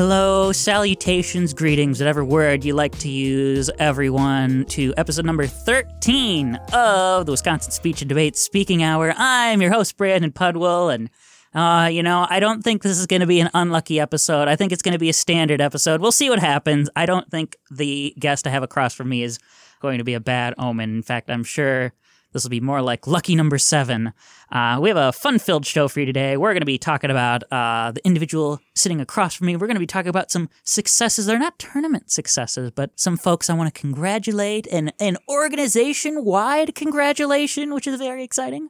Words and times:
Hello, 0.00 0.50
salutations, 0.50 1.52
greetings, 1.52 2.00
whatever 2.00 2.24
word 2.24 2.64
you 2.64 2.72
like 2.72 2.98
to 3.00 3.08
use, 3.10 3.68
everyone, 3.78 4.64
to 4.70 4.94
episode 4.96 5.26
number 5.26 5.46
13 5.46 6.54
of 6.72 7.26
the 7.26 7.32
Wisconsin 7.32 7.70
Speech 7.70 8.00
and 8.00 8.08
Debate 8.08 8.34
Speaking 8.34 8.82
Hour. 8.82 9.12
I'm 9.18 9.60
your 9.60 9.70
host, 9.70 9.98
Brandon 9.98 10.32
Pudwell, 10.32 10.88
and 10.88 11.10
uh, 11.52 11.88
you 11.88 12.02
know, 12.02 12.26
I 12.30 12.40
don't 12.40 12.62
think 12.62 12.80
this 12.80 12.98
is 12.98 13.06
going 13.06 13.20
to 13.20 13.26
be 13.26 13.40
an 13.40 13.50
unlucky 13.52 14.00
episode. 14.00 14.48
I 14.48 14.56
think 14.56 14.72
it's 14.72 14.80
going 14.80 14.94
to 14.94 14.98
be 14.98 15.10
a 15.10 15.12
standard 15.12 15.60
episode. 15.60 16.00
We'll 16.00 16.12
see 16.12 16.30
what 16.30 16.38
happens. 16.38 16.88
I 16.96 17.04
don't 17.04 17.30
think 17.30 17.56
the 17.70 18.14
guest 18.18 18.46
I 18.46 18.50
have 18.50 18.62
across 18.62 18.94
from 18.94 19.10
me 19.10 19.22
is 19.22 19.38
going 19.80 19.98
to 19.98 20.04
be 20.04 20.14
a 20.14 20.20
bad 20.20 20.54
omen. 20.56 20.94
In 20.94 21.02
fact, 21.02 21.28
I'm 21.28 21.44
sure 21.44 21.92
this 22.32 22.44
will 22.44 22.50
be 22.50 22.60
more 22.60 22.80
like 22.82 23.06
lucky 23.06 23.34
number 23.34 23.58
seven. 23.58 24.12
Uh, 24.52 24.78
we 24.80 24.88
have 24.88 24.96
a 24.96 25.12
fun 25.12 25.38
filled 25.38 25.66
show 25.66 25.88
for 25.88 26.00
you 26.00 26.06
today. 26.06 26.36
We're 26.36 26.52
going 26.52 26.60
to 26.60 26.66
be 26.66 26.78
talking 26.78 27.10
about 27.10 27.42
uh, 27.52 27.92
the 27.92 28.04
individual 28.06 28.60
sitting 28.74 29.00
across 29.00 29.34
from 29.34 29.48
me. 29.48 29.56
We're 29.56 29.66
going 29.66 29.76
to 29.76 29.80
be 29.80 29.86
talking 29.86 30.08
about 30.08 30.30
some 30.30 30.48
successes. 30.64 31.26
They're 31.26 31.38
not 31.38 31.58
tournament 31.58 32.10
successes, 32.10 32.70
but 32.70 32.98
some 32.98 33.16
folks 33.16 33.50
I 33.50 33.54
want 33.54 33.72
to 33.74 33.80
congratulate 33.80 34.66
and 34.70 34.92
an 35.00 35.16
organization 35.28 36.24
wide 36.24 36.74
congratulation, 36.74 37.74
which 37.74 37.86
is 37.86 37.98
very 37.98 38.22
exciting. 38.22 38.68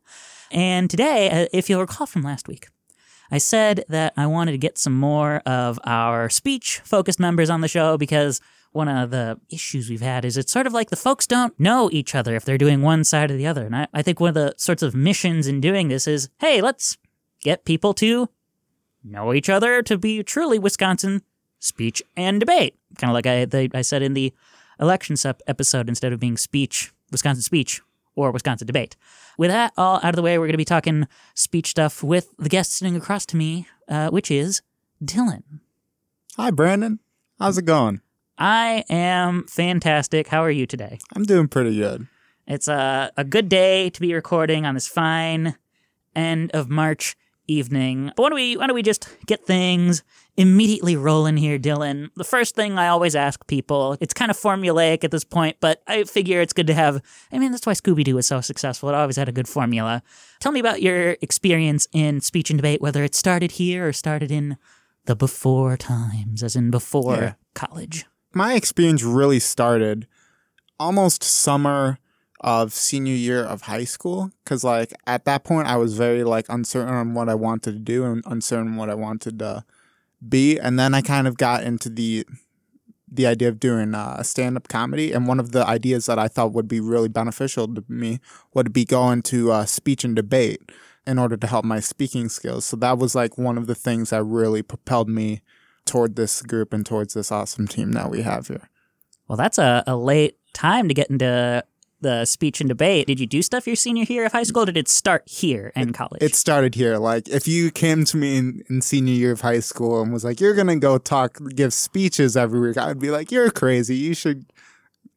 And 0.51 0.91
today, 0.91 1.31
uh, 1.31 1.47
if 1.53 1.69
you'll 1.69 1.81
recall 1.81 2.07
from 2.07 2.23
last 2.23 2.49
week, 2.49 2.69
I 3.31 3.39
said 3.39 3.85
that 3.89 4.13
I 4.17 4.27
wanted 4.27 4.53
to 4.53 4.59
get 4.59 4.79
some 4.79 4.95
more 4.95 5.37
of 5.47 5.79
our 5.85 6.29
speech 6.29 6.81
focused 6.85 7.21
members 7.21 7.49
on 7.49 7.61
the 7.61 7.69
show 7.69 7.97
because 7.97 8.41
one 8.73 8.89
of 8.89 9.11
the 9.11 9.39
issues 9.51 9.91
we've 9.91 10.01
had 10.01 10.25
is 10.25 10.37
it's 10.37 10.53
sort 10.53 10.67
of 10.67 10.73
like 10.73 10.91
the 10.91 10.97
folks 10.97 11.27
don't 11.27 11.59
know 11.59 11.91
each 11.93 12.15
other 12.15 12.37
if 12.37 12.45
they're 12.45 12.59
doing 12.59 12.83
one 12.83 13.05
side 13.05 13.31
or 13.31 13.37
the 13.37 13.47
other. 13.47 13.67
And 13.67 13.75
I, 13.75 13.89
I 13.93 14.03
think 14.03 14.21
one 14.21 14.29
of 14.29 14.35
the 14.35 14.55
sorts 14.57 14.83
of 14.83 14.95
missions 14.95 15.47
in 15.47 15.61
doing 15.61 15.89
this 15.89 16.07
is 16.07 16.29
hey, 16.39 16.61
let's 16.61 16.97
get 17.43 17.65
people 17.65 17.95
to 17.95 18.29
know 19.03 19.33
each 19.33 19.49
other 19.49 19.83
to 19.83 19.99
be 19.99 20.23
truly 20.23 20.59
Wisconsin 20.59 21.23
speech 21.59 22.03
and 22.17 22.41
debate. 22.41 22.77
Kind 22.97 23.11
of 23.11 23.15
like 23.15 23.27
I, 23.27 23.45
they, 23.45 23.69
I 23.75 23.83
said 23.83 24.03
in 24.03 24.15
the 24.15 24.33
elections 24.79 25.27
episode 25.47 25.89
instead 25.89 26.13
of 26.13 26.21
being 26.21 26.37
speech, 26.37 26.93
Wisconsin 27.11 27.43
speech 27.43 27.81
or 28.15 28.31
Wisconsin 28.31 28.67
debate. 28.67 28.97
With 29.39 29.51
that 29.51 29.73
all 29.77 29.97
out 29.97 30.11
of 30.11 30.17
the 30.17 30.23
way, 30.23 30.39
we're 30.39 30.47
going 30.47 30.53
to 30.53 30.59
be 30.59 30.65
talking 30.65 31.07
speech 31.35 31.69
stuff 31.69 32.03
with 32.03 32.35
the 32.39 32.49
guest 32.49 32.73
sitting 32.75 32.97
across 32.97 33.25
to 33.27 33.37
me, 33.37 33.67
uh, 33.89 34.11
which 34.11 34.31
is 34.31 34.63
Dylan. 35.03 35.43
Hi, 36.37 36.51
Brandon. 36.51 37.01
How's 37.39 37.59
it 37.59 37.65
going? 37.65 38.01
I 38.41 38.85
am 38.89 39.45
fantastic. 39.47 40.29
How 40.29 40.43
are 40.43 40.51
you 40.51 40.67
today? 40.67 40.99
I'm 41.15 41.25
doing 41.25 41.47
pretty 41.47 41.77
good. 41.77 42.09
It's 42.47 42.69
a, 42.69 43.13
a 43.19 43.23
good 43.23 43.51
day 43.51 43.91
to 43.91 44.01
be 44.01 44.15
recording 44.15 44.65
on 44.65 44.73
this 44.73 44.89
fine 44.89 45.57
end 46.17 46.51
of 46.53 46.71
March 46.71 47.17
evening. 47.47 48.13
But 48.17 48.23
why 48.23 48.29
don't 48.31 48.37
we 48.37 48.57
why 48.57 48.67
don't 48.67 48.75
we 48.75 48.83
just 48.83 49.15
get 49.27 49.45
things 49.45 50.03
immediately 50.39 50.97
rolling 50.97 51.37
here, 51.37 51.59
Dylan? 51.59 52.09
The 52.17 52.25
first 52.25 52.55
thing 52.55 52.79
I 52.79 52.89
always 52.89 53.15
ask 53.15 53.47
people, 53.47 53.99
it's 54.01 54.15
kind 54.15 54.31
of 54.31 54.39
formulaic 54.39 55.05
at 55.05 55.11
this 55.11 55.25
point, 55.25 55.59
but 55.61 55.83
I 55.87 56.05
figure 56.05 56.41
it's 56.41 56.55
good 56.55 56.69
to 56.69 56.75
have 56.75 57.03
I 57.31 57.39
mean 57.39 57.51
that's 57.51 57.67
why 57.67 57.75
Scooby 57.75 58.05
Doo 58.05 58.15
was 58.15 58.27
so 58.27 58.41
successful. 58.41 58.89
It 58.89 58.95
always 58.95 59.17
had 59.17 59.29
a 59.29 59.33
good 59.33 59.49
formula. 59.49 60.03
Tell 60.39 60.53
me 60.53 60.61
about 60.61 60.81
your 60.81 61.19
experience 61.21 61.87
in 61.93 62.23
speech 62.23 62.49
and 62.49 62.57
debate, 62.59 62.81
whether 62.81 63.05
it 63.05 63.15
started 63.15 63.53
here 63.53 63.87
or 63.89 63.93
started 63.93 64.31
in 64.31 64.57
the 65.05 65.15
before 65.15 65.77
times, 65.77 66.43
as 66.43 66.57
in 66.57 66.71
before 66.71 67.17
yeah. 67.17 67.33
college 67.55 68.07
my 68.35 68.55
experience 68.55 69.03
really 69.03 69.41
started 69.41 70.07
almost 70.79 71.23
summer 71.23 71.99
of 72.41 72.73
senior 72.73 73.15
year 73.15 73.45
of 73.45 73.63
high 73.63 73.85
school 73.85 74.31
because 74.43 74.65
like 74.65 74.95
at 75.07 75.27
that 75.27 75.45
point 75.45 75.69
i 75.69 75.77
was 75.77 75.95
very 75.95 76.25
like 76.25 76.47
uncertain 76.49 76.95
on 76.95 77.13
what 77.13 77.29
i 77.29 77.35
wanted 77.35 77.73
to 77.73 77.79
do 77.79 78.03
and 78.05 78.23
uncertain 78.25 78.77
what 78.77 78.89
i 78.89 78.95
wanted 78.95 79.39
to 79.39 79.63
be. 80.27 80.59
And 80.59 80.79
then 80.79 80.95
i 80.95 81.01
kind 81.01 81.27
of 81.27 81.37
got 81.37 81.63
into 81.65 81.89
the 81.89 82.27
the 83.13 83.27
idea 83.27 83.49
of 83.49 83.59
doing 83.59 83.93
uh, 83.93 84.23
stand-up 84.23 84.69
comedy. 84.69 85.13
And 85.13 85.27
one 85.27 85.41
of 85.41 85.51
the 85.53 85.67
ideas 85.67 86.07
that 86.07 86.19
i 86.19 86.29
thought 86.29 86.53
would 86.53 86.69
be 86.69 86.81
really 86.81 87.09
beneficial 87.09 87.67
to 87.75 87.85
me 87.89 88.21
would 88.55 88.73
be 88.73 88.85
going 88.85 89.23
to 89.23 89.53
uh, 89.53 89.65
speech 89.65 90.05
and 90.05 90.15
debate 90.15 90.61
in 91.07 91.19
order 91.19 91.37
to 91.37 91.47
help 91.47 91.65
my 91.65 91.81
speaking 91.81 92.29
skills. 92.29 92.65
So 92.65 92.77
that 92.77 92.99
was 92.99 93.15
like 93.15 93.39
one 93.39 93.59
of 93.59 93.67
the 93.67 93.75
things 93.75 94.11
that 94.11 94.23
really 94.23 94.63
propelled 94.63 95.09
me 95.09 95.41
toward 95.85 96.17
this 96.17 96.43
group 96.43 96.73
and 96.73 96.85
towards 96.85 97.15
this 97.15 97.33
awesome 97.33 97.67
team 97.67 97.93
that 97.93 98.11
we 98.11 98.23
have 98.23 98.49
here. 98.49 98.69
Well, 99.29 99.37
that's 99.37 99.59
a, 99.59 99.85
a 99.87 99.97
late 99.97 100.39
time 100.53 100.89
to 100.89 100.95
get 100.95 101.11
into 101.11 101.65
the 102.01 102.25
speech 102.25 102.61
and 102.61 102.69
debate. 102.69 103.07
Did 103.07 103.21
you 103.21 103.27
do 103.27 103.43
stuff 103.43 103.67
your 103.67 103.77
senior 103.77 104.05
year 104.05 104.27
of 104.27 104.33
high 104.33 104.43
school? 104.43 104.65
did 104.65 104.77
it 104.77 104.89
start 104.89 105.23
here 105.27 105.73
in 105.77 105.93
college? 105.93 106.23
It 106.23 106.35
started 106.35 106.75
here. 106.75 106.97
Like, 106.97 107.29
if 107.29 107.47
you 107.47 107.71
came 107.71 108.05
to 108.07 108.17
me 108.17 108.39
in, 108.39 108.63
in 108.69 108.81
senior 108.81 109.15
year 109.15 109.33
of 109.33 109.41
high 109.41 109.61
school 109.61 110.01
and 110.03 110.13
was 110.13 110.25
like, 110.25 110.41
"You're 110.41 110.55
gonna 110.55 110.77
go 110.77 110.99
talk, 110.99 111.39
give 111.55 111.73
speeches 111.73 112.37
every 112.37 112.61
week," 112.61 112.79
I'd 112.79 112.99
be 112.99 113.11
like, 113.11 113.31
"You're 113.31 113.51
crazy. 113.51 113.97
You 113.97 114.15
should 114.15 114.47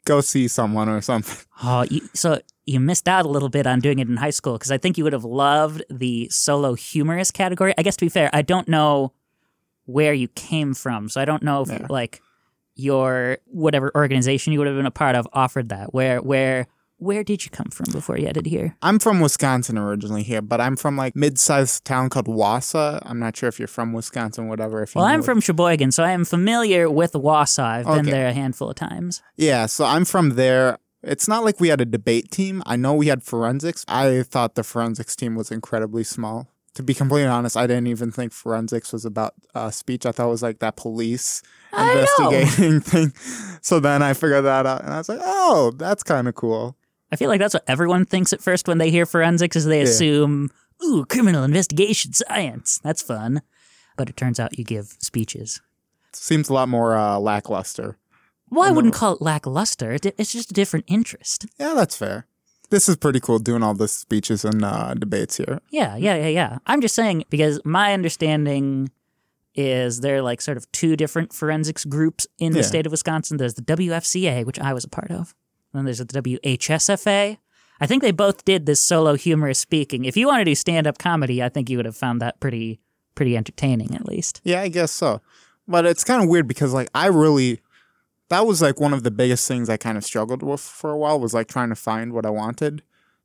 go 0.06 0.22
see 0.22 0.48
someone 0.48 0.90
or 0.90 1.02
something." 1.02 1.38
Oh, 1.66 1.86
you, 1.90 2.02
so 2.14 2.42
you 2.66 2.82
missed 2.82 3.08
out 3.08 3.26
a 3.26 3.30
little 3.30 3.48
bit 3.48 3.66
on 3.66 3.80
doing 3.80 4.00
it 4.00 4.10
in 4.10 4.18
high 4.18 4.32
school 4.32 4.54
because 4.54 4.70
I 4.70 4.78
think 4.78 4.98
you 4.98 5.06
would 5.06 5.14
have 5.14 5.24
loved 5.24 5.82
the 5.90 6.28
solo 6.30 6.74
humorist 6.74 7.34
category. 7.34 7.74
I 7.78 7.84
guess 7.84 7.96
to 7.96 8.06
be 8.06 8.10
fair, 8.10 8.30
I 8.34 8.42
don't 8.42 8.68
know 8.68 9.14
where 9.86 10.14
you 10.14 10.28
came 10.30 10.74
from. 10.74 11.10
So 11.10 11.22
I 11.22 11.26
don't 11.26 11.44
know 11.44 11.62
if 11.62 11.70
yeah. 11.70 11.88
like 11.90 12.22
your 12.76 13.38
whatever 13.46 13.92
organization 13.96 14.54
you 14.54 14.60
would 14.60 14.68
have 14.68 14.76
been 14.76 14.86
a 14.86 14.92
part 14.92 15.16
of 15.16 15.28
offered 15.34 15.70
that. 15.70 15.94
Where 15.94 16.22
where 16.22 16.68
where 16.98 17.24
did 17.24 17.44
you 17.44 17.52
come 17.52 17.68
from 17.70 17.92
before 17.92 18.18
you 18.18 18.28
headed 18.28 18.46
here? 18.46 18.78
I'm 18.82 18.98
from 18.98 19.20
Wisconsin 19.20 19.78
originally 19.78 20.24
here, 20.24 20.42
but 20.42 20.62
I'm 20.62 20.78
from 20.78 20.96
like 20.96 21.16
mid-sized 21.16 21.84
town 21.84 22.10
called 22.10 22.28
Wausau. 22.28 23.00
I'm 23.04 23.20
not 23.20 23.36
sure 23.36 23.50
if 23.50 23.60
you're 23.60 23.68
from 23.68 23.92
Wisconsin, 23.92 24.48
whatever. 24.48 24.84
If 24.84 24.96
well, 24.96 25.04
I'm 25.04 25.22
from 25.22 25.42
Sheboygan, 25.42 25.92
so 25.92 26.04
I 26.04 26.12
am 26.12 26.24
familiar 26.24 26.90
with 26.90 27.12
Wausau. 27.14 27.64
I've 27.64 27.88
okay. 27.88 27.98
been 27.98 28.06
there 28.06 28.28
a 28.28 28.34
handful 28.34 28.70
of 28.70 28.76
times. 28.76 29.22
Yeah, 29.36 29.66
so 29.66 29.86
I'm 29.86 30.06
from 30.06 30.32
there. 30.32 30.78
It's 31.02 31.28
not 31.28 31.44
like 31.44 31.60
we 31.60 31.68
had 31.68 31.82
a 31.82 31.86
debate 31.86 32.32
team. 32.32 32.64
I 32.66 32.78
know 32.78 32.94
we 32.94 33.08
had 33.08 33.24
forensics. 33.24 33.84
I 33.90 34.24
thought 34.24 34.56
the 34.56 34.64
forensics 34.64 35.18
team 35.18 35.36
was 35.36 35.52
incredibly 35.52 36.06
small 36.06 36.53
to 36.76 36.84
be 36.84 36.94
completely 36.94 37.28
honest, 37.28 37.56
I 37.56 37.68
didn't 37.68 37.88
even 37.88 38.12
think 38.12 38.32
forensics 38.32 38.94
was 38.94 39.06
about 39.06 39.34
uh, 39.54 39.70
speech. 39.70 40.06
I 40.06 40.12
thought 40.12 40.28
it 40.28 40.32
was 40.32 40.42
like 40.42 40.60
that 40.60 40.76
police 40.76 41.42
investigating 41.78 42.80
thing. 42.82 43.14
So 43.62 43.80
then 43.80 44.02
I 44.02 44.14
figured 44.14 44.46
that 44.46 44.66
out, 44.66 44.84
and 44.84 44.94
I 44.94 44.98
was 44.98 45.10
like, 45.10 45.20
"Oh, 45.22 45.72
that's 45.78 46.04
kind 46.04 46.28
of 46.28 46.36
cool." 46.36 46.76
I 47.12 47.16
feel 47.16 47.30
like 47.30 47.40
that's 47.40 47.54
what 47.54 47.64
everyone 47.68 48.06
thinks 48.06 48.34
at 48.34 48.42
first 48.42 48.68
when 48.68 48.80
they 48.80 48.90
hear 48.90 49.06
forensics, 49.06 49.56
is 49.56 49.66
they 49.66 49.80
yeah. 49.80 49.84
assume, 49.84 50.50
"Ooh, 50.84 51.06
criminal 51.06 51.44
investigation 51.44 52.14
science. 52.14 52.80
That's 52.84 53.02
fun." 53.02 53.44
But 53.96 54.10
it 54.10 54.18
turns 54.18 54.40
out 54.40 54.58
you 54.58 54.64
give 54.64 54.96
speeches. 55.00 55.62
Seems 56.12 56.50
a 56.50 56.54
lot 56.54 56.70
more 56.70 56.96
uh, 56.98 57.20
lackluster. 57.20 57.98
Well, 58.50 58.68
I 58.68 58.72
wouldn't 58.72 58.94
call 58.94 59.14
it 59.14 59.22
lackluster. 59.22 59.98
It's 60.04 60.32
just 60.32 60.52
a 60.52 60.54
different 60.54 60.86
interest. 60.88 61.48
Yeah, 61.60 61.74
that's 61.74 61.96
fair 61.96 62.28
this 62.74 62.90
is 62.90 62.96
pretty 62.96 63.20
cool 63.20 63.38
doing 63.38 63.62
all 63.62 63.76
the 63.76 63.88
speeches 63.88 64.44
and 64.44 64.66
uh, 64.66 64.96
debates 64.96 65.38
here. 65.38 65.62
Yeah, 65.70 65.96
yeah, 65.96 66.16
yeah, 66.16 66.28
yeah. 66.28 66.58
I'm 66.66 66.82
just 66.82 66.96
saying 66.96 67.24
because 67.30 67.62
my 67.64 67.94
understanding 67.94 68.90
is 69.54 70.02
there 70.02 70.18
are 70.18 70.22
like 70.24 70.42
sort 70.42 70.58
of 70.58 70.70
two 70.72 70.96
different 70.96 71.32
forensics 71.34 71.86
groups 71.86 72.26
in 72.40 72.54
the 72.54 72.60
yeah. 72.60 72.66
state 72.66 72.88
of 72.88 72.92
Wisconsin. 72.92 73.38
There's 73.38 73.54
the 73.54 73.62
WFCA, 73.62 74.44
which 74.44 74.60
I 74.60 74.74
was 74.74 74.84
a 74.84 74.90
part 74.90 75.12
of, 75.12 75.36
and 75.72 75.80
then 75.80 75.86
there's 75.86 76.00
the 76.00 76.06
WHSFA. 76.06 77.38
I 77.80 77.86
think 77.86 78.02
they 78.02 78.12
both 78.12 78.44
did 78.44 78.66
this 78.66 78.82
solo 78.82 79.16
humorous 79.16 79.60
speaking. 79.60 80.06
If 80.06 80.18
you 80.18 80.26
want 80.26 80.42
to 80.42 80.46
do 80.46 80.56
stand 80.56 80.88
up 80.88 80.98
comedy, 80.98 81.44
I 81.44 81.50
think 81.50 81.70
you 81.70 81.78
would 81.78 81.86
have 81.86 81.96
found 81.96 82.22
that 82.22 82.40
pretty 82.40 82.80
pretty 83.14 83.38
entertaining 83.38 83.94
at 83.94 84.08
least. 84.08 84.42
Yeah, 84.44 84.62
I 84.62 84.70
guess 84.70 84.92
so. 84.92 85.22
But 85.68 85.86
it's 85.86 86.04
kind 86.04 86.24
of 86.24 86.28
weird 86.28 86.48
because 86.48 86.74
like 86.74 86.90
I 86.96 87.06
really 87.08 87.62
that 88.34 88.48
was 88.48 88.62
like 88.62 88.80
one 88.80 88.94
of 88.94 89.04
the 89.04 89.12
biggest 89.12 89.48
things 89.48 89.70
I 89.70 89.78
kind 89.78 89.98
of 89.98 90.04
struggled 90.04 90.44
with 90.44 90.62
for 90.62 90.92
a 90.92 90.98
while 90.98 91.20
was 91.20 91.34
like 91.34 91.48
trying 91.48 91.70
to 91.70 91.76
find 91.76 92.14
what 92.14 92.26
I 92.26 92.30
wanted 92.30 92.82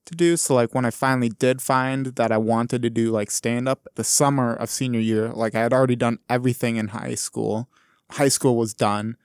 to 0.07 0.15
do. 0.15 0.37
So 0.37 0.55
like 0.55 0.75
when 0.75 0.85
I 0.85 0.91
finally 0.91 1.29
did 1.29 1.63
find 1.63 2.07
that 2.07 2.33
I 2.33 2.39
wanted 2.39 2.83
to 2.83 2.91
do 2.91 3.11
like 3.11 3.31
stand 3.31 3.69
up 3.69 3.87
the 3.94 4.05
summer 4.05 4.55
of 4.55 4.71
senior 4.71 5.00
year, 5.00 5.29
like 5.29 5.55
I 5.55 5.61
had 5.61 5.73
already 5.73 5.97
done 5.97 6.19
everything 6.29 6.77
in 6.77 6.88
high 6.88 7.15
school. 7.15 7.69
High 8.12 8.29
school 8.29 8.56
was 8.56 8.75
done. 8.75 9.17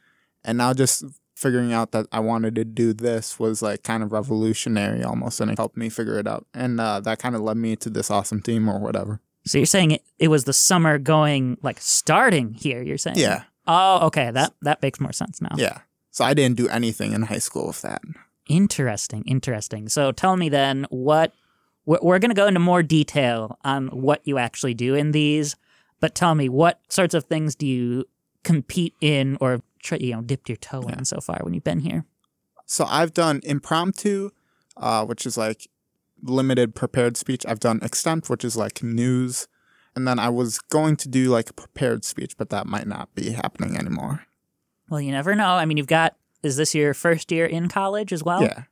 And 0.43 0.57
now 0.57 0.73
just 0.73 1.03
figuring 1.35 1.73
out 1.73 1.91
that 1.91 2.07
I 2.11 2.19
wanted 2.19 2.55
to 2.55 2.65
do 2.65 2.93
this 2.93 3.39
was 3.39 3.61
like 3.61 3.83
kind 3.83 4.03
of 4.03 4.11
revolutionary 4.11 5.03
almost 5.03 5.41
and 5.41 5.51
it 5.51 5.57
helped 5.57 5.77
me 5.77 5.89
figure 5.89 6.19
it 6.19 6.27
out. 6.27 6.45
And 6.53 6.79
uh, 6.79 6.99
that 7.01 7.19
kind 7.19 7.35
of 7.35 7.41
led 7.41 7.57
me 7.57 7.75
to 7.77 7.89
this 7.89 8.11
awesome 8.11 8.41
team 8.41 8.69
or 8.69 8.79
whatever. 8.79 9.19
So 9.45 9.57
you're 9.57 9.65
saying 9.65 9.91
it, 9.91 10.03
it 10.19 10.27
was 10.29 10.45
the 10.45 10.53
summer 10.53 10.97
going 10.97 11.57
like 11.61 11.81
starting 11.81 12.53
here, 12.53 12.81
you're 12.81 12.97
saying? 12.97 13.17
Yeah. 13.17 13.43
Oh, 13.67 14.07
okay. 14.07 14.31
That 14.31 14.53
that 14.61 14.81
makes 14.81 14.99
more 14.99 15.13
sense 15.13 15.41
now. 15.41 15.55
Yeah. 15.55 15.79
So 16.11 16.23
I 16.23 16.33
didn't 16.33 16.57
do 16.57 16.67
anything 16.69 17.13
in 17.13 17.23
high 17.23 17.39
school 17.39 17.67
with 17.67 17.81
that. 17.81 18.01
Interesting. 18.47 19.23
Interesting. 19.25 19.89
So 19.89 20.11
tell 20.11 20.35
me 20.37 20.49
then 20.49 20.85
what 20.89 21.33
we're 21.85 22.19
going 22.19 22.29
to 22.29 22.35
go 22.35 22.47
into 22.47 22.59
more 22.59 22.83
detail 22.83 23.57
on 23.63 23.87
what 23.87 24.21
you 24.25 24.37
actually 24.37 24.73
do 24.73 24.95
in 24.95 25.11
these, 25.11 25.55
but 25.99 26.15
tell 26.15 26.35
me 26.35 26.49
what 26.49 26.79
sorts 26.87 27.13
of 27.13 27.25
things 27.25 27.55
do 27.55 27.65
you 27.65 28.05
compete 28.43 28.93
in 29.01 29.37
or 29.41 29.61
you 29.99 30.13
know 30.13 30.21
dipped 30.21 30.49
your 30.49 30.55
toe 30.57 30.83
yeah. 30.87 30.99
in 30.99 31.05
so 31.05 31.19
far 31.19 31.39
when 31.41 31.53
you've 31.53 31.63
been 31.63 31.79
here? 31.79 32.05
So 32.65 32.85
I've 32.85 33.13
done 33.13 33.41
impromptu, 33.43 34.29
uh, 34.77 35.05
which 35.05 35.25
is 35.25 35.37
like 35.37 35.67
limited 36.21 36.75
prepared 36.75 37.17
speech. 37.17 37.45
I've 37.47 37.59
done 37.59 37.79
extemp, 37.81 38.29
which 38.29 38.45
is 38.45 38.55
like 38.55 38.81
news 38.83 39.47
And 39.95 40.07
then 40.07 40.17
I 40.19 40.29
was 40.29 40.59
going 40.59 40.95
to 40.97 41.07
do 41.07 41.29
like 41.29 41.49
a 41.49 41.53
prepared 41.53 42.03
speech, 42.03 42.35
but 42.37 42.49
that 42.49 42.65
might 42.65 42.87
not 42.87 43.13
be 43.13 43.31
happening 43.31 43.77
anymore. 43.77 44.25
Well, 44.89 44.99
you 45.01 45.11
never 45.11 45.35
know. 45.35 45.53
I 45.53 45.65
mean, 45.65 45.77
you've 45.77 45.87
got, 45.87 46.15
is 46.41 46.57
this 46.57 46.73
your 46.73 46.93
first 46.93 47.31
year 47.31 47.45
in 47.45 47.69
college 47.69 48.11
as 48.11 48.23
well? 48.23 48.41
Yeah. 48.43 48.63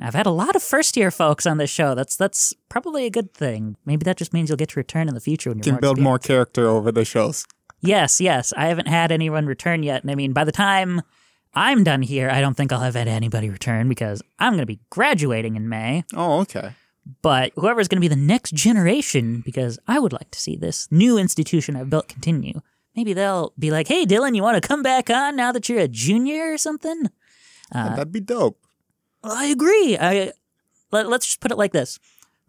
I've 0.00 0.14
had 0.14 0.26
a 0.26 0.30
lot 0.30 0.56
of 0.56 0.62
first 0.62 0.96
year 0.96 1.10
folks 1.10 1.44
on 1.46 1.58
this 1.58 1.68
show. 1.68 1.94
That's 1.94 2.16
that's 2.16 2.54
probably 2.70 3.04
a 3.04 3.10
good 3.10 3.34
thing. 3.34 3.76
Maybe 3.84 4.04
that 4.04 4.16
just 4.16 4.32
means 4.32 4.48
you'll 4.48 4.56
get 4.56 4.70
to 4.70 4.80
return 4.80 5.08
in 5.08 5.14
the 5.14 5.20
future 5.20 5.50
when 5.50 5.58
you're 5.58 5.64
Can 5.64 5.72
more 5.74 5.80
build 5.80 5.98
experienced. 5.98 6.04
more 6.04 6.18
character 6.18 6.66
over 6.68 6.90
the 6.90 7.04
shows. 7.04 7.44
Yes, 7.80 8.20
yes. 8.20 8.52
I 8.56 8.66
haven't 8.66 8.88
had 8.88 9.12
anyone 9.12 9.46
return 9.46 9.82
yet. 9.82 10.02
And 10.02 10.10
I 10.10 10.14
mean, 10.14 10.32
by 10.32 10.44
the 10.44 10.52
time 10.52 11.02
I'm 11.54 11.84
done 11.84 12.02
here, 12.02 12.30
I 12.30 12.40
don't 12.40 12.56
think 12.56 12.72
I'll 12.72 12.80
have 12.80 12.94
had 12.94 13.08
anybody 13.08 13.50
return 13.50 13.88
because 13.88 14.22
I'm 14.38 14.52
going 14.52 14.60
to 14.62 14.66
be 14.66 14.80
graduating 14.88 15.56
in 15.56 15.68
May. 15.68 16.04
Oh, 16.14 16.40
okay. 16.40 16.74
But 17.22 17.52
whoever's 17.56 17.88
going 17.88 17.96
to 17.96 18.08
be 18.08 18.14
the 18.14 18.16
next 18.16 18.54
generation, 18.54 19.42
because 19.44 19.78
I 19.88 19.98
would 19.98 20.12
like 20.12 20.30
to 20.30 20.40
see 20.40 20.56
this 20.56 20.86
new 20.90 21.18
institution 21.18 21.76
I've 21.76 21.90
built 21.90 22.08
continue. 22.08 22.60
Maybe 22.94 23.12
they'll 23.12 23.52
be 23.58 23.70
like, 23.70 23.88
hey, 23.88 24.04
Dylan, 24.04 24.34
you 24.34 24.42
want 24.42 24.60
to 24.60 24.66
come 24.66 24.82
back 24.82 25.10
on 25.10 25.36
now 25.36 25.52
that 25.52 25.68
you're 25.68 25.80
a 25.80 25.88
junior 25.88 26.52
or 26.52 26.58
something? 26.58 27.06
Yeah, 27.74 27.86
uh, 27.86 27.96
that'd 27.96 28.12
be 28.12 28.20
dope. 28.20 28.58
I 29.22 29.46
agree. 29.46 29.96
I 29.98 30.32
let, 30.90 31.08
let's 31.08 31.26
just 31.26 31.40
put 31.40 31.52
it 31.52 31.58
like 31.58 31.72
this: 31.72 31.98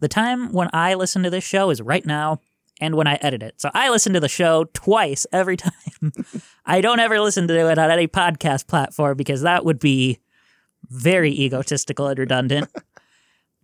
the 0.00 0.08
time 0.08 0.52
when 0.52 0.68
I 0.72 0.94
listen 0.94 1.22
to 1.22 1.30
this 1.30 1.44
show 1.44 1.70
is 1.70 1.80
right 1.80 2.04
now, 2.04 2.40
and 2.80 2.96
when 2.96 3.06
I 3.06 3.14
edit 3.22 3.42
it. 3.42 3.60
So 3.60 3.70
I 3.74 3.90
listen 3.90 4.12
to 4.14 4.20
the 4.20 4.28
show 4.28 4.64
twice 4.72 5.26
every 5.32 5.56
time. 5.58 6.12
I 6.66 6.80
don't 6.80 7.00
ever 7.00 7.20
listen 7.20 7.46
to 7.48 7.70
it 7.70 7.78
on 7.78 7.90
any 7.90 8.08
podcast 8.08 8.66
platform 8.66 9.16
because 9.16 9.42
that 9.42 9.64
would 9.64 9.78
be 9.78 10.18
very 10.88 11.32
egotistical 11.32 12.08
and 12.08 12.18
redundant. 12.18 12.68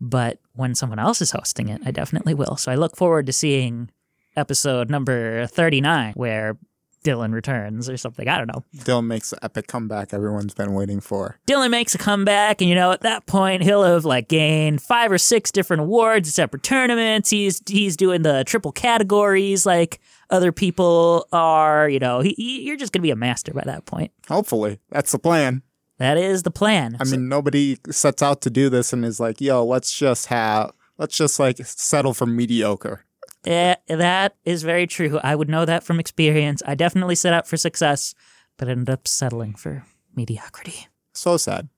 But 0.01 0.39
when 0.55 0.75
someone 0.75 0.99
else 0.99 1.21
is 1.23 1.31
hosting 1.31 1.69
it, 1.69 1.81
I 1.85 1.91
definitely 1.91 2.35
will. 2.35 2.57
So 2.57 2.71
I 2.73 2.75
look 2.75 2.97
forward 2.97 3.27
to 3.27 3.33
seeing 3.33 3.91
episode 4.37 4.91
number 4.91 5.47
thirty-nine 5.47 6.13
where. 6.15 6.57
Dylan 7.05 7.33
returns 7.33 7.89
or 7.89 7.97
something. 7.97 8.27
I 8.29 8.37
don't 8.37 8.49
know. 8.49 8.65
Dylan 8.79 9.07
makes 9.07 9.31
the 9.31 9.43
epic 9.43 9.69
comeback 9.69 10.13
everyone's 10.13 10.53
been 10.53 10.75
waiting 10.75 11.01
for. 11.01 11.39
Dylan 11.47 11.71
makes 11.71 11.95
a 11.95 11.99
comeback, 11.99 12.61
and 12.61 12.69
you 12.69 12.75
know, 12.75 12.91
at 12.91 13.03
that 13.03 13.25
point, 13.25 13.63
he'll 13.63 13.85
have 13.85 14.05
like 14.05 14.29
gained 14.29 14.83
five 14.83 15.13
or 15.13 15.17
six 15.17 15.53
different 15.53 15.81
awards, 15.83 16.35
separate 16.35 16.65
tournaments. 16.65 17.31
He's 17.31 17.63
he's 17.69 17.97
doing 17.97 18.23
the 18.23 18.43
triple 18.45 18.73
categories 18.73 19.65
like 19.65 20.01
other 20.29 20.51
people 20.51 21.29
are. 21.33 21.89
You 21.89 22.01
know, 22.01 22.19
he, 22.19 22.35
he- 22.37 22.63
you're 22.63 22.77
just 22.77 22.93
gonna 22.93 23.03
be 23.05 23.13
a 23.13 23.17
master 23.17 23.55
by 23.55 23.63
that 23.65 23.87
point. 23.87 24.11
Hopefully, 24.29 24.81
that's 24.91 25.13
the 25.13 25.21
plan. 25.21 25.63
That 25.99 26.17
is 26.17 26.45
the 26.45 26.51
plan. 26.51 26.97
I 27.01 27.05
mean, 27.05 27.29
nobody 27.29 27.79
sets 27.91 28.23
out 28.23 28.41
to 28.43 28.51
do 28.51 28.69
this 28.69 28.93
and 28.93 29.05
is 29.05 29.19
like, 29.19 29.41
"Yo, 29.41 29.65
let's 29.65 29.93
just 29.93 30.27
have, 30.27 30.73
let's 30.97 31.17
just 31.17 31.41
like 31.41 31.59
settle 31.65 32.15
for 32.15 32.27
mediocre." 32.27 33.05
Eh, 33.45 33.75
that 33.89 34.37
is 34.45 34.63
very 34.63 34.87
true. 34.87 35.19
I 35.23 35.35
would 35.35 35.49
know 35.49 35.65
that 35.65 35.83
from 35.83 35.99
experience. 35.99 36.63
I 36.67 36.75
definitely 36.75 37.15
set 37.15 37.33
out 37.33 37.49
for 37.49 37.57
success, 37.57 38.15
but 38.57 38.69
ended 38.69 38.91
up 38.91 39.09
settling 39.09 39.55
for 39.55 39.85
mediocrity. 40.15 40.89
So 41.15 41.37
sad. 41.37 41.69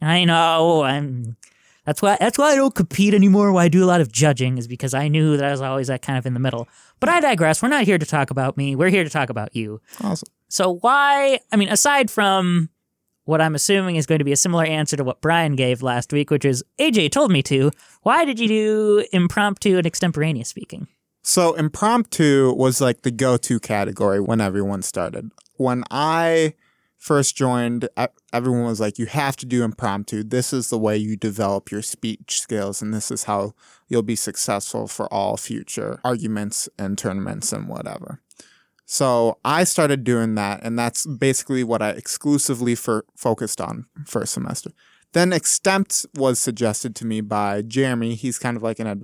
I 0.00 0.24
know. 0.24 0.82
I'm. 0.82 1.36
That's 1.84 2.00
why. 2.00 2.16
That's 2.20 2.38
why 2.38 2.52
I 2.52 2.56
don't 2.56 2.74
compete 2.74 3.12
anymore. 3.12 3.52
Why 3.52 3.64
I 3.64 3.68
do 3.68 3.84
a 3.84 3.86
lot 3.86 4.00
of 4.00 4.10
judging 4.10 4.56
is 4.56 4.66
because 4.66 4.94
I 4.94 5.08
knew 5.08 5.36
that 5.36 5.44
I 5.44 5.50
was 5.50 5.60
always 5.60 5.88
that 5.88 6.00
kind 6.02 6.16
of 6.16 6.24
in 6.24 6.32
the 6.34 6.40
middle. 6.40 6.68
But 7.00 7.08
I 7.08 7.20
digress. 7.20 7.62
We're 7.62 7.68
not 7.68 7.84
here 7.84 7.98
to 7.98 8.06
talk 8.06 8.30
about 8.30 8.56
me. 8.56 8.76
We're 8.76 8.88
here 8.88 9.04
to 9.04 9.10
talk 9.10 9.28
about 9.28 9.54
you. 9.54 9.80
Awesome. 10.00 10.28
So 10.48 10.74
why? 10.76 11.40
I 11.50 11.56
mean, 11.56 11.68
aside 11.68 12.10
from 12.10 12.70
what 13.24 13.40
I'm 13.40 13.54
assuming 13.54 13.96
is 13.96 14.06
going 14.06 14.18
to 14.18 14.24
be 14.24 14.32
a 14.32 14.36
similar 14.36 14.64
answer 14.64 14.96
to 14.96 15.04
what 15.04 15.20
Brian 15.20 15.56
gave 15.56 15.82
last 15.82 16.12
week, 16.12 16.30
which 16.30 16.44
is 16.44 16.64
AJ 16.78 17.12
told 17.12 17.30
me 17.30 17.42
to. 17.44 17.70
Why 18.02 18.24
did 18.24 18.40
you 18.40 18.48
do 18.48 19.04
impromptu 19.12 19.76
and 19.76 19.86
extemporaneous 19.86 20.48
speaking? 20.48 20.88
So 21.22 21.54
impromptu 21.54 22.52
was 22.52 22.80
like 22.80 23.02
the 23.02 23.12
go-to 23.12 23.60
category 23.60 24.20
when 24.20 24.40
everyone 24.40 24.82
started. 24.82 25.30
When 25.56 25.84
I 25.90 26.54
first 26.98 27.36
joined, 27.36 27.88
everyone 28.32 28.64
was 28.64 28.80
like, 28.80 28.98
"You 28.98 29.06
have 29.06 29.36
to 29.36 29.46
do 29.46 29.62
impromptu. 29.62 30.24
This 30.24 30.52
is 30.52 30.68
the 30.68 30.78
way 30.78 30.96
you 30.96 31.16
develop 31.16 31.70
your 31.70 31.82
speech 31.82 32.40
skills, 32.40 32.82
and 32.82 32.92
this 32.92 33.10
is 33.10 33.24
how 33.24 33.54
you'll 33.88 34.02
be 34.02 34.16
successful 34.16 34.88
for 34.88 35.12
all 35.12 35.36
future 35.36 36.00
arguments 36.04 36.68
and 36.78 36.98
tournaments 36.98 37.52
and 37.52 37.68
whatever." 37.68 38.20
So 38.84 39.38
I 39.44 39.64
started 39.64 40.04
doing 40.04 40.34
that, 40.34 40.60
and 40.62 40.78
that's 40.78 41.06
basically 41.06 41.64
what 41.64 41.80
I 41.82 41.90
exclusively 41.90 42.74
for, 42.74 43.04
focused 43.16 43.60
on 43.60 43.86
first 44.06 44.34
semester. 44.34 44.72
Then 45.12 45.30
extemp 45.30 46.06
was 46.14 46.38
suggested 46.38 46.94
to 46.96 47.06
me 47.06 47.20
by 47.20 47.62
Jeremy. 47.62 48.14
He's 48.14 48.38
kind 48.38 48.56
of 48.56 48.62
like 48.62 48.78
an 48.78 48.86
ad, 48.86 49.02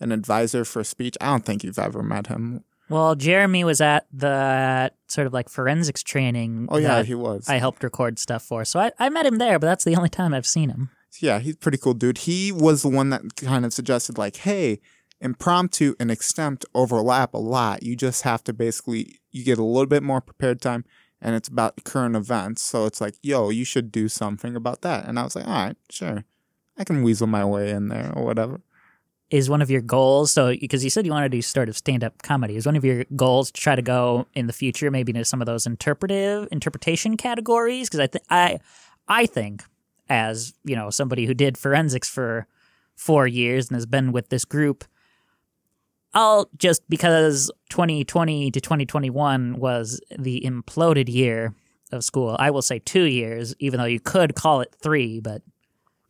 an 0.00 0.12
advisor 0.12 0.64
for 0.64 0.82
speech. 0.84 1.16
I 1.20 1.26
don't 1.26 1.44
think 1.44 1.64
you've 1.64 1.78
ever 1.78 2.02
met 2.02 2.26
him. 2.26 2.64
Well, 2.90 3.14
Jeremy 3.14 3.64
was 3.64 3.80
at 3.80 4.06
the 4.12 4.92
sort 5.06 5.26
of 5.26 5.32
like 5.32 5.48
forensics 5.48 6.02
training. 6.02 6.68
Oh 6.70 6.76
yeah, 6.76 6.96
that 6.96 7.06
he 7.06 7.14
was. 7.14 7.48
I 7.48 7.56
helped 7.56 7.82
record 7.82 8.18
stuff 8.18 8.42
for. 8.42 8.64
So 8.64 8.78
I, 8.78 8.92
I 8.98 9.08
met 9.08 9.26
him 9.26 9.38
there, 9.38 9.58
but 9.58 9.66
that's 9.66 9.84
the 9.84 9.96
only 9.96 10.10
time 10.10 10.34
I've 10.34 10.46
seen 10.46 10.68
him. 10.70 10.90
yeah, 11.20 11.38
he's 11.38 11.54
a 11.54 11.58
pretty 11.58 11.78
cool 11.78 11.94
dude. 11.94 12.18
He 12.18 12.52
was 12.52 12.82
the 12.82 12.88
one 12.88 13.10
that 13.10 13.36
kind 13.36 13.64
of 13.64 13.72
suggested 13.72 14.18
like, 14.18 14.36
hey, 14.36 14.80
impromptu 15.24 15.94
and 15.98 16.10
extemp 16.10 16.64
overlap 16.74 17.34
a 17.34 17.38
lot. 17.38 17.82
You 17.82 17.96
just 17.96 18.22
have 18.22 18.44
to 18.44 18.52
basically 18.52 19.18
you 19.32 19.42
get 19.42 19.58
a 19.58 19.64
little 19.64 19.86
bit 19.86 20.02
more 20.02 20.20
prepared 20.20 20.60
time 20.60 20.84
and 21.20 21.34
it's 21.34 21.48
about 21.48 21.82
current 21.84 22.14
events. 22.14 22.62
So 22.62 22.84
it's 22.84 23.00
like, 23.00 23.14
yo, 23.22 23.48
you 23.48 23.64
should 23.64 23.90
do 23.90 24.08
something 24.08 24.54
about 24.54 24.82
that. 24.82 25.06
And 25.06 25.18
I 25.18 25.24
was 25.24 25.34
like, 25.34 25.48
all 25.48 25.66
right, 25.66 25.76
sure. 25.90 26.24
I 26.76 26.84
can 26.84 27.02
weasel 27.02 27.26
my 27.26 27.44
way 27.44 27.70
in 27.70 27.88
there 27.88 28.12
or 28.14 28.24
whatever. 28.24 28.60
Is 29.30 29.48
one 29.48 29.62
of 29.62 29.70
your 29.70 29.80
goals 29.80 30.30
so 30.30 30.54
because 30.54 30.84
you 30.84 30.90
said 30.90 31.06
you 31.06 31.12
want 31.12 31.24
to 31.24 31.30
do 31.30 31.40
sort 31.40 31.70
of 31.70 31.76
stand 31.76 32.04
up 32.04 32.22
comedy? 32.22 32.56
Is 32.56 32.66
one 32.66 32.76
of 32.76 32.84
your 32.84 33.04
goals 33.16 33.50
to 33.50 33.60
try 33.60 33.74
to 33.74 33.82
go 33.82 34.26
in 34.34 34.46
the 34.46 34.52
future 34.52 34.90
maybe 34.90 35.10
into 35.10 35.24
some 35.24 35.40
of 35.40 35.46
those 35.46 35.66
interpretive 35.66 36.46
interpretation 36.52 37.16
categories? 37.16 37.88
Because 37.88 38.00
I 38.00 38.06
think 38.06 38.24
I 38.28 38.60
I 39.08 39.26
think 39.26 39.64
as 40.10 40.52
you 40.62 40.76
know 40.76 40.90
somebody 40.90 41.24
who 41.24 41.32
did 41.32 41.56
forensics 41.56 42.08
for 42.08 42.46
four 42.94 43.26
years 43.26 43.68
and 43.68 43.76
has 43.76 43.86
been 43.86 44.12
with 44.12 44.28
this 44.28 44.44
group 44.44 44.84
I'll 46.14 46.48
just 46.56 46.88
because 46.88 47.50
2020 47.70 48.50
to 48.52 48.60
2021 48.60 49.58
was 49.58 50.00
the 50.16 50.42
imploded 50.46 51.08
year 51.08 51.54
of 51.92 52.04
school. 52.04 52.36
I 52.38 52.50
will 52.50 52.62
say 52.62 52.78
two 52.78 53.04
years, 53.04 53.54
even 53.58 53.78
though 53.78 53.84
you 53.84 54.00
could 54.00 54.34
call 54.34 54.60
it 54.60 54.74
three, 54.80 55.20
but 55.20 55.42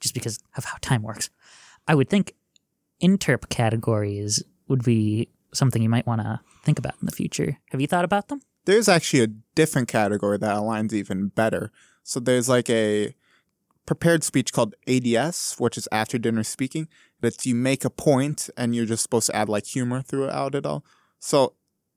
just 0.01 0.15
because 0.15 0.39
of 0.57 0.65
how 0.65 0.77
time 0.81 1.03
works. 1.03 1.31
I 1.89 1.95
would 1.95 2.11
think 2.11 2.35
interp 3.03 3.49
categories 3.49 4.43
would 4.69 4.85
be 4.85 5.29
something 5.53 5.83
you 5.83 5.89
might 5.89 6.07
want 6.07 6.21
to 6.21 6.41
think 6.65 6.79
about 6.79 6.95
in 7.01 7.07
the 7.07 7.13
future. 7.13 7.59
Have 7.71 7.81
you 7.81 7.87
thought 7.87 8.05
about 8.05 8.29
them? 8.29 8.41
There's 8.65 8.89
actually 8.89 9.23
a 9.23 9.29
different 9.55 9.89
category 9.89 10.39
that 10.39 10.57
aligns 10.57 10.93
even 10.93 11.29
better. 11.29 11.71
So 12.03 12.21
there's 12.21 12.49
like 12.49 12.69
a 12.71 13.15
prepared 13.87 14.25
speech 14.25 14.53
called 14.53 14.75
ADS, 14.89 15.57
which 15.59 15.77
is 15.77 15.89
after 15.93 16.19
dinner 16.19 16.43
speaking. 16.43 16.89
That 17.25 17.47
you 17.47 17.55
make 17.55 17.85
a 17.85 17.91
point 17.91 18.51
and 18.57 18.75
you're 18.75 18.87
just 18.87 19.03
supposed 19.03 19.27
to 19.27 19.37
add 19.37 19.49
like 19.49 19.67
humor 19.67 20.03
throughout 20.03 20.55
it 20.55 20.67
all. 20.67 20.85
So 21.19 21.55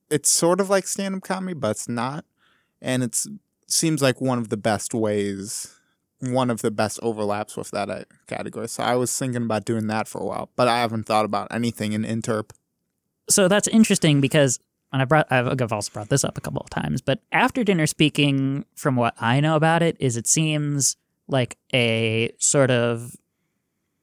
it's 0.10 0.29
sort 0.29 0.62
of 0.62 0.69
like 0.69 0.88
stand 0.88 1.15
up 1.15 1.24
comedy, 1.24 1.53
but 1.53 1.72
it's 1.72 1.89
not. 1.89 2.25
And 2.81 3.03
it 3.03 3.25
seems 3.67 4.01
like 4.01 4.22
one 4.22 4.38
of 4.39 4.50
the 4.50 4.57
best 4.57 4.93
ways, 4.93 5.75
one 6.19 6.50
of 6.50 6.62
the 6.62 6.72
best 6.72 7.00
overlaps 7.01 7.57
with 7.57 7.72
that 7.72 7.89
uh, 7.89 8.03
category. 8.27 8.67
So 8.67 8.84
I 8.84 8.96
was 8.96 9.17
thinking 9.17 9.43
about 9.43 9.65
doing 9.65 9.88
that 9.88 10.07
for 10.07 10.22
a 10.22 10.25
while, 10.25 10.50
but 10.55 10.67
I 10.67 10.79
haven't 10.79 11.05
thought 11.05 11.25
about 11.25 11.48
anything 11.51 11.93
in 11.93 12.03
interp. 12.03 12.51
So 13.29 13.48
that's 13.48 13.67
interesting 13.67 14.22
because 14.22 14.60
and 14.93 15.01
I 15.01 15.05
brought 15.05 15.27
I've 15.29 15.74
also 15.74 15.91
brought 15.91 16.10
this 16.10 16.24
up 16.24 16.38
a 16.38 16.41
couple 16.41 16.62
of 16.62 16.69
times, 16.69 17.01
but 17.01 17.19
after 17.31 17.63
dinner 17.63 17.88
speaking, 17.88 18.65
from 18.75 18.96
what 18.96 19.15
I 19.19 19.39
know 19.41 19.55
about 19.55 19.84
it, 19.84 19.98
is 20.00 20.15
it 20.15 20.27
seems 20.27 20.96
like 21.27 21.57
a 21.74 22.31
sort 22.38 22.72
of 22.72 23.15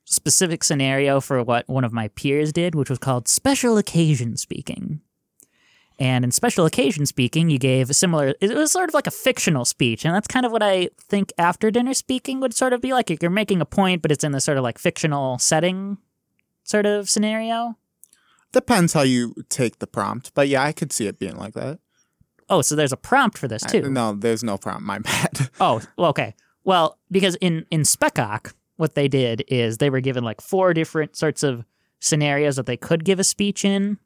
specific 0.04 0.62
scenario 0.64 1.20
for 1.20 1.42
what 1.42 1.68
one 1.68 1.84
of 1.84 1.92
my 1.92 2.08
peers 2.08 2.52
did, 2.52 2.74
which 2.74 2.90
was 2.90 2.98
called 2.98 3.28
special 3.28 3.78
occasion 3.78 4.36
speaking. 4.36 5.00
And 5.98 6.24
in 6.24 6.32
special 6.32 6.66
occasion 6.66 7.06
speaking, 7.06 7.50
you 7.50 7.58
gave 7.58 7.88
a 7.88 7.94
similar, 7.94 8.34
it 8.40 8.52
was 8.54 8.72
sort 8.72 8.88
of 8.90 8.94
like 8.94 9.06
a 9.06 9.12
fictional 9.12 9.64
speech. 9.64 10.04
And 10.04 10.12
that's 10.14 10.26
kind 10.26 10.44
of 10.44 10.50
what 10.50 10.62
I 10.62 10.88
think 10.98 11.32
after 11.38 11.70
dinner 11.70 11.94
speaking 11.94 12.40
would 12.40 12.52
sort 12.52 12.72
of 12.72 12.80
be 12.80 12.92
like. 12.92 13.10
You're 13.22 13.30
making 13.30 13.60
a 13.60 13.64
point, 13.64 14.02
but 14.02 14.10
it's 14.10 14.24
in 14.24 14.32
this 14.32 14.44
sort 14.44 14.58
of 14.58 14.64
like 14.64 14.78
fictional 14.78 15.38
setting 15.38 15.98
sort 16.64 16.84
of 16.86 17.08
scenario. 17.08 17.76
Depends 18.52 18.92
how 18.92 19.02
you 19.02 19.34
take 19.48 19.78
the 19.78 19.86
prompt, 19.86 20.32
but 20.34 20.48
yeah, 20.48 20.62
I 20.64 20.72
could 20.72 20.92
see 20.92 21.06
it 21.06 21.18
being 21.18 21.36
like 21.36 21.54
that. 21.54 21.78
Oh, 22.48 22.60
so 22.60 22.74
there's 22.76 22.92
a 22.92 22.96
prompt 22.96 23.38
for 23.38 23.46
this 23.48 23.62
I- 23.64 23.68
too. 23.68 23.88
no, 23.90 24.14
there's 24.14 24.42
no 24.44 24.58
prompt. 24.58 24.82
My 24.82 24.98
bad. 25.00 25.48
Oh, 25.60 25.80
well, 25.96 26.10
okay. 26.10 26.34
Well, 26.64 26.98
because 27.10 27.36
in 27.36 27.66
in 27.70 27.82
Speckoc, 27.82 28.52
what 28.76 28.94
they 28.94 29.08
did 29.08 29.44
is 29.48 29.78
they 29.78 29.90
were 29.90 30.00
given 30.00 30.24
like 30.24 30.40
four 30.40 30.74
different 30.74 31.16
sorts 31.16 31.42
of 31.42 31.64
scenarios 32.00 32.56
that 32.56 32.66
they 32.66 32.76
could 32.76 33.04
give 33.04 33.18
a 33.18 33.24
speech 33.24 33.64
in, 33.64 33.98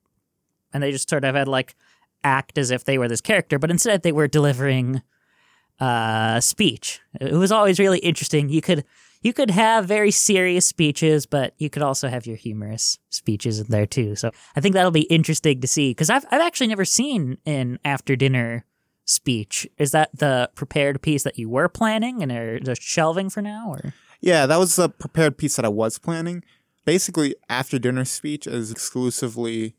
and 0.72 0.82
they 0.82 0.92
just 0.92 1.08
sort 1.08 1.24
of 1.24 1.34
had 1.34 1.48
like 1.48 1.74
act 2.22 2.58
as 2.58 2.70
if 2.70 2.84
they 2.84 2.98
were 2.98 3.08
this 3.08 3.20
character, 3.20 3.58
but 3.58 3.70
instead 3.70 4.02
they 4.02 4.12
were 4.12 4.28
delivering 4.28 5.02
uh 5.80 6.40
speech. 6.40 7.00
It 7.20 7.32
was 7.32 7.52
always 7.52 7.78
really 7.78 7.98
interesting. 8.00 8.48
You 8.48 8.60
could 8.60 8.84
you 9.20 9.32
could 9.32 9.50
have 9.50 9.86
very 9.86 10.10
serious 10.10 10.66
speeches, 10.66 11.26
but 11.26 11.54
you 11.58 11.70
could 11.70 11.82
also 11.82 12.08
have 12.08 12.26
your 12.26 12.36
humorous 12.36 12.98
speeches 13.10 13.58
in 13.60 13.66
there 13.68 13.86
too. 13.86 14.14
So 14.14 14.30
I 14.54 14.60
think 14.60 14.74
that'll 14.74 14.90
be 14.90 15.02
interesting 15.02 15.60
to 15.60 15.68
see 15.68 15.90
because 15.90 16.10
I've 16.10 16.24
I've 16.30 16.40
actually 16.40 16.66
never 16.68 16.84
seen 16.84 17.38
an 17.46 17.78
after 17.84 18.16
dinner 18.16 18.64
speech. 19.04 19.66
Is 19.78 19.92
that 19.92 20.10
the 20.14 20.50
prepared 20.54 21.00
piece 21.00 21.22
that 21.22 21.38
you 21.38 21.48
were 21.48 21.68
planning 21.68 22.22
and 22.22 22.30
are 22.30 22.60
just 22.60 22.82
shelving 22.82 23.30
for 23.30 23.40
now, 23.40 23.70
or? 23.70 23.94
Yeah, 24.20 24.46
that 24.46 24.58
was 24.58 24.76
the 24.76 24.88
prepared 24.88 25.38
piece 25.38 25.56
that 25.56 25.64
I 25.64 25.68
was 25.68 25.98
planning. 25.98 26.42
Basically, 26.84 27.34
after 27.48 27.78
dinner 27.78 28.04
speech 28.04 28.46
is 28.46 28.70
exclusively. 28.70 29.74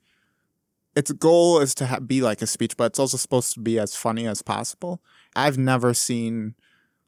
Its 0.96 1.12
goal 1.12 1.60
is 1.60 1.76
to 1.76 1.86
ha- 1.86 2.00
be 2.00 2.22
like 2.22 2.42
a 2.42 2.48
speech, 2.48 2.76
but 2.76 2.86
it's 2.86 3.00
also 3.00 3.16
supposed 3.16 3.54
to 3.54 3.60
be 3.60 3.80
as 3.80 3.96
funny 3.96 4.28
as 4.28 4.42
possible. 4.42 5.02
I've 5.36 5.58
never 5.58 5.94
seen 5.94 6.56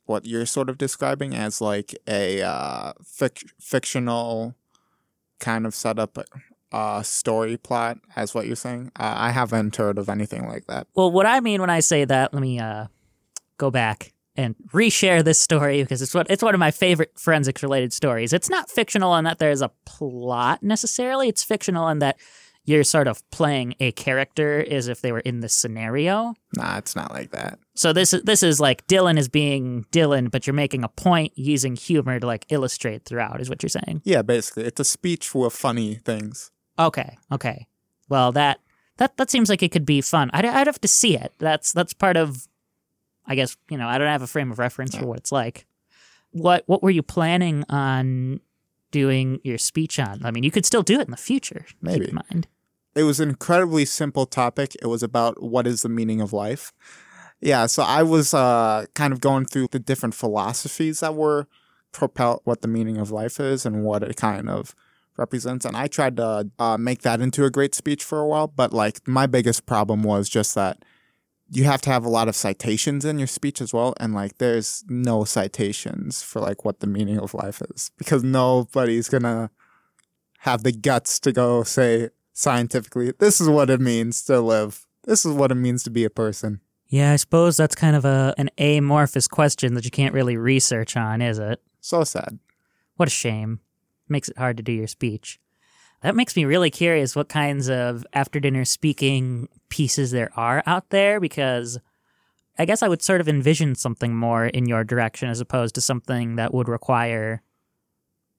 what 0.05 0.25
you're 0.25 0.45
sort 0.45 0.69
of 0.69 0.77
describing 0.77 1.33
as 1.33 1.61
like 1.61 1.95
a 2.07 2.41
uh, 2.41 2.93
fic- 3.03 3.49
fictional 3.59 4.55
kind 5.39 5.65
of 5.65 5.73
setup 5.73 6.17
uh, 6.71 7.01
story 7.01 7.57
plot, 7.57 7.97
as 8.15 8.33
what 8.33 8.45
you're 8.47 8.55
saying. 8.55 8.91
Uh, 8.97 9.13
I 9.17 9.31
haven't 9.31 9.75
heard 9.75 9.97
of 9.97 10.09
anything 10.09 10.47
like 10.47 10.67
that. 10.67 10.87
Well, 10.95 11.11
what 11.11 11.25
I 11.25 11.39
mean 11.39 11.59
when 11.59 11.69
I 11.69 11.79
say 11.79 12.05
that, 12.05 12.33
let 12.33 12.41
me 12.41 12.59
uh, 12.59 12.87
go 13.57 13.71
back 13.71 14.13
and 14.41 14.55
reshare 14.71 15.23
this 15.23 15.39
story 15.39 15.81
because 15.81 16.01
it's 16.01 16.13
what 16.13 16.29
it's 16.29 16.43
one 16.43 16.53
of 16.53 16.59
my 16.59 16.71
favorite 16.71 17.11
forensics 17.17 17.63
related 17.63 17.93
stories. 17.93 18.33
It's 18.33 18.49
not 18.49 18.69
fictional 18.69 19.15
in 19.15 19.25
that 19.25 19.39
there's 19.39 19.61
a 19.61 19.71
plot 19.85 20.61
necessarily. 20.63 21.29
It's 21.29 21.43
fictional 21.43 21.87
in 21.89 21.99
that 21.99 22.17
you're 22.63 22.83
sort 22.83 23.07
of 23.07 23.27
playing 23.31 23.75
a 23.79 23.91
character 23.93 24.63
as 24.69 24.87
if 24.87 25.01
they 25.01 25.11
were 25.11 25.19
in 25.19 25.39
the 25.39 25.49
scenario. 25.49 26.35
Nah, 26.55 26.77
it's 26.77 26.95
not 26.95 27.11
like 27.11 27.31
that. 27.31 27.59
So 27.75 27.91
this 27.93 28.13
is 28.13 28.21
this 28.23 28.43
is 28.43 28.59
like 28.59 28.85
Dylan 28.87 29.17
is 29.17 29.29
being 29.29 29.85
Dylan, 29.91 30.29
but 30.29 30.45
you're 30.45 30.53
making 30.53 30.83
a 30.83 30.89
point 30.89 31.33
using 31.35 31.75
humor 31.75 32.19
to 32.19 32.27
like 32.27 32.45
illustrate 32.49 33.05
throughout. 33.05 33.41
Is 33.41 33.49
what 33.49 33.63
you're 33.63 33.69
saying? 33.69 34.01
Yeah, 34.03 34.21
basically, 34.21 34.65
it's 34.65 34.79
a 34.79 34.85
speech 34.85 35.33
with 35.33 35.53
funny 35.53 35.95
things. 35.95 36.51
Okay, 36.77 37.17
okay. 37.31 37.67
Well, 38.09 38.31
that 38.33 38.59
that 38.97 39.17
that 39.17 39.31
seems 39.31 39.49
like 39.49 39.63
it 39.63 39.71
could 39.71 39.85
be 39.85 40.01
fun. 40.01 40.29
I'd, 40.33 40.45
I'd 40.45 40.67
have 40.67 40.81
to 40.81 40.87
see 40.87 41.17
it. 41.17 41.33
That's 41.39 41.71
that's 41.73 41.93
part 41.93 42.17
of. 42.17 42.47
I 43.25 43.35
guess 43.35 43.57
you 43.69 43.77
know 43.77 43.87
I 43.87 43.97
don't 43.97 44.07
have 44.07 44.21
a 44.21 44.27
frame 44.27 44.51
of 44.51 44.59
reference 44.59 44.95
for 44.95 45.05
what 45.05 45.17
it's 45.17 45.31
like. 45.31 45.65
What 46.31 46.63
what 46.67 46.81
were 46.81 46.89
you 46.89 47.03
planning 47.03 47.63
on 47.69 48.39
doing 48.91 49.39
your 49.43 49.57
speech 49.57 49.99
on? 49.99 50.21
I 50.23 50.31
mean, 50.31 50.43
you 50.43 50.51
could 50.51 50.65
still 50.65 50.83
do 50.83 50.99
it 50.99 51.05
in 51.05 51.11
the 51.11 51.17
future. 51.17 51.65
Maybe. 51.81 52.05
Keep 52.05 52.09
in 52.09 52.15
mind. 52.15 52.47
It 52.93 53.03
was 53.03 53.19
an 53.19 53.29
incredibly 53.29 53.85
simple 53.85 54.25
topic. 54.25 54.75
It 54.81 54.87
was 54.87 55.01
about 55.01 55.41
what 55.41 55.65
is 55.65 55.81
the 55.81 55.89
meaning 55.89 56.19
of 56.19 56.33
life. 56.33 56.73
Yeah, 57.39 57.65
so 57.65 57.83
I 57.83 58.03
was 58.03 58.33
uh, 58.33 58.85
kind 58.93 59.13
of 59.13 59.21
going 59.21 59.45
through 59.45 59.69
the 59.71 59.79
different 59.79 60.13
philosophies 60.13 60.99
that 60.99 61.15
were 61.15 61.47
propel 61.91 62.41
what 62.43 62.61
the 62.61 62.67
meaning 62.67 62.97
of 62.97 63.11
life 63.11 63.39
is 63.39 63.65
and 63.65 63.83
what 63.83 64.03
it 64.03 64.15
kind 64.15 64.49
of 64.49 64.75
represents. 65.17 65.65
And 65.65 65.75
I 65.75 65.87
tried 65.87 66.17
to 66.17 66.49
uh, 66.59 66.77
make 66.77 67.01
that 67.01 67.21
into 67.21 67.43
a 67.45 67.49
great 67.49 67.75
speech 67.75 68.03
for 68.03 68.19
a 68.19 68.27
while, 68.27 68.47
but 68.47 68.73
like 68.73 69.07
my 69.07 69.25
biggest 69.25 69.65
problem 69.65 70.03
was 70.03 70.29
just 70.29 70.55
that 70.55 70.83
you 71.53 71.65
have 71.65 71.81
to 71.81 71.89
have 71.89 72.05
a 72.05 72.09
lot 72.09 72.29
of 72.29 72.35
citations 72.35 73.03
in 73.03 73.19
your 73.19 73.27
speech 73.27 73.59
as 73.59 73.73
well. 73.73 73.93
And 73.99 74.13
like 74.13 74.37
there's 74.37 74.85
no 74.87 75.25
citations 75.25 76.23
for 76.23 76.39
like 76.39 76.63
what 76.63 76.79
the 76.79 76.87
meaning 76.87 77.19
of 77.19 77.33
life 77.33 77.61
is 77.75 77.91
because 77.97 78.23
nobody's 78.23 79.09
gonna 79.09 79.51
have 80.39 80.63
the 80.63 80.71
guts 80.71 81.19
to 81.19 81.33
go 81.33 81.63
say 81.63 82.09
scientifically, 82.31 83.11
this 83.19 83.41
is 83.41 83.49
what 83.49 83.69
it 83.69 83.81
means 83.81 84.23
to 84.25 84.39
live. 84.39 84.87
This 85.03 85.25
is 85.25 85.33
what 85.33 85.51
it 85.51 85.55
means 85.55 85.83
to 85.83 85.89
be 85.89 86.05
a 86.05 86.09
person. 86.09 86.61
Yeah, 86.87 87.11
I 87.11 87.17
suppose 87.17 87.57
that's 87.57 87.75
kind 87.75 87.97
of 87.97 88.05
a 88.05 88.33
an 88.37 88.49
amorphous 88.57 89.27
question 89.27 89.73
that 89.73 89.83
you 89.83 89.91
can't 89.91 90.13
really 90.13 90.37
research 90.37 90.95
on, 90.95 91.21
is 91.21 91.37
it? 91.37 91.61
So 91.81 92.05
sad. 92.05 92.39
What 92.95 93.09
a 93.09 93.11
shame. 93.11 93.59
Makes 94.07 94.29
it 94.29 94.37
hard 94.37 94.57
to 94.57 94.63
do 94.63 94.71
your 94.71 94.87
speech. 94.87 95.39
That 96.01 96.15
makes 96.15 96.35
me 96.35 96.45
really 96.45 96.71
curious 96.71 97.15
what 97.15 97.29
kinds 97.29 97.69
of 97.69 98.05
after 98.13 98.39
dinner 98.39 98.65
speaking 98.65 99.49
pieces 99.71 100.11
there 100.11 100.29
are 100.35 100.61
out 100.67 100.89
there 100.91 101.19
because 101.19 101.79
I 102.59 102.65
guess 102.65 102.83
I 102.83 102.87
would 102.87 103.01
sort 103.01 103.21
of 103.21 103.27
envision 103.27 103.73
something 103.73 104.15
more 104.15 104.45
in 104.45 104.67
your 104.67 104.83
direction 104.83 105.29
as 105.29 105.39
opposed 105.39 105.73
to 105.75 105.81
something 105.81 106.35
that 106.35 106.53
would 106.53 106.67
require 106.67 107.41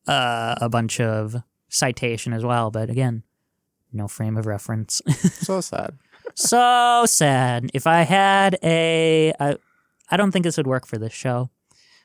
uh, 0.07 0.55
a 0.61 0.69
bunch 0.69 1.01
of 1.01 1.43
citation 1.69 2.33
as 2.33 2.45
well. 2.45 2.71
But 2.71 2.89
again, 2.91 3.25
no 3.93 4.07
frame 4.07 4.37
of 4.37 4.47
reference. 4.47 5.03
So 5.43 5.61
sad. 5.61 5.99
so 6.37 7.05
sad. 7.07 7.71
If 7.75 7.87
I 7.87 8.03
had 8.03 8.57
a, 8.62 9.33
I, 9.41 9.57
I 10.09 10.17
don't 10.17 10.31
think 10.31 10.45
this 10.45 10.57
would 10.57 10.69
work 10.69 10.87
for 10.87 10.99
this 10.99 11.12
show, 11.12 11.51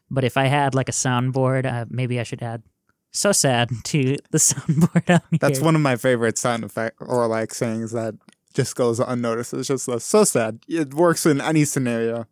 but 0.10 0.24
if 0.24 0.38
I 0.38 0.46
had 0.46 0.74
like 0.74 0.90
a 0.90 0.94
soundboard, 0.94 1.72
uh, 1.72 1.86
maybe 1.90 2.20
I 2.20 2.24
should 2.24 2.42
add 2.42 2.64
so 3.12 3.32
sad 3.32 3.70
to 3.84 4.18
the 4.32 4.38
soundboard 4.38 5.10
on 5.14 5.22
here. 5.30 5.40
That's 5.40 5.60
one 5.60 5.76
of 5.76 5.82
my 5.82 5.98
favorite 5.98 6.38
sound 6.38 6.64
effect 6.64 6.98
or 7.00 7.28
like 7.28 7.54
sayings 7.54 7.92
that 7.92 8.16
just 8.54 8.76
goes 8.76 9.00
unnoticed. 9.00 9.54
It's 9.54 9.68
just 9.68 9.86
so 9.86 10.24
sad. 10.24 10.60
It 10.68 10.94
works 10.94 11.26
in 11.26 11.42
any 11.42 11.66
scenario. 11.66 12.28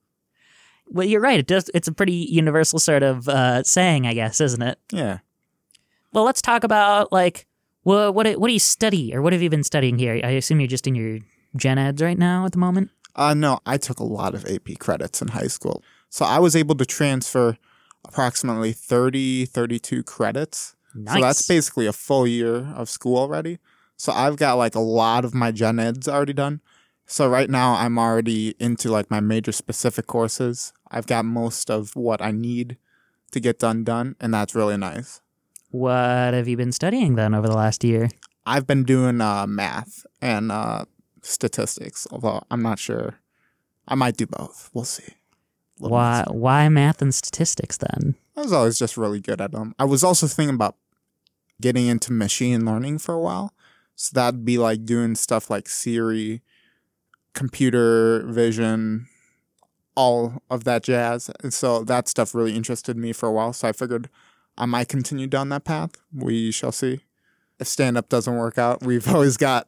Well, 0.87 1.07
you're 1.07 1.21
right. 1.21 1.39
It 1.39 1.47
does. 1.47 1.69
It's 1.73 1.87
a 1.87 1.91
pretty 1.91 2.27
universal 2.29 2.79
sort 2.79 3.03
of 3.03 3.27
uh, 3.27 3.63
saying, 3.63 4.05
I 4.05 4.13
guess, 4.13 4.39
isn't 4.39 4.61
it? 4.61 4.79
Yeah. 4.91 5.19
Well, 6.13 6.23
let's 6.23 6.41
talk 6.41 6.63
about 6.63 7.11
like 7.11 7.47
what 7.83 8.15
what 8.15 8.27
what 8.39 8.47
do 8.47 8.53
you 8.53 8.59
study 8.59 9.13
or 9.13 9.21
what 9.21 9.33
have 9.33 9.41
you 9.41 9.49
been 9.49 9.63
studying 9.63 9.97
here? 9.97 10.19
I 10.23 10.31
assume 10.31 10.59
you're 10.59 10.67
just 10.67 10.87
in 10.87 10.95
your 10.95 11.19
gen 11.55 11.77
eds 11.77 12.01
right 12.01 12.17
now 12.17 12.45
at 12.45 12.51
the 12.51 12.57
moment. 12.57 12.91
Uh, 13.15 13.33
no, 13.33 13.59
I 13.65 13.77
took 13.77 13.99
a 13.99 14.03
lot 14.03 14.35
of 14.35 14.45
AP 14.45 14.77
credits 14.79 15.21
in 15.21 15.29
high 15.29 15.47
school. 15.47 15.83
So 16.09 16.25
I 16.25 16.39
was 16.39 16.55
able 16.55 16.75
to 16.75 16.85
transfer 16.85 17.57
approximately 18.05 18.71
30, 18.73 19.45
32 19.45 20.03
credits. 20.03 20.75
Nice. 20.93 21.15
So 21.15 21.21
that's 21.21 21.47
basically 21.47 21.87
a 21.87 21.93
full 21.93 22.27
year 22.27 22.73
of 22.75 22.89
school 22.89 23.17
already. 23.17 23.59
So 23.97 24.11
I've 24.11 24.37
got 24.37 24.55
like 24.55 24.75
a 24.75 24.79
lot 24.79 25.25
of 25.25 25.33
my 25.33 25.51
gen 25.51 25.79
eds 25.79 26.07
already 26.07 26.33
done. 26.33 26.61
So 27.05 27.27
right 27.27 27.49
now 27.49 27.75
I'm 27.75 27.97
already 27.99 28.55
into 28.59 28.91
like 28.91 29.11
my 29.11 29.19
major 29.19 29.51
specific 29.51 30.07
courses. 30.07 30.73
I've 30.89 31.07
got 31.07 31.25
most 31.25 31.69
of 31.69 31.95
what 31.95 32.21
I 32.21 32.31
need 32.31 32.77
to 33.31 33.39
get 33.39 33.59
done 33.59 33.83
done, 33.83 34.15
and 34.19 34.33
that's 34.33 34.55
really 34.55 34.77
nice. 34.77 35.21
What 35.69 36.33
have 36.33 36.47
you 36.47 36.57
been 36.57 36.71
studying 36.71 37.15
then 37.15 37.33
over 37.33 37.47
the 37.47 37.55
last 37.55 37.83
year? 37.83 38.09
I've 38.45 38.65
been 38.65 38.83
doing 38.83 39.21
uh, 39.21 39.45
math 39.47 40.05
and 40.21 40.51
uh, 40.51 40.85
statistics, 41.21 42.07
although 42.11 42.43
I'm 42.49 42.61
not 42.61 42.79
sure. 42.79 43.15
I 43.87 43.95
might 43.95 44.17
do 44.17 44.25
both. 44.25 44.69
We'll 44.73 44.85
see. 44.85 45.13
Why 45.77 46.23
bit. 46.25 46.35
why 46.35 46.69
math 46.69 47.01
and 47.01 47.13
statistics 47.13 47.77
then? 47.77 48.15
I 48.37 48.41
was 48.41 48.53
always 48.53 48.79
just 48.79 48.97
really 48.97 49.19
good 49.19 49.41
at 49.41 49.51
them. 49.51 49.75
I 49.77 49.85
was 49.85 50.03
also 50.03 50.27
thinking 50.27 50.55
about 50.55 50.75
getting 51.61 51.87
into 51.87 52.13
machine 52.13 52.65
learning 52.65 52.99
for 52.99 53.13
a 53.13 53.19
while. 53.19 53.53
So 53.95 54.11
that'd 54.13 54.45
be 54.45 54.57
like 54.57 54.85
doing 54.85 55.15
stuff 55.15 55.49
like 55.49 55.69
Siri, 55.69 56.41
computer 57.33 58.23
vision, 58.27 59.07
all 59.95 60.41
of 60.49 60.63
that 60.65 60.83
jazz. 60.83 61.29
And 61.41 61.53
so 61.53 61.83
that 61.85 62.07
stuff 62.07 62.35
really 62.35 62.55
interested 62.55 62.97
me 62.97 63.13
for 63.13 63.27
a 63.27 63.31
while. 63.31 63.53
So 63.53 63.67
I 63.67 63.71
figured 63.71 64.09
I 64.57 64.65
might 64.65 64.89
continue 64.89 65.27
down 65.27 65.49
that 65.49 65.63
path. 65.63 65.91
We 66.13 66.51
shall 66.51 66.71
see. 66.71 67.01
If 67.59 67.67
stand 67.67 67.97
up 67.97 68.09
doesn't 68.09 68.35
work 68.35 68.57
out, 68.57 68.83
we've 68.83 69.07
always 69.13 69.37
got 69.37 69.67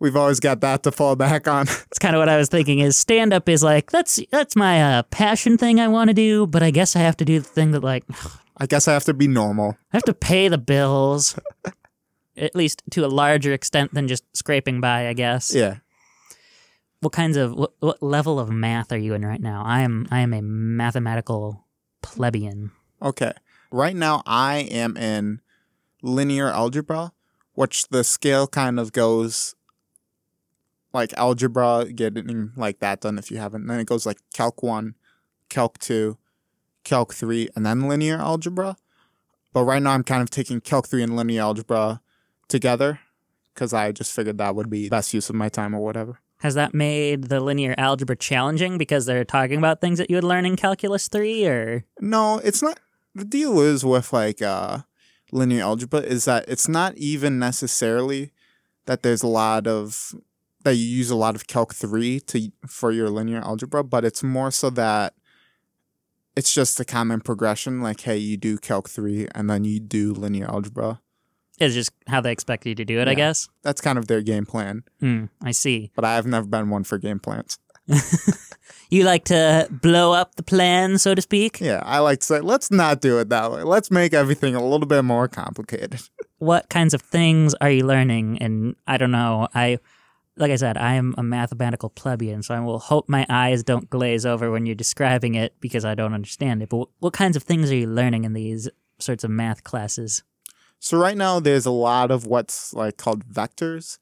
we've 0.00 0.16
always 0.16 0.40
got 0.40 0.60
that 0.60 0.82
to 0.82 0.92
fall 0.92 1.16
back 1.16 1.46
on. 1.48 1.66
It's 1.94 1.98
kind 2.00 2.16
of 2.16 2.20
what 2.20 2.28
I 2.28 2.36
was 2.36 2.48
thinking. 2.48 2.80
Is 2.80 2.98
stand 2.98 3.32
up 3.32 3.48
is 3.48 3.62
like 3.62 3.90
that's 3.90 4.20
that's 4.30 4.56
my 4.56 4.98
uh, 4.98 5.02
passion 5.04 5.56
thing 5.56 5.78
I 5.78 5.88
want 5.88 6.08
to 6.08 6.14
do, 6.14 6.46
but 6.46 6.62
I 6.62 6.70
guess 6.70 6.96
I 6.96 7.00
have 7.00 7.16
to 7.18 7.24
do 7.24 7.38
the 7.38 7.48
thing 7.48 7.70
that 7.70 7.84
like 7.84 8.04
I 8.56 8.66
guess 8.66 8.88
I 8.88 8.92
have 8.92 9.04
to 9.04 9.14
be 9.14 9.28
normal. 9.28 9.76
I 9.92 9.96
have 9.96 10.04
to 10.04 10.14
pay 10.14 10.48
the 10.48 10.58
bills, 10.58 11.38
at 12.36 12.54
least 12.54 12.82
to 12.90 13.04
a 13.04 13.08
larger 13.08 13.52
extent 13.52 13.94
than 13.94 14.08
just 14.08 14.24
scraping 14.36 14.80
by. 14.80 15.08
I 15.08 15.12
guess. 15.12 15.54
Yeah. 15.54 15.76
What 17.00 17.12
kinds 17.12 17.36
of 17.36 17.54
what, 17.54 17.72
what 17.80 18.02
level 18.02 18.40
of 18.40 18.50
math 18.50 18.90
are 18.92 18.98
you 18.98 19.14
in 19.14 19.24
right 19.24 19.40
now? 19.40 19.62
I 19.66 19.80
am 19.82 20.06
I 20.10 20.20
am 20.20 20.32
a 20.32 20.42
mathematical 20.42 21.64
plebeian. 22.02 22.70
Okay. 23.02 23.32
Right 23.70 23.96
now, 23.96 24.22
I 24.24 24.68
am 24.70 24.96
in 24.96 25.40
linear 26.00 26.48
algebra, 26.48 27.12
which 27.54 27.88
the 27.88 28.04
scale 28.04 28.46
kind 28.46 28.78
of 28.78 28.92
goes 28.92 29.54
like 30.92 31.12
algebra, 31.14 31.86
getting 31.92 32.52
like 32.56 32.78
that 32.78 33.00
done 33.00 33.18
if 33.18 33.30
you 33.30 33.38
haven't. 33.38 33.66
Then 33.66 33.80
it 33.80 33.86
goes 33.86 34.06
like 34.06 34.18
Calc 34.32 34.62
1, 34.62 34.94
Calc 35.48 35.78
2, 35.78 36.16
Calc 36.84 37.12
3, 37.12 37.48
and 37.56 37.66
then 37.66 37.88
linear 37.88 38.18
algebra. 38.18 38.76
But 39.52 39.64
right 39.64 39.82
now, 39.82 39.90
I'm 39.92 40.04
kind 40.04 40.22
of 40.22 40.30
taking 40.30 40.60
Calc 40.60 40.86
3 40.86 41.02
and 41.02 41.16
linear 41.16 41.42
algebra 41.42 42.00
together 42.48 43.00
because 43.54 43.72
I 43.72 43.92
just 43.92 44.12
figured 44.12 44.38
that 44.38 44.54
would 44.54 44.70
be 44.70 44.88
best 44.88 45.14
use 45.14 45.28
of 45.28 45.36
my 45.36 45.48
time 45.48 45.74
or 45.74 45.80
whatever. 45.80 46.18
Has 46.38 46.54
that 46.54 46.74
made 46.74 47.24
the 47.24 47.40
linear 47.40 47.74
algebra 47.78 48.16
challenging 48.16 48.76
because 48.76 49.06
they're 49.06 49.24
talking 49.24 49.58
about 49.58 49.80
things 49.80 49.98
that 49.98 50.10
you 50.10 50.16
would 50.16 50.24
learn 50.24 50.44
in 50.44 50.56
calculus 50.56 51.08
three 51.08 51.46
or 51.46 51.84
No, 52.00 52.38
it's 52.38 52.62
not. 52.62 52.80
The 53.14 53.24
deal 53.24 53.60
is 53.60 53.84
with 53.84 54.12
like 54.12 54.42
uh, 54.42 54.78
linear 55.32 55.62
algebra 55.62 56.00
is 56.00 56.24
that 56.26 56.44
it's 56.48 56.68
not 56.68 56.96
even 56.96 57.38
necessarily 57.38 58.32
that 58.86 59.02
there's 59.02 59.22
a 59.22 59.28
lot 59.28 59.66
of 59.66 60.14
that 60.64 60.74
you 60.74 60.84
use 60.84 61.10
a 61.10 61.16
lot 61.16 61.36
of 61.36 61.46
calc 61.46 61.74
3 61.74 62.20
to 62.20 62.50
for 62.66 62.90
your 62.90 63.08
linear 63.08 63.40
algebra, 63.40 63.84
but 63.84 64.04
it's 64.04 64.22
more 64.22 64.50
so 64.50 64.70
that 64.70 65.14
it's 66.36 66.52
just 66.52 66.80
a 66.80 66.84
common 66.84 67.20
progression. 67.20 67.80
Like, 67.80 68.00
hey, 68.00 68.16
you 68.16 68.36
do 68.36 68.58
Calc 68.58 68.88
3 68.88 69.28
and 69.34 69.48
then 69.48 69.64
you 69.64 69.78
do 69.78 70.12
linear 70.12 70.46
algebra. 70.46 71.00
It's 71.60 71.74
just 71.74 71.90
how 72.08 72.20
they 72.20 72.32
expect 72.32 72.66
you 72.66 72.74
to 72.74 72.84
do 72.84 72.98
it, 73.00 73.06
I 73.08 73.12
Yeah. 73.12 73.16
guess. 73.16 73.48
That's 73.62 73.80
kind 73.80 73.98
of 73.98 74.06
their 74.08 74.22
game 74.22 74.44
plan. 74.46 74.82
Hmm, 75.00 75.26
I 75.42 75.52
see. 75.52 75.90
But 75.94 76.04
I 76.04 76.14
have 76.16 76.26
never 76.26 76.46
been 76.46 76.68
one 76.70 76.84
for 76.84 76.98
game 76.98 77.20
plans. 77.20 77.58
You 78.90 79.02
like 79.04 79.24
to 79.24 79.66
blow 79.70 80.12
up 80.12 80.36
the 80.36 80.42
plan, 80.42 80.98
so 80.98 81.14
to 81.14 81.22
speak. 81.22 81.60
Yeah, 81.60 81.82
I 81.84 81.98
like 81.98 82.20
to 82.20 82.26
say, 82.26 82.40
let's 82.40 82.70
not 82.70 83.00
do 83.00 83.18
it 83.18 83.28
that 83.30 83.50
way. 83.50 83.62
Let's 83.62 83.90
make 83.90 84.14
everything 84.14 84.54
a 84.54 84.62
little 84.64 84.86
bit 84.86 85.02
more 85.04 85.28
complicated. 85.28 86.00
What 86.38 86.68
kinds 86.68 86.92
of 86.92 87.00
things 87.00 87.54
are 87.62 87.70
you 87.70 87.86
learning? 87.86 88.38
And 88.42 88.76
I 88.86 88.98
don't 88.98 89.10
know. 89.10 89.48
I, 89.54 89.78
like 90.36 90.50
I 90.50 90.56
said, 90.56 90.76
I 90.76 90.94
am 90.94 91.14
a 91.16 91.22
mathematical 91.22 91.88
plebeian, 91.88 92.42
so 92.42 92.54
I 92.54 92.60
will 92.60 92.78
hope 92.78 93.08
my 93.08 93.24
eyes 93.30 93.62
don't 93.62 93.88
glaze 93.88 94.26
over 94.26 94.50
when 94.50 94.66
you're 94.66 94.74
describing 94.74 95.36
it 95.36 95.54
because 95.60 95.86
I 95.86 95.94
don't 95.94 96.12
understand 96.12 96.62
it. 96.62 96.68
But 96.68 96.76
what, 96.76 96.88
what 96.98 97.12
kinds 97.14 97.36
of 97.36 97.42
things 97.44 97.72
are 97.72 97.76
you 97.76 97.86
learning 97.86 98.24
in 98.24 98.34
these 98.34 98.68
sorts 98.98 99.24
of 99.24 99.30
math 99.30 99.64
classes? 99.64 100.22
So 100.84 100.98
right 100.98 101.16
now 101.16 101.40
there's 101.40 101.64
a 101.64 101.70
lot 101.70 102.10
of 102.10 102.26
what's 102.26 102.74
like 102.74 102.98
called 102.98 103.24
vectors. 103.24 103.96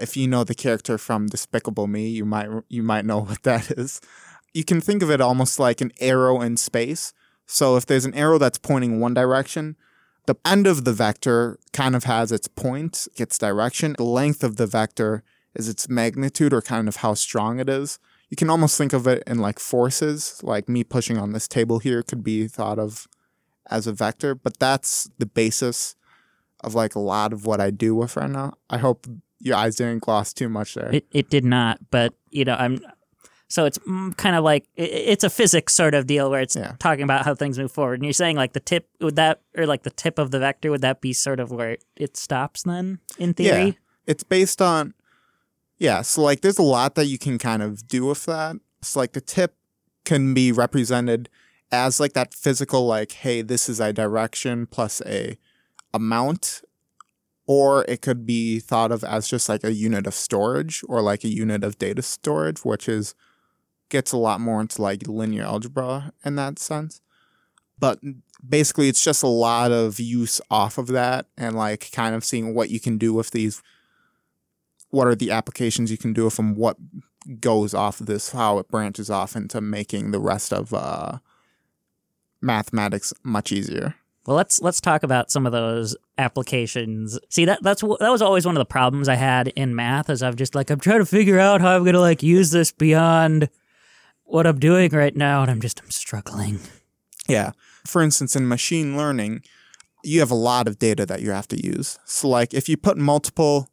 If 0.00 0.16
you 0.16 0.26
know 0.26 0.42
the 0.42 0.54
character 0.54 0.96
from 0.96 1.26
Despicable 1.26 1.86
Me, 1.86 2.08
you 2.08 2.24
might 2.24 2.48
you 2.70 2.82
might 2.82 3.04
know 3.04 3.18
what 3.28 3.42
that 3.42 3.70
is. 3.72 4.00
You 4.54 4.64
can 4.64 4.80
think 4.80 5.02
of 5.02 5.10
it 5.10 5.20
almost 5.20 5.58
like 5.58 5.82
an 5.82 5.92
arrow 6.00 6.40
in 6.40 6.56
space. 6.56 7.12
So 7.44 7.76
if 7.76 7.84
there's 7.84 8.06
an 8.06 8.14
arrow 8.14 8.38
that's 8.38 8.56
pointing 8.56 9.00
one 9.00 9.12
direction, 9.12 9.76
the 10.24 10.36
end 10.46 10.66
of 10.66 10.86
the 10.86 10.94
vector 10.94 11.58
kind 11.74 11.94
of 11.94 12.04
has 12.04 12.32
its 12.32 12.48
point, 12.48 13.06
its 13.16 13.36
direction. 13.36 13.94
The 13.98 14.04
length 14.04 14.42
of 14.42 14.56
the 14.56 14.66
vector 14.66 15.24
is 15.54 15.68
its 15.68 15.90
magnitude 15.90 16.54
or 16.54 16.62
kind 16.62 16.88
of 16.88 16.96
how 16.96 17.12
strong 17.12 17.60
it 17.60 17.68
is. 17.68 17.98
You 18.30 18.38
can 18.38 18.48
almost 18.48 18.78
think 18.78 18.94
of 18.94 19.06
it 19.06 19.22
in 19.26 19.40
like 19.40 19.58
forces, 19.58 20.40
like 20.42 20.70
me 20.70 20.84
pushing 20.84 21.18
on 21.18 21.32
this 21.32 21.46
table 21.46 21.80
here 21.80 22.02
could 22.02 22.24
be 22.24 22.48
thought 22.48 22.78
of 22.78 23.08
as 23.68 23.86
a 23.86 23.92
vector, 23.92 24.34
but 24.34 24.58
that's 24.58 25.10
the 25.18 25.26
basis 25.26 25.96
of 26.64 26.74
like 26.74 26.94
a 26.94 27.00
lot 27.00 27.32
of 27.32 27.46
what 27.46 27.60
I 27.60 27.70
do 27.70 27.94
with 27.94 28.16
right 28.16 28.30
now. 28.30 28.54
I 28.70 28.78
hope 28.78 29.06
your 29.40 29.56
eyes 29.56 29.76
didn't 29.76 30.00
gloss 30.00 30.32
too 30.32 30.48
much 30.48 30.74
there. 30.74 30.90
It 30.92 31.06
it 31.12 31.30
did 31.30 31.44
not, 31.44 31.78
but 31.90 32.14
you 32.30 32.44
know 32.44 32.54
I'm. 32.54 32.80
So 33.48 33.66
it's 33.66 33.78
mm, 33.78 34.16
kind 34.16 34.34
of 34.34 34.42
like 34.42 34.66
it's 34.74 35.22
a 35.22 35.30
physics 35.30 35.74
sort 35.74 35.94
of 35.94 36.06
deal 36.06 36.30
where 36.30 36.40
it's 36.40 36.56
Yeah. 36.56 36.74
talking 36.78 37.04
about 37.04 37.24
how 37.24 37.34
things 37.34 37.58
move 37.58 37.70
forward, 37.70 37.94
and 37.94 38.04
you're 38.04 38.12
saying 38.12 38.36
like 38.36 38.52
the 38.52 38.60
tip 38.60 38.88
would 39.00 39.16
that 39.16 39.42
or 39.56 39.66
like 39.66 39.82
the 39.82 39.90
tip 39.90 40.18
of 40.18 40.30
the 40.30 40.38
vector 40.40 40.70
would 40.70 40.80
that 40.80 41.00
be 41.00 41.12
sort 41.12 41.40
of 41.40 41.50
where 41.52 41.76
it 41.96 42.16
stops 42.16 42.62
then 42.64 42.98
in 43.18 43.34
theory? 43.34 43.64
Yeah. 43.66 43.72
It's 44.06 44.24
based 44.24 44.60
on 44.60 44.94
yeah, 45.78 46.02
so 46.02 46.22
like 46.22 46.40
there's 46.40 46.58
a 46.58 46.62
lot 46.62 46.94
that 46.94 47.06
you 47.06 47.18
can 47.18 47.38
kind 47.38 47.62
of 47.62 47.86
do 47.86 48.06
with 48.06 48.24
that. 48.26 48.56
So 48.82 49.00
like 49.00 49.12
the 49.12 49.20
tip 49.20 49.54
can 50.04 50.34
be 50.34 50.50
represented 50.52 51.28
as 51.70 51.98
like 52.00 52.12
that 52.14 52.32
physical 52.34 52.86
like 52.86 53.12
hey, 53.12 53.42
this 53.42 53.68
is 53.68 53.78
a 53.78 53.92
direction 53.92 54.66
plus 54.66 55.02
a 55.06 55.38
amount 55.94 56.62
or 57.46 57.84
it 57.88 58.02
could 58.02 58.26
be 58.26 58.58
thought 58.58 58.92
of 58.92 59.04
as 59.04 59.28
just 59.28 59.48
like 59.48 59.64
a 59.64 59.72
unit 59.72 60.06
of 60.06 60.14
storage 60.14 60.82
or 60.88 61.00
like 61.00 61.24
a 61.24 61.28
unit 61.28 61.62
of 61.62 61.78
data 61.78 62.02
storage, 62.02 62.64
which 62.64 62.88
is 62.88 63.14
gets 63.90 64.12
a 64.12 64.16
lot 64.16 64.40
more 64.40 64.60
into 64.60 64.80
like 64.80 65.06
linear 65.06 65.44
algebra 65.44 66.12
in 66.24 66.36
that 66.36 66.58
sense. 66.58 67.00
But 67.78 68.00
basically, 68.46 68.88
it's 68.88 69.02
just 69.02 69.22
a 69.22 69.28
lot 69.28 69.72
of 69.72 70.00
use 70.00 70.40
off 70.50 70.78
of 70.78 70.86
that 70.88 71.26
and 71.36 71.54
like 71.54 71.90
kind 71.92 72.14
of 72.14 72.24
seeing 72.24 72.54
what 72.54 72.70
you 72.70 72.80
can 72.80 72.98
do 72.98 73.12
with 73.12 73.30
these. 73.30 73.62
What 74.90 75.06
are 75.06 75.14
the 75.14 75.30
applications 75.30 75.90
you 75.90 75.98
can 75.98 76.12
do 76.12 76.28
them? 76.30 76.54
What 76.54 76.76
goes 77.40 77.74
off 77.74 78.00
of 78.00 78.06
this? 78.06 78.30
How 78.32 78.58
it 78.58 78.68
branches 78.68 79.10
off 79.10 79.34
into 79.36 79.60
making 79.60 80.12
the 80.12 80.20
rest 80.20 80.52
of 80.52 80.72
uh, 80.72 81.18
mathematics 82.40 83.12
much 83.22 83.50
easier. 83.52 83.96
Well, 84.26 84.36
let's 84.36 84.60
let's 84.62 84.80
talk 84.80 85.02
about 85.02 85.30
some 85.30 85.44
of 85.44 85.52
those 85.52 85.96
applications. 86.16 87.18
See 87.28 87.44
that 87.44 87.62
that's 87.62 87.82
that 87.82 88.10
was 88.10 88.22
always 88.22 88.46
one 88.46 88.56
of 88.56 88.60
the 88.60 88.64
problems 88.64 89.08
I 89.08 89.16
had 89.16 89.48
in 89.48 89.74
math. 89.74 90.08
Is 90.08 90.22
I've 90.22 90.36
just 90.36 90.54
like 90.54 90.70
I'm 90.70 90.80
trying 90.80 91.00
to 91.00 91.06
figure 91.06 91.38
out 91.38 91.60
how 91.60 91.76
I'm 91.76 91.84
gonna 91.84 92.00
like 92.00 92.22
use 92.22 92.50
this 92.50 92.72
beyond 92.72 93.50
what 94.24 94.46
I'm 94.46 94.58
doing 94.58 94.90
right 94.90 95.14
now, 95.14 95.42
and 95.42 95.50
I'm 95.50 95.60
just 95.60 95.80
I'm 95.82 95.90
struggling. 95.90 96.60
Yeah. 97.28 97.52
For 97.86 98.02
instance, 98.02 98.34
in 98.34 98.48
machine 98.48 98.96
learning, 98.96 99.42
you 100.02 100.20
have 100.20 100.30
a 100.30 100.36
lot 100.36 100.68
of 100.68 100.78
data 100.78 101.06
that 101.06 101.22
you 101.22 101.30
have 101.30 101.48
to 101.48 101.66
use. 101.66 101.98
So, 102.04 102.28
like, 102.28 102.54
if 102.54 102.68
you 102.68 102.76
put 102.76 102.96
multiple 102.96 103.68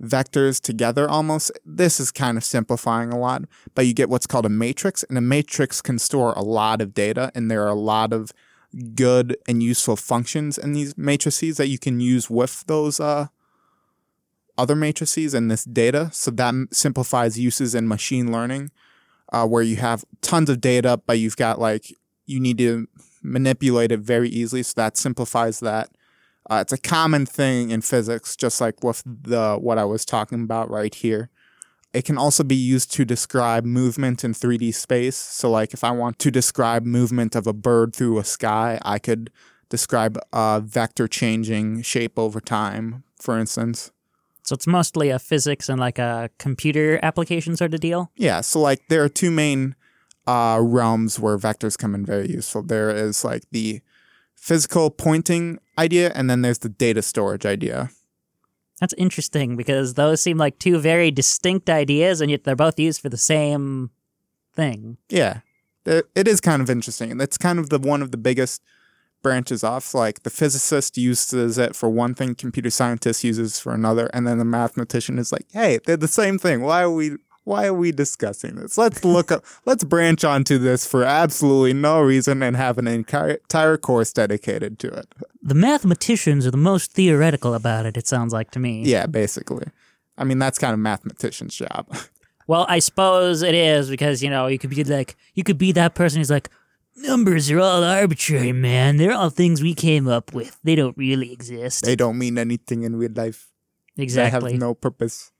vectors 0.00 0.60
together 0.60 1.08
almost, 1.08 1.52
this 1.64 2.00
is 2.00 2.10
kind 2.10 2.38
of 2.38 2.44
simplifying 2.44 3.12
a 3.12 3.18
lot, 3.18 3.42
but 3.74 3.86
you 3.86 3.94
get 3.94 4.08
what's 4.08 4.26
called 4.26 4.46
a 4.46 4.50
matrix, 4.50 5.02
and 5.04 5.18
a 5.18 5.22
matrix 5.22 5.82
can 5.82 5.98
store 5.98 6.32
a 6.32 6.42
lot 6.42 6.80
of 6.80 6.94
data, 6.94 7.30
and 7.34 7.50
there 7.50 7.64
are 7.64 7.70
a 7.70 7.74
lot 7.74 8.12
of 8.12 8.32
good 8.94 9.36
and 9.48 9.62
useful 9.62 9.96
functions 9.96 10.58
in 10.58 10.72
these 10.72 10.96
matrices 10.96 11.56
that 11.56 11.68
you 11.68 11.78
can 11.78 12.00
use 12.00 12.30
with 12.30 12.64
those 12.66 13.00
uh, 13.00 13.26
other 14.56 14.76
matrices 14.76 15.34
and 15.34 15.50
this 15.50 15.64
data. 15.64 16.10
So, 16.12 16.30
that 16.32 16.54
simplifies 16.70 17.38
uses 17.38 17.74
in 17.74 17.88
machine 17.88 18.32
learning. 18.32 18.70
Uh, 19.32 19.46
where 19.46 19.62
you 19.62 19.76
have 19.76 20.04
tons 20.22 20.50
of 20.50 20.60
data, 20.60 21.00
but 21.06 21.20
you've 21.20 21.36
got 21.36 21.60
like 21.60 21.94
you 22.26 22.40
need 22.40 22.58
to 22.58 22.88
manipulate 23.22 23.92
it 23.92 24.00
very 24.00 24.28
easily. 24.28 24.62
So 24.62 24.72
that 24.76 24.96
simplifies 24.96 25.60
that. 25.60 25.90
Uh, 26.48 26.58
it's 26.62 26.72
a 26.72 26.78
common 26.78 27.26
thing 27.26 27.70
in 27.70 27.80
physics, 27.80 28.34
just 28.34 28.60
like 28.60 28.82
with 28.82 29.02
the 29.04 29.56
what 29.56 29.78
I 29.78 29.84
was 29.84 30.04
talking 30.04 30.42
about 30.42 30.70
right 30.70 30.94
here. 30.94 31.30
It 31.92 32.04
can 32.04 32.16
also 32.16 32.44
be 32.44 32.54
used 32.54 32.92
to 32.92 33.04
describe 33.04 33.64
movement 33.64 34.22
in 34.22 34.32
3D 34.32 34.72
space. 34.74 35.16
So, 35.16 35.50
like 35.50 35.74
if 35.74 35.82
I 35.82 35.90
want 35.90 36.18
to 36.20 36.30
describe 36.30 36.84
movement 36.84 37.34
of 37.34 37.46
a 37.46 37.52
bird 37.52 37.94
through 37.94 38.18
a 38.18 38.24
sky, 38.24 38.78
I 38.82 38.98
could 38.98 39.30
describe 39.68 40.18
a 40.32 40.60
vector 40.60 41.08
changing 41.08 41.82
shape 41.82 42.18
over 42.18 42.40
time, 42.40 43.04
for 43.16 43.38
instance. 43.38 43.90
So 44.42 44.54
it's 44.54 44.66
mostly 44.66 45.10
a 45.10 45.18
physics 45.18 45.68
and 45.68 45.80
like 45.80 45.98
a 45.98 46.30
computer 46.38 46.98
application 47.02 47.56
sort 47.56 47.72
of 47.72 47.80
deal. 47.80 48.10
Yeah, 48.16 48.40
so 48.40 48.60
like 48.60 48.80
there 48.88 49.02
are 49.04 49.08
two 49.08 49.30
main 49.30 49.76
uh, 50.26 50.58
realms 50.60 51.20
where 51.20 51.38
vectors 51.38 51.78
come 51.78 51.94
in 51.94 52.04
very 52.04 52.28
useful. 52.28 52.62
There 52.62 52.90
is 52.90 53.24
like 53.24 53.44
the 53.52 53.80
physical 54.34 54.90
pointing 54.90 55.58
idea, 55.78 56.10
and 56.14 56.28
then 56.28 56.42
there's 56.42 56.58
the 56.58 56.68
data 56.68 57.02
storage 57.02 57.46
idea. 57.46 57.90
That's 58.80 58.94
interesting 58.94 59.56
because 59.56 59.94
those 59.94 60.22
seem 60.22 60.38
like 60.38 60.58
two 60.58 60.78
very 60.78 61.10
distinct 61.10 61.68
ideas, 61.68 62.20
and 62.20 62.30
yet 62.30 62.44
they're 62.44 62.56
both 62.56 62.78
used 62.78 63.00
for 63.00 63.10
the 63.10 63.18
same 63.18 63.90
thing. 64.54 64.96
Yeah, 65.10 65.40
it 65.84 66.26
is 66.26 66.40
kind 66.40 66.62
of 66.62 66.70
interesting, 66.70 67.10
and 67.10 67.20
that's 67.20 67.36
kind 67.38 67.58
of 67.58 67.68
the 67.68 67.78
one 67.78 68.00
of 68.02 68.10
the 68.10 68.16
biggest 68.16 68.62
branches 69.22 69.62
off. 69.62 69.92
Like 69.92 70.22
the 70.22 70.30
physicist 70.30 70.96
uses 70.96 71.58
it 71.58 71.76
for 71.76 71.90
one 71.90 72.14
thing, 72.14 72.34
computer 72.34 72.70
scientist 72.70 73.22
uses 73.22 73.60
for 73.60 73.74
another, 73.74 74.06
and 74.14 74.26
then 74.26 74.38
the 74.38 74.44
mathematician 74.46 75.18
is 75.18 75.30
like, 75.30 75.46
"Hey, 75.52 75.78
they're 75.84 75.98
the 75.98 76.08
same 76.08 76.38
thing. 76.38 76.62
Why 76.62 76.82
are 76.82 76.90
we?" 76.90 77.16
Why 77.50 77.66
are 77.66 77.74
we 77.74 77.90
discussing 77.90 78.54
this? 78.54 78.78
Let's 78.78 79.04
look 79.04 79.32
up. 79.32 79.44
Let's 79.64 79.82
branch 79.82 80.22
onto 80.22 80.56
this 80.56 80.86
for 80.86 81.02
absolutely 81.02 81.72
no 81.72 82.00
reason 82.00 82.44
and 82.44 82.56
have 82.56 82.78
an 82.78 82.86
entire 82.86 83.32
entire 83.32 83.76
course 83.76 84.12
dedicated 84.12 84.78
to 84.78 84.86
it. 84.86 85.12
The 85.42 85.56
mathematicians 85.56 86.46
are 86.46 86.52
the 86.52 86.56
most 86.56 86.92
theoretical 86.92 87.52
about 87.54 87.86
it, 87.86 87.96
it 87.96 88.06
sounds 88.06 88.32
like 88.32 88.52
to 88.52 88.60
me. 88.60 88.84
Yeah, 88.84 89.06
basically. 89.06 89.66
I 90.16 90.22
mean, 90.22 90.38
that's 90.38 90.60
kind 90.60 90.72
of 90.72 90.78
mathematician's 90.78 91.56
job. 91.56 91.88
Well, 92.46 92.66
I 92.68 92.80
suppose 92.80 93.42
it 93.42 93.54
is 93.54 93.88
because, 93.88 94.24
you 94.24 94.30
know, 94.30 94.48
you 94.48 94.58
could 94.58 94.70
be 94.70 94.82
like, 94.82 95.16
you 95.34 95.44
could 95.44 95.56
be 95.56 95.70
that 95.70 95.94
person 95.94 96.18
who's 96.18 96.30
like, 96.30 96.50
numbers 96.96 97.48
are 97.48 97.60
all 97.60 97.84
arbitrary, 97.84 98.50
man. 98.50 98.96
They're 98.96 99.12
all 99.12 99.30
things 99.30 99.62
we 99.62 99.72
came 99.72 100.08
up 100.08 100.32
with. 100.32 100.58
They 100.64 100.74
don't 100.74 100.96
really 100.98 101.32
exist. 101.32 101.84
they 101.84 101.94
don't 101.94 102.18
mean 102.18 102.38
anything 102.38 102.82
in 102.82 102.96
real 102.96 103.12
life. 103.14 103.52
exactly. 103.96 104.40
They 104.40 104.52
have 104.54 104.60
no 104.60 104.74
purpose. 104.74 105.30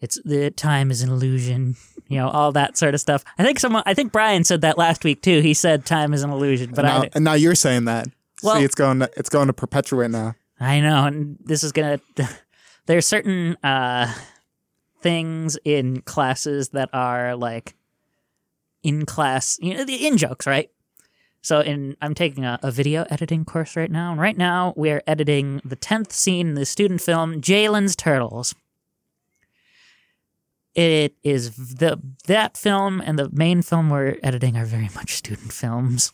It's 0.00 0.20
the 0.24 0.50
time 0.50 0.90
is 0.90 1.02
an 1.02 1.10
illusion. 1.10 1.76
You 2.08 2.18
know, 2.18 2.28
all 2.28 2.52
that 2.52 2.78
sort 2.78 2.94
of 2.94 3.00
stuff. 3.00 3.24
I 3.38 3.44
think 3.44 3.58
someone, 3.58 3.82
I 3.84 3.94
think 3.94 4.12
Brian 4.12 4.44
said 4.44 4.62
that 4.62 4.78
last 4.78 5.04
week 5.04 5.20
too. 5.22 5.40
He 5.40 5.52
said 5.54 5.84
time 5.84 6.14
is 6.14 6.22
an 6.22 6.30
illusion, 6.30 6.72
but 6.74 6.82
now, 6.82 7.02
I, 7.02 7.10
and 7.14 7.24
now 7.24 7.34
you're 7.34 7.54
saying 7.54 7.84
that. 7.84 8.08
Well- 8.42 8.56
See, 8.56 8.64
it's 8.64 8.74
going 8.74 9.00
to 9.00 9.10
it's 9.16 9.28
going 9.28 9.48
to 9.48 9.52
perpetuate 9.52 10.10
now. 10.10 10.34
I 10.60 10.80
know, 10.80 11.04
and 11.06 11.36
this 11.44 11.62
is 11.62 11.72
gonna. 11.72 12.00
There's 12.86 13.06
certain 13.06 13.56
uh, 13.62 14.12
things 15.02 15.58
in 15.64 16.00
classes 16.02 16.70
that 16.70 16.88
are 16.92 17.36
like 17.36 17.74
in 18.82 19.04
class, 19.04 19.58
you 19.60 19.74
know, 19.74 19.84
the 19.84 20.06
in 20.06 20.16
jokes, 20.16 20.46
right? 20.46 20.70
So, 21.42 21.60
in 21.60 21.96
I'm 22.00 22.14
taking 22.14 22.44
a, 22.44 22.58
a 22.62 22.70
video 22.70 23.04
editing 23.10 23.44
course 23.44 23.76
right 23.76 23.90
now, 23.90 24.12
and 24.12 24.20
right 24.20 24.36
now 24.36 24.72
we 24.76 24.90
are 24.90 25.02
editing 25.06 25.60
the 25.64 25.76
tenth 25.76 26.12
scene 26.12 26.48
in 26.48 26.54
the 26.54 26.66
student 26.66 27.00
film 27.00 27.40
Jalen's 27.40 27.94
Turtles. 27.94 28.54
It 30.78 31.16
is 31.24 31.56
the 31.56 32.00
that 32.28 32.56
film 32.56 33.02
and 33.04 33.18
the 33.18 33.28
main 33.32 33.62
film 33.62 33.90
we're 33.90 34.16
editing 34.22 34.56
are 34.56 34.64
very 34.64 34.88
much 34.94 35.16
student 35.16 35.52
films. 35.52 36.12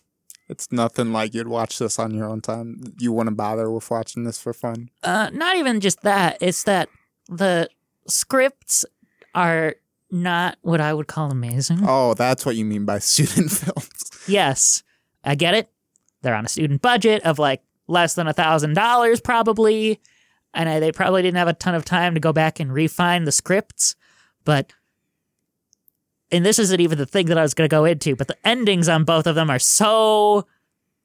It's 0.48 0.72
nothing 0.72 1.12
like 1.12 1.34
you'd 1.34 1.48
watch 1.48 1.78
this 1.78 1.98
on 1.98 2.14
your 2.14 2.24
own 2.24 2.40
time. 2.40 2.94
You 2.98 3.12
wouldn't 3.12 3.36
bother 3.36 3.70
with 3.70 3.90
watching 3.90 4.24
this 4.24 4.40
for 4.40 4.54
fun. 4.54 4.88
Uh, 5.02 5.28
not 5.34 5.56
even 5.56 5.80
just 5.80 6.00
that. 6.00 6.38
It's 6.40 6.62
that 6.62 6.88
the 7.28 7.68
scripts 8.08 8.86
are 9.34 9.74
not 10.10 10.56
what 10.62 10.80
I 10.80 10.94
would 10.94 11.08
call 11.08 11.30
amazing. 11.30 11.80
Oh, 11.86 12.14
that's 12.14 12.46
what 12.46 12.56
you 12.56 12.64
mean 12.64 12.86
by 12.86 12.98
student 13.00 13.50
films. 13.50 13.90
Yes, 14.26 14.82
I 15.24 15.34
get 15.34 15.52
it. 15.52 15.68
They're 16.22 16.34
on 16.34 16.46
a 16.46 16.48
student 16.48 16.80
budget 16.80 17.22
of 17.24 17.38
like 17.38 17.60
less 17.86 18.14
than 18.14 18.28
a 18.28 18.32
thousand 18.32 18.72
dollars, 18.72 19.20
probably, 19.20 20.00
and 20.54 20.70
I, 20.70 20.80
they 20.80 20.90
probably 20.90 21.20
didn't 21.20 21.36
have 21.36 21.48
a 21.48 21.52
ton 21.52 21.74
of 21.74 21.84
time 21.84 22.14
to 22.14 22.20
go 22.20 22.32
back 22.32 22.60
and 22.60 22.72
refine 22.72 23.24
the 23.24 23.32
scripts. 23.32 23.94
But 24.44 24.72
and 26.30 26.44
this 26.44 26.58
isn't 26.58 26.80
even 26.80 26.98
the 26.98 27.06
thing 27.06 27.26
that 27.26 27.38
I 27.38 27.42
was 27.42 27.54
going 27.54 27.68
to 27.68 27.74
go 27.74 27.84
into, 27.84 28.16
but 28.16 28.28
the 28.28 28.36
endings 28.46 28.88
on 28.88 29.04
both 29.04 29.26
of 29.26 29.34
them 29.34 29.50
are 29.50 29.58
so 29.58 30.46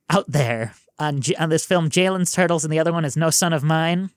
out 0.09 0.25
there. 0.27 0.73
On 0.97 1.21
J- 1.21 1.35
on 1.35 1.49
this 1.49 1.65
film, 1.65 1.89
Jalen's 1.89 2.33
Turtles, 2.33 2.65
and 2.65 2.73
the 2.73 2.79
other 2.79 2.91
one 2.91 3.05
is 3.05 3.15
No 3.15 3.29
Son 3.29 3.53
of 3.53 3.63
Mine. 3.63 4.09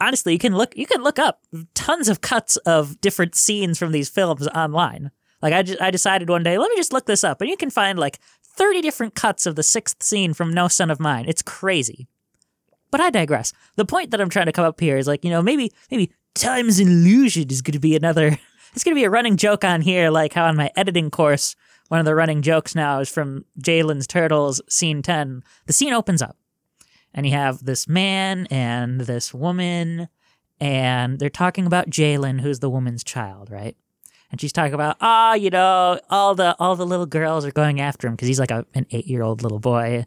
Honestly, 0.00 0.32
you 0.32 0.38
can 0.38 0.56
look 0.56 0.76
you 0.76 0.86
can 0.86 1.02
look 1.02 1.18
up 1.18 1.42
tons 1.74 2.08
of 2.08 2.20
cuts 2.20 2.56
of 2.58 3.00
different 3.00 3.34
scenes 3.34 3.78
from 3.78 3.90
these 3.90 4.08
films 4.08 4.46
online. 4.48 5.10
Like 5.40 5.52
I, 5.52 5.62
just, 5.64 5.82
I 5.82 5.90
decided 5.90 6.28
one 6.28 6.44
day, 6.44 6.56
let 6.56 6.70
me 6.70 6.76
just 6.76 6.92
look 6.92 7.06
this 7.06 7.24
up, 7.24 7.40
and 7.40 7.50
you 7.50 7.56
can 7.56 7.70
find 7.70 7.98
like 7.98 8.20
30 8.44 8.80
different 8.80 9.16
cuts 9.16 9.44
of 9.44 9.56
the 9.56 9.64
sixth 9.64 10.02
scene 10.02 10.34
from 10.34 10.54
No 10.54 10.68
Son 10.68 10.88
of 10.88 11.00
Mine. 11.00 11.24
It's 11.26 11.42
crazy. 11.42 12.06
But 12.92 13.00
I 13.00 13.10
digress. 13.10 13.52
The 13.76 13.84
point 13.84 14.10
that 14.12 14.20
I'm 14.20 14.28
trying 14.28 14.46
to 14.46 14.52
come 14.52 14.66
up 14.66 14.78
here 14.78 14.98
is 14.98 15.08
like, 15.08 15.24
you 15.24 15.30
know, 15.30 15.42
maybe 15.42 15.72
maybe 15.90 16.12
time's 16.34 16.80
illusion 16.80 17.50
is 17.50 17.62
going 17.62 17.72
to 17.72 17.78
be 17.78 17.96
another 17.96 18.26
it's 18.74 18.84
going 18.84 18.94
to 18.94 18.98
be 18.98 19.04
a 19.04 19.10
running 19.10 19.36
joke 19.36 19.64
on 19.64 19.80
here 19.80 20.10
like 20.10 20.32
how 20.32 20.46
on 20.46 20.56
my 20.56 20.70
editing 20.76 21.10
course 21.10 21.54
one 21.88 22.00
of 22.00 22.06
the 22.06 22.14
running 22.14 22.40
jokes 22.40 22.74
now 22.74 23.00
is 23.00 23.08
from 23.10 23.44
Jalen's 23.60 24.06
Turtles 24.06 24.62
scene 24.66 25.02
10. 25.02 25.44
The 25.66 25.74
scene 25.74 25.92
opens 25.92 26.22
up 26.22 26.38
and 27.12 27.26
you 27.26 27.32
have 27.32 27.64
this 27.64 27.86
man 27.86 28.46
and 28.50 29.02
this 29.02 29.34
woman 29.34 30.08
and 30.58 31.18
they're 31.18 31.28
talking 31.28 31.66
about 31.66 31.90
Jalen 31.90 32.40
who's 32.40 32.60
the 32.60 32.70
woman's 32.70 33.04
child, 33.04 33.50
right? 33.50 33.76
and 34.32 34.40
she's 34.40 34.52
talking 34.52 34.74
about 34.74 34.96
ah, 35.00 35.32
oh, 35.32 35.34
you 35.34 35.50
know, 35.50 36.00
all 36.10 36.34
the 36.34 36.56
all 36.58 36.74
the 36.74 36.86
little 36.86 37.06
girls 37.06 37.44
are 37.44 37.52
going 37.52 37.80
after 37.80 38.08
him 38.08 38.14
because 38.14 38.26
he's 38.26 38.40
like 38.40 38.50
a, 38.50 38.66
an 38.74 38.86
eight 38.90 39.06
year 39.06 39.22
old 39.22 39.42
little 39.42 39.60
boy, 39.60 40.06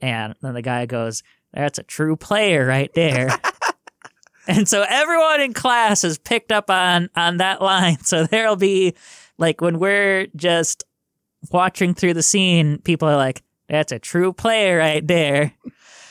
and 0.00 0.34
then 0.42 0.54
the 0.54 0.62
guy 0.62 0.86
goes, 0.86 1.22
"That's 1.52 1.78
a 1.78 1.82
true 1.82 2.14
player 2.16 2.66
right 2.66 2.92
there." 2.94 3.30
and 4.46 4.68
so 4.68 4.84
everyone 4.88 5.40
in 5.40 5.52
class 5.52 6.02
has 6.02 6.18
picked 6.18 6.52
up 6.52 6.70
on 6.70 7.10
on 7.16 7.38
that 7.38 7.60
line. 7.62 7.98
So 8.04 8.26
there'll 8.26 8.56
be 8.56 8.94
like 9.38 9.60
when 9.60 9.78
we're 9.78 10.26
just 10.36 10.84
watching 11.50 11.94
through 11.94 12.14
the 12.14 12.22
scene, 12.22 12.78
people 12.78 13.08
are 13.08 13.16
like, 13.16 13.42
"That's 13.68 13.92
a 13.92 13.98
true 13.98 14.32
player 14.32 14.78
right 14.78 15.06
there." 15.06 15.52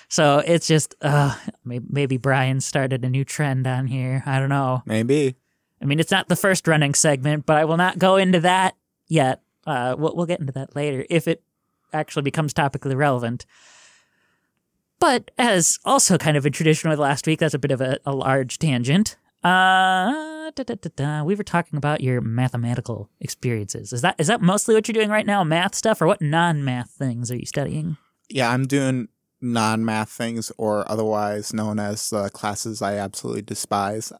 So 0.07 0.37
it's 0.37 0.67
just, 0.67 0.95
uh, 1.01 1.35
maybe, 1.63 1.85
maybe 1.89 2.17
Brian 2.17 2.61
started 2.61 3.03
a 3.03 3.09
new 3.09 3.25
trend 3.25 3.67
on 3.67 3.87
here. 3.87 4.23
I 4.25 4.39
don't 4.39 4.49
know. 4.49 4.83
Maybe. 4.85 5.35
I 5.81 5.85
mean, 5.85 5.99
it's 5.99 6.11
not 6.11 6.29
the 6.29 6.35
first 6.35 6.67
running 6.67 6.93
segment, 6.93 7.45
but 7.45 7.57
I 7.57 7.65
will 7.65 7.77
not 7.77 7.97
go 7.99 8.15
into 8.15 8.39
that 8.41 8.75
yet. 9.07 9.41
Uh, 9.65 9.95
we'll, 9.97 10.15
we'll 10.15 10.25
get 10.25 10.39
into 10.39 10.53
that 10.53 10.75
later 10.75 11.05
if 11.09 11.27
it 11.27 11.43
actually 11.91 12.21
becomes 12.21 12.53
topically 12.53 12.95
relevant. 12.95 13.45
But 14.99 15.31
as 15.37 15.77
also 15.85 16.17
kind 16.17 16.37
of 16.37 16.45
in 16.45 16.53
tradition 16.53 16.89
with 16.89 16.99
last 16.99 17.27
week, 17.27 17.39
that's 17.39 17.53
a 17.53 17.59
bit 17.59 17.71
of 17.71 17.81
a, 17.81 17.99
a 18.05 18.13
large 18.13 18.59
tangent. 18.59 19.17
Uh, 19.43 20.49
da, 20.51 20.63
da, 20.63 20.75
da, 20.95 21.23
we 21.23 21.35
were 21.35 21.43
talking 21.43 21.77
about 21.77 22.01
your 22.01 22.21
mathematical 22.21 23.09
experiences. 23.19 23.93
Is 23.93 24.01
that 24.01 24.15
is 24.17 24.27
that 24.27 24.41
mostly 24.41 24.73
what 24.73 24.87
you're 24.87 24.93
doing 24.93 25.09
right 25.09 25.25
now, 25.25 25.43
math 25.43 25.75
stuff, 25.75 26.01
or 26.01 26.07
what 26.07 26.21
non-math 26.21 26.89
things 26.89 27.29
are 27.29 27.37
you 27.37 27.45
studying? 27.45 27.97
Yeah, 28.29 28.49
I'm 28.49 28.65
doing 28.65 29.09
non-math 29.41 30.09
things, 30.09 30.51
or 30.57 30.89
otherwise 30.89 31.53
known 31.53 31.77
as 31.77 32.09
the 32.09 32.29
classes 32.29 32.81
I 32.81 32.95
absolutely 32.95 33.43
despise. 33.43 34.11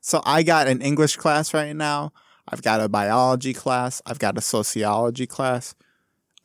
So 0.00 0.20
I 0.26 0.42
got 0.42 0.68
an 0.68 0.82
English 0.82 1.16
class 1.16 1.54
right 1.54 1.74
now. 1.74 2.12
I've 2.46 2.62
got 2.62 2.80
a 2.80 2.88
biology 2.88 3.54
class. 3.54 4.02
I've 4.04 4.18
got 4.18 4.36
a 4.36 4.42
sociology 4.42 5.26
class. 5.26 5.74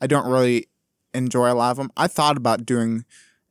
I 0.00 0.06
don't 0.06 0.30
really 0.30 0.68
enjoy 1.12 1.52
a 1.52 1.54
lot 1.54 1.72
of 1.72 1.76
them. 1.76 1.90
I 1.96 2.06
thought 2.06 2.36
about 2.36 2.66
doing 2.66 3.04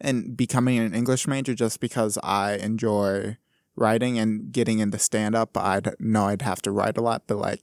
and 0.03 0.35
becoming 0.37 0.77
an 0.77 0.93
English 0.93 1.27
major 1.27 1.55
just 1.55 1.79
because 1.79 2.17
I 2.23 2.53
enjoy 2.53 3.37
writing 3.75 4.19
and 4.19 4.51
getting 4.51 4.79
into 4.79 4.99
stand 4.99 5.35
up. 5.35 5.57
I'd 5.57 5.95
know 5.99 6.25
I'd 6.27 6.43
have 6.43 6.61
to 6.63 6.71
write 6.71 6.97
a 6.97 7.01
lot, 7.01 7.23
but 7.25 7.37
like 7.37 7.61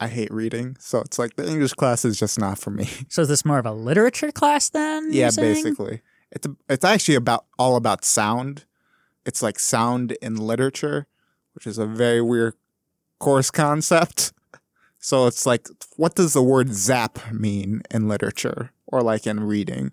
I 0.00 0.08
hate 0.08 0.32
reading. 0.32 0.76
So 0.80 1.00
it's 1.00 1.18
like 1.18 1.36
the 1.36 1.48
English 1.48 1.74
class 1.74 2.04
is 2.04 2.18
just 2.18 2.38
not 2.38 2.58
for 2.58 2.70
me. 2.70 2.88
So 3.08 3.22
is 3.22 3.28
this 3.28 3.44
more 3.44 3.58
of 3.58 3.66
a 3.66 3.72
literature 3.72 4.32
class 4.32 4.70
then? 4.70 5.12
yeah, 5.12 5.30
basically. 5.36 6.02
It's 6.32 6.46
a, 6.46 6.56
it's 6.68 6.84
actually 6.84 7.14
about 7.14 7.44
all 7.58 7.76
about 7.76 8.04
sound. 8.04 8.64
It's 9.24 9.42
like 9.42 9.58
sound 9.60 10.12
in 10.20 10.36
literature 10.36 11.06
which 11.54 11.66
is 11.66 11.78
a 11.78 11.86
very 11.86 12.20
weird 12.20 12.54
course 13.18 13.50
concept. 13.50 14.32
So 14.98 15.26
it's 15.26 15.46
like, 15.46 15.68
what 15.96 16.14
does 16.14 16.32
the 16.32 16.42
word 16.42 16.72
zap 16.72 17.18
mean 17.32 17.82
in 17.90 18.08
literature 18.08 18.72
or 18.86 19.02
like 19.02 19.26
in 19.26 19.40
reading? 19.40 19.92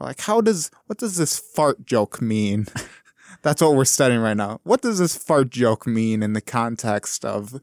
Like, 0.00 0.20
how 0.20 0.40
does, 0.40 0.70
what 0.86 0.98
does 0.98 1.16
this 1.16 1.38
fart 1.38 1.84
joke 1.84 2.20
mean? 2.20 2.66
That's 3.42 3.62
what 3.62 3.74
we're 3.74 3.84
studying 3.84 4.20
right 4.20 4.36
now. 4.36 4.60
What 4.64 4.82
does 4.82 4.98
this 4.98 5.16
fart 5.16 5.50
joke 5.50 5.86
mean 5.86 6.22
in 6.22 6.32
the 6.32 6.40
context 6.40 7.24
of 7.24 7.60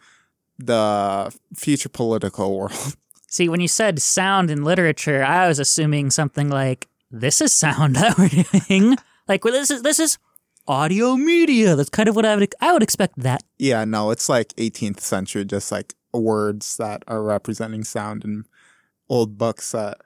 the 0.57 1.35
future 1.53 1.89
political 1.89 2.57
world? 2.57 2.95
See, 3.27 3.49
when 3.49 3.59
you 3.59 3.67
said 3.67 4.01
sound 4.01 4.49
in 4.49 4.63
literature, 4.63 5.23
I 5.23 5.47
was 5.47 5.59
assuming 5.59 6.11
something 6.11 6.49
like, 6.49 6.87
this 7.11 7.41
is 7.41 7.53
sound 7.53 7.95
that 7.95 8.17
we're 8.17 8.29
doing. 8.29 8.97
Like, 9.27 9.43
well, 9.43 9.53
this 9.53 9.71
is, 9.71 9.81
this 9.81 9.99
is 9.99 10.19
audio 10.67 11.15
media. 11.15 11.75
That's 11.75 11.89
kind 11.89 12.07
of 12.07 12.15
what 12.15 12.25
I 12.25 12.35
would 12.35 12.53
I 12.61 12.73
would 12.73 12.83
expect 12.83 13.17
that. 13.19 13.43
Yeah, 13.57 13.85
no, 13.85 14.11
it's 14.11 14.29
like 14.29 14.49
18th 14.49 14.99
century, 14.99 15.45
just 15.45 15.71
like 15.71 15.95
words 16.13 16.77
that 16.77 17.03
are 17.07 17.23
representing 17.23 17.83
sound 17.83 18.23
in 18.23 18.45
old 19.09 19.37
books 19.37 19.71
that 19.71 19.97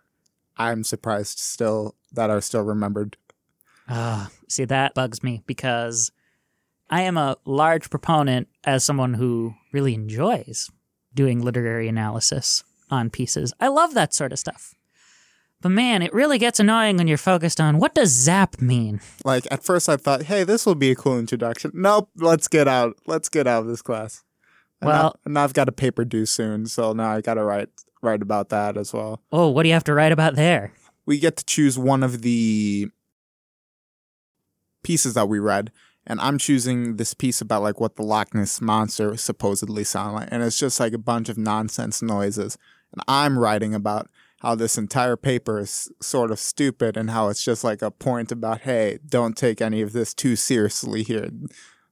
I'm 0.60 0.84
surprised 0.84 1.40
still 1.40 1.96
that 2.12 2.30
are 2.30 2.42
still 2.42 2.64
remembered. 2.64 3.18
Ah, 3.88 4.28
uh, 4.28 4.30
see 4.48 4.66
that 4.66 4.94
bugs 4.94 5.24
me 5.24 5.42
because 5.48 6.12
I 6.90 7.02
am 7.02 7.18
a 7.18 7.38
large 7.46 7.90
proponent 7.90 8.50
as 8.66 8.84
someone 8.84 9.16
who 9.16 9.56
really 9.72 9.96
enjoys 9.96 10.70
doing 11.16 11.42
literary 11.42 11.88
analysis 11.88 12.64
on 12.92 13.10
pieces. 13.10 13.54
I 13.60 13.70
love 13.70 13.94
that 13.94 14.14
sort 14.14 14.34
of 14.34 14.40
stuff. 14.40 14.76
But 15.62 15.70
man, 15.70 16.02
it 16.02 16.14
really 16.14 16.38
gets 16.38 16.60
annoying 16.60 16.98
when 16.98 17.08
you're 17.08 17.18
focused 17.18 17.60
on 17.60 17.80
what 17.80 17.94
does 17.94 18.10
zap 18.10 18.62
mean? 18.62 19.02
Like 19.26 19.46
at 19.52 19.64
first 19.64 19.90
I 19.90 19.98
thought, 19.98 20.24
hey, 20.24 20.44
this 20.44 20.66
will 20.66 20.76
be 20.76 20.92
a 20.92 20.96
cool 20.96 21.20
introduction. 21.20 21.72
Nope, 21.74 22.10
let's 22.16 22.48
get 22.48 22.68
out. 22.68 22.96
Let's 23.08 23.28
get 23.30 23.46
out 23.48 23.64
of 23.64 23.68
this 23.68 23.82
class. 23.82 24.24
And 24.82 24.88
well, 24.88 25.16
now, 25.26 25.34
now 25.34 25.44
I've 25.44 25.54
got 25.54 25.68
a 25.68 25.74
paper 25.74 26.06
due 26.06 26.26
soon, 26.26 26.66
so 26.66 26.94
now 26.94 27.12
I 27.12 27.22
got 27.22 27.34
to 27.34 27.44
write 27.44 27.70
write 28.02 28.22
about 28.22 28.50
that 28.50 28.78
as 28.78 28.94
well. 28.94 29.22
Oh, 29.32 29.50
what 29.50 29.64
do 29.64 29.70
you 29.70 29.74
have 29.74 29.84
to 29.86 29.94
write 29.94 30.12
about 30.12 30.36
there? 30.36 30.74
We 31.06 31.20
get 31.20 31.38
to 31.38 31.46
choose 31.46 31.78
one 31.78 32.04
of 32.04 32.22
the 32.22 32.88
pieces 34.84 35.14
that 35.16 35.28
we 35.28 35.40
read, 35.40 35.72
and 36.06 36.20
I'm 36.22 36.38
choosing 36.38 36.96
this 36.96 37.14
piece 37.14 37.42
about 37.42 37.64
like 37.64 37.80
what 37.80 37.96
the 37.96 38.04
Loch 38.04 38.34
Ness 38.34 38.62
monster 38.62 39.18
supposedly 39.18 39.84
sound 39.84 40.16
like, 40.16 40.30
and 40.32 40.44
it's 40.44 40.58
just 40.58 40.80
like 40.80 40.94
a 40.94 41.00
bunch 41.00 41.30
of 41.30 41.38
nonsense 41.38 42.02
noises. 42.02 42.58
And 42.92 43.02
I'm 43.08 43.38
writing 43.38 43.74
about 43.74 44.10
how 44.42 44.56
this 44.56 44.78
entire 44.78 45.18
paper 45.18 45.60
is 45.60 45.92
sort 46.02 46.32
of 46.32 46.40
stupid 46.40 46.96
and 46.96 47.10
how 47.10 47.28
it's 47.28 47.44
just 47.44 47.64
like 47.64 47.82
a 47.82 47.92
point 47.92 48.32
about, 48.32 48.62
hey, 48.62 49.00
don't 49.08 49.36
take 49.36 49.62
any 49.62 49.82
of 49.82 49.92
this 49.92 50.14
too 50.14 50.36
seriously 50.36 51.04
here. 51.04 51.30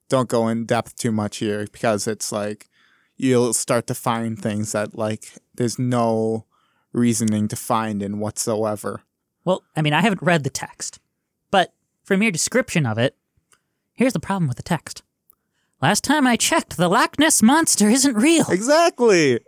Don't 0.10 0.30
go 0.30 0.48
in 0.48 0.66
depth 0.66 0.96
too 0.96 1.12
much 1.12 1.38
here 1.38 1.68
because 1.72 2.08
it's 2.08 2.32
like 2.32 2.70
you'll 3.18 3.54
start 3.54 3.88
to 3.88 3.94
find 3.94 4.40
things 4.40 4.72
that 4.72 4.98
like 4.98 5.34
there's 5.56 5.78
no 5.78 6.46
reasoning 6.94 7.48
to 7.50 7.56
find 7.56 8.02
in 8.02 8.20
whatsoever. 8.20 9.02
Well, 9.44 9.64
I 9.76 9.82
mean, 9.82 9.94
I 9.94 10.02
haven't 10.02 10.22
read 10.22 10.44
the 10.44 10.50
text, 10.50 11.00
but 11.52 11.74
from 12.04 12.22
your 12.22 12.32
description 12.32 12.86
of 12.86 12.98
it, 12.98 13.16
here's 13.94 14.14
the 14.14 14.20
problem 14.20 14.48
with 14.48 14.58
the 14.58 14.64
text. 14.64 15.04
Last 15.82 16.04
time 16.04 16.26
I 16.26 16.38
checked, 16.38 16.78
the 16.78 16.90
Loch 16.90 17.20
Ness 17.20 17.42
monster 17.42 17.88
isn't 17.88 18.16
real. 18.16 18.46
Exactly. 18.50 19.40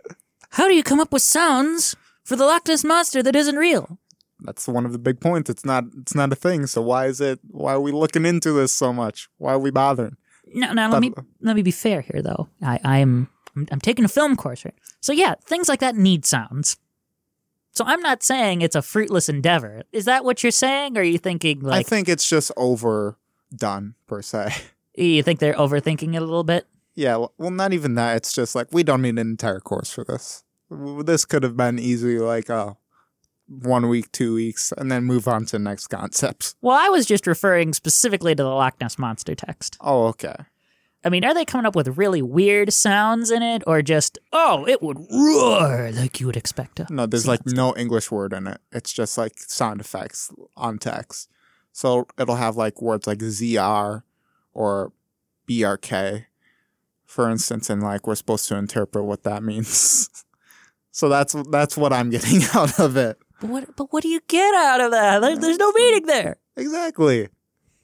How 0.50 0.68
do 0.68 0.74
you 0.74 0.82
come 0.82 1.00
up 1.00 1.12
with 1.12 1.22
sounds 1.22 1.96
for 2.30 2.36
the 2.36 2.44
Loch 2.44 2.68
Ness 2.68 2.84
monster 2.84 3.24
that 3.24 3.34
isn't 3.34 3.56
real. 3.56 3.98
That's 4.42 4.68
one 4.68 4.86
of 4.86 4.92
the 4.92 4.98
big 4.98 5.20
points. 5.20 5.50
It's 5.50 5.64
not. 5.64 5.84
It's 6.00 6.14
not 6.14 6.32
a 6.32 6.36
thing. 6.36 6.66
So 6.66 6.80
why 6.80 7.06
is 7.06 7.20
it? 7.20 7.40
Why 7.50 7.72
are 7.72 7.80
we 7.80 7.90
looking 7.90 8.24
into 8.24 8.52
this 8.52 8.72
so 8.72 8.92
much? 8.92 9.28
Why 9.38 9.52
are 9.52 9.58
we 9.58 9.72
bothering? 9.72 10.16
No, 10.54 10.72
no. 10.72 10.88
Let 10.88 11.00
me 11.00 11.12
let 11.40 11.56
me 11.56 11.62
be 11.62 11.72
fair 11.72 12.00
here, 12.00 12.22
though. 12.22 12.48
I 12.62 12.78
I'm 12.84 13.28
I'm 13.70 13.80
taking 13.80 14.04
a 14.04 14.08
film 14.08 14.36
course, 14.36 14.64
right? 14.64 14.74
So 15.00 15.12
yeah, 15.12 15.34
things 15.44 15.68
like 15.68 15.80
that 15.80 15.96
need 15.96 16.24
sounds. 16.24 16.76
So 17.72 17.84
I'm 17.84 18.00
not 18.00 18.22
saying 18.22 18.62
it's 18.62 18.74
a 18.74 18.82
fruitless 18.82 19.28
endeavor. 19.28 19.82
Is 19.92 20.04
that 20.06 20.24
what 20.24 20.42
you're 20.42 20.50
saying? 20.50 20.96
Or 20.96 21.00
are 21.00 21.04
you 21.04 21.18
thinking 21.18 21.60
like? 21.60 21.86
I 21.86 21.88
think 21.88 22.08
it's 22.08 22.28
just 22.28 22.50
overdone 22.56 23.94
per 24.06 24.22
se. 24.22 24.54
You 24.96 25.22
think 25.22 25.38
they're 25.38 25.54
overthinking 25.54 26.14
it 26.14 26.18
a 26.18 26.20
little 26.20 26.44
bit? 26.44 26.66
Yeah. 26.94 27.24
Well, 27.38 27.50
not 27.50 27.72
even 27.72 27.94
that. 27.94 28.16
It's 28.16 28.32
just 28.34 28.54
like 28.54 28.66
we 28.72 28.82
don't 28.82 29.00
need 29.00 29.10
an 29.10 29.18
entire 29.18 29.60
course 29.60 29.90
for 29.90 30.04
this 30.04 30.42
this 30.70 31.24
could 31.24 31.42
have 31.42 31.56
been 31.56 31.78
easily 31.78 32.18
like 32.18 32.48
uh 32.48 32.74
one 33.48 33.88
week, 33.88 34.12
two 34.12 34.34
weeks, 34.34 34.72
and 34.78 34.92
then 34.92 35.02
move 35.02 35.26
on 35.26 35.44
to 35.46 35.52
the 35.52 35.58
next 35.58 35.88
concepts. 35.88 36.54
Well, 36.62 36.76
I 36.76 36.88
was 36.88 37.04
just 37.04 37.26
referring 37.26 37.72
specifically 37.72 38.32
to 38.36 38.42
the 38.44 38.48
Loch 38.48 38.80
Ness 38.80 38.96
monster 38.96 39.34
text. 39.34 39.76
Oh, 39.80 40.06
okay. 40.06 40.36
I 41.02 41.08
mean, 41.08 41.24
are 41.24 41.32
they 41.32 41.44
coming 41.44 41.64
up 41.64 41.74
with 41.74 41.96
really 41.96 42.20
weird 42.20 42.72
sounds 42.72 43.30
in 43.30 43.42
it, 43.42 43.62
or 43.66 43.80
just 43.80 44.18
oh, 44.32 44.66
it 44.68 44.82
would 44.82 44.98
roar 45.10 45.90
like 45.92 46.20
you 46.20 46.26
would 46.26 46.36
expect? 46.36 46.90
No, 46.90 47.06
there's 47.06 47.26
like 47.26 47.46
no 47.46 47.74
English 47.76 48.10
word 48.10 48.32
in 48.32 48.46
it. 48.46 48.60
It's 48.70 48.92
just 48.92 49.16
like 49.16 49.38
sound 49.38 49.80
effects 49.80 50.30
on 50.56 50.78
text. 50.78 51.28
So 51.72 52.06
it'll 52.18 52.36
have 52.36 52.56
like 52.56 52.82
words 52.82 53.06
like 53.06 53.20
ZR 53.20 54.02
or 54.52 54.92
BRK, 55.48 56.26
for 57.06 57.30
instance, 57.30 57.70
and 57.70 57.82
like 57.82 58.06
we're 58.06 58.14
supposed 58.14 58.46
to 58.48 58.56
interpret 58.56 59.04
what 59.04 59.22
that 59.22 59.42
means. 59.42 60.10
so 60.90 61.08
that's 61.08 61.34
that's 61.50 61.78
what 61.78 61.94
I'm 61.94 62.10
getting 62.10 62.42
out 62.54 62.78
of 62.78 62.98
it. 62.98 63.18
But 63.40 63.48
what? 63.48 63.76
But 63.76 63.92
what 63.92 64.02
do 64.02 64.10
you 64.10 64.20
get 64.28 64.54
out 64.54 64.82
of 64.82 64.90
that? 64.90 65.20
There's 65.40 65.58
no 65.58 65.72
meaning 65.72 66.06
there. 66.06 66.36
Exactly. 66.56 67.28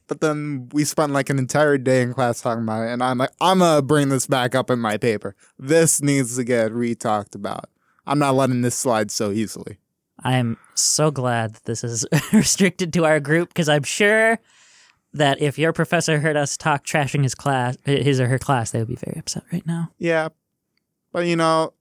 But 0.09 0.21
then 0.21 0.69
we 0.73 0.85
spent 0.85 1.13
like 1.13 1.31
an 1.31 1.39
entire 1.39 1.79
day 1.79 2.03
in 2.03 2.15
class 2.15 2.41
talking 2.41 2.63
about 2.63 2.83
it, 2.83 2.93
and 2.93 3.03
I'm 3.03 3.19
like, 3.19 3.33
I'm 3.41 3.59
gonna 3.59 3.83
bring 3.83 4.09
this 4.09 4.27
back 4.27 4.55
up 4.55 4.71
in 4.71 4.79
my 4.79 4.97
paper. 4.97 5.35
This 5.59 6.01
needs 6.01 6.37
to 6.37 6.45
get 6.45 6.73
re-talked 6.73 7.35
about. 7.35 7.69
I'm 8.07 8.19
not 8.19 8.35
letting 8.35 8.63
this 8.63 8.77
slide 8.77 9.11
so 9.11 9.33
easily. 9.33 9.79
I 10.23 10.37
am 10.37 10.59
so 10.75 11.11
glad 11.11 11.55
that 11.55 11.65
this 11.65 11.83
is 11.83 12.07
restricted 12.33 12.93
to 12.95 13.05
our 13.05 13.21
group 13.21 13.49
because 13.49 13.69
I'm 13.69 13.83
sure 13.83 14.39
that 15.13 15.41
if 15.41 15.59
your 15.59 15.73
professor 15.73 16.21
heard 16.21 16.37
us 16.37 16.57
talk 16.57 16.85
trashing 16.85 17.23
his 17.23 17.35
class, 17.35 17.77
his 17.85 18.21
or 18.21 18.29
her 18.29 18.39
class, 18.39 18.71
they 18.71 18.79
would 18.79 18.89
be 18.89 18.97
very 18.97 19.19
upset 19.19 19.45
right 19.53 19.67
now. 19.67 19.91
Yeah, 19.99 20.29
but 21.13 21.27
you 21.27 21.37
know, 21.37 21.73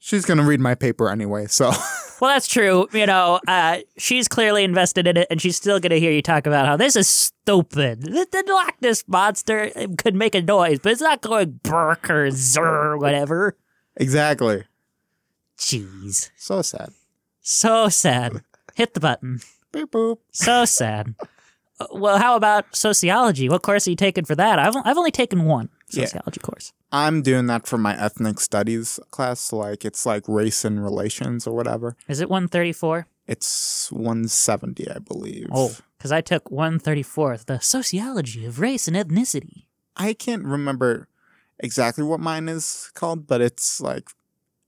she's 0.00 0.24
gonna 0.24 0.44
read 0.44 0.60
my 0.60 0.74
paper 0.74 1.08
anyway, 1.08 1.46
so 1.46 1.70
Well, 2.24 2.32
that's 2.32 2.48
true. 2.48 2.88
You 2.94 3.04
know, 3.04 3.38
uh, 3.46 3.80
she's 3.98 4.28
clearly 4.28 4.64
invested 4.64 5.06
in 5.06 5.18
it, 5.18 5.26
and 5.30 5.42
she's 5.42 5.56
still 5.56 5.78
going 5.78 5.90
to 5.90 6.00
hear 6.00 6.10
you 6.10 6.22
talk 6.22 6.46
about 6.46 6.64
how 6.64 6.74
this 6.78 6.96
is 6.96 7.06
stupid. 7.06 8.00
The, 8.00 8.26
the 8.30 8.44
Loch 8.48 8.74
Ness 8.80 9.04
monster 9.06 9.70
could 9.98 10.14
make 10.14 10.34
a 10.34 10.40
noise, 10.40 10.78
but 10.78 10.92
it's 10.92 11.02
not 11.02 11.20
going 11.20 11.60
burk 11.62 12.08
or 12.08 12.28
zr 12.28 12.62
or 12.62 12.96
whatever. 12.96 13.58
exactly. 13.96 14.64
Jeez, 15.58 16.30
So 16.36 16.62
sad. 16.62 16.90
so 17.40 17.90
sad. 17.90 18.42
Hit 18.74 18.94
the 18.94 19.00
button. 19.00 19.40
Boop 19.70 19.90
boop. 19.90 20.18
So 20.32 20.64
sad. 20.64 21.14
Uh, 21.78 21.86
Well, 21.92 22.16
how 22.18 22.36
about 22.36 22.74
sociology? 22.74 23.50
What 23.50 23.60
course 23.62 23.86
are 23.86 23.90
you 23.90 23.96
taking 23.96 24.24
for 24.24 24.34
that? 24.34 24.58
I've 24.58 24.74
I've 24.84 24.96
only 24.96 25.10
taken 25.10 25.44
one 25.44 25.68
Yeah. 25.90 26.06
sociology 26.06 26.40
course. 26.40 26.72
I'm 26.92 27.22
doing 27.22 27.46
that 27.46 27.66
for 27.66 27.78
my 27.78 28.00
ethnic 28.00 28.40
studies 28.40 29.00
class. 29.10 29.52
Like 29.52 29.84
it's 29.84 30.06
like 30.06 30.28
race 30.28 30.64
and 30.64 30.82
relations 30.82 31.46
or 31.46 31.54
whatever. 31.54 31.96
Is 32.08 32.20
it 32.20 32.30
134? 32.30 33.06
It's 33.26 33.90
170, 33.90 34.90
I 34.90 34.98
believe. 34.98 35.48
Oh, 35.50 35.74
because 35.96 36.12
I 36.12 36.20
took 36.20 36.50
134, 36.50 37.38
the 37.46 37.58
sociology 37.60 38.44
of 38.44 38.60
race 38.60 38.86
and 38.86 38.96
ethnicity. 38.96 39.64
I 39.96 40.12
can't 40.12 40.44
remember 40.44 41.08
exactly 41.58 42.04
what 42.04 42.20
mine 42.20 42.48
is 42.48 42.90
called, 42.94 43.26
but 43.26 43.40
it's 43.40 43.80
like 43.80 44.10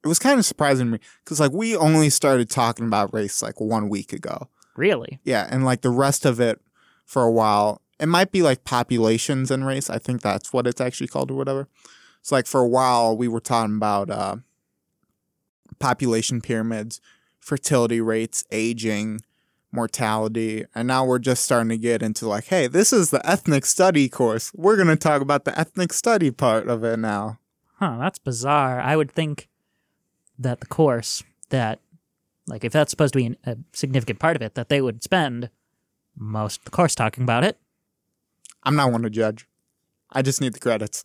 it 0.02 0.08
was 0.08 0.18
kind 0.18 0.38
of 0.38 0.44
surprising 0.44 0.86
to 0.86 0.92
me 0.92 0.98
because 1.24 1.40
like 1.40 1.52
we 1.52 1.76
only 1.76 2.10
started 2.10 2.48
talking 2.48 2.86
about 2.86 3.12
race 3.12 3.42
like 3.42 3.60
one 3.60 3.88
week 3.88 4.12
ago. 4.12 4.48
Really? 4.76 5.20
Yeah, 5.24 5.46
and 5.50 5.64
like 5.64 5.82
the 5.82 5.90
rest 5.90 6.24
of 6.24 6.40
it 6.40 6.60
for 7.04 7.22
a 7.22 7.32
while, 7.32 7.82
it 7.98 8.06
might 8.06 8.30
be 8.32 8.42
like 8.42 8.64
populations 8.64 9.50
and 9.50 9.66
race. 9.66 9.88
I 9.88 9.98
think 9.98 10.22
that's 10.22 10.52
what 10.52 10.66
it's 10.66 10.80
actually 10.80 11.08
called 11.08 11.30
or 11.30 11.34
whatever. 11.34 11.68
It's 12.20 12.32
like 12.32 12.46
for 12.46 12.60
a 12.60 12.68
while 12.68 13.16
we 13.16 13.28
were 13.28 13.40
talking 13.40 13.76
about 13.76 14.10
uh, 14.10 14.36
population 15.78 16.40
pyramids, 16.40 17.00
fertility 17.38 18.00
rates, 18.00 18.44
aging, 18.50 19.20
mortality, 19.72 20.64
and 20.74 20.88
now 20.88 21.04
we're 21.04 21.18
just 21.18 21.44
starting 21.44 21.68
to 21.68 21.78
get 21.78 22.02
into 22.02 22.26
like, 22.28 22.46
hey, 22.46 22.66
this 22.66 22.92
is 22.92 23.10
the 23.10 23.24
ethnic 23.28 23.64
study 23.66 24.08
course. 24.08 24.52
We're 24.54 24.76
gonna 24.76 24.96
talk 24.96 25.22
about 25.22 25.44
the 25.44 25.58
ethnic 25.58 25.92
study 25.92 26.30
part 26.30 26.68
of 26.68 26.82
it 26.84 26.98
now. 26.98 27.38
Huh, 27.78 27.98
that's 27.98 28.18
bizarre. 28.18 28.80
I 28.80 28.96
would 28.96 29.12
think 29.12 29.48
that 30.38 30.60
the 30.60 30.66
course 30.66 31.22
that, 31.50 31.78
like, 32.46 32.64
if 32.64 32.72
that's 32.72 32.90
supposed 32.90 33.12
to 33.12 33.18
be 33.18 33.26
an- 33.26 33.36
a 33.44 33.56
significant 33.72 34.18
part 34.18 34.36
of 34.36 34.42
it, 34.42 34.54
that 34.54 34.68
they 34.68 34.80
would 34.80 35.02
spend 35.02 35.50
most 36.16 36.60
of 36.60 36.64
the 36.64 36.70
course 36.70 36.94
talking 36.94 37.22
about 37.22 37.44
it. 37.44 37.58
I'm 38.66 38.76
not 38.76 38.92
one 38.92 39.02
to 39.02 39.10
judge. 39.10 39.46
I 40.12 40.20
just 40.22 40.40
need 40.42 40.52
the 40.52 40.58
credits. 40.60 41.04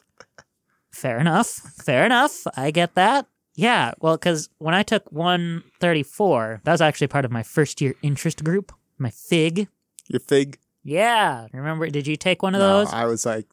Fair 0.92 1.18
enough. 1.20 1.48
Fair 1.48 2.06
enough. 2.06 2.46
I 2.58 2.72
get 2.72 2.96
that. 2.96 3.28
Yeah, 3.56 3.94
well, 4.00 4.18
because 4.18 4.50
when 4.58 4.74
I 4.74 4.84
took 4.84 5.10
134, 5.12 6.62
that 6.64 6.72
was 6.72 6.82
actually 6.82 7.08
part 7.08 7.26
of 7.26 7.32
my 7.32 7.44
first 7.44 7.80
year 7.82 7.94
interest 8.02 8.44
group, 8.44 8.72
my 8.98 9.10
FIG. 9.10 9.68
Your 10.08 10.20
fig. 10.20 10.58
Yeah, 10.84 11.48
remember? 11.54 11.88
Did 11.90 12.08
you 12.08 12.16
take 12.16 12.42
one 12.44 12.56
of 12.56 12.60
No, 12.60 12.80
those? 12.80 12.94
I 12.94 13.06
was 13.06 13.26
like, 13.26 13.46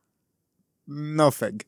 no 0.87 1.31
fig. 1.31 1.65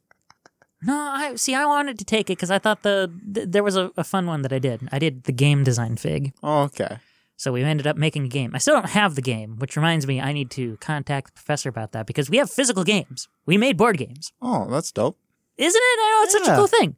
No, 0.83 0.95
I 0.97 1.35
see. 1.35 1.55
I 1.55 1.67
wanted 1.67 1.99
to 1.99 2.05
take 2.07 2.31
it 2.31 2.39
because 2.39 2.51
I 2.51 2.59
thought 2.59 2.83
the 2.83 3.13
th- 3.35 3.49
there 3.51 3.63
was 3.63 3.77
a, 3.77 3.91
a 3.99 4.05
fun 4.05 4.27
one 4.27 4.41
that 4.43 4.53
I 4.53 4.59
did. 4.59 4.89
I 4.91 4.99
did 4.99 5.25
the 5.25 5.33
game 5.33 5.63
design 5.63 5.97
fig. 5.97 6.33
Oh, 6.43 6.63
okay. 6.63 6.97
So 7.41 7.53
we 7.53 7.63
ended 7.65 7.87
up 7.87 7.97
making 7.97 8.27
a 8.27 8.29
game. 8.29 8.51
I 8.55 8.59
still 8.59 8.75
don't 8.75 8.91
have 8.91 9.15
the 9.15 9.23
game, 9.23 9.57
which 9.57 9.75
reminds 9.75 10.07
me 10.07 10.21
I 10.21 10.35
need 10.35 10.51
to 10.51 10.77
contact 10.77 11.29
the 11.29 11.33
professor 11.33 11.71
about 11.71 11.93
that 11.93 12.07
because 12.07 12.29
we 12.29 12.37
have 12.37 12.51
physical 12.51 12.85
games. 12.85 13.29
We 13.47 13.57
made 13.57 13.79
board 13.79 13.97
games. 13.97 14.31
Oh, 14.43 14.69
that's 14.71 14.93
dope. 14.93 15.17
Isn't 15.57 15.81
it? 15.83 15.99
I 15.99 16.11
know 16.19 16.25
it's 16.25 16.33
such 16.35 16.43
a 16.49 16.51
Yeah. 16.51 16.57
cool 16.57 16.67
thing. 16.67 16.97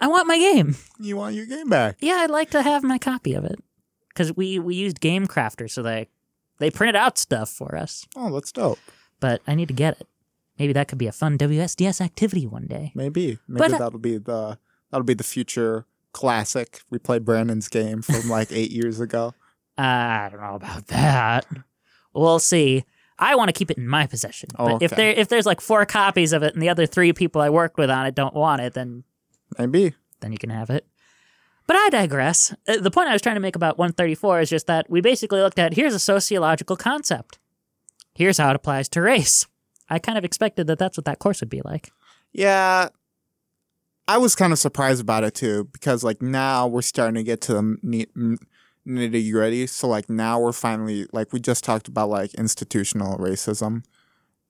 I 0.00 0.08
want 0.08 0.26
my 0.26 0.38
game. 0.38 0.74
You 0.98 1.16
want 1.16 1.36
your 1.36 1.46
game 1.46 1.68
back? 1.68 1.98
Yeah, 2.00 2.14
I'd 2.14 2.30
like 2.30 2.50
to 2.50 2.62
have 2.62 2.82
my 2.82 2.98
copy 2.98 3.32
of 3.34 3.44
it. 3.44 3.60
Cuz 4.16 4.36
we 4.36 4.58
we 4.58 4.74
used 4.74 4.98
Game 5.00 5.28
Crafter 5.28 5.70
so 5.70 5.84
they 5.84 6.08
they 6.58 6.68
printed 6.68 6.96
out 6.96 7.16
stuff 7.16 7.48
for 7.48 7.76
us, 7.76 8.06
Oh, 8.16 8.32
that's 8.34 8.50
dope. 8.50 8.80
but 9.20 9.40
I 9.46 9.54
need 9.54 9.68
to 9.68 9.74
get 9.74 10.00
it. 10.00 10.08
Maybe 10.58 10.72
that 10.72 10.88
could 10.88 10.98
be 10.98 11.06
a 11.06 11.12
fun 11.12 11.38
WSDS 11.38 12.00
activity 12.00 12.44
one 12.44 12.66
day. 12.66 12.90
Maybe. 12.96 13.38
Maybe 13.46 13.58
But, 13.60 13.74
uh, 13.74 13.78
that'll 13.78 14.00
be 14.00 14.18
the 14.18 14.58
that'll 14.90 15.04
be 15.04 15.14
the 15.14 15.22
future 15.36 15.86
classic. 16.10 16.80
We 16.90 16.98
played 16.98 17.24
Brandon's 17.24 17.68
game 17.68 18.02
from 18.02 18.28
like 18.28 18.50
eight 18.50 18.72
years 18.72 18.98
ago. 18.98 19.32
I 19.78 20.28
don't 20.30 20.40
know 20.40 20.54
about 20.54 20.86
that. 20.88 21.46
We'll 22.14 22.38
see. 22.38 22.84
I 23.18 23.34
want 23.34 23.48
to 23.48 23.52
keep 23.52 23.70
it 23.70 23.78
in 23.78 23.88
my 23.88 24.06
possession. 24.06 24.50
But 24.56 24.82
if 24.82 24.90
there 24.92 25.10
if 25.10 25.28
there's 25.28 25.46
like 25.46 25.60
four 25.60 25.84
copies 25.86 26.32
of 26.32 26.42
it 26.42 26.54
and 26.54 26.62
the 26.62 26.68
other 26.68 26.86
three 26.86 27.12
people 27.12 27.40
I 27.40 27.50
worked 27.50 27.78
with 27.78 27.90
on 27.90 28.06
it 28.06 28.14
don't 28.14 28.34
want 28.34 28.62
it, 28.62 28.74
then 28.74 29.04
Maybe. 29.58 29.94
then 30.20 30.32
you 30.32 30.38
can 30.38 30.50
have 30.50 30.70
it. 30.70 30.86
But 31.66 31.76
I 31.76 31.88
digress. 31.90 32.54
Uh, 32.68 32.78
The 32.78 32.90
point 32.90 33.08
I 33.08 33.12
was 33.12 33.22
trying 33.22 33.36
to 33.36 33.40
make 33.40 33.56
about 33.56 33.78
134 33.78 34.40
is 34.40 34.50
just 34.50 34.66
that 34.66 34.88
we 34.88 35.00
basically 35.00 35.40
looked 35.40 35.58
at 35.58 35.74
here's 35.74 35.94
a 35.94 35.98
sociological 35.98 36.76
concept. 36.76 37.38
Here's 38.14 38.38
how 38.38 38.50
it 38.50 38.56
applies 38.56 38.88
to 38.90 39.00
race. 39.02 39.46
I 39.88 39.98
kind 39.98 40.18
of 40.18 40.24
expected 40.24 40.66
that 40.68 40.78
that's 40.78 40.96
what 40.96 41.04
that 41.06 41.18
course 41.18 41.40
would 41.40 41.50
be 41.50 41.62
like. 41.64 41.90
Yeah. 42.32 42.88
I 44.08 44.18
was 44.18 44.34
kind 44.34 44.52
of 44.52 44.58
surprised 44.58 45.00
about 45.00 45.24
it 45.24 45.34
too 45.34 45.64
because 45.72 46.04
like 46.04 46.22
now 46.22 46.66
we're 46.66 46.82
starting 46.82 47.14
to 47.16 47.22
get 47.24 47.40
to 47.42 47.54
the 47.54 48.38
nitty 48.86 49.30
gritty. 49.32 49.66
So 49.66 49.88
like 49.88 50.08
now 50.08 50.38
we're 50.40 50.52
finally 50.52 51.06
like 51.12 51.32
we 51.32 51.40
just 51.40 51.64
talked 51.64 51.88
about 51.88 52.08
like 52.08 52.34
institutional 52.34 53.18
racism 53.18 53.84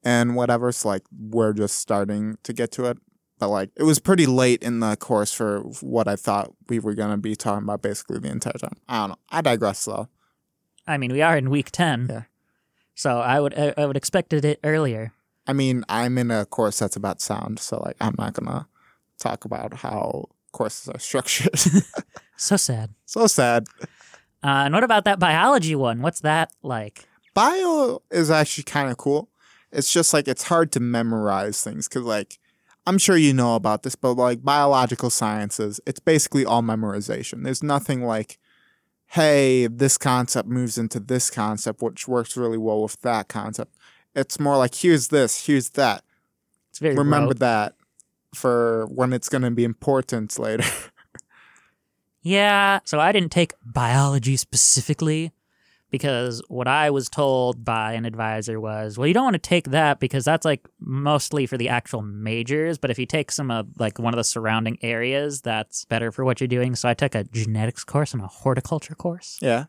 and 0.04 0.36
whatever. 0.36 0.70
So 0.72 0.88
like 0.88 1.02
we're 1.10 1.52
just 1.52 1.78
starting 1.78 2.36
to 2.42 2.52
get 2.52 2.70
to 2.72 2.84
it. 2.86 2.98
But 3.38 3.48
like 3.48 3.70
it 3.76 3.82
was 3.82 3.98
pretty 3.98 4.26
late 4.26 4.62
in 4.62 4.80
the 4.80 4.96
course 4.96 5.32
for 5.32 5.60
what 5.80 6.08
I 6.08 6.16
thought 6.16 6.52
we 6.68 6.78
were 6.78 6.94
gonna 6.94 7.18
be 7.18 7.36
talking 7.36 7.64
about 7.64 7.82
basically 7.82 8.18
the 8.18 8.28
entire 8.28 8.54
time. 8.54 8.76
I 8.88 9.00
don't 9.00 9.08
know. 9.10 9.16
I 9.30 9.40
digress 9.40 9.84
though. 9.84 10.08
I 10.86 10.98
mean, 10.98 11.12
we 11.12 11.22
are 11.22 11.36
in 11.36 11.50
week 11.50 11.70
10. 11.70 12.06
Yeah. 12.08 12.22
So 12.94 13.18
I 13.18 13.40
would 13.40 13.58
I, 13.58 13.74
I 13.76 13.86
would 13.86 13.96
expected 13.96 14.44
it 14.44 14.60
earlier. 14.64 15.12
I 15.46 15.52
mean, 15.52 15.84
I'm 15.88 16.18
in 16.18 16.30
a 16.30 16.44
course 16.44 16.78
that's 16.78 16.96
about 16.96 17.20
sound, 17.20 17.58
so 17.60 17.82
like 17.84 17.96
I'm 18.00 18.14
not 18.18 18.32
gonna 18.34 18.66
talk 19.18 19.44
about 19.44 19.74
how 19.74 20.26
courses 20.52 20.88
are 20.88 20.98
structured. 20.98 21.54
So 22.38 22.58
sad. 22.58 22.90
so 23.06 23.26
sad. 23.26 23.66
Uh, 24.46 24.62
and 24.64 24.74
what 24.74 24.84
about 24.84 25.04
that 25.04 25.18
biology 25.18 25.74
one? 25.74 26.02
What's 26.02 26.20
that 26.20 26.52
like? 26.62 27.08
Bio 27.34 28.00
is 28.12 28.30
actually 28.30 28.62
kind 28.62 28.88
of 28.88 28.96
cool. 28.96 29.28
It's 29.72 29.92
just 29.92 30.14
like 30.14 30.28
it's 30.28 30.44
hard 30.44 30.70
to 30.72 30.80
memorize 30.80 31.64
things 31.64 31.88
because 31.88 32.04
like 32.04 32.38
I'm 32.86 32.96
sure 32.98 33.16
you 33.16 33.34
know 33.34 33.56
about 33.56 33.82
this, 33.82 33.96
but 33.96 34.12
like 34.12 34.44
biological 34.44 35.10
sciences, 35.10 35.80
it's 35.84 35.98
basically 35.98 36.44
all 36.44 36.62
memorization. 36.62 37.42
There's 37.42 37.64
nothing 37.64 38.04
like, 38.04 38.38
hey, 39.08 39.66
this 39.66 39.98
concept 39.98 40.48
moves 40.48 40.78
into 40.78 41.00
this 41.00 41.28
concept, 41.28 41.82
which 41.82 42.06
works 42.06 42.36
really 42.36 42.58
well 42.58 42.82
with 42.82 43.00
that 43.00 43.26
concept. 43.26 43.74
It's 44.14 44.38
more 44.38 44.56
like 44.56 44.76
here's 44.76 45.08
this, 45.08 45.46
here's 45.46 45.70
that. 45.70 46.04
It's 46.70 46.78
very 46.78 46.94
Remember 46.94 47.30
rote. 47.30 47.40
that 47.40 47.74
for 48.32 48.86
when 48.86 49.12
it's 49.12 49.28
going 49.28 49.42
to 49.42 49.50
be 49.50 49.64
important 49.64 50.38
later. 50.38 50.62
Yeah, 52.26 52.80
so 52.84 52.98
I 52.98 53.12
didn't 53.12 53.30
take 53.30 53.54
biology 53.64 54.36
specifically 54.36 55.30
because 55.90 56.42
what 56.48 56.66
I 56.66 56.90
was 56.90 57.08
told 57.08 57.64
by 57.64 57.92
an 57.92 58.04
advisor 58.04 58.58
was, 58.58 58.98
well, 58.98 59.06
you 59.06 59.14
don't 59.14 59.22
want 59.22 59.34
to 59.34 59.38
take 59.38 59.70
that 59.70 60.00
because 60.00 60.24
that's 60.24 60.44
like 60.44 60.66
mostly 60.80 61.46
for 61.46 61.56
the 61.56 61.68
actual 61.68 62.02
majors, 62.02 62.78
but 62.78 62.90
if 62.90 62.98
you 62.98 63.06
take 63.06 63.30
some 63.30 63.52
of 63.52 63.68
like 63.78 64.00
one 64.00 64.12
of 64.12 64.18
the 64.18 64.24
surrounding 64.24 64.76
areas, 64.82 65.40
that's 65.42 65.84
better 65.84 66.10
for 66.10 66.24
what 66.24 66.40
you're 66.40 66.48
doing. 66.48 66.74
So 66.74 66.88
I 66.88 66.94
took 66.94 67.14
a 67.14 67.22
genetics 67.22 67.84
course 67.84 68.12
and 68.12 68.20
a 68.22 68.26
horticulture 68.26 68.96
course. 68.96 69.38
yeah. 69.40 69.66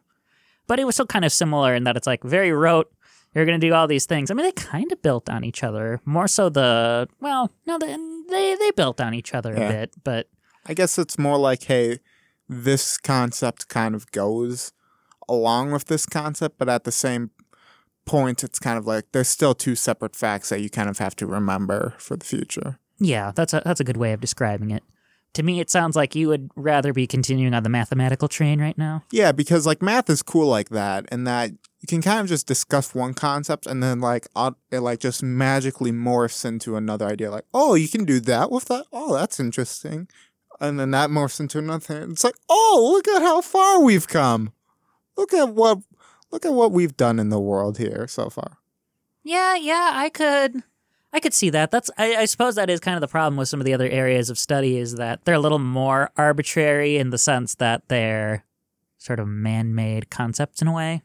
But 0.66 0.80
it 0.80 0.86
was 0.86 0.96
still 0.96 1.06
kind 1.06 1.26
of 1.26 1.32
similar 1.32 1.76
in 1.76 1.84
that 1.84 1.96
it's 1.96 2.08
like 2.08 2.24
very 2.24 2.52
rote. 2.52 2.92
you're 3.36 3.46
going 3.46 3.62
to 3.62 3.68
do 3.68 3.74
all 3.76 3.88
these 3.88 4.08
things. 4.08 4.32
I 4.32 4.34
mean, 4.34 4.48
they 4.48 4.52
kind 4.52 4.92
of 4.92 5.02
built 5.04 5.30
on 5.30 5.44
each 5.44 5.64
other. 5.64 6.02
More 6.06 6.28
so 6.28 6.50
the 6.50 7.08
well, 7.22 7.52
no, 7.68 7.78
they 7.78 7.96
they, 8.30 8.56
they 8.56 8.72
built 8.72 9.00
on 9.00 9.14
each 9.14 9.36
other 9.36 9.54
Yeah. 9.54 9.70
a 9.70 9.72
bit, 9.72 9.94
but 10.04 10.28
I 10.66 10.74
guess 10.74 10.98
it's 10.98 11.18
more 11.20 11.38
like, 11.38 11.64
hey, 11.64 12.00
this 12.50 12.98
concept 12.98 13.68
kind 13.68 13.96
of 13.96 14.12
goes 14.12 14.72
along 15.30 15.72
with 15.72 15.86
this 15.86 16.06
concept, 16.06 16.58
but 16.58 16.70
at 16.70 16.84
the 16.84 16.92
same 16.92 17.32
point, 18.06 18.44
it's 18.44 18.60
kind 18.60 18.78
of 18.78 18.88
like 18.88 19.06
there's 19.12 19.28
still 19.28 19.54
two 19.54 19.76
separate 19.76 20.16
facts 20.16 20.50
that 20.50 20.62
you 20.62 20.70
kind 20.70 20.90
of 20.90 20.98
have 21.00 21.16
to 21.18 21.28
remember 21.28 21.94
for 21.98 22.16
the 22.16 22.26
future. 22.26 22.80
yeah, 23.00 23.32
that's 23.36 23.54
a 23.54 23.62
that's 23.66 23.80
a 23.80 23.84
good 23.84 23.98
way 23.98 24.14
of 24.14 24.22
describing 24.22 24.72
it. 24.72 24.84
To 25.34 25.44
me, 25.44 25.60
it 25.60 25.70
sounds 25.70 25.96
like 25.96 26.16
you 26.16 26.30
would 26.30 26.50
rather 26.56 26.94
be 26.94 27.06
continuing 27.06 27.54
on 27.54 27.62
the 27.62 27.70
mathematical 27.70 28.28
train 28.28 28.60
right 28.60 28.78
now. 28.78 29.04
Yeah, 29.12 29.34
because 29.34 29.68
like 29.68 29.82
math 29.82 30.10
is 30.10 30.24
cool 30.24 30.48
like 30.48 30.70
that, 30.70 31.06
and 31.12 31.28
that 31.28 31.52
you 31.52 31.88
can 31.88 32.02
kind 32.02 32.22
of 32.22 32.28
just 32.28 32.48
discuss 32.48 32.96
one 32.96 33.14
concept 33.14 33.68
and 33.68 33.84
then 33.84 34.00
like 34.00 34.28
it 34.72 34.80
like 34.80 35.00
just 35.00 35.22
magically 35.22 35.92
morphs 35.92 36.44
into 36.44 36.76
another 36.76 37.06
idea. 37.06 37.30
Like, 37.30 37.46
oh, 37.54 37.76
you 37.76 37.88
can 37.88 38.04
do 38.06 38.20
that 38.22 38.50
with 38.50 38.66
that. 38.66 38.86
Oh, 38.92 39.14
that's 39.14 39.40
interesting. 39.40 40.08
And 40.60 40.80
then 40.80 40.92
that 40.92 41.10
morphs 41.10 41.40
into 41.40 41.60
another 41.60 41.80
thing. 41.80 42.12
It's 42.12 42.24
like, 42.24 42.38
oh, 42.50 42.90
look 42.94 43.08
at 43.08 43.22
how 43.22 43.42
far 43.42 43.82
we've 43.82 44.08
come. 44.08 44.52
Look 45.16 45.34
at 45.34 45.50
what 45.50 45.80
look 46.32 46.46
at 46.46 46.54
what 46.54 46.72
we've 46.72 46.98
done 46.98 47.20
in 47.20 47.30
the 47.30 47.40
world 47.40 47.78
here 47.78 48.08
so 48.08 48.30
far. 48.30 48.58
Yeah, 49.24 49.56
yeah, 49.56 49.92
I 49.94 50.10
could 50.10 50.64
I 51.14 51.20
could 51.20 51.34
see 51.34 51.50
that. 51.52 51.72
That's 51.72 51.90
I, 51.98 52.16
I 52.16 52.26
suppose 52.26 52.56
that 52.56 52.70
is 52.70 52.80
kind 52.80 52.96
of 52.96 53.02
the 53.02 53.08
problem 53.08 53.38
with 53.38 53.50
some 53.50 53.60
of 53.60 53.66
the 53.66 53.74
other 53.74 53.88
areas 53.88 54.30
of 54.30 54.38
study 54.38 54.78
is 54.78 54.96
that 54.96 55.26
they're 55.26 55.36
a 55.36 55.40
little 55.40 55.60
more 55.60 56.12
arbitrary 56.18 56.98
in 56.98 57.10
the 57.10 57.18
sense 57.18 57.56
that 57.56 57.88
they're 57.88 58.46
sort 58.98 59.20
of 59.20 59.28
man-made 59.28 60.10
concepts 60.10 60.62
in 60.62 60.68
a 60.68 60.74
way. 60.74 61.02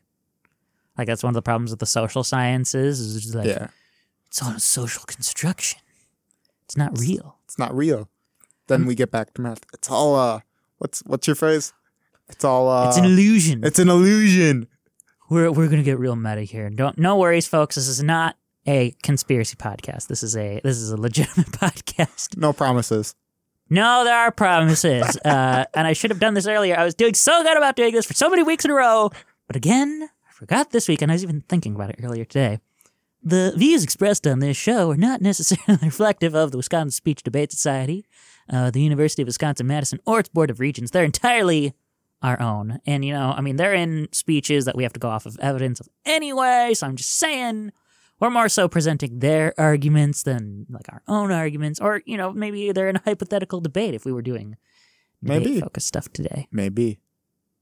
Like 0.97 1.07
that's 1.07 1.23
one 1.23 1.31
of 1.31 1.35
the 1.35 1.43
problems 1.43 1.71
with 1.71 1.81
the 1.81 1.87
social 1.87 2.25
sciences 2.25 3.01
is 3.01 3.35
like 3.35 3.47
yeah, 3.47 3.69
it's 4.27 4.43
all 4.43 4.51
a 4.51 4.61
social 4.61 5.05
construction. 5.05 5.81
It's 6.65 6.77
not 6.77 6.99
real. 6.99 7.39
it's 7.45 7.59
not 7.59 7.75
real. 7.75 8.09
Then 8.69 8.87
we 8.87 8.95
get 8.95 9.11
back 9.11 9.35
to 9.35 9.43
math. 9.43 9.61
It's 9.75 9.91
all 9.91 10.15
uh, 10.17 10.41
what's 10.79 11.01
what's 11.01 11.27
your 11.27 11.37
phrase? 11.37 11.73
It's 12.29 12.45
all 12.45 12.69
uh, 12.69 12.89
it's 12.89 12.97
an 12.97 13.05
illusion. 13.05 13.65
it's 13.65 13.79
an 13.79 13.89
illusion. 13.89 14.69
we're 15.31 15.51
we're 15.51 15.69
gonna 15.69 15.83
get 15.83 15.99
real 15.99 16.17
meta 16.17 16.43
here. 16.43 16.71
Don't 16.71 16.99
no 16.99 17.17
worries, 17.17 17.47
folks. 17.47 17.75
This 17.75 17.89
is 17.89 18.03
not 18.03 18.37
a 18.67 18.95
conspiracy 19.03 19.57
podcast. 19.57 20.07
This 20.07 20.23
is 20.23 20.37
a 20.37 20.61
this 20.63 20.77
is 20.79 20.91
a 20.91 20.97
legitimate 20.97 21.47
podcast. 21.53 22.37
No 22.37 22.53
promises. 22.53 23.15
No, 23.69 24.05
there 24.05 24.17
are 24.17 24.31
promises. 24.31 25.17
uh, 25.25 25.65
and 25.75 25.87
I 25.87 25.93
should 25.95 26.11
have 26.11 26.21
done 26.21 26.35
this 26.35 26.47
earlier. 26.47 26.79
I 26.79 26.85
was 26.85 26.95
doing 26.95 27.15
so 27.15 27.43
good 27.43 27.57
about 27.57 27.77
doing 27.77 27.95
this 27.95 28.07
for 28.07 28.15
so 28.15 28.29
many 28.29 28.43
weeks 28.43 28.65
in 28.65 28.71
a 28.71 28.75
row. 28.75 29.11
But 29.47 29.57
again, 29.57 30.09
I 30.29 30.33
forgot 30.33 30.71
this 30.71 30.89
week, 30.89 31.03
and 31.03 31.11
I 31.11 31.15
was 31.15 31.23
even 31.23 31.43
thinking 31.49 31.75
about 31.75 31.91
it 31.91 31.97
earlier 32.03 32.25
today. 32.25 32.61
The 33.25 33.53
views 33.57 33.85
expressed 33.85 34.27
on 34.27 34.41
this 34.41 34.57
show 34.57 34.91
are 34.91 34.97
not 34.97 35.21
necessarily 35.21 35.79
reflective 35.87 36.35
of 36.35 36.51
the 36.51 36.57
Wisconsin 36.57 36.91
Speech 36.91 37.23
Debate 37.23 37.53
Society, 37.53 38.05
uh, 38.51 38.71
the 38.71 38.83
University 38.83 39.23
of 39.23 39.27
Wisconsin 39.27 39.67
Madison, 39.67 40.01
or 40.05 40.21
its 40.21 40.29
Board 40.29 40.51
of 40.51 40.59
Regents. 40.59 40.91
They're 40.91 41.05
entirely 41.05 41.75
our 42.23 42.41
own. 42.41 42.81
And, 42.85 43.05
you 43.05 43.13
know, 43.13 43.33
I 43.37 43.41
mean, 43.41 43.57
they're 43.57 43.75
in 43.75 44.09
speeches 44.13 44.65
that 44.65 44.77
we 44.77 44.83
have 44.83 44.93
to 44.95 45.01
go 45.01 45.09
off 45.09 45.27
of 45.27 45.39
evidence 45.41 45.79
of 45.81 45.89
anyway. 46.05 46.73
So 46.75 46.87
I'm 46.87 46.97
just 46.97 47.13
saying 47.13 47.73
we're 48.19 48.31
more 48.31 48.49
so 48.49 48.69
presenting 48.69 49.21
their 49.21 49.55
arguments 49.59 50.23
than 50.23 50.67
like 50.69 50.87
our 50.89 51.03
own 51.07 51.31
arguments. 51.31 51.81
Or, 51.81 52.03
you 52.07 52.17
know, 52.17 52.33
maybe 52.33 52.73
they're 52.73 52.89
in 52.89 52.97
a 52.97 53.03
hypothetical 53.05 53.61
debate 53.61 53.95
if 53.95 54.05
we 54.05 54.13
were 54.13 54.23
doing 54.23 54.57
Maybe. 55.21 55.61
focused 55.61 55.89
stuff 55.89 56.13
today. 56.13 56.49
Maybe. 56.51 57.01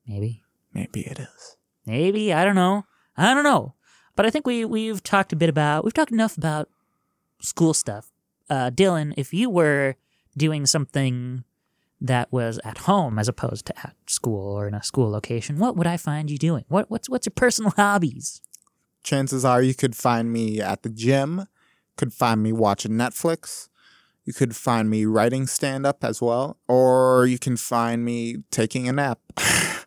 Maybe. 0.06 0.42
Maybe 0.72 1.00
it 1.00 1.18
is. 1.18 1.56
Maybe. 1.84 2.32
I 2.32 2.44
don't 2.44 2.54
know. 2.54 2.84
I 3.16 3.34
don't 3.34 3.44
know. 3.44 3.74
But 4.20 4.26
I 4.26 4.30
think 4.30 4.46
we, 4.46 4.66
we've 4.66 5.02
talked 5.02 5.32
a 5.32 5.36
bit 5.36 5.48
about, 5.48 5.82
we've 5.82 5.94
talked 5.94 6.12
enough 6.12 6.36
about 6.36 6.68
school 7.40 7.72
stuff. 7.72 8.12
Uh, 8.50 8.70
Dylan, 8.70 9.14
if 9.16 9.32
you 9.32 9.48
were 9.48 9.96
doing 10.36 10.66
something 10.66 11.44
that 12.02 12.30
was 12.30 12.60
at 12.62 12.76
home 12.76 13.18
as 13.18 13.28
opposed 13.28 13.64
to 13.64 13.78
at 13.78 13.96
school 14.06 14.58
or 14.58 14.68
in 14.68 14.74
a 14.74 14.82
school 14.82 15.10
location, 15.10 15.58
what 15.58 15.74
would 15.74 15.86
I 15.86 15.96
find 15.96 16.30
you 16.30 16.36
doing? 16.36 16.66
What, 16.68 16.90
what's, 16.90 17.08
what's 17.08 17.24
your 17.24 17.32
personal 17.34 17.70
hobbies? 17.76 18.42
chances 19.02 19.42
are 19.42 19.62
you 19.62 19.72
could 19.72 19.96
find 19.96 20.30
me 20.30 20.60
at 20.60 20.82
the 20.82 20.90
gym, 20.90 21.46
could 21.96 22.12
find 22.12 22.42
me 22.42 22.52
watching 22.52 22.92
Netflix, 22.92 23.70
you 24.26 24.34
could 24.34 24.54
find 24.54 24.90
me 24.90 25.06
writing 25.06 25.46
stand 25.46 25.86
up 25.86 26.04
as 26.04 26.20
well, 26.20 26.58
or 26.68 27.24
you 27.26 27.38
can 27.38 27.56
find 27.56 28.04
me 28.04 28.36
taking 28.50 28.86
a 28.86 28.92
nap. 28.92 29.18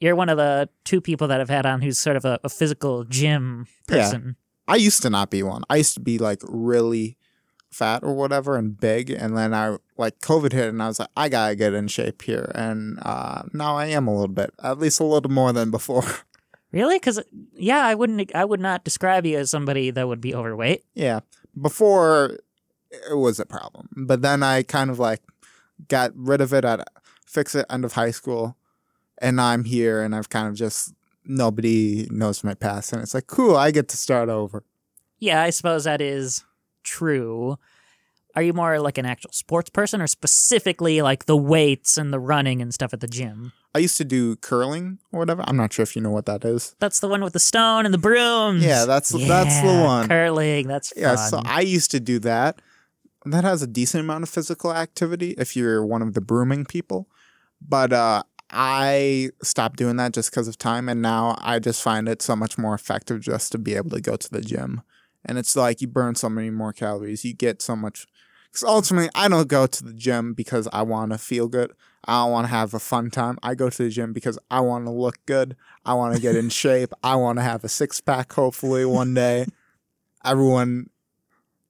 You're 0.00 0.16
one 0.16 0.28
of 0.28 0.36
the 0.36 0.68
two 0.84 1.00
people 1.00 1.28
that 1.28 1.40
I've 1.40 1.48
had 1.48 1.66
on 1.66 1.80
who's 1.82 1.98
sort 1.98 2.16
of 2.16 2.24
a, 2.24 2.38
a 2.44 2.48
physical 2.48 3.04
gym 3.04 3.66
Yeah. 3.88 4.02
person. 4.10 4.36
I 4.68 4.76
used 4.76 5.00
to 5.02 5.10
not 5.10 5.30
be 5.30 5.42
one. 5.42 5.62
I 5.70 5.76
used 5.76 5.94
to 5.94 6.00
be 6.00 6.18
like 6.18 6.40
really 6.46 7.16
fat 7.70 8.02
or 8.02 8.14
whatever 8.14 8.56
and 8.56 8.78
big 8.78 9.10
and 9.10 9.36
then 9.36 9.52
I 9.54 9.76
like 9.98 10.18
COVID 10.20 10.52
hit 10.52 10.68
and 10.68 10.82
I 10.82 10.88
was 10.88 10.98
like 10.98 11.08
I 11.16 11.28
got 11.28 11.48
to 11.50 11.56
get 11.56 11.74
in 11.74 11.88
shape 11.88 12.22
here 12.22 12.50
and 12.54 12.98
uh 13.02 13.42
now 13.52 13.76
I 13.76 13.86
am 13.86 14.06
a 14.08 14.12
little 14.12 14.28
bit, 14.34 14.50
at 14.62 14.78
least 14.78 14.98
a 15.00 15.04
little 15.04 15.30
more 15.30 15.52
than 15.52 15.70
before. 15.70 16.04
Really? 16.72 16.96
Because 16.98 17.22
yeah, 17.54 17.86
I 17.86 17.94
wouldn't. 17.94 18.34
I 18.34 18.44
would 18.44 18.60
not 18.60 18.84
describe 18.84 19.24
you 19.24 19.38
as 19.38 19.50
somebody 19.50 19.90
that 19.92 20.08
would 20.08 20.20
be 20.20 20.34
overweight. 20.34 20.84
Yeah. 20.94 21.20
Before 21.58 22.38
it 22.90 23.14
was 23.16 23.40
a 23.40 23.46
problem. 23.46 23.88
But 23.96 24.20
then 24.20 24.42
I 24.42 24.62
kind 24.62 24.90
of 24.90 24.98
like 24.98 25.22
got 25.88 26.10
rid 26.14 26.40
of 26.42 26.52
it 26.52 26.64
at 26.66 26.86
fix 27.24 27.54
it 27.54 27.64
end 27.70 27.84
of 27.86 27.94
high 27.94 28.10
school. 28.10 28.56
And 29.18 29.40
I'm 29.40 29.64
here 29.64 30.02
and 30.02 30.14
I've 30.14 30.28
kind 30.28 30.48
of 30.48 30.54
just 30.54 30.92
nobody 31.24 32.06
knows 32.10 32.44
my 32.44 32.54
past 32.54 32.92
and 32.92 33.02
it's 33.02 33.14
like 33.14 33.26
cool, 33.26 33.56
I 33.56 33.70
get 33.70 33.88
to 33.88 33.96
start 33.96 34.28
over. 34.28 34.62
Yeah, 35.18 35.42
I 35.42 35.50
suppose 35.50 35.84
that 35.84 36.00
is 36.00 36.44
true. 36.82 37.58
Are 38.34 38.42
you 38.42 38.52
more 38.52 38.78
like 38.80 38.98
an 38.98 39.06
actual 39.06 39.32
sports 39.32 39.70
person, 39.70 40.02
or 40.02 40.06
specifically 40.06 41.00
like 41.00 41.24
the 41.24 41.36
weights 41.38 41.96
and 41.96 42.12
the 42.12 42.20
running 42.20 42.60
and 42.60 42.72
stuff 42.72 42.92
at 42.92 43.00
the 43.00 43.08
gym? 43.08 43.52
I 43.74 43.78
used 43.78 43.96
to 43.96 44.04
do 44.04 44.36
curling 44.36 44.98
or 45.10 45.20
whatever. 45.20 45.42
I'm 45.46 45.56
not 45.56 45.72
sure 45.72 45.82
if 45.84 45.96
you 45.96 46.02
know 46.02 46.10
what 46.10 46.26
that 46.26 46.44
is. 46.44 46.76
That's 46.78 47.00
the 47.00 47.08
one 47.08 47.24
with 47.24 47.32
the 47.32 47.40
stone 47.40 47.86
and 47.86 47.94
the 47.94 47.98
brooms. 47.98 48.62
Yeah, 48.62 48.84
that's 48.84 49.08
that's 49.08 49.60
the 49.62 49.82
one. 49.82 50.08
Curling. 50.08 50.68
That's 50.68 50.92
fun. 50.92 51.02
Yeah, 51.02 51.16
so 51.16 51.40
I 51.46 51.62
used 51.62 51.90
to 51.92 52.00
do 52.00 52.18
that. 52.18 52.60
That 53.24 53.44
has 53.44 53.62
a 53.62 53.66
decent 53.66 54.02
amount 54.02 54.22
of 54.22 54.28
physical 54.28 54.72
activity 54.72 55.34
if 55.38 55.56
you're 55.56 55.84
one 55.84 56.02
of 56.02 56.12
the 56.12 56.20
brooming 56.20 56.66
people. 56.66 57.08
But 57.66 57.94
uh, 57.94 58.22
I 58.50 59.30
stopped 59.42 59.76
doing 59.76 59.96
that 59.96 60.12
just 60.12 60.30
because 60.30 60.48
of 60.48 60.58
time, 60.58 60.88
and 60.88 61.02
now 61.02 61.36
I 61.40 61.58
just 61.58 61.82
find 61.82 62.08
it 62.08 62.22
so 62.22 62.36
much 62.36 62.56
more 62.58 62.74
effective 62.74 63.20
just 63.20 63.52
to 63.52 63.58
be 63.58 63.74
able 63.74 63.90
to 63.90 64.00
go 64.00 64.16
to 64.16 64.30
the 64.30 64.40
gym. 64.40 64.82
And 65.24 65.38
it's 65.38 65.56
like 65.56 65.80
you 65.80 65.88
burn 65.88 66.14
so 66.14 66.28
many 66.28 66.50
more 66.50 66.72
calories, 66.72 67.24
you 67.24 67.34
get 67.34 67.60
so 67.60 67.74
much. 67.74 68.06
Because 68.52 68.62
ultimately, 68.62 69.10
I 69.14 69.28
don't 69.28 69.48
go 69.48 69.66
to 69.66 69.84
the 69.84 69.92
gym 69.92 70.32
because 70.32 70.68
I 70.72 70.82
want 70.82 71.12
to 71.12 71.18
feel 71.18 71.48
good. 71.48 71.72
I 72.04 72.22
don't 72.22 72.32
want 72.32 72.46
to 72.46 72.52
have 72.52 72.72
a 72.72 72.78
fun 72.78 73.10
time. 73.10 73.36
I 73.42 73.54
go 73.54 73.68
to 73.68 73.82
the 73.82 73.90
gym 73.90 74.12
because 74.12 74.38
I 74.50 74.60
want 74.60 74.86
to 74.86 74.92
look 74.92 75.16
good. 75.26 75.56
I 75.84 75.94
want 75.94 76.14
to 76.14 76.22
get 76.22 76.36
in 76.36 76.48
shape. 76.50 76.92
I 77.02 77.16
want 77.16 77.38
to 77.38 77.42
have 77.42 77.64
a 77.64 77.68
six 77.68 78.00
pack 78.00 78.32
hopefully 78.32 78.84
one 78.84 79.12
day. 79.14 79.46
Everyone 80.24 80.90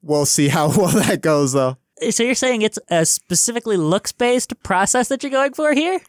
We'll 0.06 0.24
see 0.24 0.48
how 0.48 0.68
well 0.68 0.92
that 0.92 1.20
goes, 1.20 1.52
though. 1.52 1.78
so 2.10 2.22
you're 2.22 2.36
saying 2.36 2.62
it's 2.62 2.78
a 2.88 3.04
specifically 3.04 3.76
looks 3.76 4.12
based 4.12 4.62
process 4.62 5.08
that 5.08 5.22
you're 5.22 5.32
going 5.32 5.52
for 5.52 5.74
here? 5.74 6.00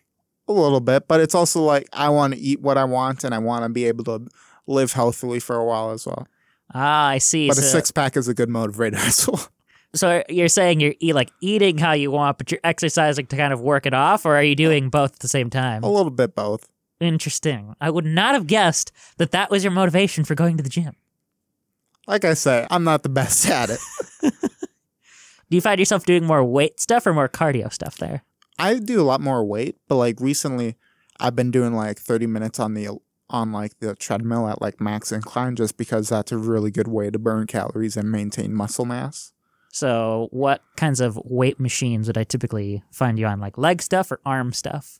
A 0.48 0.54
little 0.54 0.80
bit, 0.80 1.08
but 1.08 1.20
it's 1.20 1.36
also 1.36 1.62
like 1.62 1.90
I 1.92 2.10
want 2.10 2.34
to 2.34 2.40
eat 2.40 2.62
what 2.62 2.78
I 2.78 2.86
want 2.86 3.24
and 3.24 3.36
I 3.36 3.38
want 3.40 3.64
to 3.64 3.70
be 3.70 3.86
able 3.86 4.04
to 4.06 4.28
live 4.66 4.94
healthily 4.94 5.40
for 5.40 5.56
a 5.58 5.66
while 5.66 5.92
as 5.92 6.06
well. 6.06 6.28
Ah, 6.74 7.08
I 7.08 7.18
see. 7.18 7.48
But 7.48 7.58
a 7.58 7.62
six 7.62 7.92
pack 7.92 8.18
is 8.18 8.28
a 8.28 8.34
good 8.34 8.50
motivator 8.50 8.96
as 9.08 9.28
well. 9.28 9.48
so 9.94 10.24
you're 10.30 10.48
saying 10.48 10.80
you're 10.80 10.96
eat, 11.00 11.16
like 11.16 11.32
eating 11.42 11.78
how 11.78 11.94
you 11.94 12.12
want, 12.12 12.38
but 12.38 12.52
you're 12.52 12.62
exercising 12.64 13.26
to 13.28 13.38
kind 13.38 13.54
of 13.54 13.62
work 13.62 13.86
it 13.86 13.94
off, 13.94 14.26
or 14.26 14.36
are 14.36 14.44
you 14.44 14.56
doing 14.56 14.90
both 14.90 15.14
at 15.14 15.20
the 15.20 15.28
same 15.28 15.50
time? 15.50 15.84
A 15.84 15.90
little 15.90 16.12
bit 16.12 16.36
both. 16.36 16.70
Interesting. 17.00 17.76
I 17.80 17.90
would 17.90 18.06
not 18.06 18.34
have 18.34 18.48
guessed 18.48 18.92
that 19.18 19.32
that 19.32 19.52
was 19.52 19.64
your 19.64 19.72
motivation 19.72 20.24
for 20.24 20.34
going 20.36 20.58
to 20.58 20.64
the 20.64 20.70
gym. 20.70 20.94
Like 22.08 22.26
I 22.26 22.34
say, 22.34 22.66
I'm 22.72 22.84
not 22.84 23.04
the 23.04 23.10
best 23.10 23.48
at 23.50 23.70
it. 23.70 23.80
Do 25.50 25.56
you 25.56 25.62
find 25.62 25.80
yourself 25.80 26.06
doing 26.06 26.26
more 26.26 26.44
weight 26.44 26.80
stuff 26.80 27.06
or 27.06 27.14
more 27.14 27.30
cardio 27.30 27.72
stuff 27.72 27.98
there? 27.98 28.24
I 28.60 28.80
do 28.80 29.02
a 29.02 29.04
lot 29.04 29.22
more 29.22 29.44
weight, 29.44 29.78
but 29.88 29.96
like 29.96 30.20
recently, 30.20 30.76
I've 31.20 31.36
been 31.36 31.52
doing 31.52 31.74
like 31.74 32.00
30 32.00 32.28
minutes 32.28 32.60
on 32.60 32.74
the 32.74 32.90
on 33.30 33.52
like 33.52 33.80
the 33.80 33.94
treadmill 33.96 34.48
at 34.48 34.62
like 34.62 34.80
max 34.80 35.12
incline 35.12 35.56
just 35.56 35.78
because 35.78 36.10
that's 36.10 36.32
a 36.32 36.38
really 36.38 36.72
good 36.72 36.88
way 36.88 37.10
to 37.10 37.20
burn 37.20 37.46
calories 37.46 37.98
and 37.98 38.12
maintain 38.12 38.54
muscle 38.54 38.86
mass. 38.86 39.34
So, 39.72 40.30
what 40.32 40.62
kinds 40.76 41.02
of 41.02 41.20
weight 41.26 41.60
machines 41.60 42.08
would 42.08 42.18
I 42.18 42.24
typically 42.24 42.84
find 42.92 43.20
you 43.20 43.28
on? 43.28 43.40
Like 43.40 43.58
leg 43.58 43.82
stuff 43.82 44.12
or 44.12 44.20
arm 44.26 44.54
stuff? 44.54 45.00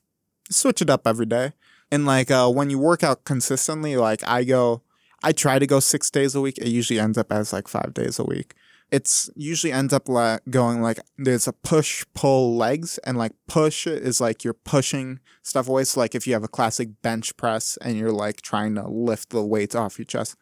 switch 0.50 0.82
it 0.82 0.90
up 0.90 1.08
every 1.08 1.26
day. 1.26 1.54
And 1.92 2.06
like 2.06 2.30
uh, 2.32 2.50
when 2.50 2.70
you 2.70 2.80
work 2.80 3.04
out 3.04 3.24
consistently, 3.24 3.96
like 3.96 4.22
I 4.28 4.44
go, 4.44 4.82
I 5.24 5.32
try 5.32 5.60
to 5.60 5.68
go 5.68 5.80
six 5.80 6.10
days 6.12 6.36
a 6.36 6.42
week. 6.42 6.58
It 6.58 6.68
usually 6.68 7.00
ends 7.00 7.18
up 7.18 7.32
as 7.32 7.54
like 7.54 7.68
five 7.68 7.94
days 7.94 8.20
a 8.20 8.24
week. 8.24 8.54
It's 8.90 9.30
usually 9.36 9.74
ends 9.74 9.92
up 9.94 10.08
like 10.08 10.42
going 10.50 10.82
like 10.82 11.00
there's 11.18 11.48
a 11.48 11.54
push 11.54 12.06
pull 12.14 12.56
legs 12.56 12.98
and 13.00 13.18
like 13.18 13.34
push 13.48 13.86
is 13.86 14.22
like 14.22 14.44
you're 14.44 14.54
pushing 14.54 15.20
stuff 15.44 15.68
away. 15.68 15.84
So 15.84 16.00
like 16.00 16.16
if 16.16 16.26
you 16.26 16.34
have 16.34 16.44
a 16.44 16.48
classic 16.48 17.02
bench 17.02 17.36
press 17.36 17.78
and 17.82 17.98
you're 17.98 18.14
like 18.14 18.42
trying 18.42 18.76
to 18.76 18.88
lift 18.88 19.32
the 19.32 19.44
weights 19.44 19.76
off 19.76 19.98
your 20.00 20.06
chest, 20.06 20.38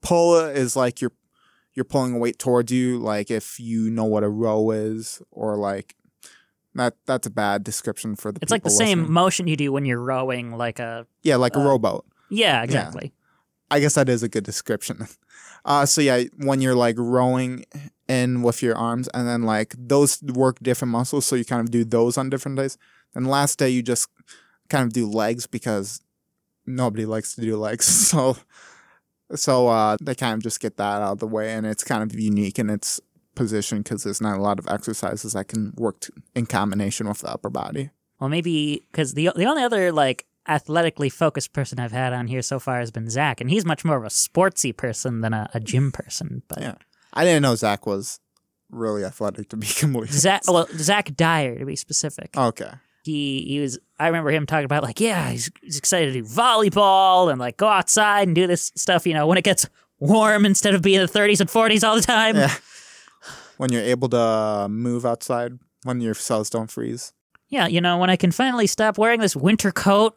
pull 0.00 0.38
is 0.38 0.74
like 0.74 1.00
you're 1.02 1.12
you're 1.74 1.84
pulling 1.84 2.14
a 2.14 2.18
weight 2.18 2.38
towards 2.38 2.72
you. 2.72 2.98
Like 2.98 3.30
if 3.30 3.60
you 3.60 3.90
know 3.90 4.04
what 4.04 4.24
a 4.24 4.28
row 4.28 4.70
is, 4.70 5.20
or 5.30 5.56
like 5.56 5.94
that 6.74 6.94
that's 7.06 7.26
a 7.26 7.30
bad 7.30 7.64
description 7.64 8.16
for 8.16 8.32
the. 8.32 8.38
It's 8.42 8.50
like 8.50 8.62
the 8.62 8.70
people 8.70 8.78
same 8.78 9.12
motion 9.12 9.46
you 9.46 9.56
do 9.56 9.70
when 9.72 9.84
you're 9.84 10.00
rowing, 10.02 10.56
like 10.56 10.78
a 10.78 11.06
Yeah, 11.22 11.36
like 11.36 11.56
a 11.56 11.60
uh, 11.60 11.64
rowboat. 11.64 12.06
yeah, 12.30 12.62
exactly. 12.62 13.12
I 13.72 13.80
guess 13.80 13.94
that 13.94 14.08
is 14.08 14.22
a 14.22 14.28
good 14.28 14.44
description. 14.44 15.08
Uh, 15.64 15.86
so 15.86 16.00
yeah, 16.00 16.24
when 16.38 16.60
you're 16.60 16.74
like 16.74 16.96
rowing 16.98 17.64
in 18.08 18.42
with 18.42 18.64
your 18.64 18.76
arms, 18.76 19.08
and 19.14 19.28
then 19.28 19.44
like 19.44 19.76
those 19.78 20.20
work 20.20 20.58
different 20.60 20.90
muscles, 20.90 21.24
so 21.24 21.36
you 21.36 21.44
kind 21.44 21.60
of 21.60 21.70
do 21.70 21.84
those 21.84 22.18
on 22.18 22.28
different 22.28 22.56
days. 22.56 22.76
And 23.14 23.28
last 23.28 23.60
day 23.60 23.68
you 23.68 23.80
just 23.80 24.08
kind 24.68 24.84
of 24.84 24.92
do 24.92 25.06
legs 25.06 25.46
because 25.46 26.00
nobody 26.66 27.06
likes 27.06 27.36
to 27.36 27.42
do 27.42 27.56
legs, 27.56 27.84
so 28.10 28.36
so 29.36 29.68
uh, 29.68 29.96
they 30.02 30.16
kind 30.16 30.34
of 30.34 30.42
just 30.42 30.58
get 30.58 30.78
that 30.78 31.00
out 31.00 31.12
of 31.12 31.18
the 31.20 31.28
way, 31.28 31.52
and 31.52 31.64
it's 31.64 31.84
kind 31.84 32.02
of 32.02 32.18
unique 32.18 32.58
in 32.58 32.68
its 32.68 33.00
position 33.36 33.82
because 33.82 34.02
there's 34.02 34.20
not 34.20 34.38
a 34.38 34.42
lot 34.42 34.58
of 34.58 34.66
exercises 34.66 35.34
that 35.34 35.46
can 35.46 35.74
work 35.76 36.00
t- 36.00 36.12
in 36.34 36.46
combination 36.46 37.06
with 37.06 37.20
the 37.20 37.30
upper 37.30 37.50
body. 37.50 37.90
Well, 38.18 38.30
maybe 38.30 38.84
because 38.90 39.14
the 39.14 39.30
the 39.36 39.46
only 39.46 39.62
other 39.62 39.92
like 39.92 40.26
athletically 40.48 41.08
focused 41.08 41.52
person 41.52 41.78
I've 41.78 41.92
had 41.92 42.12
on 42.12 42.26
here 42.26 42.42
so 42.42 42.58
far 42.58 42.80
has 42.80 42.90
been 42.90 43.08
Zach, 43.08 43.40
and 43.40 43.50
he's 43.50 43.64
much 43.64 43.84
more 43.84 43.96
of 43.96 44.04
a 44.04 44.08
sportsy 44.08 44.76
person 44.76 45.20
than 45.20 45.32
a, 45.32 45.48
a 45.54 45.60
gym 45.60 45.92
person. 45.92 46.42
But 46.48 46.60
Yeah. 46.60 46.74
I 47.14 47.24
didn't 47.24 47.42
know 47.42 47.54
Zach 47.54 47.86
was 47.86 48.20
really 48.70 49.04
athletic 49.04 49.48
to 49.50 49.56
be 49.56 49.66
completely 49.78 50.16
Zach, 50.16 50.42
well, 50.48 50.66
Zach 50.76 51.14
Dyer 51.14 51.58
to 51.58 51.66
be 51.66 51.76
specific. 51.76 52.36
Okay. 52.36 52.70
He 53.04 53.44
he 53.48 53.58
was. 53.60 53.78
I 53.98 54.06
remember 54.06 54.30
him 54.30 54.46
talking 54.46 54.64
about 54.64 54.84
like, 54.84 55.00
yeah, 55.00 55.30
he's, 55.30 55.50
he's 55.60 55.76
excited 55.76 56.12
to 56.12 56.22
do 56.22 56.24
volleyball 56.24 57.30
and 57.30 57.40
like 57.40 57.56
go 57.56 57.66
outside 57.66 58.28
and 58.28 58.34
do 58.34 58.46
this 58.46 58.70
stuff. 58.76 59.06
You 59.08 59.14
know, 59.14 59.26
when 59.26 59.38
it 59.38 59.44
gets 59.44 59.68
warm 59.98 60.46
instead 60.46 60.74
of 60.74 60.82
being 60.82 61.00
in 61.00 61.06
the 61.06 61.12
30s 61.12 61.40
and 61.40 61.50
40s 61.50 61.86
all 61.86 61.96
the 61.96 62.02
time. 62.02 62.36
Yeah. 62.36 62.54
When 63.56 63.70
you're 63.72 63.82
able 63.82 64.08
to 64.08 64.18
uh, 64.18 64.68
move 64.68 65.04
outside, 65.06 65.58
when 65.84 66.00
your 66.00 66.14
cells 66.14 66.48
don't 66.50 66.70
freeze. 66.70 67.12
Yeah, 67.48 67.66
you 67.66 67.80
know, 67.80 67.98
when 67.98 68.08
I 68.10 68.16
can 68.16 68.32
finally 68.32 68.66
stop 68.66 68.98
wearing 68.98 69.20
this 69.20 69.36
winter 69.36 69.70
coat. 69.70 70.16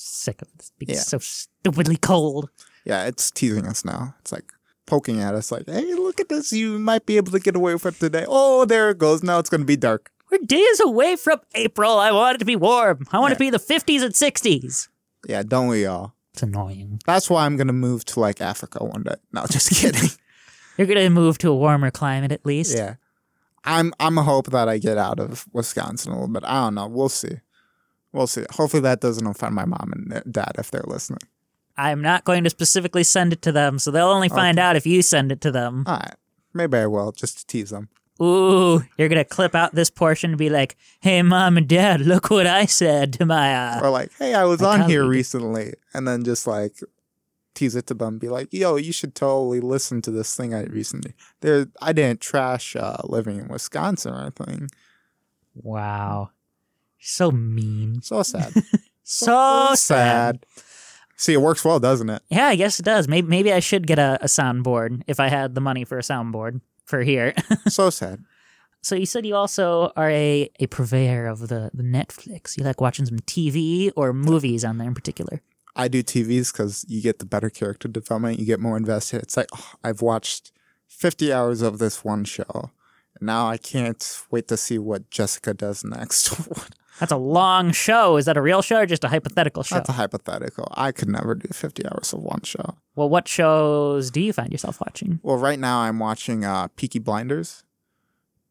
Sick 0.00 0.40
of 0.42 0.48
this 0.56 0.72
being 0.78 0.90
Yeah. 0.90 1.00
so 1.00 1.18
stupidly 1.18 1.96
cold. 1.96 2.48
Yeah, 2.84 3.04
it's 3.04 3.30
teasing 3.30 3.66
us 3.66 3.84
now. 3.84 4.14
It's 4.20 4.32
like 4.32 4.52
poking 4.86 5.20
at 5.20 5.34
us, 5.34 5.52
like, 5.52 5.68
hey, 5.68 5.94
look 5.94 6.20
at 6.20 6.28
this. 6.28 6.52
You 6.52 6.78
might 6.78 7.04
be 7.06 7.16
able 7.18 7.32
to 7.32 7.38
get 7.38 7.54
away 7.54 7.74
with 7.74 7.86
it 7.86 8.00
today. 8.00 8.24
Oh, 8.26 8.64
there 8.64 8.90
it 8.90 8.98
goes. 8.98 9.22
Now 9.22 9.38
it's 9.38 9.50
going 9.50 9.60
to 9.60 9.66
be 9.66 9.76
dark. 9.76 10.10
We're 10.30 10.38
days 10.38 10.80
away 10.80 11.16
from 11.16 11.40
April. 11.54 11.98
I 11.98 12.12
want 12.12 12.36
it 12.36 12.38
to 12.38 12.44
be 12.44 12.56
warm. 12.56 13.04
I 13.12 13.18
want 13.18 13.32
it 13.32 13.34
to 13.36 13.38
be 13.40 13.50
the 13.50 13.58
50s 13.58 14.02
and 14.02 14.14
60s. 14.14 14.88
Yeah, 15.28 15.42
don't 15.42 15.66
we 15.68 15.84
all? 15.86 16.14
It's 16.32 16.42
annoying. 16.42 17.00
That's 17.04 17.28
why 17.28 17.44
I'm 17.44 17.56
going 17.56 17.66
to 17.66 17.72
move 17.72 18.04
to 18.06 18.20
like 18.20 18.40
Africa 18.40 18.82
one 18.84 19.02
day. 19.02 19.16
No, 19.32 19.44
just 19.50 19.70
kidding. 19.74 20.08
You're 20.78 20.86
going 20.86 20.98
to 20.98 21.10
move 21.10 21.36
to 21.38 21.50
a 21.50 21.54
warmer 21.56 21.90
climate 21.90 22.32
at 22.32 22.46
least. 22.46 22.74
yeah. 22.76 22.94
I'm 23.64 23.92
I'm 24.00 24.16
a 24.16 24.22
hope 24.22 24.46
that 24.52 24.70
I 24.70 24.78
get 24.78 24.96
out 24.96 25.20
of 25.20 25.44
Wisconsin 25.52 26.12
a 26.12 26.14
little 26.14 26.32
bit. 26.32 26.44
I 26.46 26.64
don't 26.64 26.76
know. 26.76 26.86
We'll 26.86 27.10
see. 27.10 27.40
We'll 28.12 28.26
see. 28.26 28.44
Hopefully 28.52 28.82
that 28.82 29.00
doesn't 29.00 29.26
offend 29.26 29.54
my 29.54 29.64
mom 29.64 29.92
and 29.92 30.22
dad 30.32 30.52
if 30.58 30.70
they're 30.70 30.84
listening. 30.86 31.20
I'm 31.76 32.02
not 32.02 32.24
going 32.24 32.44
to 32.44 32.50
specifically 32.50 33.04
send 33.04 33.32
it 33.32 33.42
to 33.42 33.52
them, 33.52 33.78
so 33.78 33.90
they'll 33.90 34.08
only 34.08 34.28
find 34.28 34.58
out 34.58 34.76
if 34.76 34.86
you 34.86 35.00
send 35.00 35.32
it 35.32 35.40
to 35.42 35.50
them. 35.50 35.84
All 35.86 35.96
right. 35.96 36.14
Maybe 36.52 36.78
I 36.78 36.86
will, 36.86 37.12
just 37.12 37.38
to 37.38 37.46
tease 37.46 37.70
them. 37.70 37.88
Ooh, 38.20 38.82
you're 38.98 39.08
going 39.08 39.16
to 39.16 39.24
clip 39.24 39.54
out 39.54 39.74
this 39.74 39.88
portion 39.88 40.32
and 40.32 40.38
be 40.38 40.50
like, 40.50 40.76
hey, 41.00 41.22
mom 41.22 41.56
and 41.56 41.66
dad, 41.66 42.02
look 42.02 42.28
what 42.28 42.46
I 42.46 42.66
said 42.66 43.14
to 43.14 43.24
my. 43.24 43.54
Uh... 43.54 43.80
Or 43.82 43.90
like, 43.90 44.10
hey, 44.18 44.34
I 44.34 44.44
was 44.44 44.60
on 44.60 44.90
here 44.90 45.06
recently, 45.06 45.72
and 45.94 46.06
then 46.06 46.22
just 46.22 46.46
like 46.46 46.74
tease 47.54 47.74
it 47.76 47.86
to 47.86 47.94
them, 47.94 48.18
be 48.18 48.28
like, 48.28 48.52
yo, 48.52 48.76
you 48.76 48.92
should 48.92 49.14
totally 49.14 49.60
listen 49.60 50.02
to 50.02 50.10
this 50.10 50.36
thing 50.36 50.52
I 50.52 50.64
recently. 50.64 51.14
There, 51.40 51.68
I 51.80 51.92
didn't 51.92 52.20
trash 52.20 52.76
uh, 52.76 52.98
living 53.04 53.38
in 53.38 53.48
Wisconsin 53.48 54.12
or 54.12 54.20
anything. 54.20 54.68
Wow. 55.54 56.30
So 57.00 57.30
mean. 57.30 58.02
So 58.02 58.22
sad. 58.22 58.54
So 59.10 59.74
sad. 59.74 60.46
See, 61.16 61.32
it 61.32 61.40
works 61.40 61.64
well, 61.64 61.80
doesn't 61.80 62.08
it? 62.08 62.22
Yeah, 62.28 62.46
I 62.46 62.54
guess 62.54 62.78
it 62.78 62.84
does. 62.84 63.08
Maybe 63.08 63.26
maybe 63.26 63.52
I 63.52 63.58
should 63.58 63.88
get 63.88 63.98
a, 63.98 64.18
a 64.22 64.26
soundboard 64.26 65.02
if 65.08 65.18
I 65.18 65.28
had 65.28 65.56
the 65.56 65.60
money 65.60 65.84
for 65.84 65.98
a 65.98 66.02
soundboard 66.02 66.60
for 66.84 67.02
here. 67.02 67.34
so 67.68 67.90
sad. 67.90 68.24
so 68.82 68.94
you 68.94 69.06
said 69.06 69.26
you 69.26 69.34
also 69.34 69.92
are 69.96 70.08
a, 70.10 70.48
a 70.60 70.68
purveyor 70.68 71.26
of 71.26 71.48
the, 71.48 71.72
the 71.74 71.82
Netflix. 71.82 72.56
You 72.56 72.62
like 72.62 72.80
watching 72.80 73.04
some 73.04 73.18
TV 73.18 73.90
or 73.96 74.12
movies 74.12 74.64
on 74.64 74.78
there 74.78 74.86
in 74.86 74.94
particular. 74.94 75.42
I 75.74 75.88
do 75.88 76.04
TVs 76.04 76.52
because 76.52 76.84
you 76.88 77.02
get 77.02 77.18
the 77.18 77.26
better 77.26 77.50
character 77.50 77.88
development. 77.88 78.38
You 78.38 78.46
get 78.46 78.60
more 78.60 78.76
invested. 78.76 79.22
It's 79.22 79.36
like 79.36 79.48
oh, 79.52 79.72
I've 79.82 80.02
watched 80.02 80.52
50 80.86 81.32
hours 81.32 81.62
of 81.62 81.78
this 81.80 82.04
one 82.04 82.24
show. 82.24 82.70
And 83.18 83.26
now 83.26 83.48
I 83.48 83.56
can't 83.56 84.22
wait 84.30 84.46
to 84.48 84.56
see 84.56 84.78
what 84.78 85.10
Jessica 85.10 85.52
does 85.52 85.82
next. 85.82 86.32
That's 87.00 87.12
a 87.12 87.16
long 87.16 87.72
show. 87.72 88.18
Is 88.18 88.26
that 88.26 88.36
a 88.36 88.42
real 88.42 88.60
show 88.60 88.80
or 88.80 88.86
just 88.86 89.02
a 89.04 89.08
hypothetical 89.08 89.62
show? 89.62 89.76
That's 89.76 89.88
a 89.88 89.92
hypothetical. 89.92 90.70
I 90.76 90.92
could 90.92 91.08
never 91.08 91.34
do 91.34 91.48
50 91.50 91.86
hours 91.86 92.12
of 92.12 92.20
one 92.20 92.42
show. 92.42 92.76
well, 92.94 93.08
what 93.08 93.26
shows 93.26 94.10
do 94.10 94.20
you 94.20 94.34
find 94.34 94.52
yourself 94.52 94.78
watching? 94.80 95.18
Well, 95.22 95.38
right 95.38 95.58
now 95.58 95.80
I'm 95.80 95.98
watching 95.98 96.44
uh, 96.44 96.68
Peaky 96.76 96.98
Blinders. 96.98 97.64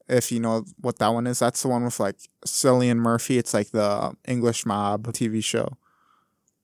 If 0.07 0.31
you 0.31 0.39
know 0.39 0.65
what 0.81 0.97
that 0.97 1.09
one 1.09 1.27
is, 1.27 1.37
that's 1.37 1.61
the 1.61 1.67
one 1.67 1.83
with 1.85 1.99
like 1.99 2.15
Cillian 2.45 2.97
Murphy. 2.97 3.37
It's 3.37 3.53
like 3.53 3.69
the 3.69 4.15
English 4.27 4.65
mob 4.65 5.05
TV 5.13 5.43
show. 5.43 5.77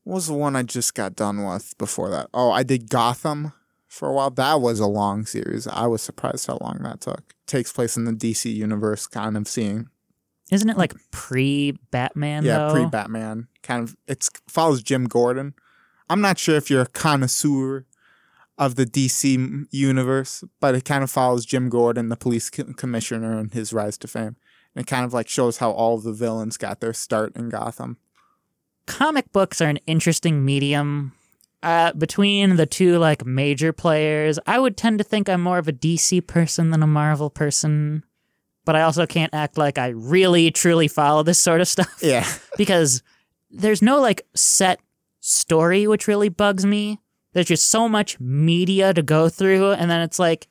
What 0.03 0.15
was 0.15 0.27
the 0.27 0.33
one 0.33 0.55
I 0.55 0.63
just 0.63 0.95
got 0.95 1.15
done 1.15 1.45
with 1.45 1.77
before 1.77 2.09
that? 2.09 2.29
Oh, 2.33 2.49
I 2.51 2.63
did 2.63 2.89
Gotham 2.89 3.53
for 3.87 4.09
a 4.09 4.13
while. 4.13 4.31
That 4.31 4.61
was 4.61 4.79
a 4.79 4.87
long 4.87 5.27
series. 5.27 5.67
I 5.67 5.85
was 5.85 6.01
surprised 6.01 6.47
how 6.47 6.57
long 6.59 6.79
that 6.81 7.01
took. 7.01 7.35
Takes 7.45 7.71
place 7.71 7.95
in 7.95 8.05
the 8.05 8.11
DC 8.11 8.51
universe, 8.51 9.05
kind 9.05 9.37
of 9.37 9.47
seeing 9.47 9.89
Isn't 10.51 10.69
it 10.69 10.77
like 10.77 10.93
pre 11.11 11.77
Batman? 11.91 12.43
yeah, 12.43 12.69
pre 12.71 12.85
Batman. 12.85 13.47
Kind 13.63 13.83
of 13.83 13.95
It 14.07 14.27
follows 14.47 14.83
Jim 14.83 15.05
Gordon. 15.05 15.53
I'm 16.09 16.21
not 16.21 16.37
sure 16.37 16.55
if 16.55 16.69
you're 16.69 16.83
a 16.83 16.87
connoisseur 16.87 17.85
of 18.57 18.75
the 18.75 18.85
DC 18.85 19.65
universe, 19.71 20.43
but 20.59 20.75
it 20.75 20.85
kind 20.85 21.03
of 21.03 21.11
follows 21.11 21.45
Jim 21.45 21.69
Gordon, 21.69 22.09
the 22.09 22.15
police 22.15 22.49
co- 22.49 22.73
commissioner, 22.73 23.37
and 23.37 23.53
his 23.53 23.73
rise 23.73 23.97
to 23.99 24.07
fame. 24.07 24.37
And 24.75 24.83
it 24.83 24.87
kind 24.87 25.03
of 25.03 25.13
like 25.13 25.27
shows 25.27 25.57
how 25.57 25.71
all 25.71 25.95
of 25.95 26.03
the 26.03 26.13
villains 26.13 26.57
got 26.57 26.79
their 26.79 26.93
start 26.93 27.35
in 27.35 27.49
Gotham. 27.49 27.97
comic 28.85 29.31
books 29.31 29.61
are 29.61 29.69
an 29.69 29.79
interesting 29.87 30.45
medium. 30.45 31.13
Uh, 31.63 31.91
between 31.93 32.57
the 32.57 32.67
two 32.67 32.99
like 32.99 33.25
major 33.25 33.73
players, 33.73 34.37
I 34.45 34.59
would 34.59 34.77
tend 34.77 34.99
to 34.99 35.03
think 35.03 35.27
I'm 35.27 35.41
more 35.41 35.57
of 35.57 35.67
a 35.67 35.73
DC 35.73 36.27
person 36.27 36.69
than 36.69 36.83
a 36.83 36.87
Marvel 36.87 37.31
person. 37.31 38.03
But 38.65 38.75
I 38.75 38.81
also 38.81 39.05
can't 39.05 39.33
act 39.33 39.57
like 39.57 39.77
I 39.77 39.89
really 39.89 40.51
truly 40.51 40.87
follow 40.87 41.23
this 41.23 41.39
sort 41.39 41.61
of 41.61 41.67
stuff 41.67 41.99
Yeah, 42.01 42.27
because 42.57 43.01
there's 43.51 43.81
no 43.81 44.01
like 44.01 44.23
set 44.35 44.79
story 45.21 45.87
which 45.87 46.07
really 46.07 46.29
bugs 46.29 46.65
me. 46.65 46.99
There's 47.33 47.47
just 47.47 47.69
so 47.69 47.87
much 47.89 48.19
media 48.19 48.93
to 48.93 49.01
go 49.03 49.27
through, 49.29 49.71
and 49.73 49.89
then 49.91 50.01
it's 50.01 50.19
like, 50.19 50.47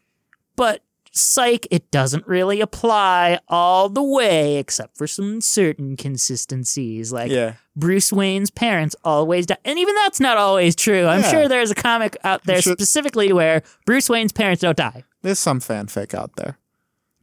but 0.55 0.83
psych, 1.13 1.67
it 1.71 1.91
doesn't 1.91 2.27
really 2.27 2.61
apply 2.61 3.39
all 3.49 3.89
the 3.89 4.03
way 4.03 4.57
except 4.57 4.97
for 4.99 5.07
some 5.07 5.41
certain 5.41 5.97
consistencies. 5.97 7.13
Like 7.13 7.31
yeah. 7.31 7.55
Bruce 7.77 8.13
Wayne's 8.13 8.51
parents 8.51 8.95
always 9.05 9.47
die. 9.47 9.57
And 9.65 9.79
even 9.79 9.95
that's 9.95 10.21
not 10.21 10.37
always 10.37 10.75
true. 10.77 11.07
I'm 11.07 11.21
Yeah. 11.21 11.31
sure 11.31 11.49
there's 11.49 11.71
a 11.71 11.75
comic 11.75 12.17
out 12.25 12.45
there 12.45 12.61
sure- 12.61 12.73
specifically 12.75 13.33
where 13.33 13.63
Bruce 13.87 14.09
Wayne's 14.11 14.33
parents 14.33 14.61
don't 14.63 14.77
die. 14.77 15.05
There's 15.23 15.39
some 15.39 15.61
fanfic 15.61 16.15
out 16.15 16.37
there. 16.37 16.59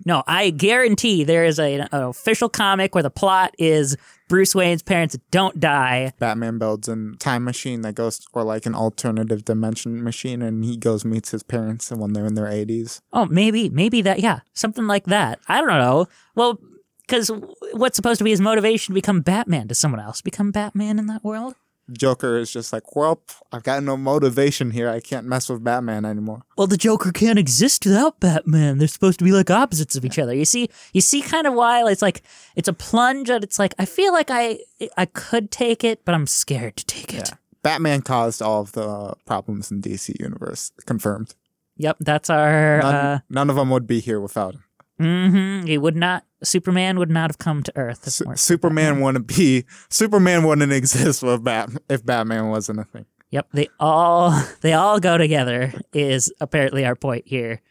No, 0.06 0.24
I 0.28 0.50
guarantee 0.50 1.24
there 1.24 1.46
is 1.46 1.60
a, 1.60 1.76
an 1.76 1.88
official 1.92 2.50
comic 2.50 2.96
where 2.96 3.04
the 3.04 3.10
plot 3.10 3.54
is 3.58 3.98
Bruce 4.28 4.56
Wayne's 4.56 4.82
parents 4.82 5.18
don't 5.30 5.60
die. 5.60 6.14
Batman 6.18 6.58
builds 6.58 6.88
a 6.88 7.14
time 7.20 7.44
machine 7.44 7.82
that 7.82 7.96
goes, 7.96 8.26
or 8.34 8.44
like 8.44 8.66
an 8.66 8.74
alternative 8.74 9.44
dimension 9.44 10.04
machine, 10.04 10.42
and 10.42 10.64
he 10.64 10.78
goes 10.78 11.04
meets 11.04 11.32
his 11.32 11.44
parents, 11.44 11.92
and 11.92 12.00
when 12.00 12.14
they're 12.14 12.26
in 12.26 12.36
their 12.36 12.46
80s. 12.46 13.02
Oh, 13.12 13.26
maybe, 13.26 13.70
maybe 13.70 14.02
that, 14.02 14.20
yeah, 14.20 14.40
something 14.54 14.88
like 14.88 15.06
that. 15.06 15.40
I 15.48 15.60
don't 15.60 15.68
know. 15.68 16.08
Well, 16.36 16.60
because 17.02 17.30
what's 17.74 17.98
supposed 17.98 18.20
to 18.20 18.24
be 18.24 18.30
his 18.30 18.40
motivation 18.40 18.94
to 18.94 18.96
become 18.96 19.20
Batman? 19.20 19.68
Does 19.68 19.80
someone 19.80 20.00
else 20.00 20.22
become 20.22 20.52
Batman 20.52 20.98
in 20.98 21.08
that 21.08 21.24
world? 21.26 21.56
Joker 21.92 22.38
is 22.38 22.52
just 22.52 22.72
like, 22.72 22.96
well, 22.96 23.22
I've 23.52 23.64
got 23.64 23.84
no 23.84 23.98
motivation 23.98 24.72
here. 24.72 24.90
I 24.90 25.00
can't 25.00 25.26
mess 25.26 25.50
with 25.50 25.64
Batman 25.64 26.06
anymore. 26.06 26.44
well 26.58 26.68
the 26.68 26.78
joker 26.78 27.12
can't 27.12 27.40
exist 27.40 27.86
without 27.86 28.20
batman 28.20 28.78
they're 28.78 28.88
supposed 28.88 29.20
to 29.20 29.26
be 29.26 29.32
like 29.32 29.50
opposites 29.50 29.96
of 29.96 30.06
each 30.06 30.20
other 30.20 30.34
you 30.34 30.46
see 30.46 30.70
you 30.94 31.02
see 31.02 31.22
kind 31.22 31.48
of 31.48 31.54
why 31.54 31.84
it's 31.92 32.02
like 32.02 32.22
it's 32.56 32.68
a 32.68 32.74
plunge 32.74 33.30
and 33.30 33.44
it's 33.44 33.58
like 33.60 33.74
i 33.80 33.86
feel 33.86 34.14
like 34.14 34.30
i 34.30 34.60
i 34.98 35.06
could 35.06 35.50
take 35.52 35.84
it 35.84 36.06
but 36.06 36.14
i'm 36.16 36.28
scared 36.28 36.76
to 36.78 36.86
take 36.86 37.14
it 37.14 37.30
Yeah. 37.30 37.38
Batman 37.64 38.02
caused 38.02 38.42
all 38.42 38.62
of 38.62 38.72
the 38.72 39.14
problems 39.28 39.70
in 39.72 39.82
DC 39.82 40.20
universe. 40.20 40.72
Confirmed. 40.86 41.36
yep 41.78 41.98
that's 42.00 42.30
our 42.30 42.80
None, 42.82 42.96
uh 42.96 43.20
none 43.30 43.50
of 43.50 43.56
them 43.56 43.70
would 43.70 43.86
be 43.88 44.00
here 44.00 44.20
without 44.20 44.56
him. 44.56 44.64
Hmm 45.02 45.66
he 45.66 45.78
would 45.78 45.96
not 45.96 46.26
superman 46.44 46.98
would 47.00 47.10
not 47.10 47.30
have 47.30 47.38
come 47.38 47.64
to 47.64 47.72
earth 47.76 48.00
if 48.02 48.08
it 48.08 48.12
Su- 48.12 48.26
weren't 48.26 48.40
for 48.40 48.44
Superman 48.44 49.02
wouldn't 49.02 49.28
be. 49.28 49.66
Superman 49.90 50.44
wouldn't 50.44 50.72
exist 50.82 51.24
with 51.24 51.44
Bat 51.44 51.70
if 51.90 52.06
Batman 52.06 52.50
wasn't 52.50 52.80
a 52.80 52.84
thing. 52.86 53.06
Yep, 53.32 53.48
they 53.54 53.68
all 53.80 54.32
they 54.62 54.74
all 54.74 55.00
go 55.00 55.18
together 55.18 55.74
is 55.94 56.32
apparently 56.42 56.86
our 56.86 56.96
point 56.96 57.28
here. 57.28 57.62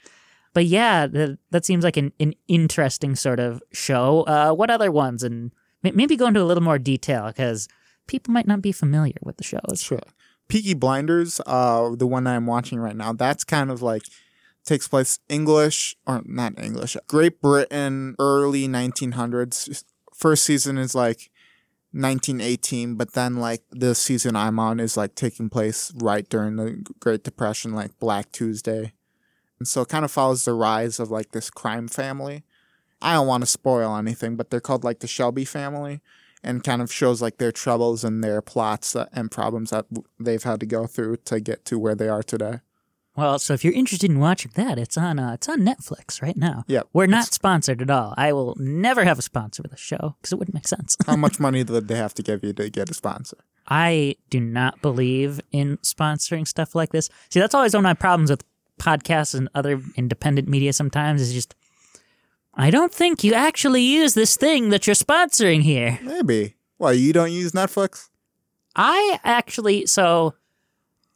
But 0.53 0.65
yeah, 0.67 1.07
that, 1.07 1.39
that 1.51 1.65
seems 1.65 1.85
like 1.85 1.97
an, 1.97 2.13
an 2.19 2.35
interesting 2.49 3.15
sort 3.15 3.39
of 3.39 3.63
show. 3.73 4.23
Uh, 4.23 4.53
what 4.53 4.69
other 4.69 4.91
ones? 4.91 5.23
And 5.23 5.53
may- 5.85 5.93
maybe 5.93 6.17
go 6.17 6.27
into 6.27 6.43
a 6.43 6.45
little 6.45 6.63
more 6.63 6.79
detail 6.79 7.29
because 7.29 7.69
people 8.09 8.33
might 8.33 8.49
not 8.49 8.61
be 8.61 8.73
familiar 8.73 9.15
with 9.23 9.37
the 9.37 9.45
shows. 9.45 9.81
Sure. 9.81 10.01
Peaky 10.49 10.75
Blinders, 10.75 11.41
uh, 11.47 11.91
the 11.95 12.09
one 12.09 12.25
that 12.25 12.35
I'm 12.35 12.47
watching 12.47 12.81
right 12.81 12.97
now, 12.97 13.13
that's 13.13 13.45
kind 13.45 13.71
of 13.71 13.81
like 13.83 14.03
takes 14.65 14.89
place 14.89 15.19
English 15.29 15.97
or 16.07 16.23
not 16.25 16.59
English, 16.59 16.97
Great 17.07 17.41
Britain, 17.41 18.15
early 18.19 18.69
1900s. 18.69 19.85
First 20.15 20.45
season 20.45 20.79
is 20.79 20.95
like 20.95 21.31
1918, 21.93 22.95
but 22.95 23.15
then 23.15 23.37
like 23.37 23.63
the 23.71 23.95
season 23.95 24.37
I'm 24.37 24.59
on 24.59 24.79
is 24.79 24.97
like 24.97 25.15
taking 25.15 25.49
place 25.49 25.93
right 25.97 26.29
during 26.29 26.57
the 26.57 26.85
Great 27.01 27.25
Depression, 27.25 27.75
like 27.75 27.99
Black 27.99 28.31
Tuesday. 28.31 28.93
And 29.59 29.67
so 29.67 29.83
it 29.83 29.89
kind 29.89 30.05
of 30.05 30.11
follows 30.11 30.45
the 30.45 30.55
rise 30.55 31.01
of 31.01 31.11
like 31.11 31.33
this 31.33 31.51
crime 31.51 31.89
family. 31.89 32.45
I 33.03 33.15
don't 33.15 33.27
want 33.27 33.43
to 33.43 33.47
spoil 33.47 33.97
anything, 33.97 34.37
but 34.37 34.51
they're 34.51 34.61
called 34.61 34.85
like 34.85 35.01
the 35.01 35.07
Shelby 35.07 35.45
family 35.45 36.01
and 36.43 36.65
kind 36.65 36.81
of 36.81 36.93
shows 36.93 37.21
like 37.21 37.39
their 37.39 37.53
troubles 37.53 38.05
and 38.05 38.23
their 38.23 38.41
plots 38.41 38.95
and 39.13 39.31
problems 39.31 39.71
that 39.71 39.87
they've 40.19 40.43
had 40.43 40.61
to 40.61 40.67
go 40.67 40.87
through 40.87 41.17
to 41.17 41.41
get 41.41 41.65
to 41.67 41.79
where 41.79 41.95
they 41.95 42.09
are 42.09 42.23
today. 42.23 42.61
Well, 43.17 43.39
so 43.39 43.55
if 43.55 43.65
you're 43.65 43.73
interested 43.73 44.09
in 44.09 44.21
watching 44.21 44.53
that, 44.55 44.79
it's 44.79 44.97
on 44.97 45.19
uh, 45.19 45.33
it's 45.33 45.49
on 45.49 45.61
Netflix 45.61 46.23
right 46.23 46.37
now. 46.37 46.65
Yep. 46.69 46.89
We're 46.93 47.07
not 47.07 47.35
sponsored 47.35 47.83
at 47.83 47.91
all. 47.91 48.15
I 48.17 48.33
will 48.33 48.57
never 48.59 49.05
have 49.05 49.19
a 49.19 49.23
sponsor 49.23 49.63
with 49.63 49.73
the 49.73 49.77
show 49.77 50.17
because 50.21 50.33
it 50.33 50.39
wouldn't 50.39 50.55
make 50.55 50.69
sense. 50.69 50.97
How 51.07 51.17
much 51.17 51.41
money 51.41 51.65
did 51.65 51.89
they 51.89 51.97
have 51.97 52.15
to 52.15 52.23
give 52.23 52.45
you 52.45 52.53
to 52.55 52.71
get 52.71 52.89
a 52.89 52.95
sponsor? 52.95 53.39
I 53.67 54.17
do 54.31 54.41
not 54.41 54.81
believe 54.81 55.41
in 55.53 55.79
sponsoring 55.79 56.47
stuff 56.47 56.75
like 56.75 56.91
this. 56.91 57.09
See, 57.31 57.41
that's 57.41 57.55
always 57.55 57.75
one 57.75 57.81
of 57.81 57.89
my 57.89 57.95
problems 57.95 58.31
with 58.31 58.45
podcasts 58.79 59.35
and 59.35 59.49
other 59.55 59.83
independent 59.97 60.49
media 60.49 60.73
sometimes 60.73 61.21
is 61.21 61.33
just 61.33 61.55
I 62.55 62.71
don't 62.71 62.93
think 62.93 63.23
you 63.23 63.35
actually 63.35 63.83
use 63.83 64.15
this 64.15 64.37
thing 64.37 64.71
that 64.71 64.87
you're 64.87 64.95
sponsoring 64.95 65.63
here. 65.63 65.99
Maybe. 66.03 66.57
Well, 66.79 66.95
you 66.95 67.13
don't 67.13 67.33
use 67.33 67.53
Netflix? 67.53 68.09
I 68.75 69.19
actually 69.25 69.87
so 69.87 70.35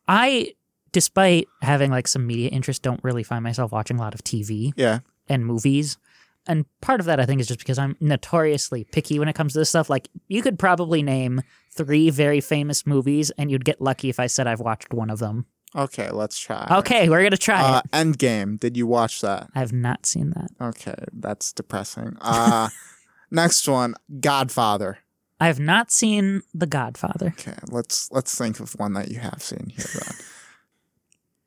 I 0.07 0.55
despite 0.95 1.47
having 1.61 1.91
like 1.91 2.09
some 2.09 2.27
media 2.27 2.49
interest 2.49 2.83
don't 2.83 3.05
really 3.05 3.23
find 3.23 3.43
myself 3.45 3.71
watching 3.73 3.99
a 3.99 4.01
lot 4.01 4.15
of 4.15 4.25
TV 4.25 4.73
Yeah. 4.77 5.01
and 5.29 5.45
movies. 5.45 5.99
And 6.47 6.65
part 6.81 7.01
of 7.01 7.07
that 7.07 7.21
I 7.21 7.27
think 7.27 7.41
is 7.41 7.49
just 7.49 7.59
because 7.61 7.79
I'm 7.79 7.97
notoriously 8.01 8.85
picky 8.85 9.19
when 9.19 9.29
it 9.29 9.35
comes 9.35 9.53
to 9.55 9.59
this 9.59 9.69
stuff. 9.71 9.91
Like 9.91 10.09
you 10.29 10.41
could 10.41 10.59
probably 10.59 11.03
name 11.03 11.43
three 11.73 12.09
very 12.11 12.41
famous 12.41 12.87
movies 12.87 13.31
and 13.37 13.51
you'd 13.51 13.65
get 13.65 13.81
lucky 13.83 14.09
if 14.09 14.19
I 14.21 14.27
said 14.29 14.47
I've 14.47 14.61
watched 14.61 14.95
one 14.95 15.11
of 15.11 15.19
them. 15.19 15.47
Okay, 15.77 16.11
let's 16.11 16.39
try. 16.39 16.69
Okay, 16.71 17.09
we're 17.09 17.23
gonna 17.25 17.37
try 17.37 17.61
Uh, 17.61 17.83
it. 17.85 17.91
Endgame. 17.91 18.61
Did 18.61 18.77
you 18.77 18.87
watch 18.87 19.21
that? 19.23 19.49
I've 19.55 19.73
not 19.73 20.07
seen 20.07 20.31
that. 20.31 20.51
Okay, 20.61 20.95
that's 21.13 21.53
depressing. 21.53 22.17
Uh, 22.21 22.69
next 23.33 23.67
one, 23.67 23.95
Godfather. 24.21 24.99
I 25.41 25.49
have 25.49 25.59
not 25.59 25.91
seen 25.91 26.43
The 26.55 26.67
Godfather. 26.69 27.35
Okay, 27.39 27.57
let's 27.71 28.09
let's 28.13 28.39
think 28.39 28.61
of 28.61 28.73
one 28.79 28.93
that 28.93 29.11
you 29.11 29.19
have 29.19 29.43
seen 29.43 29.73
here. 29.75 29.87
Then. 29.95 30.15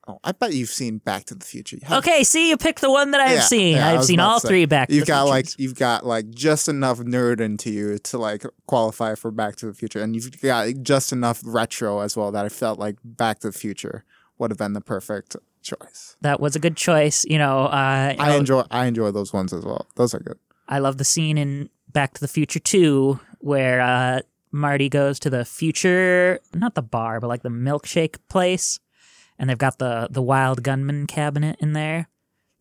Oh, 0.10 0.20
I 0.24 0.32
bet 0.32 0.54
you've 0.54 0.70
seen 0.70 1.00
Back 1.00 1.26
to 1.26 1.36
the 1.36 1.44
Future. 1.46 1.78
Have- 1.84 1.98
Okay, 2.00 2.24
see, 2.24 2.50
you 2.50 2.56
picked 2.58 2.80
the 2.82 2.90
one 2.90 3.12
that 3.12 3.20
I've 3.20 3.32
Yeah, 3.36 3.42
seen. 3.42 3.76
yeah, 3.76 3.90
I've 3.90 4.06
seen 4.06 4.20
all 4.22 4.40
three 4.40 4.66
back. 4.66 4.88
to 4.88 4.94
You've 4.96 5.06
the 5.06 5.12
got 5.12 5.28
like 5.28 5.48
you've 5.60 5.76
got 5.76 6.06
like 6.06 6.30
just 6.30 6.70
enough 6.70 7.00
nerd 7.00 7.42
into 7.42 7.70
you 7.72 7.98
to 8.00 8.18
like 8.18 8.44
qualify 8.68 9.16
for 9.16 9.32
Back 9.32 9.58
to 9.58 9.66
the 9.66 9.74
Future, 9.74 10.02
and 10.02 10.16
you've 10.16 10.42
got 10.42 10.70
just 10.82 11.12
enough 11.12 11.42
retro 11.46 12.00
as 12.00 12.16
well 12.16 12.32
that 12.32 12.46
I 12.46 12.50
felt 12.50 12.80
like 12.80 12.96
Back 13.04 13.40
to 13.40 13.48
the 13.52 13.58
Future 13.58 14.06
would 14.38 14.50
have 14.52 14.58
been 14.58 14.74
the 14.74 14.82
perfect 14.82 15.36
choice. 15.62 16.16
that 16.22 16.40
was 16.40 16.56
a 16.56 16.60
good 16.60 16.78
choice. 16.78 17.26
You 17.26 17.38
know, 17.38 17.66
uh, 17.66 18.14
you 18.18 18.24
I 18.24 18.30
know, 18.30 18.38
enjoy 18.38 18.64
I 18.72 18.86
enjoy 18.86 19.12
those 19.12 19.34
ones 19.34 19.52
as 19.52 19.66
well. 19.66 19.88
Those 19.96 20.14
are 20.14 20.20
good. 20.20 20.38
I 20.70 20.80
love 20.80 20.98
the 20.98 21.04
scene 21.06 21.38
in 21.38 21.70
Back 21.92 22.14
to 22.14 22.22
the 22.22 22.28
Future 22.30 22.60
2 22.60 23.20
where 23.40 23.82
uh, 23.82 24.22
Marty 24.52 24.88
goes 24.90 25.20
to 25.20 25.30
the 25.30 25.44
future, 25.46 26.40
not 26.54 26.76
the 26.76 26.82
bar, 26.82 27.20
but 27.20 27.28
like 27.28 27.44
the 27.44 27.50
milkshake 27.50 28.16
place, 28.30 28.80
and 29.40 29.50
they've 29.50 29.58
got 29.58 29.78
the 29.80 30.08
the 30.12 30.22
wild 30.22 30.64
gunman 30.64 31.08
cabinet 31.08 31.58
in 31.60 31.74
there. 31.74 32.08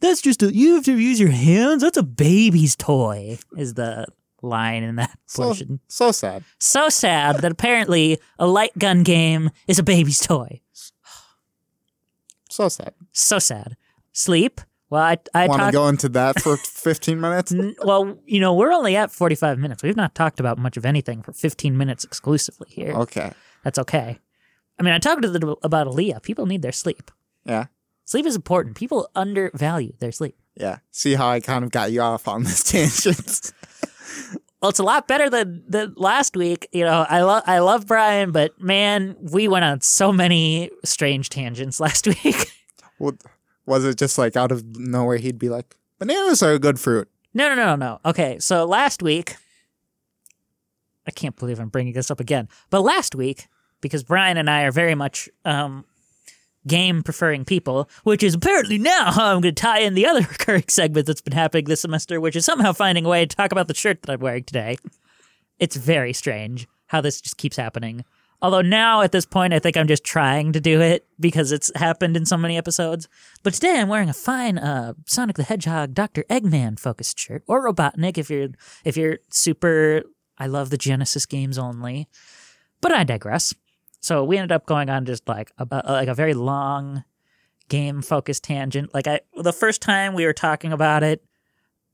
That's 0.00 0.20
just 0.20 0.42
a 0.42 0.54
you 0.54 0.74
have 0.74 0.84
to 0.84 0.98
use 0.98 1.18
your 1.20 1.30
hands. 1.30 1.82
That's 1.82 1.96
a 1.96 2.02
baby's 2.02 2.76
toy. 2.76 3.38
Is 3.56 3.74
the 3.74 4.06
line 4.42 4.82
in 4.82 4.96
that 4.96 5.18
So 5.26 5.44
portion. 5.44 5.80
so 5.88 6.12
sad. 6.12 6.44
So 6.60 6.88
sad 6.88 7.36
that 7.40 7.50
apparently 7.50 8.18
a 8.38 8.46
light 8.46 8.76
gun 8.78 9.02
game 9.02 9.50
is 9.66 9.78
a 9.78 9.82
baby's 9.82 10.20
toy. 10.20 10.60
So 12.50 12.68
sad. 12.68 12.94
So 13.12 13.38
sad. 13.38 13.76
Sleep. 14.12 14.60
Well, 14.88 15.02
I 15.02 15.18
I 15.34 15.46
Want 15.48 15.58
to 15.60 15.64
talked. 15.64 15.72
go 15.72 15.88
into 15.88 16.08
that 16.10 16.40
for 16.40 16.56
15 16.56 17.20
minutes? 17.20 17.52
Well, 17.84 18.18
you 18.24 18.38
know, 18.38 18.54
we're 18.54 18.72
only 18.72 18.94
at 18.94 19.10
45 19.10 19.58
minutes. 19.58 19.82
We've 19.82 19.96
not 19.96 20.14
talked 20.14 20.38
about 20.38 20.58
much 20.58 20.76
of 20.76 20.86
anything 20.86 21.22
for 21.22 21.32
15 21.32 21.76
minutes 21.76 22.04
exclusively 22.04 22.68
here. 22.70 22.92
Okay. 22.92 23.32
That's 23.64 23.78
okay. 23.80 24.18
I 24.78 24.82
mean, 24.82 24.92
I 24.92 24.98
talked 24.98 25.22
to 25.22 25.28
the, 25.30 25.56
about 25.62 25.86
Aaliyah. 25.86 26.22
People 26.22 26.46
need 26.46 26.62
their 26.62 26.72
sleep. 26.72 27.10
Yeah. 27.44 27.66
Sleep 28.04 28.26
is 28.26 28.36
important. 28.36 28.76
People 28.76 29.08
undervalue 29.14 29.92
their 29.98 30.12
sleep. 30.12 30.36
Yeah. 30.54 30.78
See 30.90 31.14
how 31.14 31.28
I 31.28 31.40
kind 31.40 31.64
of 31.64 31.70
got 31.70 31.92
you 31.92 32.00
off 32.00 32.28
on 32.28 32.44
this 32.44 32.62
tangent? 32.70 33.52
Well, 34.62 34.70
it's 34.70 34.78
a 34.78 34.82
lot 34.84 35.06
better 35.08 35.28
than, 35.28 35.64
than 35.68 35.94
last 35.96 36.36
week. 36.36 36.68
You 36.72 36.84
know, 36.84 37.04
I 37.08 37.22
love 37.22 37.42
I 37.46 37.58
love 37.58 37.86
Brian, 37.86 38.32
but 38.32 38.60
man, 38.60 39.16
we 39.20 39.48
went 39.48 39.64
on 39.64 39.80
so 39.80 40.12
many 40.12 40.70
strange 40.84 41.28
tangents 41.30 41.78
last 41.86 42.06
week. 42.06 42.50
What- 42.98 43.22
Was 43.66 43.84
it 43.84 43.96
just 43.98 44.16
like 44.18 44.36
out 44.36 44.52
of 44.52 44.64
nowhere 44.76 45.18
he'd 45.18 45.38
be 45.38 45.48
like, 45.48 45.76
bananas 45.98 46.42
are 46.42 46.52
a 46.52 46.58
good 46.58 46.78
fruit? 46.80 47.08
no, 47.34 47.48
no, 47.50 47.54
no, 47.54 47.76
no. 47.76 48.00
Okay, 48.04 48.38
so 48.38 48.64
last 48.64 49.02
week, 49.02 49.36
I 51.06 51.10
can't 51.10 51.36
believe 51.36 51.60
I'm 51.60 51.68
bringing 51.68 51.92
this 51.92 52.10
up 52.10 52.20
again. 52.20 52.48
But 52.70 52.80
last 52.80 53.14
week, 53.14 53.48
because 53.80 54.02
Brian 54.02 54.36
and 54.36 54.50
I 54.50 54.62
are 54.62 54.72
very 54.72 54.94
much 54.94 55.28
um, 55.44 55.84
game 56.66 57.02
preferring 57.02 57.44
people, 57.44 57.88
which 58.04 58.22
is 58.22 58.34
apparently 58.34 58.78
now 58.78 59.12
how 59.12 59.26
I'm 59.26 59.40
going 59.40 59.54
to 59.54 59.60
tie 59.60 59.80
in 59.80 59.94
the 59.94 60.06
other 60.06 60.20
recurring 60.30 60.64
segment 60.68 61.06
that's 61.06 61.20
been 61.20 61.32
happening 61.32 61.66
this 61.66 61.82
semester, 61.82 62.20
which 62.20 62.36
is 62.36 62.44
somehow 62.44 62.72
finding 62.72 63.04
a 63.04 63.08
way 63.08 63.24
to 63.24 63.36
talk 63.36 63.52
about 63.52 63.68
the 63.68 63.74
shirt 63.74 64.02
that 64.02 64.12
I'm 64.12 64.20
wearing 64.20 64.44
today. 64.44 64.76
It's 65.58 65.76
very 65.76 66.12
strange 66.12 66.66
how 66.88 67.00
this 67.00 67.20
just 67.20 67.36
keeps 67.36 67.56
happening. 67.56 68.04
Although 68.42 68.62
now 68.62 69.00
at 69.00 69.12
this 69.12 69.24
point, 69.24 69.54
I 69.54 69.58
think 69.58 69.76
I'm 69.76 69.88
just 69.88 70.04
trying 70.04 70.52
to 70.52 70.60
do 70.60 70.80
it 70.80 71.06
because 71.18 71.52
it's 71.52 71.72
happened 71.74 72.16
in 72.16 72.26
so 72.26 72.36
many 72.36 72.58
episodes. 72.58 73.08
But 73.42 73.54
today 73.54 73.80
I'm 73.80 73.88
wearing 73.88 74.10
a 74.10 74.14
fine 74.14 74.58
uh, 74.58 74.92
Sonic 75.06 75.36
the 75.36 75.42
Hedgehog 75.42 75.94
Dr. 75.94 76.24
Eggman 76.24 76.78
focused 76.78 77.18
shirt, 77.18 77.42
or 77.46 77.66
Robotnik 77.66 78.18
if 78.18 78.28
you're 78.28 78.50
if 78.84 78.96
you're 78.96 79.18
super. 79.30 80.02
I 80.38 80.48
love 80.48 80.68
the 80.68 80.76
Genesis 80.76 81.24
games 81.24 81.56
only, 81.56 82.08
but 82.82 82.92
I 82.92 83.04
digress. 83.04 83.54
So 84.00 84.24
we 84.24 84.36
ended 84.38 84.52
up 84.52 84.66
going 84.66 84.88
on 84.90 85.04
just 85.04 85.28
like 85.28 85.50
a, 85.58 85.66
a- 85.70 85.92
like 85.92 86.08
a 86.08 86.14
very 86.14 86.34
long 86.34 87.04
game 87.68 88.02
focused 88.02 88.44
tangent. 88.44 88.94
Like 88.94 89.06
I 89.06 89.20
the 89.36 89.52
first 89.52 89.82
time 89.82 90.14
we 90.14 90.24
were 90.24 90.32
talking 90.32 90.72
about 90.72 91.02
it, 91.02 91.24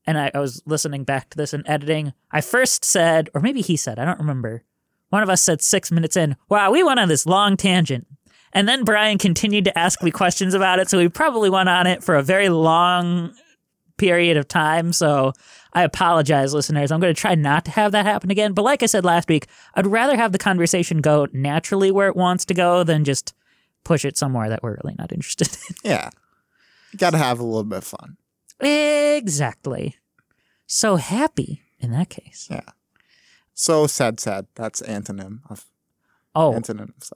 and 0.05 0.17
I, 0.17 0.31
I 0.33 0.39
was 0.39 0.61
listening 0.65 1.03
back 1.03 1.29
to 1.31 1.37
this 1.37 1.53
and 1.53 1.63
editing. 1.67 2.13
I 2.31 2.41
first 2.41 2.85
said, 2.85 3.29
or 3.33 3.41
maybe 3.41 3.61
he 3.61 3.75
said, 3.77 3.97
I 3.99 4.05
don't 4.05 4.19
remember. 4.19 4.63
One 5.09 5.23
of 5.23 5.29
us 5.29 5.41
said 5.41 5.61
six 5.61 5.91
minutes 5.91 6.17
in, 6.17 6.35
wow, 6.49 6.71
we 6.71 6.83
went 6.83 6.99
on 6.99 7.07
this 7.07 7.25
long 7.25 7.55
tangent. 7.55 8.07
And 8.51 8.67
then 8.67 8.83
Brian 8.83 9.17
continued 9.17 9.65
to 9.65 9.77
ask 9.77 10.03
me 10.03 10.11
questions 10.11 10.53
about 10.53 10.79
it. 10.79 10.89
So 10.89 10.97
we 10.97 11.07
probably 11.09 11.49
went 11.49 11.69
on 11.69 11.87
it 11.87 12.03
for 12.03 12.15
a 12.15 12.21
very 12.23 12.49
long 12.49 13.33
period 13.97 14.37
of 14.37 14.47
time. 14.47 14.91
So 14.93 15.33
I 15.73 15.83
apologize, 15.83 16.53
listeners. 16.53 16.91
I'm 16.91 16.99
going 16.99 17.13
to 17.13 17.19
try 17.19 17.35
not 17.35 17.65
to 17.65 17.71
have 17.71 17.91
that 17.93 18.05
happen 18.05 18.31
again. 18.31 18.53
But 18.53 18.63
like 18.63 18.83
I 18.83 18.87
said 18.87 19.05
last 19.05 19.29
week, 19.29 19.47
I'd 19.75 19.87
rather 19.87 20.15
have 20.17 20.31
the 20.31 20.37
conversation 20.37 20.99
go 21.01 21.27
naturally 21.33 21.91
where 21.91 22.07
it 22.07 22.15
wants 22.15 22.45
to 22.45 22.53
go 22.53 22.83
than 22.83 23.03
just 23.03 23.33
push 23.83 24.05
it 24.05 24.17
somewhere 24.17 24.49
that 24.49 24.63
we're 24.63 24.77
really 24.83 24.95
not 24.97 25.11
interested 25.11 25.47
in. 25.69 25.75
Yeah. 25.91 26.09
Got 26.97 27.11
to 27.11 27.17
have 27.17 27.39
a 27.39 27.43
little 27.43 27.63
bit 27.63 27.79
of 27.79 27.83
fun. 27.85 28.17
exactly. 28.59 29.95
So 30.67 30.95
happy 30.95 31.61
in 31.79 31.91
that 31.91 32.09
case. 32.09 32.47
Yeah. 32.49 32.61
So 33.53 33.87
sad, 33.87 34.19
sad. 34.19 34.47
That's 34.55 34.81
antonym 34.81 35.39
of 35.49 35.65
Oh, 36.35 36.53
antonym. 36.53 36.93
So 37.03 37.15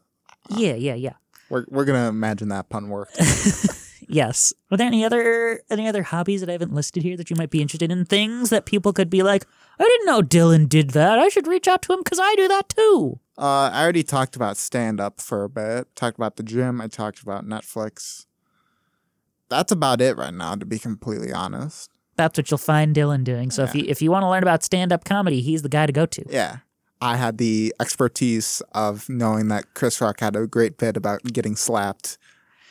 yeah, 0.49 0.75
yeah, 0.75 0.93
yeah. 0.93 1.13
we're 1.49 1.65
we're 1.69 1.85
gonna 1.85 2.07
imagine 2.09 2.49
that 2.49 2.69
pun 2.69 2.89
worked. 2.89 3.17
Yes. 4.07 4.53
Are 4.71 4.77
there 4.77 4.87
any 4.87 5.03
other 5.03 5.61
any 5.69 5.87
other 5.87 6.03
hobbies 6.03 6.41
that 6.41 6.49
I 6.49 6.53
haven't 6.53 6.73
listed 6.73 7.03
here 7.03 7.17
that 7.17 7.29
you 7.29 7.35
might 7.35 7.49
be 7.49 7.61
interested 7.61 7.91
in? 7.91 8.05
Things 8.05 8.49
that 8.49 8.65
people 8.65 8.93
could 8.93 9.09
be 9.09 9.23
like, 9.23 9.45
I 9.79 9.83
didn't 9.83 10.05
know 10.05 10.21
Dylan 10.21 10.67
did 10.69 10.91
that. 10.91 11.19
I 11.19 11.29
should 11.29 11.47
reach 11.47 11.67
out 11.67 11.81
to 11.83 11.93
him 11.93 11.99
because 12.03 12.19
I 12.21 12.35
do 12.35 12.47
that 12.47 12.69
too. 12.69 13.19
Uh, 13.37 13.69
I 13.71 13.83
already 13.83 14.03
talked 14.03 14.35
about 14.35 14.57
stand 14.57 14.99
up 14.99 15.21
for 15.21 15.43
a 15.43 15.49
bit. 15.49 15.95
Talked 15.95 16.17
about 16.17 16.37
the 16.37 16.43
gym. 16.43 16.81
I 16.81 16.87
talked 16.87 17.21
about 17.21 17.45
Netflix. 17.45 18.25
That's 19.49 19.71
about 19.71 20.01
it 20.01 20.17
right 20.17 20.33
now, 20.33 20.55
to 20.55 20.65
be 20.65 20.79
completely 20.79 21.31
honest. 21.31 21.91
That's 22.15 22.37
what 22.37 22.49
you'll 22.49 22.57
find 22.57 22.95
Dylan 22.95 23.23
doing. 23.23 23.51
So 23.51 23.63
if 23.63 23.75
you 23.75 23.83
if 23.87 24.01
you 24.01 24.09
want 24.09 24.23
to 24.23 24.29
learn 24.29 24.43
about 24.43 24.63
stand 24.63 24.91
up 24.91 25.05
comedy, 25.05 25.41
he's 25.41 25.61
the 25.61 25.69
guy 25.69 25.85
to 25.85 25.93
go 25.93 26.05
to. 26.05 26.25
Yeah. 26.29 26.57
I 26.99 27.15
had 27.15 27.37
the 27.37 27.75
expertise 27.79 28.61
of 28.71 29.07
knowing 29.07 29.49
that 29.49 29.75
Chris 29.75 30.01
Rock 30.01 30.19
had 30.19 30.35
a 30.35 30.47
great 30.47 30.77
bit 30.77 30.97
about 30.97 31.23
getting 31.25 31.55
slapped. 31.55 32.17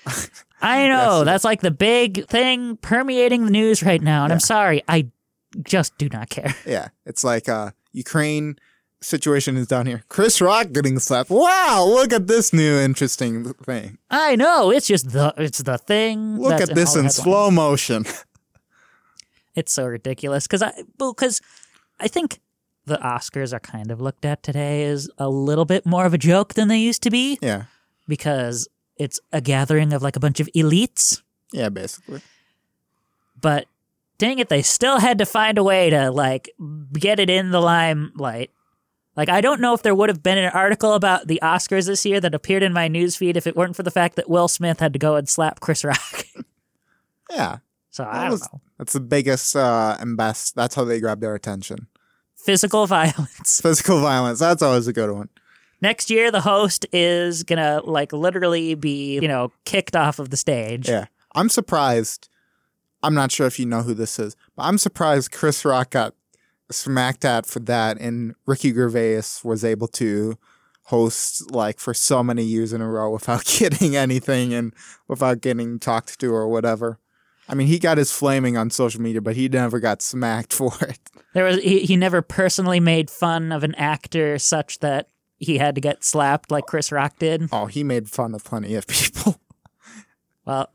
I 0.60 0.88
know 0.88 1.18
Yes. 1.18 1.24
that's 1.26 1.44
like 1.44 1.60
the 1.60 1.70
big 1.70 2.26
thing 2.28 2.76
permeating 2.78 3.44
the 3.44 3.50
news 3.50 3.82
right 3.82 4.00
now, 4.00 4.24
and 4.24 4.32
I'm 4.32 4.40
sorry, 4.40 4.82
I 4.88 5.08
just 5.62 5.96
do 5.98 6.08
not 6.08 6.30
care. 6.30 6.54
Yeah, 6.66 6.88
it's 7.04 7.24
like 7.24 7.48
uh 7.48 7.70
Ukraine 7.92 8.56
situation 9.02 9.56
is 9.56 9.66
down 9.66 9.86
here. 9.86 10.02
Chris 10.08 10.40
Rock 10.40 10.72
getting 10.72 10.98
slapped. 10.98 11.30
Wow, 11.30 11.84
look 11.86 12.12
at 12.12 12.26
this 12.26 12.52
new 12.52 12.76
interesting 12.78 13.52
thing. 13.54 13.98
I 14.10 14.36
know 14.36 14.70
it's 14.70 14.86
just 14.86 15.10
the 15.10 15.34
it's 15.36 15.58
the 15.58 15.78
thing. 15.78 16.38
Look 16.38 16.58
that's 16.58 16.70
at 16.70 16.74
this 16.74 16.96
in 16.96 17.10
slow 17.10 17.50
motion. 17.50 18.04
It's 19.54 19.72
so 19.72 19.86
ridiculous 19.86 20.46
because 20.46 20.62
I 20.62 20.72
well 20.98 21.14
because 21.14 21.40
I 21.98 22.08
think 22.08 22.40
the 22.84 22.98
Oscars 22.98 23.54
are 23.54 23.60
kind 23.60 23.90
of 23.90 24.00
looked 24.02 24.24
at 24.26 24.42
today 24.42 24.84
as 24.84 25.08
a 25.18 25.30
little 25.30 25.64
bit 25.64 25.86
more 25.86 26.04
of 26.04 26.12
a 26.12 26.18
joke 26.18 26.52
than 26.54 26.68
they 26.68 26.76
used 26.78 27.02
to 27.04 27.10
be 27.10 27.38
yeah. 27.40 27.64
because 28.06 28.68
it's 28.96 29.20
a 29.32 29.40
gathering 29.40 29.92
of 29.92 30.02
like 30.02 30.16
a 30.16 30.20
bunch 30.20 30.40
of 30.40 30.48
elites. 30.54 31.22
Yeah, 31.52 31.68
basically. 31.68 32.20
But 33.40 33.66
dang 34.18 34.38
it, 34.38 34.48
they 34.48 34.62
still 34.62 34.98
had 34.98 35.18
to 35.18 35.26
find 35.26 35.58
a 35.58 35.62
way 35.64 35.90
to 35.90 36.10
like 36.10 36.50
get 36.92 37.20
it 37.20 37.30
in 37.30 37.50
the 37.50 37.60
limelight. 37.60 38.50
Like 39.16 39.28
I 39.28 39.40
don't 39.40 39.60
know 39.60 39.72
if 39.74 39.82
there 39.82 39.94
would 39.94 40.08
have 40.08 40.22
been 40.22 40.38
an 40.38 40.50
article 40.52 40.92
about 40.94 41.26
the 41.26 41.40
Oscars 41.42 41.86
this 41.86 42.04
year 42.04 42.20
that 42.20 42.34
appeared 42.34 42.62
in 42.62 42.72
my 42.72 42.88
newsfeed 42.88 43.36
if 43.36 43.46
it 43.46 43.56
weren't 43.56 43.76
for 43.76 43.82
the 43.82 43.90
fact 43.90 44.16
that 44.16 44.28
Will 44.28 44.48
Smith 44.48 44.80
had 44.80 44.92
to 44.92 44.98
go 44.98 45.16
and 45.16 45.28
slap 45.28 45.60
Chris 45.60 45.84
Rock. 45.84 46.24
Yeah. 47.30 47.58
so 47.90 48.04
I 48.08 48.22
don't 48.22 48.30
was- 48.32 48.42
know. 48.52 48.60
That's 48.78 48.92
the 48.92 49.00
biggest 49.00 49.56
uh, 49.56 49.96
and 49.98 50.16
best. 50.16 50.54
That's 50.54 50.74
how 50.74 50.84
they 50.84 51.00
grab 51.00 51.20
their 51.20 51.34
attention. 51.34 51.88
Physical 52.36 52.86
violence. 52.86 53.60
Physical 53.60 54.00
violence. 54.00 54.38
That's 54.38 54.62
always 54.62 54.86
a 54.86 54.92
good 54.92 55.10
one. 55.10 55.28
Next 55.80 56.10
year, 56.10 56.30
the 56.30 56.40
host 56.40 56.86
is 56.92 57.42
gonna 57.42 57.80
like 57.84 58.12
literally 58.12 58.74
be, 58.74 59.14
you 59.14 59.28
know, 59.28 59.52
kicked 59.64 59.96
off 59.96 60.18
of 60.18 60.30
the 60.30 60.36
stage. 60.36 60.88
Yeah. 60.88 61.06
I'm 61.34 61.48
surprised. 61.48 62.28
I'm 63.02 63.14
not 63.14 63.30
sure 63.30 63.46
if 63.46 63.58
you 63.58 63.66
know 63.66 63.82
who 63.82 63.94
this 63.94 64.18
is, 64.18 64.34
but 64.56 64.64
I'm 64.64 64.78
surprised 64.78 65.32
Chris 65.32 65.64
Rock 65.64 65.90
got 65.90 66.14
smacked 66.70 67.24
at 67.24 67.46
for 67.46 67.60
that 67.60 67.98
and 68.00 68.34
Ricky 68.46 68.72
Gervais 68.72 69.22
was 69.44 69.64
able 69.64 69.86
to 69.88 70.36
host 70.84 71.50
like 71.50 71.78
for 71.78 71.92
so 71.94 72.22
many 72.22 72.42
years 72.42 72.72
in 72.72 72.80
a 72.80 72.88
row 72.88 73.10
without 73.10 73.44
getting 73.58 73.96
anything 73.96 74.54
and 74.54 74.72
without 75.08 75.40
getting 75.40 75.78
talked 75.78 76.18
to 76.20 76.32
or 76.32 76.48
whatever. 76.48 76.98
I 77.48 77.54
mean, 77.54 77.68
he 77.68 77.78
got 77.78 77.98
his 77.98 78.10
flaming 78.10 78.56
on 78.56 78.70
social 78.70 79.00
media, 79.00 79.20
but 79.20 79.36
he 79.36 79.48
never 79.48 79.78
got 79.78 80.02
smacked 80.02 80.52
for 80.52 80.72
it. 80.80 80.98
There 81.34 81.44
was 81.44 81.58
he, 81.58 81.80
he 81.80 81.96
never 81.96 82.22
personally 82.22 82.80
made 82.80 83.10
fun 83.10 83.52
of 83.52 83.62
an 83.62 83.74
actor 83.74 84.38
such 84.38 84.78
that 84.80 85.08
he 85.38 85.58
had 85.58 85.74
to 85.74 85.80
get 85.80 86.02
slapped 86.04 86.50
like 86.50 86.66
Chris 86.66 86.90
Rock 86.92 87.18
did. 87.18 87.48
Oh, 87.52 87.66
he 87.66 87.82
made 87.84 88.08
fun 88.08 88.34
of 88.34 88.44
plenty 88.44 88.74
of 88.74 88.86
people. 88.86 89.40
Well, 90.44 90.70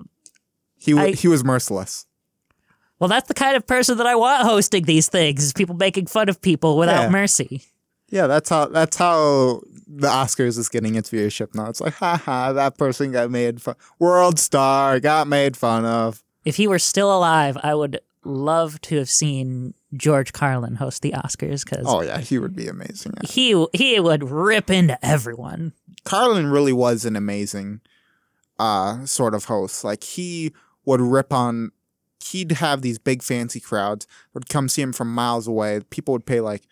He 0.77 0.91
w- 0.91 1.13
I- 1.13 1.15
he 1.15 1.27
was 1.27 1.43
merciless. 1.43 2.05
well, 2.99 3.07
that's 3.07 3.27
the 3.27 3.33
kind 3.33 3.55
of 3.55 3.65
person 3.65 3.97
that 3.97 4.05
I 4.07 4.15
want 4.15 4.43
hosting 4.43 4.83
these 4.83 5.07
things: 5.07 5.43
is 5.43 5.53
people 5.53 5.75
making 5.75 6.07
fun 6.07 6.27
of 6.29 6.41
people 6.41 6.77
without 6.77 7.03
Yeah. 7.03 7.09
mercy. 7.09 7.63
Yeah, 8.09 8.27
that's 8.27 8.49
how 8.49 8.65
that's 8.65 8.97
how 8.97 9.61
the 9.87 10.07
Oscars 10.09 10.57
is 10.57 10.67
getting 10.67 10.95
its 10.95 11.09
viewership 11.09 11.55
now. 11.55 11.67
It's 11.69 11.79
like, 11.79 11.93
haha, 11.93 12.51
that 12.53 12.77
person 12.77 13.13
got 13.13 13.31
made 13.31 13.61
fun. 13.61 13.75
World 13.99 14.37
star 14.39 14.99
got 14.99 15.27
made 15.27 15.55
fun 15.55 15.85
of. 15.85 16.21
If 16.43 16.57
he 16.57 16.67
were 16.67 16.79
still 16.79 17.15
alive, 17.15 17.57
I 17.63 17.73
would 17.73 18.01
love 18.25 18.81
to 18.81 18.97
have 18.97 19.09
seen 19.09 19.73
George 19.95 20.33
Carlin 20.33 20.75
host 20.75 21.01
the 21.01 21.11
Oscars 21.11 21.63
because 21.65 21.85
Oh 21.87 22.01
yeah, 22.01 22.19
he 22.19 22.39
would 22.39 22.55
be 22.55 22.67
amazing. 22.67 23.13
he 23.29 23.65
he 23.73 23.99
would 23.99 24.23
rip 24.29 24.69
into 24.69 25.03
everyone. 25.05 25.73
Carlin 26.05 26.47
really 26.47 26.73
was 26.73 27.05
an 27.05 27.15
amazing 27.15 27.81
uh 28.59 29.05
sort 29.05 29.33
of 29.35 29.45
host. 29.45 29.83
Like 29.83 30.03
he 30.03 30.53
would 30.85 31.01
rip 31.01 31.33
on 31.33 31.71
he'd 32.25 32.53
have 32.53 32.81
these 32.81 32.99
big 32.99 33.23
fancy 33.23 33.59
crowds 33.59 34.07
would 34.33 34.47
come 34.47 34.69
see 34.69 34.81
him 34.81 34.93
from 34.93 35.13
miles 35.13 35.47
away. 35.47 35.81
People 35.89 36.13
would 36.13 36.25
pay 36.25 36.39
like 36.39 36.63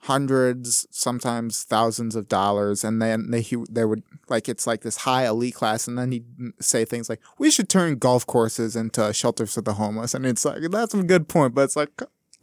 hundreds, 0.00 0.86
sometimes 0.90 1.62
thousands 1.62 2.14
of 2.14 2.28
dollars, 2.28 2.84
and 2.84 3.00
then 3.00 3.30
they 3.30 3.40
he, 3.40 3.56
they 3.70 3.84
would 3.84 4.02
like 4.28 4.48
it's 4.48 4.66
like 4.66 4.82
this 4.82 4.98
high 4.98 5.26
elite 5.26 5.54
class, 5.54 5.88
and 5.88 5.96
then 5.98 6.12
he'd 6.12 6.26
say 6.60 6.84
things 6.84 7.08
like, 7.08 7.20
"We 7.38 7.50
should 7.50 7.68
turn 7.68 7.96
golf 7.96 8.26
courses 8.26 8.76
into 8.76 9.12
shelters 9.14 9.54
for 9.54 9.62
the 9.62 9.74
homeless," 9.74 10.12
and 10.14 10.26
it's 10.26 10.44
like 10.44 10.62
that's 10.70 10.94
a 10.94 11.02
good 11.02 11.28
point, 11.28 11.54
but 11.54 11.62
it's 11.62 11.76
like, 11.76 11.90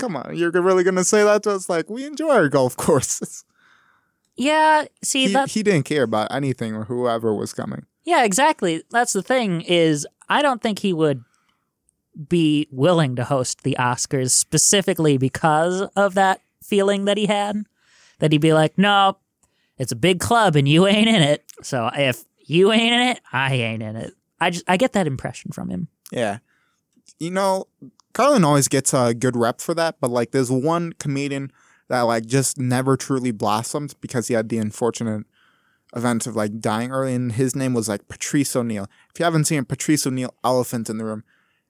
come 0.01 0.15
on, 0.15 0.35
you're 0.35 0.51
really 0.51 0.83
gonna 0.83 1.03
say 1.03 1.23
that 1.23 1.43
to 1.43 1.51
us? 1.51 1.69
Like 1.69 1.89
we 1.89 2.05
enjoy 2.05 2.31
our 2.31 2.49
golf 2.49 2.75
courses. 2.87 3.45
Yeah, 4.35 4.85
see 5.03 5.27
He, 5.27 5.33
that 5.33 5.51
he 5.51 5.61
didn't 5.61 5.85
care 5.85 6.03
about 6.03 6.33
anything 6.33 6.73
or 6.73 6.85
whoever 6.85 7.33
was 7.33 7.53
coming. 7.53 7.85
Yeah, 8.03 8.23
exactly. 8.23 8.83
That's 8.89 9.13
the 9.13 9.21
thing 9.21 9.61
is 9.61 10.07
I 10.27 10.41
don't 10.41 10.61
think 10.61 10.79
he 10.79 10.91
would 10.91 11.23
be 12.27 12.67
willing 12.71 13.15
to 13.15 13.23
host 13.23 13.61
the 13.63 13.75
Oscars 13.79 14.31
specifically 14.31 15.17
because 15.17 15.81
of 15.95 16.15
that 16.15 16.41
feeling 16.63 17.05
that 17.05 17.17
he 17.17 17.27
had. 17.27 17.63
That 18.19 18.31
he'd 18.31 18.41
be 18.41 18.53
like, 18.53 18.77
"No, 18.77 19.17
it's 19.77 19.91
a 19.91 19.95
big 19.95 20.19
club 20.19 20.55
and 20.55 20.67
you 20.67 20.87
ain't 20.87 21.07
in 21.07 21.21
it. 21.21 21.43
So 21.61 21.89
if 21.93 22.23
you 22.39 22.71
ain't 22.71 22.93
in 22.93 23.01
it, 23.01 23.19
I 23.31 23.53
ain't 23.53 23.83
in 23.83 23.95
it." 23.95 24.13
I 24.39 24.49
just 24.49 24.65
I 24.67 24.77
get 24.77 24.93
that 24.93 25.05
impression 25.07 25.51
from 25.51 25.69
him. 25.69 25.87
Yeah. 26.11 26.39
You 27.19 27.29
know, 27.31 27.67
Carlin 28.13 28.43
always 28.43 28.67
gets 28.67 28.93
a 28.93 29.13
good 29.13 29.35
rep 29.35 29.61
for 29.61 29.73
that, 29.75 29.95
but 29.99 30.09
like 30.09 30.31
there's 30.31 30.51
one 30.51 30.93
comedian 30.93 31.51
that 31.87 32.01
like 32.01 32.25
just 32.25 32.57
never 32.57 32.97
truly 32.97 33.31
blossomed 33.31 33.95
because 34.01 34.27
he 34.27 34.33
had 34.33 34.49
the 34.49 34.57
unfortunate 34.57 35.25
event 35.95 36.25
of 36.25 36.35
like 36.35 36.59
dying 36.59 36.91
early 36.91 37.13
and 37.13 37.33
his 37.33 37.55
name 37.55 37.73
was 37.73 37.89
like 37.89 38.07
Patrice 38.07 38.55
O'Neal. 38.55 38.87
If 39.13 39.19
you 39.19 39.25
haven't 39.25 39.45
seen 39.45 39.65
Patrice 39.65 40.07
O'Neal 40.07 40.33
Elephant 40.43 40.89
in 40.89 40.97
the 40.97 41.05
Room, 41.05 41.23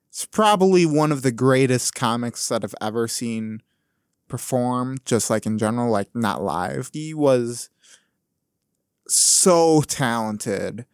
it's 0.10 0.26
probably 0.26 0.86
one 0.86 1.12
of 1.12 1.22
the 1.22 1.32
greatest 1.32 1.96
comics 1.96 2.48
that 2.50 2.64
I've 2.64 2.76
ever 2.82 3.08
seen 3.08 3.62
perform, 4.28 4.98
just 5.06 5.30
like 5.30 5.46
in 5.46 5.58
general, 5.58 5.90
like 5.90 6.10
not 6.14 6.44
live. 6.44 6.90
He 6.94 7.14
was 7.14 7.70
so 9.08 9.82
talented 9.82 10.86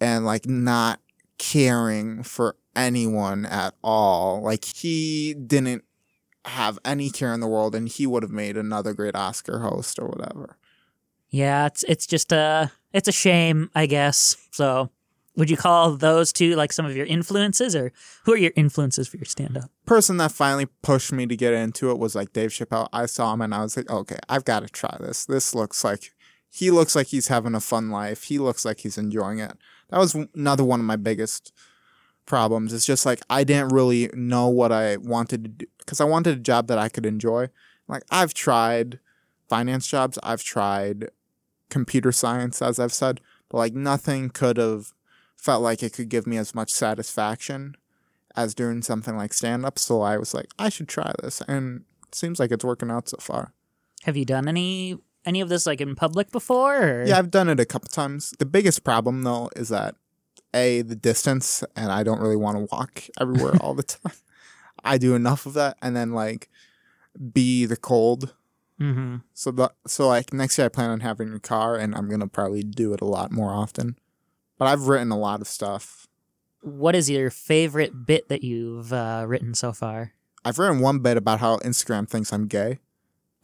and 0.00 0.24
like 0.24 0.46
not 0.46 1.00
caring 1.38 2.22
for 2.22 2.56
anyone 2.74 3.46
at 3.46 3.74
all. 3.82 4.42
Like 4.42 4.64
he 4.64 5.34
didn't 5.34 5.84
have 6.44 6.78
any 6.84 7.10
care 7.10 7.32
in 7.32 7.40
the 7.40 7.46
world 7.48 7.74
and 7.74 7.88
he 7.88 8.06
would 8.06 8.22
have 8.22 8.32
made 8.32 8.56
another 8.56 8.94
great 8.94 9.14
Oscar 9.14 9.60
host 9.60 9.98
or 9.98 10.08
whatever. 10.08 10.56
Yeah, 11.28 11.66
it's 11.66 11.84
it's 11.84 12.06
just 12.06 12.32
a 12.32 12.72
it's 12.92 13.08
a 13.08 13.12
shame, 13.12 13.70
I 13.74 13.86
guess. 13.86 14.36
So, 14.50 14.90
would 15.36 15.48
you 15.48 15.56
call 15.56 15.96
those 15.96 16.32
two 16.32 16.56
like 16.56 16.72
some 16.72 16.86
of 16.86 16.96
your 16.96 17.06
influences 17.06 17.76
or 17.76 17.92
who 18.24 18.32
are 18.32 18.38
your 18.38 18.52
influences 18.56 19.06
for 19.06 19.16
your 19.16 19.26
stand 19.26 19.56
up? 19.56 19.70
Person 19.86 20.16
that 20.16 20.32
finally 20.32 20.66
pushed 20.82 21.12
me 21.12 21.26
to 21.26 21.36
get 21.36 21.54
into 21.54 21.90
it 21.90 21.98
was 21.98 22.14
like 22.16 22.32
Dave 22.32 22.50
Chappelle. 22.50 22.88
I 22.92 23.06
saw 23.06 23.32
him 23.32 23.42
and 23.42 23.54
I 23.54 23.62
was 23.62 23.76
like, 23.76 23.88
okay, 23.88 24.18
I've 24.28 24.44
got 24.44 24.60
to 24.60 24.68
try 24.68 24.96
this. 24.98 25.24
This 25.24 25.54
looks 25.54 25.84
like 25.84 26.10
he 26.50 26.72
looks 26.72 26.96
like 26.96 27.08
he's 27.08 27.28
having 27.28 27.54
a 27.54 27.60
fun 27.60 27.90
life. 27.90 28.24
He 28.24 28.38
looks 28.38 28.64
like 28.64 28.80
he's 28.80 28.98
enjoying 28.98 29.38
it. 29.38 29.56
That 29.90 29.98
was 29.98 30.16
another 30.34 30.64
one 30.64 30.80
of 30.80 30.86
my 30.86 30.96
biggest 30.96 31.52
problems. 32.30 32.72
It's 32.72 32.86
just 32.86 33.04
like 33.04 33.20
I 33.28 33.42
didn't 33.42 33.74
really 33.74 34.08
know 34.14 34.46
what 34.46 34.70
I 34.70 34.96
wanted 34.98 35.42
to 35.42 35.48
do 35.48 35.66
because 35.78 36.00
I 36.00 36.04
wanted 36.04 36.38
a 36.38 36.40
job 36.40 36.68
that 36.68 36.78
I 36.78 36.88
could 36.88 37.04
enjoy. 37.04 37.48
Like 37.88 38.04
I've 38.08 38.32
tried 38.32 39.00
finance 39.48 39.88
jobs, 39.88 40.16
I've 40.22 40.44
tried 40.44 41.10
computer 41.70 42.12
science, 42.12 42.62
as 42.62 42.78
I've 42.78 42.92
said, 42.92 43.20
but 43.48 43.58
like 43.58 43.74
nothing 43.74 44.30
could 44.30 44.58
have 44.58 44.92
felt 45.36 45.60
like 45.60 45.82
it 45.82 45.92
could 45.92 46.08
give 46.08 46.24
me 46.24 46.36
as 46.36 46.54
much 46.54 46.70
satisfaction 46.70 47.74
as 48.36 48.54
doing 48.54 48.80
something 48.80 49.16
like 49.16 49.34
stand 49.34 49.66
up. 49.66 49.76
So 49.76 50.00
I 50.00 50.16
was 50.16 50.32
like, 50.32 50.50
I 50.56 50.68
should 50.68 50.88
try 50.88 51.12
this, 51.20 51.42
and 51.48 51.82
it 52.06 52.14
seems 52.14 52.38
like 52.38 52.52
it's 52.52 52.64
working 52.64 52.92
out 52.92 53.08
so 53.08 53.16
far. 53.20 53.52
Have 54.04 54.16
you 54.16 54.24
done 54.24 54.46
any 54.46 54.98
any 55.24 55.40
of 55.40 55.48
this 55.48 55.66
like 55.66 55.80
in 55.80 55.96
public 55.96 56.30
before? 56.30 57.00
Or? 57.00 57.04
Yeah, 57.04 57.18
I've 57.18 57.32
done 57.32 57.48
it 57.48 57.58
a 57.58 57.66
couple 57.66 57.88
times. 57.88 58.32
The 58.38 58.46
biggest 58.46 58.84
problem 58.84 59.24
though 59.24 59.50
is 59.56 59.68
that 59.70 59.96
a 60.54 60.82
the 60.82 60.96
distance, 60.96 61.64
and 61.76 61.90
I 61.90 62.02
don't 62.02 62.20
really 62.20 62.36
want 62.36 62.56
to 62.58 62.66
walk 62.74 63.04
everywhere 63.20 63.56
all 63.60 63.74
the 63.74 63.82
time. 63.82 64.12
I 64.82 64.98
do 64.98 65.14
enough 65.14 65.46
of 65.46 65.54
that, 65.54 65.76
and 65.82 65.94
then 65.94 66.12
like 66.12 66.48
b 67.32 67.66
the 67.66 67.76
cold. 67.76 68.34
Mm-hmm. 68.80 69.16
So 69.34 69.50
the 69.50 69.72
so 69.86 70.08
like 70.08 70.32
next 70.32 70.58
year 70.58 70.66
I 70.66 70.68
plan 70.68 70.90
on 70.90 71.00
having 71.00 71.32
a 71.34 71.40
car, 71.40 71.76
and 71.76 71.94
I'm 71.94 72.08
gonna 72.08 72.28
probably 72.28 72.62
do 72.62 72.92
it 72.92 73.00
a 73.00 73.06
lot 73.06 73.30
more 73.30 73.52
often. 73.52 73.96
But 74.58 74.68
I've 74.68 74.88
written 74.88 75.10
a 75.10 75.18
lot 75.18 75.40
of 75.40 75.48
stuff. 75.48 76.06
What 76.62 76.94
is 76.94 77.08
your 77.08 77.30
favorite 77.30 78.06
bit 78.06 78.28
that 78.28 78.44
you've 78.44 78.92
uh, 78.92 79.24
written 79.26 79.54
so 79.54 79.72
far? 79.72 80.12
I've 80.44 80.58
written 80.58 80.80
one 80.80 80.98
bit 80.98 81.16
about 81.16 81.40
how 81.40 81.58
Instagram 81.58 82.08
thinks 82.08 82.32
I'm 82.32 82.46
gay. 82.46 82.78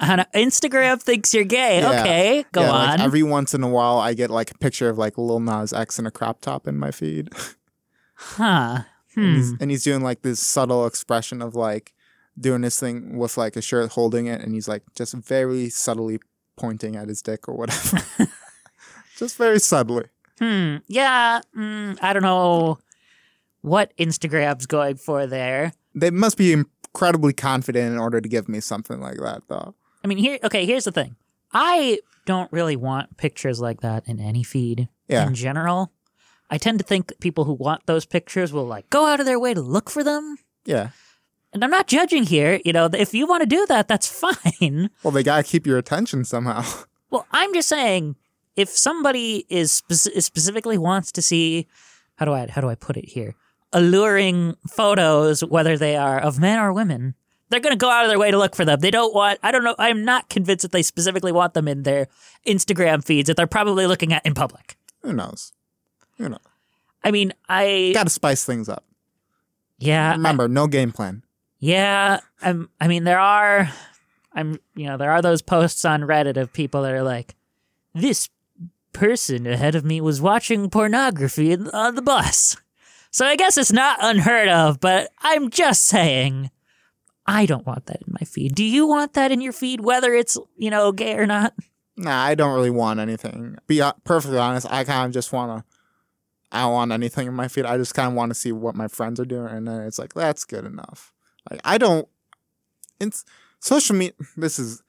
On 0.01 0.19
Instagram 0.35 1.01
thinks 1.01 1.33
you're 1.33 1.45
gay. 1.45 1.81
Yeah. 1.81 2.01
Okay, 2.01 2.45
go 2.53 2.61
Yeah, 2.63 2.71
on. 2.71 2.87
Like 2.89 3.01
every 3.01 3.23
once 3.23 3.55
in 3.55 3.63
a 3.63 3.69
while, 3.69 3.99
I 3.99 4.13
get 4.15 4.31
like 4.31 4.51
a 4.51 4.59
picture 4.59 4.89
of 4.91 4.99
like 4.99 5.17
Lil 5.17 5.41
Nas 5.41 5.73
X 5.73 5.99
in 5.99 6.07
a 6.07 6.11
crop 6.11 6.41
top 6.43 6.67
in 6.69 6.77
my 6.79 6.91
feed, 6.91 7.31
huh. 8.15 8.81
and, 9.17 9.25
Hmm. 9.25 9.35
he's, 9.37 9.53
and 9.61 9.71
he's 9.71 9.83
doing 9.85 10.03
like 10.03 10.21
this 10.23 10.41
subtle 10.41 10.85
expression 10.87 11.41
of 11.41 11.55
like 11.55 11.95
doing 12.39 12.61
this 12.61 12.79
thing 12.79 13.17
with 13.17 13.39
like 13.39 13.57
a 13.57 13.63
shirt 13.63 13.93
holding 13.93 14.27
it, 14.27 14.43
and 14.43 14.53
he's 14.53 14.69
like 14.69 14.83
just 14.95 15.15
very 15.15 15.71
subtly 15.71 16.19
pointing 16.57 16.97
at 16.97 17.09
his 17.09 17.23
dick 17.23 17.49
or 17.49 17.55
whatever. 17.57 18.03
Just 19.17 19.39
very 19.39 19.59
subtly. 19.59 20.05
Hmm. 20.39 20.77
Yeah. 20.89 21.41
Mm, 21.57 21.99
I 22.03 22.13
don't 22.13 22.23
know 22.23 22.79
what 23.63 23.97
Instagram's 23.97 24.67
going 24.67 24.97
for 24.97 25.27
there. 25.27 25.73
They 25.95 26.11
must 26.11 26.37
be 26.37 26.53
incredibly 26.53 27.33
confident 27.33 27.93
in 27.95 27.99
order 27.99 28.21
to 28.21 28.29
give 28.29 28.47
me 28.47 28.61
something 28.61 29.01
like 29.01 29.17
that, 29.17 29.43
though. 29.49 29.75
I 30.07 30.09
mean, 30.09 30.19
here. 30.19 30.39
Okay. 30.45 30.65
Here's 30.67 30.85
the 30.85 30.93
thing. 30.93 31.17
I 31.53 31.99
don't 32.27 32.51
really 32.53 32.77
want 32.77 33.17
pictures 33.17 33.61
like 33.61 33.81
that 33.81 34.07
in 34.07 34.21
any 34.21 34.45
feed 34.45 34.89
Yeah. 35.09 35.27
in 35.27 35.35
general. 35.35 35.91
I 36.49 36.59
tend 36.59 36.79
to 36.79 36.85
think 36.85 37.13
people 37.19 37.43
who 37.45 37.55
want 37.55 37.87
those 37.87 38.07
pictures 38.07 38.53
will 38.53 38.67
like 38.67 38.89
go 38.89 39.07
out 39.07 39.19
of 39.19 39.27
their 39.27 39.41
way 39.41 39.53
to 39.53 39.61
look 39.61 39.91
for 39.91 40.05
them. 40.05 40.37
Yeah. 40.65 40.91
And 41.53 41.65
I'm 41.65 41.71
not 41.71 41.89
judging 41.89 42.23
here. 42.23 42.61
You 42.65 42.73
know, 42.73 42.89
if 42.93 43.15
you 43.15 43.27
want 43.27 43.41
to 43.43 43.47
do 43.49 43.67
that, 43.67 43.89
that's 43.89 44.07
fine. 44.61 44.91
Well, 45.03 45.11
they 45.11 45.25
gotta 45.25 45.43
keep 45.43 45.67
your 45.67 45.79
attention 45.79 46.25
somehow. 46.25 46.63
Well, 47.11 47.25
I'm 47.31 47.55
just 47.55 47.69
saying, 47.69 48.17
if 48.57 48.69
somebody 48.69 49.47
is, 49.49 49.81
is 49.89 50.25
specifically 50.27 50.77
wants 50.79 51.13
to 51.13 51.23
see, 51.23 51.69
how 52.17 52.25
do 52.27 52.33
I 52.33 52.49
how 52.49 52.61
do 52.61 52.69
I 52.69 52.75
put 52.75 52.97
it 52.97 53.09
here, 53.09 53.37
alluring 53.73 54.57
photos, 54.69 55.45
whether 55.45 55.79
they 55.79 55.95
are 55.97 56.19
of 56.19 56.41
men 56.41 56.59
or 56.59 56.73
women, 56.73 57.15
they're 57.49 57.61
going 57.61 57.73
to 57.73 57.77
go 57.79 57.91
out 57.91 58.05
of 58.05 58.09
their 58.11 58.19
way 58.19 58.31
to 58.31 58.39
look 58.39 58.57
for 58.57 58.65
them. 58.65 58.81
They 58.81 58.91
don't 58.91 59.15
want. 59.15 59.39
I 59.43 59.51
don't 59.53 59.65
know. 59.65 59.75
I'm 59.79 60.05
not 60.05 60.29
convinced 60.29 60.63
that 60.63 60.73
they 60.73 60.83
specifically 60.83 61.33
want 61.33 61.55
them 61.55 61.69
in 61.69 61.83
their 61.85 62.09
Instagram 62.47 63.05
feeds 63.05 63.27
that 63.29 63.37
they're 63.37 63.47
probably 63.47 63.87
looking 63.87 64.13
at 64.13 64.25
in 64.27 64.35
public. 64.35 64.77
Who 65.03 65.13
knows? 65.13 65.53
Who 66.19 66.29
knows? 66.29 66.41
I 67.05 67.11
mean, 67.11 67.33
I 67.49 67.93
Gotta 67.95 68.11
spice 68.11 68.45
things 68.45 68.69
up. 68.69 68.85
yeah, 69.79 70.11
I- 70.11 70.15
Remember, 70.17 70.49
no 70.49 70.67
game 70.67 70.91
plan. 70.93 71.23
Yeah, 71.59 72.21
I'm, 72.43 72.69
I 72.81 72.89
mean, 72.89 73.05
there 73.05 73.19
are, 73.21 73.71
I'm, 74.35 74.59
you 74.75 74.87
know, 74.87 74.97
there 74.97 75.11
are 75.11 75.23
those 75.23 75.41
posts 75.41 75.85
on 75.85 76.03
Reddit 76.03 76.37
of 76.37 76.53
people 76.53 76.83
that 76.83 76.93
are 76.93 77.03
like, 77.03 77.35
this 77.95 78.29
person 78.93 79.47
ahead 79.47 79.75
of 79.75 79.85
me 79.85 80.01
was 80.01 80.21
watching 80.21 80.69
pornography 80.69 81.55
on 81.55 81.95
the 81.95 82.03
bus. 82.03 82.57
So 83.11 83.25
I 83.27 83.37
guess 83.37 83.57
it's 83.57 83.73
not 83.73 83.99
unheard 84.03 84.49
of, 84.49 84.81
but 84.81 85.11
I'm 85.21 85.49
just 85.51 85.85
saying, 85.87 86.51
I 87.27 87.47
don't 87.47 87.67
want 87.67 87.87
that 87.87 88.03
in 88.07 88.15
my 88.21 88.25
feed. 88.25 88.55
Do 88.55 88.65
you 88.65 88.87
want 88.87 89.15
that 89.15 89.33
in 89.33 89.41
your 89.41 89.53
feed, 89.53 89.81
whether 89.81 90.15
it's, 90.15 90.39
you 90.57 90.71
know, 90.71 90.93
gay 90.93 91.15
or 91.15 91.27
not? 91.27 91.55
Nah, 91.97 92.23
I 92.23 92.35
don't 92.35 92.55
really 92.55 92.71
want 92.71 93.01
anything. 93.01 93.57
Be 93.67 93.83
perfectly 94.05 94.39
honest, 94.39 94.67
I 94.71 94.85
kind 94.85 95.07
of 95.07 95.13
just 95.13 95.33
want 95.33 95.59
to. 95.59 95.65
I 96.53 96.61
don't 96.61 96.73
want 96.73 96.93
anything 96.93 97.27
in 97.27 97.35
my 97.35 97.49
feed. 97.49 97.65
I 97.65 97.77
just 97.77 97.95
kind 97.95 98.09
of 98.09 98.15
want 98.15 98.31
to 98.31 98.35
see 98.35 98.53
what 98.53 98.77
my 98.77 98.87
friends 98.87 99.19
are 99.19 99.25
doing, 99.25 99.49
and 99.49 99.67
then 99.67 99.81
it's 99.83 99.99
like 99.99 100.15
that's 100.15 100.45
good 100.45 100.65
enough. 100.65 101.13
Like 101.51 101.61
I 101.65 101.79
don't. 101.79 102.07
It's 103.01 103.25
social 103.61 103.97
media. 103.97 104.15
This 104.37 104.59
is 104.59 104.83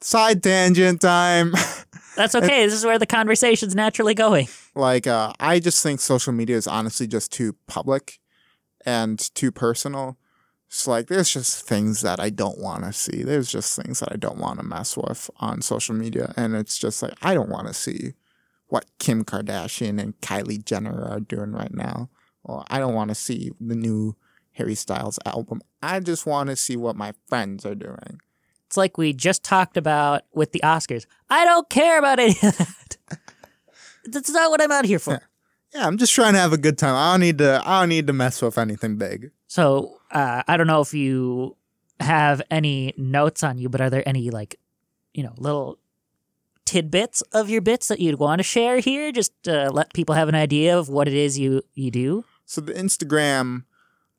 side 0.00 0.42
tangent 0.42 1.00
time. 1.00 1.54
That's 2.16 2.34
okay. 2.34 2.64
this 2.64 2.74
is 2.74 2.84
where 2.84 2.98
the 2.98 3.06
conversation's 3.06 3.74
naturally 3.74 4.14
going. 4.14 4.48
like 4.74 5.06
uh, 5.06 5.32
I 5.38 5.60
just 5.60 5.82
think 5.82 6.00
social 6.00 6.32
media 6.32 6.56
is 6.56 6.66
honestly 6.66 7.06
just 7.06 7.32
too 7.32 7.54
public 7.66 8.18
and 8.84 9.18
too 9.34 9.52
personal. 9.52 10.18
It's 10.70 10.86
like 10.86 11.08
there's 11.08 11.30
just 11.30 11.66
things 11.66 12.00
that 12.02 12.20
I 12.20 12.30
don't 12.30 12.60
want 12.60 12.84
to 12.84 12.92
see. 12.92 13.24
There's 13.24 13.50
just 13.50 13.74
things 13.74 13.98
that 13.98 14.12
I 14.12 14.16
don't 14.16 14.38
want 14.38 14.60
to 14.60 14.64
mess 14.64 14.96
with 14.96 15.28
on 15.40 15.62
social 15.62 15.96
media, 15.96 16.32
and 16.36 16.54
it's 16.54 16.78
just 16.78 17.02
like 17.02 17.14
I 17.22 17.34
don't 17.34 17.50
want 17.50 17.66
to 17.66 17.74
see 17.74 18.14
what 18.68 18.86
Kim 19.00 19.24
Kardashian 19.24 20.00
and 20.00 20.16
Kylie 20.20 20.64
Jenner 20.64 21.04
are 21.10 21.18
doing 21.18 21.50
right 21.50 21.74
now. 21.74 22.08
Or 22.44 22.62
I 22.70 22.78
don't 22.78 22.94
want 22.94 23.08
to 23.08 23.16
see 23.16 23.50
the 23.60 23.74
new 23.74 24.14
Harry 24.52 24.76
Styles 24.76 25.18
album. 25.26 25.60
I 25.82 25.98
just 25.98 26.24
want 26.24 26.50
to 26.50 26.56
see 26.56 26.76
what 26.76 26.94
my 26.94 27.14
friends 27.26 27.66
are 27.66 27.74
doing. 27.74 28.20
It's 28.68 28.76
like 28.76 28.96
we 28.96 29.12
just 29.12 29.42
talked 29.42 29.76
about 29.76 30.22
with 30.32 30.52
the 30.52 30.60
Oscars. 30.60 31.04
I 31.28 31.44
don't 31.44 31.68
care 31.68 31.98
about 31.98 32.20
any 32.20 32.36
of 32.44 32.56
that. 32.58 32.96
That's 34.04 34.30
not 34.30 34.50
what 34.50 34.62
I'm 34.62 34.70
out 34.70 34.84
here 34.84 35.00
for. 35.00 35.20
Yeah, 35.74 35.84
I'm 35.84 35.98
just 35.98 36.14
trying 36.14 36.34
to 36.34 36.38
have 36.38 36.52
a 36.52 36.58
good 36.58 36.78
time. 36.78 36.94
I 36.94 37.12
don't 37.12 37.20
need 37.20 37.38
to. 37.38 37.60
I 37.64 37.80
don't 37.80 37.88
need 37.88 38.06
to 38.06 38.12
mess 38.12 38.40
with 38.40 38.56
anything 38.56 38.96
big. 38.96 39.32
So 39.48 39.99
uh, 40.10 40.42
I 40.46 40.56
don't 40.56 40.66
know 40.66 40.80
if 40.80 40.94
you 40.94 41.56
have 42.00 42.42
any 42.50 42.94
notes 42.96 43.42
on 43.42 43.58
you, 43.58 43.68
but 43.68 43.80
are 43.80 43.90
there 43.90 44.06
any 44.08 44.30
like, 44.30 44.58
you 45.14 45.22
know, 45.22 45.34
little 45.36 45.78
tidbits 46.64 47.20
of 47.32 47.50
your 47.50 47.60
bits 47.60 47.88
that 47.88 48.00
you'd 48.00 48.18
want 48.18 48.38
to 48.38 48.42
share 48.42 48.78
here? 48.78 49.12
Just 49.12 49.32
uh, 49.48 49.70
let 49.72 49.92
people 49.92 50.14
have 50.14 50.28
an 50.28 50.34
idea 50.34 50.78
of 50.78 50.88
what 50.88 51.08
it 51.08 51.14
is 51.14 51.38
you 51.38 51.62
you 51.74 51.90
do. 51.90 52.24
So 52.44 52.60
the 52.60 52.72
Instagram 52.72 53.64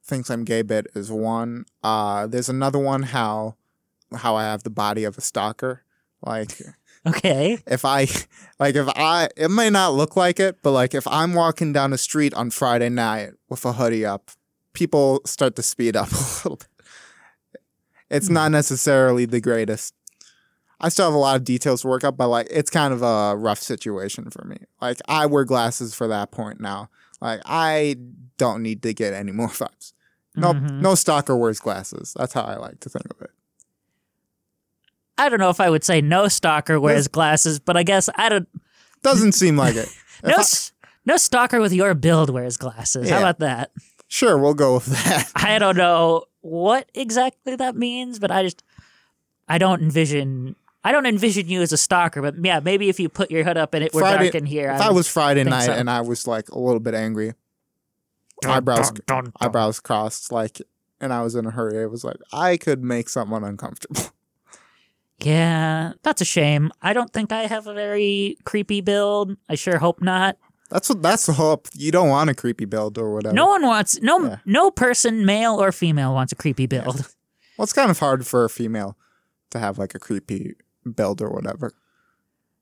thinks 0.03 0.29
I'm 0.29 0.43
gay 0.43 0.61
bit 0.61 0.87
is 0.95 1.11
one. 1.11 1.65
Uh, 1.83 2.27
there's 2.27 2.49
another 2.49 2.79
one 2.79 3.03
how 3.03 3.55
how 4.13 4.35
I 4.35 4.43
have 4.43 4.63
the 4.63 4.69
body 4.69 5.03
of 5.03 5.17
a 5.17 5.21
stalker. 5.21 5.83
Like 6.25 6.51
Okay. 7.07 7.57
if 7.65 7.83
I 7.83 8.01
like 8.59 8.75
if 8.75 8.87
I 8.95 9.29
it 9.35 9.49
may 9.49 9.69
not 9.69 9.93
look 9.93 10.15
like 10.15 10.39
it, 10.39 10.61
but 10.61 10.71
like 10.71 10.93
if 10.93 11.07
I'm 11.07 11.33
walking 11.33 11.73
down 11.73 11.91
the 11.91 11.97
street 11.97 12.33
on 12.35 12.51
Friday 12.51 12.89
night 12.89 13.31
with 13.49 13.65
a 13.65 13.73
hoodie 13.73 14.05
up, 14.05 14.31
people 14.73 15.21
start 15.25 15.55
to 15.57 15.63
speed 15.63 15.95
up 15.95 16.11
a 16.11 16.15
little 16.15 16.57
bit. 16.57 16.67
It's 18.09 18.29
not 18.29 18.51
necessarily 18.51 19.25
the 19.25 19.39
greatest. 19.41 19.93
I 20.79 20.89
still 20.89 21.05
have 21.05 21.13
a 21.13 21.17
lot 21.17 21.35
of 21.35 21.43
details 21.43 21.81
to 21.81 21.87
work 21.87 22.03
up, 22.03 22.17
but 22.17 22.27
like 22.27 22.47
it's 22.49 22.69
kind 22.69 22.93
of 22.93 23.01
a 23.03 23.35
rough 23.37 23.59
situation 23.59 24.29
for 24.31 24.43
me. 24.45 24.57
Like 24.81 24.97
I 25.07 25.27
wear 25.27 25.43
glasses 25.45 25.93
for 25.93 26.07
that 26.07 26.31
point 26.31 26.59
now. 26.59 26.89
Like 27.21 27.41
I 27.45 27.97
don't 28.37 28.63
need 28.63 28.81
to 28.83 28.93
get 28.93 29.13
any 29.13 29.31
more 29.31 29.47
vibes. 29.49 29.93
No, 30.35 30.53
Mhm. 30.53 30.81
no 30.81 30.95
stalker 30.95 31.35
wears 31.37 31.59
glasses. 31.59 32.13
That's 32.17 32.33
how 32.33 32.41
I 32.43 32.55
like 32.55 32.79
to 32.81 32.89
think 32.89 33.05
of 33.13 33.21
it. 33.21 33.29
I 35.17 35.29
don't 35.29 35.39
know 35.39 35.49
if 35.49 35.59
I 35.59 35.69
would 35.69 35.83
say 35.83 36.01
no 36.01 36.27
stalker 36.27 36.79
wears 36.79 37.07
glasses, 37.07 37.59
but 37.59 37.77
I 37.77 37.83
guess 37.83 38.09
I 38.15 38.29
don't. 38.29 38.47
Doesn't 39.03 39.33
seem 39.33 39.55
like 39.57 39.75
it. 39.75 39.89
No, 40.23 40.35
I- 40.37 40.43
no 41.03 41.17
stalker 41.17 41.59
with 41.59 41.73
your 41.73 41.95
build 41.95 42.29
wears 42.29 42.57
glasses. 42.57 43.09
How 43.09 43.17
about 43.17 43.39
that? 43.39 43.71
Sure, 44.11 44.37
we'll 44.37 44.53
go 44.53 44.75
with 44.75 44.85
that. 44.87 45.31
I 45.35 45.57
don't 45.57 45.77
know 45.77 46.25
what 46.41 46.89
exactly 46.93 47.55
that 47.55 47.75
means, 47.75 48.19
but 48.19 48.29
I 48.29 48.43
just 48.43 48.61
I 49.47 49.57
don't 49.57 49.81
envision 49.81 50.55
I 50.83 50.91
don't 50.91 51.05
envision 51.05 51.47
you 51.47 51.61
as 51.61 51.71
a 51.71 51.77
stalker. 51.77 52.21
But 52.21 52.35
yeah, 52.43 52.59
maybe 52.59 52.89
if 52.89 52.99
you 52.99 53.07
put 53.09 53.31
your 53.31 53.43
hood 53.43 53.57
up 53.57 53.73
and 53.73 53.83
it 53.83 53.93
were 53.93 54.01
Friday- 54.01 54.25
dark 54.25 54.35
in 54.35 54.45
here, 54.45 54.69
If 54.71 54.81
I 54.81 54.91
was 54.91 55.07
Friday 55.07 55.43
night 55.45 55.65
so. 55.65 55.73
and 55.73 55.89
I 55.89 56.01
was 56.01 56.27
like 56.27 56.49
a 56.49 56.59
little 56.59 56.79
bit 56.79 56.93
angry, 56.93 57.33
eyebrows 58.45 58.91
eyebrows 59.39 59.79
crossed, 59.79 60.31
like, 60.31 60.61
and 60.99 61.13
I 61.13 61.21
was 61.21 61.35
in 61.35 61.45
a 61.45 61.51
hurry, 61.51 61.81
I 61.81 61.85
was 61.85 62.03
like 62.03 62.17
I 62.33 62.57
could 62.57 62.83
make 62.83 63.09
someone 63.09 63.43
uncomfortable. 63.43 64.01
Yeah, 65.23 65.93
that's 66.01 66.21
a 66.21 66.25
shame. 66.25 66.71
I 66.81 66.93
don't 66.93 67.13
think 67.13 67.31
I 67.31 67.43
have 67.43 67.67
a 67.67 67.75
very 67.75 68.37
creepy 68.43 68.81
build. 68.81 69.37
I 69.47 69.53
sure 69.53 69.77
hope 69.77 70.01
not. 70.01 70.35
That's 70.71 70.89
what. 70.89 71.01
That's 71.01 71.25
the 71.25 71.33
hope. 71.33 71.67
You 71.73 71.91
don't 71.91 72.09
want 72.09 72.29
a 72.29 72.33
creepy 72.33 72.65
build 72.65 72.97
or 72.97 73.13
whatever. 73.13 73.33
No 73.35 73.47
one 73.47 73.61
wants 73.63 74.01
no 74.01 74.23
Yeah. 74.23 74.37
no 74.45 74.71
person, 74.71 75.25
male 75.25 75.61
or 75.61 75.71
female, 75.71 76.13
wants 76.13 76.31
a 76.31 76.35
creepy 76.35 76.65
build. 76.65 77.05
Well, 77.57 77.65
it's 77.65 77.73
kind 77.73 77.91
of 77.91 77.99
hard 77.99 78.25
for 78.25 78.43
a 78.43 78.49
female 78.49 78.97
to 79.51 79.59
have 79.59 79.77
like 79.77 79.93
a 79.93 79.99
creepy 79.99 80.53
build 80.95 81.21
or 81.21 81.29
whatever. 81.29 81.73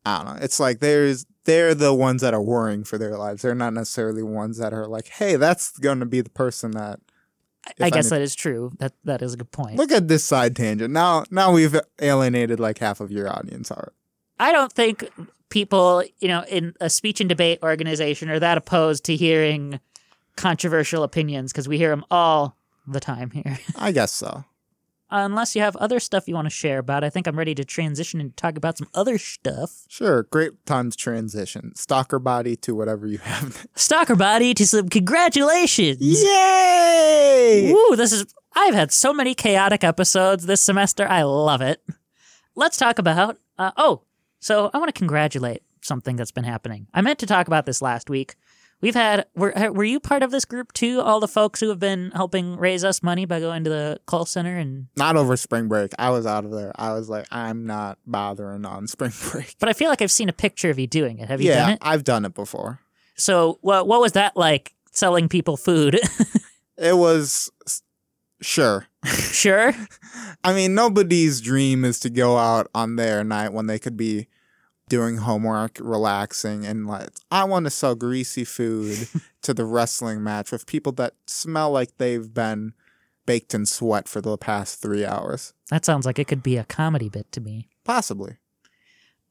I 0.06 0.18
don't 0.24 0.26
know. 0.36 0.40
It's 0.44 0.60
like 0.60 0.80
there's 0.80 1.26
they're 1.46 1.74
the 1.74 1.94
ones 1.94 2.22
that 2.22 2.34
are 2.34 2.42
worrying 2.42 2.84
for 2.84 2.98
their 2.98 3.16
lives. 3.16 3.42
They're 3.44 3.56
not 3.56 3.74
necessarily 3.74 4.24
ones 4.24 4.58
that 4.58 4.74
are 4.74 4.88
like, 4.88 5.08
hey, 5.08 5.38
that's 5.38 5.78
going 5.78 6.00
to 6.02 6.06
be 6.06 6.20
the 6.20 6.30
person 6.32 6.72
that. 6.72 7.00
I 7.80 7.88
if 7.88 7.94
guess 7.94 8.12
any- 8.12 8.20
that 8.20 8.24
is 8.24 8.36
true. 8.36 8.72
That 8.80 8.94
that 9.06 9.22
is 9.22 9.36
a 9.36 9.38
good 9.38 9.52
point. 9.52 9.78
Look 9.78 9.92
at 9.92 10.10
this 10.10 10.26
side 10.26 10.56
tangent. 10.56 10.92
Now, 10.92 11.24
now 11.32 11.54
we've 11.54 11.80
alienated 12.02 12.60
like 12.60 12.80
half 12.80 13.00
of 13.00 13.10
your 13.12 13.30
audience. 13.30 13.72
Already. 13.72 13.92
I 14.40 14.52
don't 14.52 14.74
think 14.74 15.08
people, 15.50 16.04
you 16.20 16.28
know, 16.28 16.44
in 16.48 16.74
a 16.80 16.90
speech 16.90 17.20
and 17.20 17.30
debate 17.30 17.60
organization 17.64 18.30
are 18.30 18.40
that 18.40 18.58
opposed 18.58 19.04
to 19.06 19.16
hearing 19.16 19.80
controversial 20.36 21.04
opinions 21.04 21.52
because 21.52 21.68
we 21.68 21.78
hear 21.78 21.90
them 21.90 22.06
all 22.10 22.56
the 22.88 23.00
time 23.00 23.32
here. 23.32 23.60
I 23.76 23.92
guess 23.92 24.12
so. 24.12 24.46
Unless 25.12 25.56
you 25.56 25.64
have 25.64 25.76
other 25.78 26.00
stuff 26.00 26.28
you 26.28 26.36
want 26.36 26.46
to 26.46 26.52
share 26.52 26.78
about, 26.78 27.04
I 27.04 27.10
think 27.10 27.26
I'm 27.26 27.38
ready 27.38 27.56
to 27.56 27.66
transition 27.66 28.22
and 28.22 28.38
talk 28.38 28.58
about 28.58 28.78
some 28.78 28.88
other 28.94 29.18
stuff. 29.18 29.86
Sure, 29.88 30.24
great 30.24 30.64
time 30.68 30.92
to 30.92 30.98
transition. 30.98 31.74
Stalker 31.76 32.20
body 32.20 32.56
to 32.58 32.76
whatever 32.76 33.08
you 33.08 33.18
have. 33.18 33.66
Stalker 33.76 34.16
body 34.16 34.54
to 34.54 34.68
some 34.68 34.88
congratulations. 34.88 36.00
Yay! 36.00 37.72
Woo, 37.74 37.96
this 37.96 38.12
is 38.14 38.28
I've 38.56 38.76
had 38.76 38.92
so 38.92 39.12
many 39.12 39.34
chaotic 39.34 39.84
episodes 39.84 40.46
this 40.46 40.62
semester. 40.62 41.08
I 41.08 41.24
love 41.24 41.62
it. 41.62 41.82
Let's 42.56 42.78
talk 42.78 43.00
about 43.00 43.40
uh, 43.58 43.72
oh, 43.78 44.04
so 44.40 44.70
I 44.74 44.78
want 44.78 44.94
to 44.94 44.98
congratulate 44.98 45.64
something 45.82 46.16
that's 46.16 46.32
been 46.32 46.44
happening. 46.44 46.88
I 46.94 47.02
meant 47.02 47.20
to 47.20 47.26
talk 47.26 47.48
about 47.48 47.66
this 47.66 47.82
last 47.82 48.10
week. 48.10 48.36
We've 48.82 48.96
had 48.96 49.26
were 49.36 49.54
were 49.74 49.84
you 49.84 50.00
part 50.00 50.24
of 50.24 50.32
this 50.32 50.46
group 50.46 50.72
too? 50.72 51.02
All 51.02 51.20
the 51.20 51.28
folks 51.28 51.60
who 51.60 51.68
have 51.68 51.80
been 51.80 52.12
helping 52.12 52.56
raise 52.56 52.86
us 52.86 53.04
money 53.04 53.26
by 53.26 53.42
going 53.42 53.66
to 53.66 53.70
the 53.70 54.00
call 54.06 54.26
center 54.26 54.58
and 54.58 54.88
Not 54.96 55.18
over 55.18 55.36
spring 55.36 55.68
break. 55.68 55.92
I 56.00 56.12
was 56.12 56.26
out 56.26 56.46
of 56.46 56.52
there. 56.52 56.72
I 56.76 56.94
was 56.94 57.10
like, 57.10 57.26
I'm 57.30 57.66
not 57.66 57.98
bothering 58.06 58.66
on 58.66 58.88
spring 58.88 59.12
break. 59.32 59.56
but 59.60 59.68
I 59.68 59.74
feel 59.74 59.90
like 59.90 60.02
I've 60.02 60.12
seen 60.12 60.30
a 60.30 60.34
picture 60.34 60.70
of 60.70 60.80
you 60.80 60.88
doing 60.88 61.20
it. 61.20 61.28
Have 61.28 61.42
you 61.42 61.50
done 61.50 61.70
yeah, 61.70 61.74
it? 61.74 61.80
I've 61.82 62.06
done 62.06 62.24
it 62.24 62.34
before. 62.34 62.80
So 63.16 63.60
what 63.62 63.86
what 63.86 64.00
was 64.00 64.14
that 64.14 64.38
like 64.38 64.74
selling 64.92 65.28
people 65.28 65.58
food? 65.58 66.00
It 66.80 66.96
was 66.96 67.52
Sure. 68.42 68.88
Sure. 69.06 69.74
I 70.44 70.54
mean, 70.54 70.74
nobody's 70.76 71.42
dream 71.42 71.84
is 71.84 72.00
to 72.02 72.10
go 72.10 72.38
out 72.38 72.68
on 72.74 72.96
their 72.96 73.24
night 73.24 73.54
when 73.54 73.68
they 73.68 73.80
could 73.80 73.98
be 73.98 74.28
doing 74.88 75.18
homework, 75.18 75.78
relaxing, 75.80 76.66
and 76.66 76.88
like, 76.88 77.10
I 77.30 77.44
want 77.44 77.66
to 77.66 77.70
sell 77.70 77.96
greasy 77.96 78.44
food 78.44 79.08
to 79.44 79.54
the 79.54 79.66
wrestling 79.66 80.24
match 80.24 80.52
with 80.52 80.66
people 80.66 80.92
that 80.94 81.14
smell 81.28 81.72
like 81.72 81.98
they've 81.98 82.34
been 82.34 82.74
baked 83.26 83.54
in 83.54 83.66
sweat 83.66 84.08
for 84.08 84.22
the 84.22 84.38
past 84.38 84.82
three 84.82 85.06
hours. 85.06 85.54
that 85.70 85.86
sounds 85.86 86.06
like 86.06 86.18
it 86.18 86.28
could 86.28 86.42
be 86.42 86.58
a 86.58 86.64
comedy 86.64 87.10
bit 87.10 87.32
to 87.32 87.40
me. 87.42 87.68
Possibly. 87.84 88.38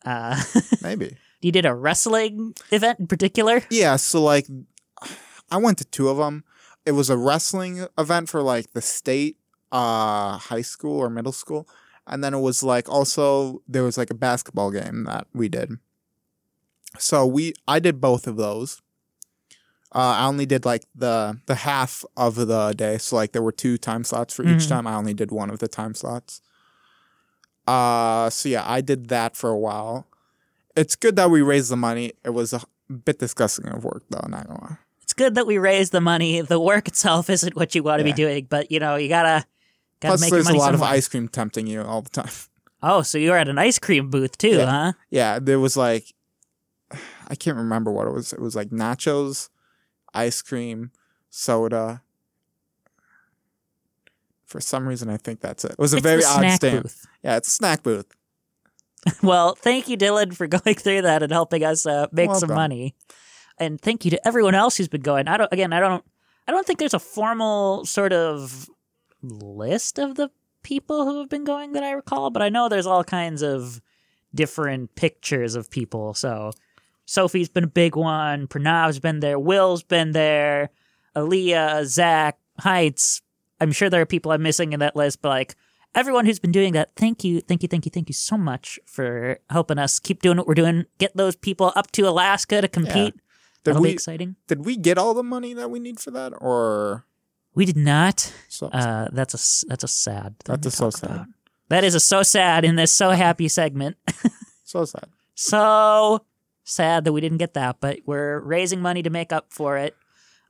Uh, 0.04 0.40
Maybe. 0.82 1.16
you 1.40 1.50
did 1.50 1.66
a 1.66 1.74
wrestling 1.74 2.54
event 2.70 3.00
in 3.00 3.06
particular? 3.08 3.62
Yeah, 3.70 3.96
so 3.96 4.22
like 4.22 4.46
I 5.50 5.56
went 5.56 5.78
to 5.78 5.84
two 5.84 6.08
of 6.08 6.18
them. 6.18 6.44
It 6.88 6.92
was 6.92 7.10
a 7.10 7.16
wrestling 7.18 7.86
event 7.98 8.28
for 8.30 8.40
like 8.42 8.72
the 8.72 8.80
state 8.80 9.36
uh 9.70 10.38
high 10.38 10.62
school 10.62 10.96
or 10.98 11.10
middle 11.10 11.32
school. 11.42 11.68
And 12.06 12.24
then 12.24 12.32
it 12.32 12.40
was 12.40 12.62
like 12.62 12.88
also 12.88 13.60
there 13.68 13.82
was 13.84 13.98
like 13.98 14.10
a 14.10 14.14
basketball 14.14 14.70
game 14.70 15.04
that 15.04 15.26
we 15.34 15.48
did. 15.50 15.68
So 16.98 17.26
we 17.26 17.52
I 17.74 17.78
did 17.78 18.00
both 18.00 18.26
of 18.26 18.36
those. 18.36 18.80
Uh, 19.94 20.16
I 20.20 20.26
only 20.26 20.46
did 20.46 20.64
like 20.64 20.84
the 20.94 21.38
the 21.46 21.54
half 21.56 22.04
of 22.16 22.34
the 22.36 22.72
day. 22.72 22.96
So 22.98 23.16
like 23.16 23.32
there 23.32 23.42
were 23.42 23.52
two 23.52 23.76
time 23.76 24.04
slots 24.04 24.32
for 24.34 24.42
each 24.44 24.64
Mhm. 24.64 24.68
time. 24.68 24.86
I 24.86 24.94
only 24.94 25.14
did 25.14 25.30
one 25.30 25.50
of 25.50 25.58
the 25.58 25.68
time 25.68 25.92
slots. 25.94 26.40
Uh 27.66 28.30
so 28.30 28.48
yeah, 28.48 28.64
I 28.66 28.80
did 28.80 29.08
that 29.08 29.36
for 29.36 29.50
a 29.50 29.58
while. 29.58 30.06
It's 30.76 30.96
good 30.96 31.16
that 31.16 31.30
we 31.30 31.42
raised 31.42 31.70
the 31.70 31.76
money. 31.76 32.12
It 32.24 32.30
was 32.30 32.52
a 32.54 32.62
bit 32.90 33.18
disgusting 33.18 33.68
of 33.68 33.84
work 33.84 34.04
though, 34.08 34.26
not 34.28 34.46
gonna 34.46 34.60
lie. 34.62 34.78
Good 35.18 35.34
that 35.34 35.46
we 35.46 35.58
raised 35.58 35.92
the 35.92 36.00
money. 36.00 36.40
The 36.40 36.58
work 36.60 36.88
itself 36.88 37.28
isn't 37.28 37.54
what 37.56 37.74
you 37.74 37.82
want 37.82 37.98
to 38.00 38.04
be 38.04 38.12
doing, 38.12 38.46
but 38.48 38.70
you 38.70 38.78
know, 38.80 38.94
you 38.96 39.08
gotta 39.08 39.44
gotta 40.00 40.12
Plus 40.12 40.20
make 40.22 40.30
there's 40.30 40.46
a 40.46 40.50
money 40.50 40.58
lot 40.60 40.74
of 40.74 40.82
ice 40.82 41.08
cream 41.08 41.28
tempting 41.28 41.66
you 41.66 41.82
all 41.82 42.02
the 42.02 42.10
time. 42.10 42.30
Oh, 42.80 43.02
so 43.02 43.18
you 43.18 43.30
were 43.30 43.36
at 43.36 43.48
an 43.48 43.58
ice 43.58 43.80
cream 43.80 44.08
booth 44.08 44.38
too, 44.38 44.58
Yeah. 44.58 44.66
huh? 44.70 44.92
Yeah, 45.10 45.38
there 45.40 45.58
was 45.58 45.76
like 45.76 46.14
I 47.28 47.34
can't 47.34 47.56
remember 47.56 47.90
what 47.90 48.06
it 48.06 48.14
was. 48.14 48.32
It 48.32 48.40
was 48.40 48.54
like 48.54 48.68
nachos, 48.70 49.48
ice 50.14 50.40
cream, 50.42 50.92
soda. 51.28 52.02
For 54.46 54.60
some 54.60 54.86
reason, 54.88 55.10
I 55.10 55.16
think 55.16 55.40
that's 55.40 55.64
it. 55.64 55.72
It 55.72 55.78
was 55.78 55.92
a 55.92 55.96
It's 55.96 56.02
very 56.04 56.24
odd 56.24 56.50
stand. 56.52 56.82
booth. 56.84 57.04
Yeah, 57.24 57.36
it's 57.36 57.48
a 57.48 57.50
snack 57.50 57.82
booth. 57.82 58.06
Well, 59.22 59.54
thank 59.54 59.88
you, 59.88 59.96
Dylan, 59.96 60.34
for 60.34 60.46
going 60.58 60.74
through 60.76 61.02
that 61.02 61.22
and 61.22 61.32
helping 61.32 61.64
us 61.64 61.84
uh, 61.86 62.06
make 62.12 62.32
some 62.34 62.50
money. 62.54 62.94
And 63.60 63.80
thank 63.80 64.04
you 64.04 64.10
to 64.12 64.26
everyone 64.26 64.54
else 64.54 64.76
who's 64.76 64.88
been 64.88 65.00
going. 65.00 65.28
I 65.28 65.36
don't. 65.36 65.52
Again, 65.52 65.72
I 65.72 65.80
don't. 65.80 66.04
I 66.46 66.52
don't 66.52 66.66
think 66.66 66.78
there's 66.78 66.94
a 66.94 66.98
formal 66.98 67.84
sort 67.84 68.12
of 68.12 68.70
list 69.22 69.98
of 69.98 70.14
the 70.14 70.30
people 70.62 71.04
who 71.04 71.20
have 71.20 71.28
been 71.28 71.44
going 71.44 71.72
that 71.72 71.82
I 71.82 71.92
recall, 71.92 72.30
but 72.30 72.42
I 72.42 72.48
know 72.48 72.68
there's 72.68 72.86
all 72.86 73.04
kinds 73.04 73.42
of 73.42 73.80
different 74.34 74.94
pictures 74.94 75.54
of 75.54 75.70
people. 75.70 76.14
So 76.14 76.52
Sophie's 77.04 77.48
been 77.48 77.64
a 77.64 77.68
big 77.68 77.96
one. 77.96 78.46
Pranav's 78.46 79.00
been 79.00 79.20
there. 79.20 79.38
Will's 79.38 79.82
been 79.82 80.12
there. 80.12 80.70
Aaliyah, 81.16 81.84
Zach, 81.84 82.38
Heights. 82.60 83.22
I'm 83.60 83.72
sure 83.72 83.90
there 83.90 84.00
are 84.00 84.06
people 84.06 84.32
I'm 84.32 84.42
missing 84.42 84.72
in 84.72 84.80
that 84.80 84.94
list, 84.94 85.20
but 85.20 85.30
like 85.30 85.56
everyone 85.94 86.26
who's 86.26 86.38
been 86.38 86.52
doing 86.52 86.74
that, 86.74 86.94
thank 86.96 87.24
you, 87.24 87.40
thank 87.40 87.62
you, 87.62 87.68
thank 87.68 87.86
you, 87.86 87.90
thank 87.90 88.08
you 88.08 88.14
so 88.14 88.36
much 88.36 88.78
for 88.86 89.38
helping 89.50 89.78
us 89.78 89.98
keep 89.98 90.22
doing 90.22 90.36
what 90.36 90.46
we're 90.46 90.54
doing. 90.54 90.84
Get 90.98 91.16
those 91.16 91.34
people 91.34 91.72
up 91.74 91.90
to 91.92 92.08
Alaska 92.08 92.60
to 92.60 92.68
compete. 92.68 93.14
Did 93.64 93.72
That'll 93.74 93.82
be 93.82 93.88
we 93.88 93.92
exciting. 93.92 94.36
did 94.46 94.64
we 94.64 94.76
get 94.76 94.98
all 94.98 95.14
the 95.14 95.22
money 95.22 95.52
that 95.54 95.70
we 95.70 95.78
need 95.80 95.98
for 96.00 96.10
that, 96.12 96.32
or 96.40 97.04
We 97.54 97.64
did 97.64 97.76
not. 97.76 98.32
so? 98.48 98.68
Uh, 98.68 99.08
that's 99.12 99.34
a 99.34 99.66
that's 99.68 99.84
a 99.84 99.88
sad. 99.88 100.38
Thing 100.44 100.54
That's 100.54 100.66
a 100.66 100.70
so 100.70 100.90
sad. 100.90 101.10
about. 101.10 101.26
That 101.68 101.84
is 101.84 101.94
a 101.94 102.00
so 102.00 102.22
sad 102.22 102.64
in 102.64 102.76
this 102.76 102.92
so 102.92 103.10
happy 103.26 103.48
segment. 103.48 103.96
so 104.64 104.84
sad. 104.84 105.06
so 105.34 106.24
sad 106.64 107.04
that 107.04 107.12
we 107.12 107.20
didn't 107.20 107.38
get 107.38 107.54
that, 107.54 107.76
but 107.80 107.98
we're 108.06 108.40
raising 108.40 108.80
money 108.80 109.02
to 109.02 109.10
make 109.10 109.32
up 109.32 109.46
for 109.52 109.76
it. 109.78 109.94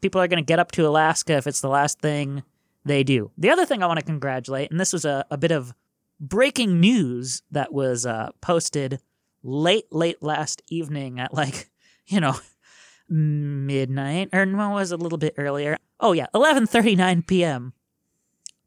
People 0.00 0.20
are 0.20 0.28
going 0.28 0.42
to 0.42 0.46
get 0.46 0.58
up 0.58 0.70
to 0.72 0.86
Alaska 0.86 1.34
if 1.34 1.46
it's 1.46 1.60
the 1.60 1.68
last 1.68 2.00
thing 2.00 2.42
they 2.84 3.02
do. 3.04 3.30
The 3.38 3.50
other 3.50 3.64
thing 3.66 3.82
I 3.82 3.86
want 3.86 3.98
to 4.00 4.04
congratulate, 4.06 4.70
and 4.70 4.78
this 4.80 4.92
was 4.92 5.04
a, 5.04 5.24
a 5.30 5.36
bit 5.36 5.50
of 5.52 5.72
breaking 6.20 6.80
news 6.80 7.42
that 7.50 7.72
was 7.72 8.04
uh, 8.06 8.30
posted 8.40 9.00
late, 9.42 9.86
late 9.92 10.22
last 10.22 10.62
evening 10.68 11.18
at 11.20 11.32
like, 11.34 11.68
you 12.06 12.20
know, 12.20 12.34
midnight, 13.08 14.30
or 14.32 14.46
no, 14.46 14.72
it 14.72 14.74
was 14.74 14.92
a 14.92 14.96
little 14.96 15.18
bit 15.18 15.34
earlier. 15.36 15.78
Oh 16.00 16.12
yeah, 16.12 16.26
11:39 16.34 17.26
p.m. 17.26 17.72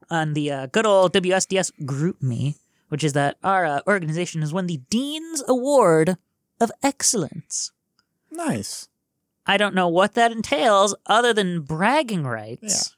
on 0.10 0.34
the 0.34 0.52
uh, 0.52 0.66
good 0.68 0.86
old 0.86 1.14
WSDS 1.14 1.86
Group 1.86 2.22
Me, 2.22 2.56
which 2.89 3.04
is 3.04 3.14
that 3.14 3.38
our 3.44 3.66
uh, 3.66 3.82
organization 3.88 4.42
has 4.42 4.54
won 4.54 4.68
the 4.68 4.82
Dean's 4.89 5.44
Award 5.48 6.18
of 6.60 6.72
Excellence. 6.84 7.72
Nice. 8.32 8.88
I 9.46 9.58
don't 9.58 9.76
know 9.76 9.88
what 9.88 10.14
that 10.14 10.32
entails 10.32 10.96
other 11.08 11.34
than 11.34 11.62
bragging 11.62 12.24
rights. 12.24 12.96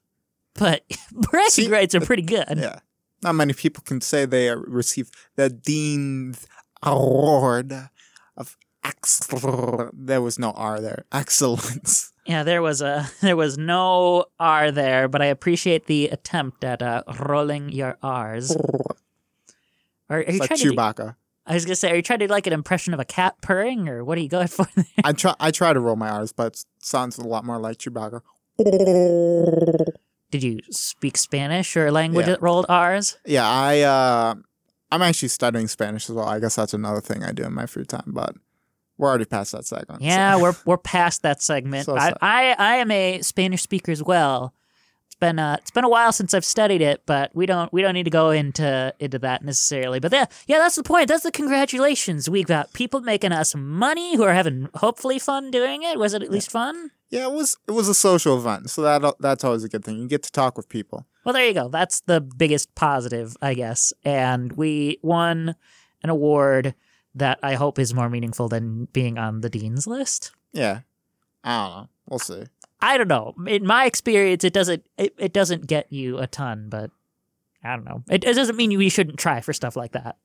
But 0.54 0.84
bragging 1.12 1.50
See, 1.50 1.68
rights 1.70 1.96
are 1.96 2.02
pretty 2.02 2.22
good. 2.24 2.58
Yeah. 2.58 2.80
Not 3.24 3.36
many 3.36 3.54
people 3.54 3.84
can 3.86 4.02
say 4.02 4.26
they 4.26 4.54
received 4.54 5.16
the 5.36 5.50
Dean's 5.50 6.46
Award 6.84 7.90
of 8.84 8.90
Excellence. 8.90 9.92
There 9.98 10.22
was 10.22 10.40
no 10.40 10.52
R 10.52 10.80
there. 10.82 11.06
Excellence. 11.12 12.12
Yeah, 12.26 12.44
there 12.44 12.62
was 12.62 12.82
a 12.82 13.10
there 13.22 13.36
was 13.36 13.58
no 13.58 14.26
R 14.40 14.72
there, 14.72 15.08
but 15.08 15.22
I 15.22 15.26
appreciate 15.26 15.86
the 15.88 16.08
attempt 16.10 16.64
at 16.64 16.82
uh, 16.82 17.04
rolling 17.20 17.70
your 17.70 17.98
R's. 18.02 18.56
Are, 20.10 20.18
are 20.20 20.32
you 20.32 20.38
like 20.40 20.50
trying 20.50 20.60
to 20.60 20.64
do- 20.70 20.76
Chewbacca. 20.76 21.16
I 21.46 21.54
was 21.56 21.66
gonna 21.66 21.76
say, 21.76 21.92
are 21.92 21.96
you 21.96 22.02
trying 22.02 22.20
to 22.20 22.28
do 22.28 22.32
like 22.32 22.46
an 22.46 22.54
impression 22.54 22.94
of 22.94 23.00
a 23.00 23.06
cat 23.06 23.36
purring, 23.42 23.90
or 23.90 24.04
what 24.04 24.18
are 24.18 24.22
you 24.22 24.30
going 24.30 24.48
for 24.58 24.68
there? 24.76 24.86
I 25.04 25.12
try 25.14 25.34
I 25.40 25.50
try 25.52 25.74
to 25.74 25.80
roll 25.80 25.96
my 25.96 26.10
R's, 26.10 26.32
but 26.34 26.54
it 26.54 26.64
sounds 26.80 27.18
a 27.18 27.24
lot 27.28 27.44
more 27.46 27.58
like 27.60 27.78
Chewbacca. 27.78 28.22
Did 30.32 30.44
you 30.44 30.60
speak 30.72 31.18
Spanish 31.18 31.76
or 31.78 31.92
language 31.92 32.26
Yeah. 32.28 32.34
that 32.34 32.42
rolled 32.42 32.66
R's? 32.70 33.18
Yeah, 33.26 33.48
I 33.48 33.82
uh 33.82 34.36
I'm 34.92 35.02
actually 35.02 35.30
studying 35.30 35.68
Spanish 35.68 36.10
as 36.10 36.16
well. 36.16 36.26
I 36.28 36.40
guess 36.40 36.56
that's 36.56 36.74
another 36.74 37.02
thing 37.02 37.24
I 37.24 37.32
do 37.32 37.44
in 37.44 37.54
my 37.54 37.66
free 37.66 37.86
time, 37.86 38.04
but 38.08 38.36
we're 38.98 39.10
already 39.10 39.26
past 39.26 39.52
that 39.54 39.66
segment. 39.66 40.02
so- 40.02 40.06
Yeah, 40.08 40.38
we're 40.42 40.56
we're 40.66 40.78
past 40.78 41.22
that 41.24 41.42
segment. 41.42 41.86
So 41.86 41.98
I. 41.98 42.14
I 42.22 42.56
I 42.58 42.76
am 42.76 42.92
a 42.92 43.22
Spanish 43.22 43.62
speaker 43.62 43.92
as 43.92 44.04
well. 44.04 44.54
It's 45.08 45.16
been 45.20 45.38
uh 45.40 45.58
it's 45.60 45.72
been 45.72 45.84
a 45.84 45.90
while 45.90 46.12
since 46.12 46.34
I've 46.34 46.46
studied 46.46 46.82
it, 46.82 47.04
but 47.06 47.32
we 47.36 47.46
don't 47.46 47.72
we 47.72 47.82
don't 47.82 47.94
need 47.94 48.04
to 48.06 48.10
go 48.10 48.32
into 48.32 48.94
into 49.00 49.20
that 49.20 49.44
necessarily. 49.44 50.00
But 50.00 50.12
yeah, 50.12 50.26
yeah, 50.48 50.58
that's 50.58 50.76
the 50.76 50.84
point. 50.84 51.08
That's 51.08 51.24
the 51.24 51.32
congratulations. 51.32 52.30
We've 52.30 52.48
got 52.48 52.74
people 52.74 53.02
making 53.02 53.32
us 53.32 53.54
money 53.56 54.16
who 54.16 54.24
are 54.24 54.34
having 54.34 54.70
hopefully 54.76 55.20
fun 55.20 55.52
doing 55.52 55.84
it. 55.84 56.00
Was 56.00 56.14
it 56.14 56.24
at 56.24 56.32
least 56.32 56.50
fun? 56.52 56.92
Yeah, 57.10 57.28
it 57.28 57.32
was 57.32 57.58
it 57.68 57.72
was 57.74 57.88
a 57.88 57.94
social 57.94 58.38
event, 58.38 58.72
so 58.72 58.82
that 58.82 59.16
that's 59.20 59.44
always 59.44 59.64
a 59.64 59.70
good 59.70 59.86
thing. 59.86 59.98
You 60.00 60.08
get 60.08 60.24
to 60.24 60.32
talk 60.32 60.58
with 60.58 60.68
people. 60.68 61.06
Well, 61.24 61.34
there 61.34 61.46
you 61.48 61.54
go. 61.54 61.70
That's 61.70 62.02
the 62.02 62.20
biggest 62.20 62.74
positive, 62.76 63.38
I 63.42 63.54
guess. 63.54 63.94
And 64.04 64.52
we 64.54 64.98
won 65.04 65.56
an 66.02 66.10
award 66.10 66.74
that 67.16 67.40
I 67.44 67.56
hope 67.56 67.80
is 67.80 67.94
more 67.94 68.10
meaningful 68.10 68.50
than 68.50 68.86
being 68.94 69.18
on 69.18 69.42
the 69.42 69.50
dean's 69.50 69.88
list. 69.88 70.32
Yeah, 70.52 70.82
I 71.44 71.68
don't 71.68 71.78
know. 71.78 71.90
We'll 72.10 72.20
see. 72.20 72.44
I 72.82 72.98
don't 72.98 73.08
know. 73.08 73.34
In 73.48 73.66
my 73.66 73.86
experience, 73.86 74.44
it 74.44 74.54
doesn't 74.54 74.86
it, 74.98 75.14
it 75.18 75.34
doesn't 75.34 75.68
get 75.68 75.92
you 75.92 76.18
a 76.18 76.28
ton, 76.28 76.68
but 76.70 76.92
I 77.64 77.76
don't 77.76 77.86
know. 77.86 78.04
It, 78.10 78.24
it 78.24 78.36
doesn't 78.36 78.58
mean 78.58 78.72
you 78.72 78.90
shouldn't 78.90 79.20
try 79.20 79.42
for 79.42 79.54
stuff 79.54 79.76
like 79.76 79.94
that. 79.94 80.18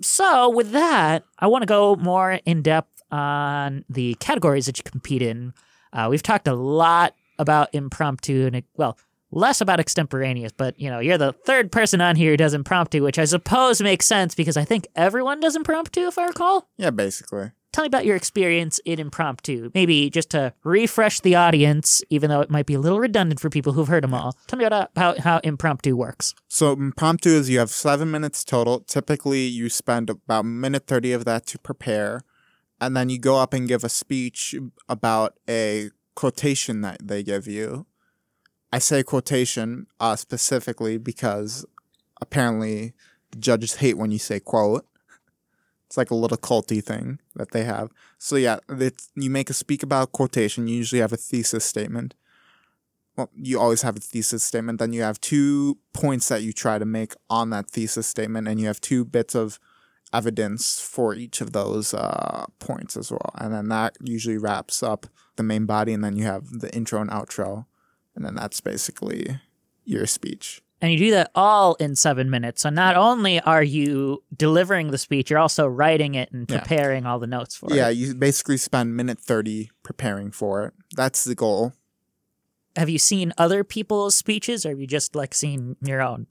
So 0.00 0.48
with 0.48 0.72
that, 0.72 1.24
I 1.38 1.46
want 1.46 1.62
to 1.62 1.66
go 1.66 1.94
more 1.96 2.40
in 2.44 2.62
depth 2.62 3.02
on 3.10 3.84
the 3.88 4.14
categories 4.14 4.66
that 4.66 4.78
you 4.78 4.82
compete 4.82 5.22
in. 5.22 5.52
Uh, 5.92 6.08
we've 6.10 6.22
talked 6.22 6.48
a 6.48 6.54
lot 6.54 7.14
about 7.38 7.68
impromptu 7.72 8.46
and 8.46 8.62
well, 8.76 8.98
less 9.34 9.60
about 9.60 9.80
extemporaneous, 9.80 10.52
but 10.56 10.78
you 10.80 10.88
know, 10.90 11.00
you're 11.00 11.18
the 11.18 11.32
third 11.44 11.70
person 11.72 12.00
on 12.00 12.16
here 12.16 12.30
who 12.32 12.36
does 12.36 12.54
impromptu, 12.54 13.02
which 13.02 13.18
I 13.18 13.24
suppose 13.24 13.82
makes 13.82 14.06
sense 14.06 14.34
because 14.34 14.56
I 14.56 14.64
think 14.64 14.86
everyone 14.96 15.40
does 15.40 15.56
impromptu, 15.56 16.06
if 16.06 16.18
I 16.18 16.26
recall 16.26 16.68
Yeah, 16.76 16.90
basically. 16.90 17.50
tell 17.72 17.82
me 17.84 17.88
about 17.88 18.06
your 18.06 18.14
experience 18.16 18.78
in 18.84 19.00
impromptu. 19.00 19.70
Maybe 19.74 20.08
just 20.08 20.30
to 20.30 20.52
refresh 20.62 21.20
the 21.20 21.34
audience, 21.34 22.02
even 22.10 22.30
though 22.30 22.40
it 22.40 22.50
might 22.50 22.66
be 22.66 22.74
a 22.74 22.78
little 22.80 23.00
redundant 23.00 23.40
for 23.40 23.50
people 23.50 23.72
who've 23.72 23.88
heard 23.88 24.04
them 24.04 24.14
all. 24.14 24.36
Tell 24.46 24.58
me 24.58 24.64
about 24.64 24.90
how, 24.96 25.18
how 25.18 25.38
impromptu 25.42 25.96
works. 25.96 26.34
So 26.48 26.72
impromptu 26.72 27.30
is 27.30 27.50
you 27.50 27.58
have 27.58 27.70
seven 27.70 28.10
minutes 28.10 28.44
total. 28.44 28.80
Typically, 28.80 29.40
you 29.46 29.68
spend 29.68 30.08
about 30.10 30.44
minute 30.44 30.86
thirty 30.86 31.12
of 31.12 31.24
that 31.24 31.46
to 31.46 31.58
prepare, 31.58 32.22
and 32.80 32.96
then 32.96 33.08
you 33.08 33.18
go 33.18 33.38
up 33.38 33.52
and 33.52 33.66
give 33.66 33.82
a 33.82 33.88
speech 33.88 34.54
about 34.88 35.34
a 35.48 35.90
quotation 36.14 36.80
that 36.82 36.98
they 37.08 37.24
give 37.24 37.48
you. 37.48 37.86
I 38.74 38.78
say 38.78 39.04
quotation 39.04 39.86
uh, 40.00 40.16
specifically 40.16 40.98
because 40.98 41.64
apparently 42.20 42.92
judges 43.38 43.76
hate 43.76 43.96
when 43.96 44.10
you 44.10 44.18
say 44.18 44.40
quote. 44.40 44.84
It's 45.86 45.96
like 45.96 46.10
a 46.10 46.16
little 46.16 46.36
culty 46.36 46.82
thing 46.82 47.20
that 47.36 47.52
they 47.52 47.62
have. 47.62 47.92
So 48.18 48.34
yeah, 48.34 48.58
you 49.14 49.30
make 49.30 49.48
a 49.48 49.52
speak 49.52 49.84
about 49.84 50.10
quotation. 50.10 50.66
You 50.66 50.74
usually 50.74 51.00
have 51.02 51.12
a 51.12 51.16
thesis 51.16 51.64
statement. 51.64 52.14
well, 53.16 53.30
you 53.36 53.60
always 53.60 53.82
have 53.82 53.96
a 53.96 54.00
thesis 54.00 54.42
statement. 54.42 54.80
Then 54.80 54.92
you 54.92 55.02
have 55.02 55.20
two 55.20 55.78
points 55.92 56.28
that 56.28 56.42
you 56.42 56.52
try 56.52 56.80
to 56.80 56.84
make 56.84 57.14
on 57.30 57.50
that 57.50 57.70
thesis 57.70 58.08
statement, 58.08 58.48
and 58.48 58.58
you 58.58 58.66
have 58.66 58.80
two 58.80 59.04
bits 59.04 59.36
of 59.36 59.60
evidence 60.12 60.80
for 60.80 61.14
each 61.14 61.40
of 61.40 61.52
those 61.52 61.94
uh, 61.94 62.46
points 62.58 62.96
as 62.96 63.12
well. 63.12 63.30
And 63.38 63.54
then 63.54 63.68
that 63.68 63.96
usually 64.02 64.38
wraps 64.38 64.82
up 64.82 65.06
the 65.36 65.44
main 65.44 65.64
body, 65.64 65.92
and 65.92 66.02
then 66.02 66.16
you 66.16 66.24
have 66.24 66.48
the 66.58 66.74
intro 66.74 67.00
and 67.00 67.10
outro, 67.10 67.66
and 68.14 68.24
then 68.24 68.34
that's 68.34 68.60
basically 68.60 69.40
your 69.84 70.06
speech. 70.06 70.60
And 70.80 70.92
you 70.92 70.98
do 70.98 71.10
that 71.12 71.30
all 71.34 71.74
in 71.76 71.96
seven 71.96 72.28
minutes. 72.28 72.62
So 72.62 72.68
not 72.68 72.96
only 72.96 73.40
are 73.40 73.62
you 73.62 74.22
delivering 74.36 74.90
the 74.90 74.98
speech, 74.98 75.30
you're 75.30 75.38
also 75.38 75.66
writing 75.66 76.14
it 76.14 76.30
and 76.32 76.50
Yeah. 76.50 76.58
preparing 76.58 77.06
all 77.06 77.18
the 77.18 77.26
notes 77.26 77.56
for 77.56 77.68
Yeah, 77.70 77.88
it. 77.88 77.96
Yeah, 77.96 78.06
you 78.08 78.14
basically 78.14 78.58
spend 78.58 78.94
minute 78.94 79.18
30 79.18 79.70
preparing 79.82 80.30
for 80.30 80.66
it. 80.66 80.74
That's 80.94 81.24
the 81.24 81.34
goal. 81.34 81.72
Have 82.76 82.90
you 82.90 82.98
seen 82.98 83.32
other 83.38 83.64
people's 83.64 84.14
speeches 84.16 84.66
or 84.66 84.70
have 84.70 84.80
you 84.80 84.86
just 84.86 85.14
like 85.14 85.32
seen 85.32 85.76
your 85.80 86.02
own? 86.02 86.26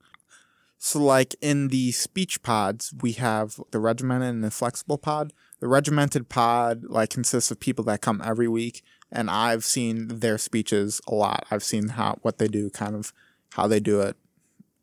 So, 0.78 1.00
like 1.02 1.34
in 1.42 1.70
the 1.70 1.94
speech 1.94 2.44
pods, 2.44 2.94
we 3.02 3.14
have 3.14 3.58
the 3.72 3.80
regimented 3.80 4.30
and 4.36 4.44
the 4.44 4.52
flexible 4.52 4.98
pod. 4.98 5.32
The 5.62 5.68
regimented 5.70 6.28
pod 6.28 6.84
like 6.84 7.10
consists 7.10 7.50
of 7.52 7.62
people 7.62 7.86
that 7.86 8.02
come 8.02 8.22
every 8.24 8.50
week, 8.50 8.84
and 9.14 9.30
I've 9.30 9.64
seen 9.64 10.08
their 10.10 10.38
speeches 10.38 11.00
a 11.08 11.14
lot. 11.14 11.46
I've 11.50 11.64
seen 11.64 11.90
how 11.90 12.18
what 12.22 12.40
they 12.40 12.48
do, 12.48 12.70
kind 12.70 12.96
of 12.96 13.14
how 13.54 13.68
they 13.68 13.80
do 13.80 14.02
it, 14.02 14.18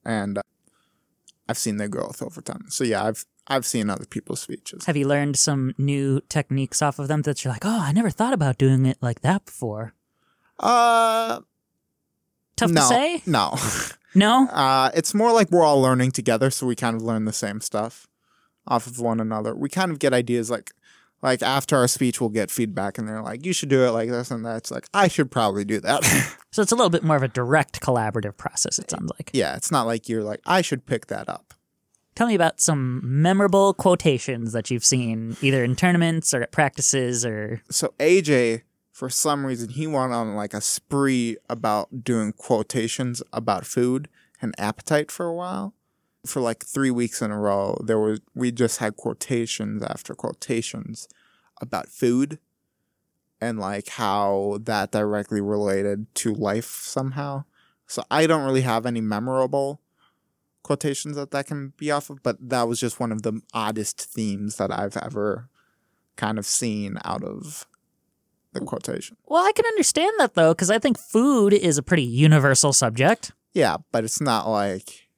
and 0.04 0.38
uh, 0.38 0.42
I've 1.48 1.58
seen 1.58 1.76
their 1.76 1.88
growth 1.88 2.22
over 2.22 2.40
time. 2.40 2.66
So 2.68 2.84
yeah, 2.84 3.04
I've 3.04 3.26
I've 3.46 3.66
seen 3.66 3.90
other 3.90 4.06
people's 4.06 4.40
speeches. 4.40 4.86
Have 4.86 4.96
you 4.96 5.06
learned 5.06 5.36
some 5.36 5.74
new 5.76 6.20
techniques 6.28 6.80
off 6.80 6.98
of 6.98 7.08
them 7.08 7.22
that 7.22 7.44
you're 7.44 7.52
like, 7.52 7.66
oh, 7.66 7.80
I 7.82 7.92
never 7.92 8.10
thought 8.10 8.32
about 8.32 8.56
doing 8.56 8.86
it 8.86 8.98
like 9.02 9.20
that 9.22 9.44
before? 9.44 9.92
Uh, 10.58 11.40
Tough 12.56 12.70
no, 12.70 12.80
to 12.80 12.86
say? 12.86 13.22
no. 13.26 13.56
No? 14.14 14.48
Uh, 14.52 14.90
it's 14.94 15.14
more 15.14 15.32
like 15.32 15.50
we're 15.50 15.64
all 15.64 15.80
learning 15.80 16.10
together, 16.10 16.50
so 16.50 16.66
we 16.66 16.74
kind 16.74 16.96
of 16.96 17.02
learn 17.02 17.24
the 17.26 17.32
same 17.32 17.60
stuff 17.60 18.08
off 18.66 18.86
of 18.86 18.98
one 18.98 19.20
another. 19.20 19.54
We 19.54 19.68
kind 19.68 19.92
of 19.92 19.98
get 20.00 20.12
ideas 20.12 20.50
like, 20.50 20.72
like 21.22 21.42
after 21.42 21.76
our 21.76 21.88
speech, 21.88 22.20
we'll 22.20 22.30
get 22.30 22.50
feedback, 22.50 22.98
and 22.98 23.08
they're 23.08 23.22
like, 23.22 23.44
"You 23.44 23.52
should 23.52 23.68
do 23.68 23.84
it 23.84 23.90
like 23.90 24.08
this 24.10 24.30
and 24.30 24.44
that." 24.44 24.56
It's 24.58 24.70
like 24.70 24.86
I 24.94 25.08
should 25.08 25.30
probably 25.30 25.64
do 25.64 25.80
that. 25.80 26.36
So 26.52 26.62
it's 26.62 26.72
a 26.72 26.74
little 26.74 26.90
bit 26.90 27.04
more 27.04 27.14
of 27.14 27.22
a 27.22 27.28
direct 27.28 27.80
collaborative 27.80 28.36
process, 28.36 28.80
it 28.80 28.90
sounds 28.90 29.12
like. 29.16 29.30
yeah, 29.32 29.54
it's 29.54 29.70
not 29.70 29.86
like 29.86 30.08
you're 30.08 30.24
like 30.24 30.40
I 30.44 30.62
should 30.62 30.84
pick 30.84 31.06
that 31.06 31.28
up. 31.28 31.54
Tell 32.16 32.26
me 32.26 32.34
about 32.34 32.60
some 32.60 33.00
memorable 33.04 33.72
quotations 33.72 34.52
that 34.52 34.68
you've 34.68 34.84
seen, 34.84 35.36
either 35.42 35.62
in 35.62 35.76
tournaments 35.76 36.34
or 36.34 36.42
at 36.42 36.50
practices 36.50 37.24
or. 37.24 37.62
So 37.70 37.94
AJ, 38.00 38.62
for 38.90 39.08
some 39.08 39.46
reason, 39.46 39.68
he 39.68 39.86
went 39.86 40.12
on 40.12 40.34
like 40.34 40.52
a 40.52 40.60
spree 40.60 41.36
about 41.48 42.02
doing 42.02 42.32
quotations 42.32 43.22
about 43.32 43.64
food 43.64 44.08
and 44.42 44.52
appetite 44.58 45.12
for 45.12 45.26
a 45.26 45.34
while. 45.34 45.74
For 46.26 46.40
like 46.40 46.64
three 46.64 46.90
weeks 46.90 47.22
in 47.22 47.30
a 47.30 47.38
row, 47.38 47.80
there 47.84 47.98
was 47.98 48.20
we 48.34 48.52
just 48.52 48.78
had 48.78 48.96
quotations 48.96 49.82
after 49.82 50.14
quotations 50.14 51.08
about 51.60 51.88
food 51.88 52.38
and 53.40 53.58
like 53.58 53.88
how 53.88 54.58
that 54.62 54.92
directly 54.92 55.40
related 55.40 56.14
to 56.16 56.34
life 56.34 56.66
somehow. 56.66 57.44
So 57.86 58.04
I 58.10 58.26
don't 58.26 58.44
really 58.44 58.60
have 58.60 58.86
any 58.86 59.00
memorable 59.00 59.80
quotations 60.62 61.16
that 61.16 61.30
that 61.30 61.46
can 61.46 61.72
be 61.76 61.90
off 61.90 62.10
of, 62.10 62.22
but 62.22 62.36
that 62.50 62.68
was 62.68 62.78
just 62.78 63.00
one 63.00 63.12
of 63.12 63.22
the 63.22 63.40
oddest 63.52 64.00
themes 64.00 64.56
that 64.56 64.70
I've 64.70 64.96
ever 64.96 65.48
kind 66.16 66.38
of 66.38 66.46
seen 66.46 66.98
out 67.04 67.24
of 67.24 67.66
the 68.52 68.60
quotation. 68.60 69.16
Well, 69.26 69.44
I 69.44 69.52
can 69.52 69.64
understand 69.64 70.12
that 70.18 70.34
though, 70.34 70.52
because 70.52 70.70
I 70.70 70.78
think 70.78 70.98
food 70.98 71.52
is 71.52 71.78
a 71.78 71.82
pretty 71.82 72.04
universal 72.04 72.72
subject. 72.72 73.32
Yeah, 73.54 73.78
but 73.90 74.04
it's 74.04 74.20
not 74.20 74.48
like 74.48 75.08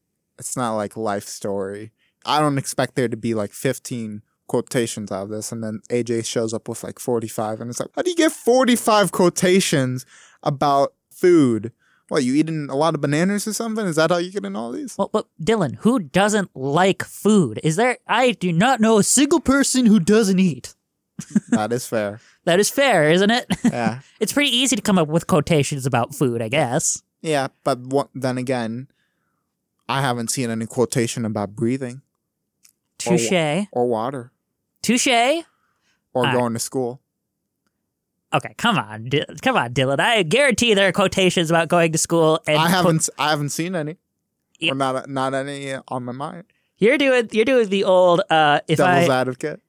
it's 0.43 0.57
not 0.57 0.74
like 0.74 0.97
life 0.97 1.28
story. 1.28 1.93
I 2.26 2.40
don't 2.40 2.59
expect 2.59 2.97
there 2.97 3.07
to 3.09 3.16
be 3.16 3.32
like 3.32 3.53
15 3.53 4.22
quotations 4.49 5.12
out 5.12 5.22
of 5.22 5.28
this 5.28 5.53
and 5.53 5.62
then 5.62 5.80
AJ 5.88 6.26
shows 6.26 6.53
up 6.53 6.68
with 6.68 6.82
like 6.82 6.99
45 6.99 7.61
and 7.61 7.70
it's 7.70 7.78
like, 7.78 7.90
how 7.95 8.03
do 8.03 8.11
you 8.11 8.16
get 8.16 8.32
45 8.32 9.12
quotations 9.12 10.05
about 10.43 10.95
food? 11.12 11.70
What, 12.09 12.24
you 12.24 12.34
eating 12.34 12.68
a 12.70 12.74
lot 12.74 12.97
of 12.97 13.01
bananas 13.01 13.47
or 13.47 13.53
something? 13.53 13.86
Is 13.86 13.95
that 13.97 14.11
how 14.11 14.16
you 14.16 14.32
get 14.32 14.45
in 14.45 14.57
all 14.57 14.72
these? 14.72 14.99
Well, 14.99 15.11
but 15.12 15.28
Dylan, 15.40 15.76
who 15.76 16.01
doesn't 16.01 16.51
like 16.57 17.05
food? 17.05 17.61
Is 17.62 17.76
there? 17.76 17.99
I 18.09 18.32
do 18.32 18.53
not 18.53 18.80
know 18.80 18.99
a 18.99 19.05
single 19.05 19.40
person 19.40 19.86
who 19.86 20.01
doesn't 20.01 20.40
eat. 20.40 20.74
that 21.51 21.72
is 21.72 21.86
fair. 21.86 22.20
That 22.47 22.59
is 22.59 22.68
fair, 22.68 23.12
isn't 23.12 23.30
it? 23.30 23.47
Yeah. 23.64 24.01
it's 24.18 24.32
pretty 24.32 24.51
easy 24.55 24.74
to 24.74 24.82
come 24.82 24.99
up 24.99 25.07
with 25.07 25.28
quotations 25.28 25.86
about 25.86 26.16
food, 26.16 26.43
I 26.43 26.49
guess. 26.49 27.01
Yeah, 27.22 27.47
but 27.62 27.78
what, 27.78 28.09
then 28.12 28.36
again, 28.38 28.88
I 29.93 30.01
haven't 30.01 30.30
seen 30.30 30.49
any 30.51 30.66
quotation 30.66 31.24
about 31.24 31.55
breathing 31.55 32.03
Touche. 32.99 33.66
or 33.72 33.86
water 33.88 34.32
Touche. 34.82 35.07
or 36.14 36.32
going 36.32 36.55
to 36.55 36.59
school. 36.59 37.01
Okay, 38.34 38.55
come 38.57 38.78
on, 38.78 39.11
Di- 39.11 39.26
come 39.43 39.57
on, 39.57 39.74
Dylan. 39.74 40.01
I 40.01 40.22
guarantee 40.22 40.72
there 40.72 40.88
are 40.88 40.93
quotations 40.93 41.51
about 41.51 41.68
going 41.68 41.93
to 41.93 41.99
school. 41.99 42.40
And 42.47 42.57
I 42.59 42.68
haven't 42.68 43.09
I 43.18 43.30
haven't 43.30 43.51
seen 43.51 43.74
any. 43.76 43.97
Yeah. 44.59 44.72
Or 44.72 44.74
not 44.74 45.09
not 45.11 45.34
any 45.34 45.74
on 45.88 46.05
my 46.05 46.12
mind. 46.12 46.45
you're 46.78 46.97
doing. 46.97 47.28
You're 47.32 47.45
doing 47.45 47.68
the 47.68 47.84
old. 47.84 48.22
Uh, 48.30 48.61
if 48.68 48.78
Devil's 48.78 49.09
I 49.11 49.20
advocate. 49.20 49.61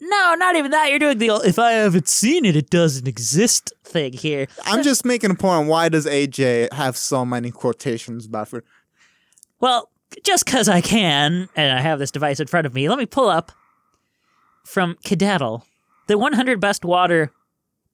no, 0.00 0.34
not 0.34 0.56
even 0.56 0.70
that. 0.72 0.90
You're 0.90 0.98
doing 0.98 1.18
the 1.18 1.30
old. 1.30 1.46
If 1.46 1.58
I 1.58 1.72
haven't 1.72 2.08
seen 2.08 2.44
it, 2.44 2.56
it 2.56 2.68
doesn't 2.68 3.08
exist 3.08 3.72
thing 3.84 4.12
here. 4.12 4.46
I'm 4.66 4.82
just 4.82 5.04
making 5.06 5.30
a 5.30 5.34
point. 5.34 5.68
Why 5.68 5.88
does 5.88 6.04
AJ 6.04 6.72
have 6.74 6.96
so 6.98 7.24
many 7.24 7.50
quotations 7.50 8.26
about 8.26 8.48
food? 8.48 8.64
Well, 9.60 9.90
just 10.24 10.44
because 10.44 10.68
I 10.68 10.80
can, 10.80 11.48
and 11.54 11.78
I 11.78 11.80
have 11.80 11.98
this 11.98 12.10
device 12.10 12.40
in 12.40 12.46
front 12.46 12.66
of 12.66 12.74
me, 12.74 12.88
let 12.88 12.98
me 12.98 13.06
pull 13.06 13.28
up 13.28 13.52
from 14.64 14.96
Kidadl 15.04 15.62
the 16.06 16.18
100 16.18 16.58
best 16.58 16.84
water 16.84 17.30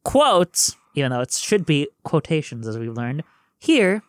quotes, 0.02 0.74
even 0.94 1.10
though 1.10 1.20
it 1.20 1.32
should 1.32 1.66
be 1.66 1.86
quotations 2.02 2.66
as 2.66 2.78
we've 2.78 2.96
learned. 2.96 3.24
Here 3.58 4.02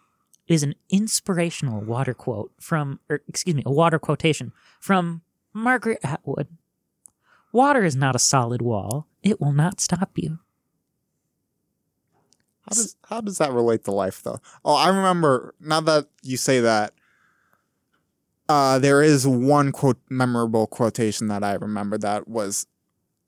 is 0.48 0.64
an 0.64 0.76
inspirational 0.90 1.82
water 1.82 2.14
quote 2.14 2.52
from, 2.58 3.02
or 3.10 3.22
excuse 3.28 3.56
me, 3.56 3.64
a 3.66 3.72
water 3.72 4.00
quotation 4.00 4.54
from 4.80 5.24
Margaret 5.52 6.00
Atwood. 6.04 6.48
Water 7.52 7.84
is 7.84 7.98
not 7.98 8.16
a 8.16 8.20
solid 8.20 8.62
wall. 8.62 9.08
It 9.24 9.42
will 9.42 9.52
not 9.52 9.82
stop 9.82 10.12
you. 10.16 10.40
How 12.62 12.76
does 12.76 12.96
how 13.10 13.22
does 13.22 13.38
that 13.40 13.52
relate 13.52 13.84
to 13.86 13.92
life 13.92 14.22
though? 14.24 14.40
Oh, 14.64 14.76
I 14.76 14.88
remember 14.90 15.54
now 15.60 15.82
that 15.82 16.08
you 16.22 16.38
say 16.38 16.60
that. 16.62 16.94
Uh, 18.50 18.80
there 18.80 19.02
is 19.04 19.28
one 19.28 19.72
quote 19.72 20.00
memorable 20.10 20.68
quotation 20.68 21.28
that 21.28 21.44
I 21.44 21.54
remember 21.56 21.98
that 21.98 22.28
was 22.28 22.66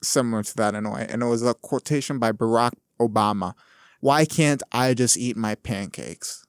similar 0.02 0.44
to 0.44 0.56
that 0.56 0.76
in 0.76 0.86
a 0.86 0.94
way, 0.94 1.06
and 1.10 1.22
it 1.22 1.26
was 1.26 1.44
a 1.44 1.54
quotation 1.54 2.20
by 2.20 2.32
Barack 2.32 2.72
Obama. 3.02 3.54
Why 4.00 4.24
can't 4.26 4.64
I 4.72 4.94
just 4.94 5.18
eat 5.18 5.36
my 5.36 5.56
pancakes? 5.56 6.46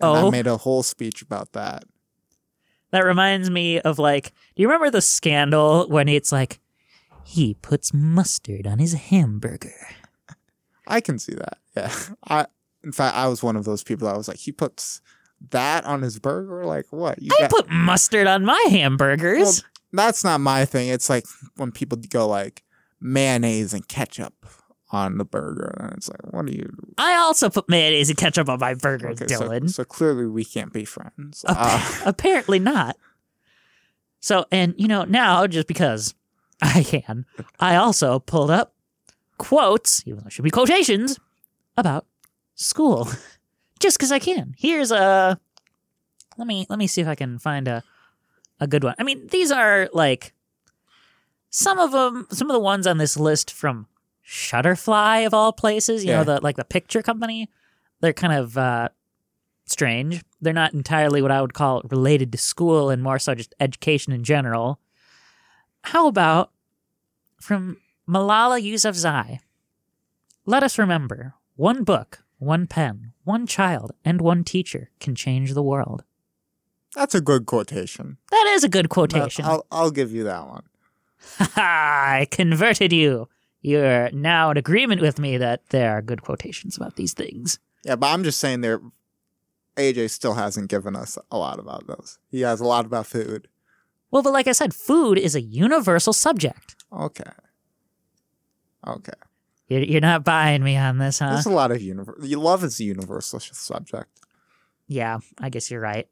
And 0.00 0.16
I 0.16 0.20
Oh. 0.22 0.30
made 0.30 0.46
a 0.46 0.56
whole 0.58 0.82
speech 0.84 1.20
about 1.22 1.52
that. 1.52 1.84
That 2.92 3.04
reminds 3.04 3.50
me 3.50 3.80
of 3.80 3.98
like, 3.98 4.32
do 4.54 4.62
you 4.62 4.68
remember 4.68 4.90
the 4.90 5.00
scandal 5.00 5.88
when 5.88 6.08
it's 6.08 6.30
like, 6.30 6.60
he 7.24 7.54
puts 7.54 7.92
mustard 7.94 8.66
on 8.66 8.78
his 8.78 8.92
hamburger? 8.94 9.86
I 10.86 11.00
can 11.00 11.18
see 11.18 11.34
that. 11.34 11.58
Yeah. 11.76 11.92
I 12.28 12.46
in 12.84 12.92
fact 12.92 13.16
I 13.16 13.28
was 13.28 13.42
one 13.42 13.56
of 13.56 13.64
those 13.64 13.82
people 13.82 14.06
that 14.08 14.16
was 14.16 14.28
like, 14.28 14.36
he 14.38 14.52
puts 14.52 15.00
that 15.50 15.84
on 15.84 16.02
his 16.02 16.18
burger? 16.18 16.64
Like 16.64 16.86
what? 16.90 17.20
You 17.22 17.30
I 17.38 17.42
got- 17.42 17.50
put 17.50 17.70
mustard 17.70 18.26
on 18.26 18.44
my 18.44 18.62
hamburgers. 18.70 19.62
Well, 19.62 19.70
that's 20.06 20.24
not 20.24 20.40
my 20.40 20.64
thing. 20.64 20.88
It's 20.88 21.10
like 21.10 21.24
when 21.56 21.72
people 21.72 21.98
go 22.08 22.26
like 22.26 22.62
mayonnaise 23.00 23.74
and 23.74 23.86
ketchup 23.88 24.34
on 24.90 25.16
the 25.18 25.24
burger, 25.24 25.74
and 25.80 25.92
it's 25.94 26.08
like, 26.08 26.32
what 26.32 26.46
are 26.46 26.52
you? 26.52 26.70
I 26.98 27.14
also 27.14 27.48
put 27.50 27.68
mayonnaise 27.68 28.08
and 28.10 28.18
ketchup 28.18 28.48
on 28.48 28.58
my 28.58 28.74
burgers, 28.74 29.20
Okay, 29.22 29.34
Dylan. 29.34 29.70
so 29.70 29.84
clearly 29.84 30.26
we 30.26 30.44
can't 30.44 30.72
be 30.72 30.84
friends. 30.84 31.44
Uh, 31.48 32.02
Apparently 32.06 32.58
not. 32.58 32.96
So, 34.20 34.44
and 34.52 34.74
you 34.76 34.88
know, 34.88 35.04
now 35.04 35.46
just 35.46 35.66
because 35.66 36.14
I 36.60 36.82
can, 36.84 37.24
I 37.58 37.76
also 37.76 38.18
pulled 38.18 38.50
up 38.50 38.74
quotes, 39.38 40.02
even 40.06 40.20
though 40.20 40.26
it 40.26 40.32
should 40.32 40.44
be 40.44 40.50
quotations, 40.50 41.18
about 41.76 42.06
school. 42.54 43.08
just 43.82 43.98
because 43.98 44.12
I 44.12 44.18
can. 44.18 44.54
Here's 44.56 44.90
a. 44.90 45.38
Let 46.38 46.46
me 46.46 46.66
let 46.70 46.78
me 46.78 46.86
see 46.86 47.00
if 47.02 47.08
I 47.08 47.14
can 47.14 47.38
find 47.38 47.68
a 47.68 47.82
a 48.60 48.66
good 48.66 48.84
one. 48.84 48.94
I 48.98 49.02
mean, 49.02 49.26
these 49.30 49.50
are 49.52 49.88
like 49.92 50.32
some 51.50 51.78
of 51.78 51.92
them. 51.92 52.26
Some 52.30 52.48
of 52.48 52.54
the 52.54 52.60
ones 52.60 52.86
on 52.86 52.96
this 52.98 53.16
list 53.18 53.50
from 53.50 53.86
Shutterfly 54.26 55.26
of 55.26 55.34
all 55.34 55.52
places. 55.52 56.04
You 56.04 56.12
Yeah. 56.12 56.18
know, 56.18 56.24
the 56.24 56.40
like 56.42 56.56
the 56.56 56.64
picture 56.64 57.02
company. 57.02 57.50
They're 58.00 58.12
kind 58.12 58.32
of 58.32 58.56
uh, 58.58 58.88
strange. 59.66 60.22
They're 60.40 60.52
not 60.52 60.72
entirely 60.74 61.22
what 61.22 61.30
I 61.30 61.40
would 61.40 61.54
call 61.54 61.82
related 61.90 62.32
to 62.32 62.38
school 62.38 62.90
and 62.90 63.02
more 63.02 63.18
so 63.18 63.34
just 63.34 63.54
education 63.60 64.12
in 64.12 64.24
general. 64.24 64.80
How 65.84 66.08
about 66.08 66.50
from 67.40 67.76
Malala 68.08 68.60
Yousafzai? 68.62 69.38
Let 70.46 70.62
us 70.64 70.78
remember 70.78 71.34
one 71.54 71.84
book, 71.84 72.24
one 72.42 72.66
pen, 72.66 73.12
one 73.24 73.46
child, 73.46 73.92
and 74.04 74.20
one 74.20 74.44
teacher 74.44 74.90
can 75.00 75.14
change 75.14 75.54
the 75.54 75.62
world. 75.62 76.04
That's 76.94 77.14
a 77.14 77.20
good 77.20 77.46
quotation. 77.46 78.18
That 78.30 78.52
is 78.54 78.64
a 78.64 78.68
good 78.68 78.88
quotation. 78.88 79.44
I'll, 79.44 79.66
I'll 79.70 79.90
give 79.90 80.12
you 80.12 80.24
that 80.24 80.46
one. 80.46 80.64
Ha 81.38 81.50
ha! 81.54 82.14
I 82.18 82.26
converted 82.30 82.92
you. 82.92 83.28
You're 83.62 84.10
now 84.10 84.50
in 84.50 84.56
agreement 84.56 85.00
with 85.00 85.18
me 85.20 85.38
that 85.38 85.68
there 85.70 85.92
are 85.96 86.02
good 86.02 86.22
quotations 86.22 86.76
about 86.76 86.96
these 86.96 87.14
things. 87.14 87.58
Yeah, 87.84 87.96
but 87.96 88.08
I'm 88.08 88.24
just 88.24 88.40
saying 88.40 88.60
there. 88.60 88.80
AJ 89.76 90.10
still 90.10 90.34
hasn't 90.34 90.68
given 90.68 90.94
us 90.94 91.16
a 91.30 91.38
lot 91.38 91.58
about 91.58 91.86
those. 91.86 92.18
He 92.30 92.42
has 92.42 92.60
a 92.60 92.66
lot 92.66 92.84
about 92.84 93.06
food. 93.06 93.48
Well, 94.10 94.22
but 94.22 94.34
like 94.34 94.46
I 94.46 94.52
said, 94.52 94.74
food 94.74 95.16
is 95.16 95.34
a 95.34 95.40
universal 95.40 96.12
subject. 96.12 96.76
Okay. 96.92 97.30
Okay. 98.86 99.12
You're, 99.72 99.82
you're 99.84 100.00
not 100.02 100.22
buying 100.22 100.62
me 100.62 100.76
on 100.76 100.98
this, 100.98 101.18
huh? 101.18 101.30
There's 101.30 101.46
a 101.46 101.50
lot 101.50 101.70
of 101.70 101.80
universal. 101.80 102.26
You 102.26 102.38
love 102.38 102.62
is 102.62 102.78
a 102.78 102.84
universal 102.84 103.40
subject. 103.40 104.10
Yeah, 104.86 105.20
I 105.38 105.48
guess 105.48 105.70
you're 105.70 105.80
right. 105.80 106.06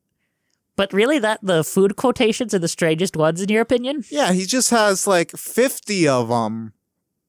But 0.76 0.94
really, 0.94 1.18
that 1.18 1.40
the 1.42 1.62
food 1.62 1.96
quotations 1.96 2.54
are 2.54 2.58
the 2.58 2.68
strangest 2.68 3.16
ones, 3.16 3.42
in 3.42 3.50
your 3.50 3.60
opinion? 3.60 4.04
Yeah, 4.10 4.32
he 4.32 4.46
just 4.46 4.70
has 4.70 5.06
like 5.06 5.32
50 5.32 6.08
of 6.08 6.28
them. 6.28 6.72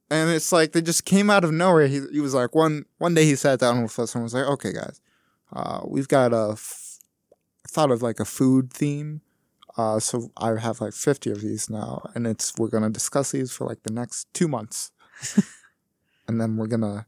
And 0.09 0.29
it's 0.29 0.53
like 0.53 0.71
they 0.71 0.81
just 0.81 1.03
came 1.03 1.29
out 1.29 1.43
of 1.43 1.51
nowhere. 1.51 1.87
He, 1.87 2.01
he 2.13 2.21
was 2.21 2.33
like, 2.33 2.55
one 2.55 2.85
one 2.97 3.13
day 3.13 3.25
he 3.25 3.35
sat 3.35 3.59
down 3.59 3.83
with 3.83 3.99
us 3.99 4.15
and 4.15 4.23
was 4.23 4.33
like, 4.33 4.45
okay, 4.45 4.71
guys, 4.71 5.01
uh, 5.51 5.81
we've 5.85 6.07
got 6.07 6.31
a, 6.31 6.51
f- 6.53 6.99
thought 7.67 7.91
of 7.91 8.01
like 8.01 8.21
a 8.21 8.25
food 8.25 8.71
theme. 8.71 9.19
Uh, 9.77 9.99
so 9.99 10.31
I 10.37 10.57
have 10.57 10.79
like 10.79 10.93
50 10.93 11.31
of 11.31 11.41
these 11.41 11.69
now. 11.69 12.09
And 12.15 12.25
it's, 12.27 12.53
we're 12.57 12.69
going 12.69 12.83
to 12.83 12.89
discuss 12.89 13.31
these 13.31 13.51
for 13.51 13.67
like 13.67 13.83
the 13.83 13.91
next 13.91 14.33
two 14.33 14.47
months. 14.47 14.91
and 16.31 16.41
then 16.41 16.57
we're 16.57 16.67
going 16.67 16.81
to 16.81 17.05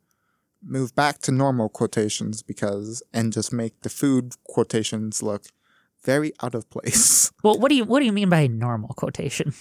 move 0.62 0.96
back 0.96 1.20
to 1.20 1.32
normal 1.32 1.70
quotations 1.70 2.44
because, 2.44 3.02
and 3.14 3.34
just 3.34 3.52
make 3.52 3.82
the 3.82 3.90
food 3.90 4.36
quotations 4.44 5.24
look 5.24 5.46
very 6.04 6.34
out 6.44 6.54
of 6.54 6.70
place. 6.70 7.32
Well, 7.44 7.60
what 7.60 7.68
do 7.68 7.76
you 7.76 7.84
what 7.84 8.00
do 8.00 8.06
you 8.06 8.14
mean 8.14 8.30
by 8.30 8.48
normal 8.48 8.94
quotation? 8.96 9.54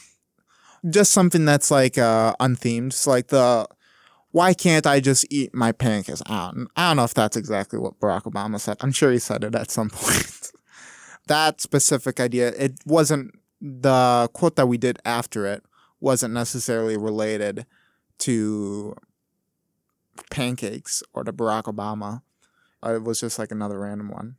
just 0.88 1.10
something 1.10 1.44
that's 1.44 1.68
like 1.70 1.98
uh 1.98 2.32
unthemed. 2.38 2.92
It's 2.92 3.08
like 3.08 3.28
the 3.28 3.66
why 4.30 4.54
can't 4.54 4.86
I 4.86 5.00
just 5.00 5.26
eat 5.30 5.54
my 5.54 5.72
pancakes? 5.72 6.22
I 6.26 6.52
don't, 6.54 6.68
I 6.76 6.88
don't 6.88 6.96
know 6.96 7.04
if 7.04 7.12
that's 7.12 7.36
exactly 7.36 7.78
what 7.78 8.00
Barack 8.00 8.22
Obama 8.22 8.58
said. 8.58 8.78
I'm 8.80 8.92
sure 8.92 9.12
he 9.12 9.18
said 9.18 9.44
it 9.44 9.54
at 9.54 9.70
some 9.70 9.90
point. 9.92 10.52
that 11.26 11.60
specific 11.60 12.18
idea, 12.18 12.48
it 12.56 12.74
wasn't 12.86 13.38
the 13.60 14.30
quote 14.32 14.56
that 14.56 14.66
we 14.66 14.78
did 14.78 14.98
after 15.04 15.44
it 15.46 15.64
wasn't 16.00 16.34
necessarily 16.34 16.96
related 16.96 17.66
to 18.18 18.96
pancakes 20.30 21.02
or 21.12 21.24
to 21.24 21.32
Barack 21.32 21.64
Obama. 21.64 22.22
Uh, 22.84 22.94
It 22.94 23.02
was 23.04 23.20
just 23.20 23.38
like 23.38 23.50
another 23.52 23.78
random 23.78 24.08
one. 24.08 24.36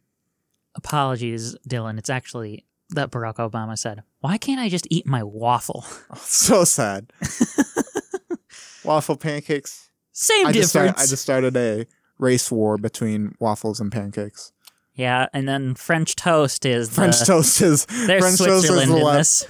Apologies, 0.76 1.56
Dylan. 1.68 1.98
It's 1.98 2.10
actually 2.10 2.66
that 2.90 3.12
Barack 3.12 3.36
Obama 3.36 3.78
said, 3.78 4.04
"Why 4.22 4.38
can't 4.38 4.60
I 4.60 4.70
just 4.70 4.88
eat 4.90 5.06
my 5.06 5.24
waffle?" 5.24 5.86
Oh, 6.12 6.16
so 6.18 6.64
sad. 6.64 7.12
Waffle 8.84 9.16
pancakes. 9.16 9.90
Same 10.12 10.48
I 10.48 10.52
just, 10.52 10.70
start, 10.70 10.88
difference. 10.88 11.08
I 11.08 11.10
just 11.10 11.24
started 11.24 11.56
a 11.56 11.86
race 12.20 12.52
war 12.52 12.78
between 12.78 13.34
waffles 13.40 13.80
and 13.80 13.92
pancakes. 13.92 14.52
Yeah, 14.94 15.28
and 15.34 15.48
then 15.48 15.74
French 15.76 16.16
toast 16.16 16.66
is 16.66 16.90
the, 16.90 16.96
French 16.96 17.26
toast 17.26 17.62
is 17.62 17.86
French 17.86 18.38
toast 18.38 18.70
is 18.70 18.90
left. 18.90 19.50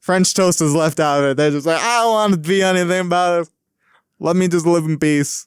French 0.00 0.34
toast 0.34 0.60
is 0.60 0.74
left 0.74 1.00
out 1.00 1.22
of 1.22 1.30
it. 1.30 1.36
They're 1.36 1.50
just 1.50 1.66
like, 1.66 1.80
I 1.80 2.02
don't 2.02 2.12
want 2.12 2.32
to 2.34 2.38
be 2.48 2.62
anything 2.62 3.06
about 3.06 3.42
it. 3.42 3.48
Let 4.20 4.36
me 4.36 4.48
just 4.48 4.66
live 4.66 4.84
in 4.84 4.98
peace. 4.98 5.46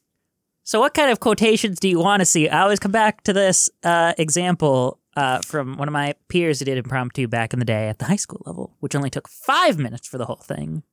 So, 0.63 0.79
what 0.79 0.93
kind 0.93 1.11
of 1.11 1.19
quotations 1.19 1.79
do 1.79 1.89
you 1.89 1.99
want 1.99 2.21
to 2.21 2.25
see? 2.25 2.47
I 2.47 2.61
always 2.61 2.79
come 2.79 2.91
back 2.91 3.23
to 3.23 3.33
this 3.33 3.69
uh, 3.83 4.13
example 4.17 4.99
uh, 5.17 5.39
from 5.45 5.77
one 5.77 5.87
of 5.87 5.91
my 5.91 6.15
peers 6.29 6.59
who 6.59 6.65
did 6.65 6.77
impromptu 6.77 7.27
back 7.27 7.53
in 7.53 7.59
the 7.59 7.65
day 7.65 7.89
at 7.89 7.99
the 7.99 8.05
high 8.05 8.15
school 8.15 8.41
level, 8.45 8.75
which 8.79 8.95
only 8.95 9.09
took 9.09 9.27
five 9.27 9.77
minutes 9.77 10.07
for 10.07 10.17
the 10.17 10.25
whole 10.25 10.37
thing, 10.37 10.83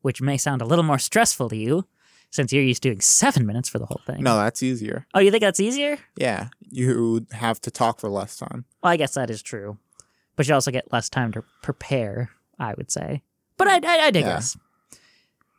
which 0.00 0.22
may 0.22 0.36
sound 0.36 0.62
a 0.62 0.64
little 0.64 0.84
more 0.84 0.98
stressful 0.98 1.48
to 1.50 1.56
you 1.56 1.86
since 2.30 2.52
you're 2.52 2.62
used 2.62 2.82
to 2.82 2.88
doing 2.90 3.00
seven 3.00 3.46
minutes 3.46 3.68
for 3.68 3.78
the 3.78 3.86
whole 3.86 4.00
thing. 4.06 4.22
No, 4.22 4.36
that's 4.36 4.62
easier. 4.62 5.06
Oh, 5.14 5.20
you 5.20 5.30
think 5.30 5.42
that's 5.42 5.60
easier? 5.60 5.98
Yeah, 6.16 6.48
you 6.70 7.26
have 7.32 7.60
to 7.62 7.70
talk 7.70 8.00
for 8.00 8.08
less 8.08 8.36
time. 8.36 8.64
Well, 8.82 8.92
I 8.92 8.96
guess 8.96 9.14
that 9.14 9.30
is 9.30 9.42
true, 9.42 9.78
but 10.36 10.48
you 10.48 10.54
also 10.54 10.70
get 10.70 10.92
less 10.92 11.08
time 11.08 11.32
to 11.32 11.44
prepare. 11.62 12.30
I 12.58 12.72
would 12.72 12.90
say, 12.90 13.22
but 13.58 13.68
I, 13.68 13.80
I, 13.84 14.06
I 14.06 14.10
digress. 14.10 14.56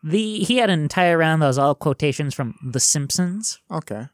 The 0.07 0.39
he 0.39 0.57
had 0.57 0.69
an 0.69 0.79
entire 0.79 1.17
round 1.17 1.41
that 1.41 1.47
was 1.47 1.57
all 1.57 1.75
quotations 1.75 2.33
from 2.33 2.55
The 2.63 2.79
Simpsons. 2.79 3.59
Okay. 3.69 4.07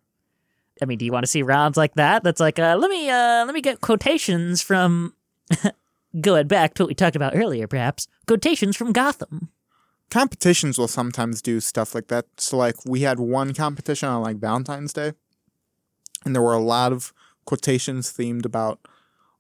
I 0.82 0.86
mean, 0.86 0.98
do 0.98 1.06
you 1.06 1.12
want 1.12 1.24
to 1.24 1.32
see 1.32 1.44
rounds 1.44 1.78
like 1.78 1.94
that? 1.96 2.24
That's 2.24 2.40
like, 2.40 2.58
uh, 2.58 2.76
let 2.80 2.90
me, 2.90 3.10
uh, 3.10 3.46
let 3.46 3.54
me 3.54 3.62
get 3.62 3.82
quotations 3.82 4.62
from. 4.62 5.14
going 6.22 6.48
back 6.48 6.74
to 6.76 6.84
what 6.84 6.90
we 6.90 6.96
talked 6.96 7.16
about 7.16 7.36
earlier, 7.36 7.68
perhaps 7.68 8.08
quotations 8.28 8.76
from 8.76 8.94
Gotham. 8.94 9.50
Competitions 10.10 10.78
will 10.78 10.88
sometimes 10.88 11.42
do 11.42 11.60
stuff 11.60 11.96
like 11.96 12.08
that. 12.08 12.26
So, 12.38 12.58
like, 12.58 12.76
we 12.86 13.02
had 13.02 13.20
one 13.20 13.54
competition 13.54 14.10
on 14.10 14.22
like 14.22 14.38
Valentine's 14.38 14.94
Day, 14.94 15.14
and 16.24 16.36
there 16.36 16.42
were 16.42 16.54
a 16.54 16.60
lot 16.60 16.92
of 16.92 17.14
quotations 17.46 18.14
themed 18.14 18.46
about 18.46 18.80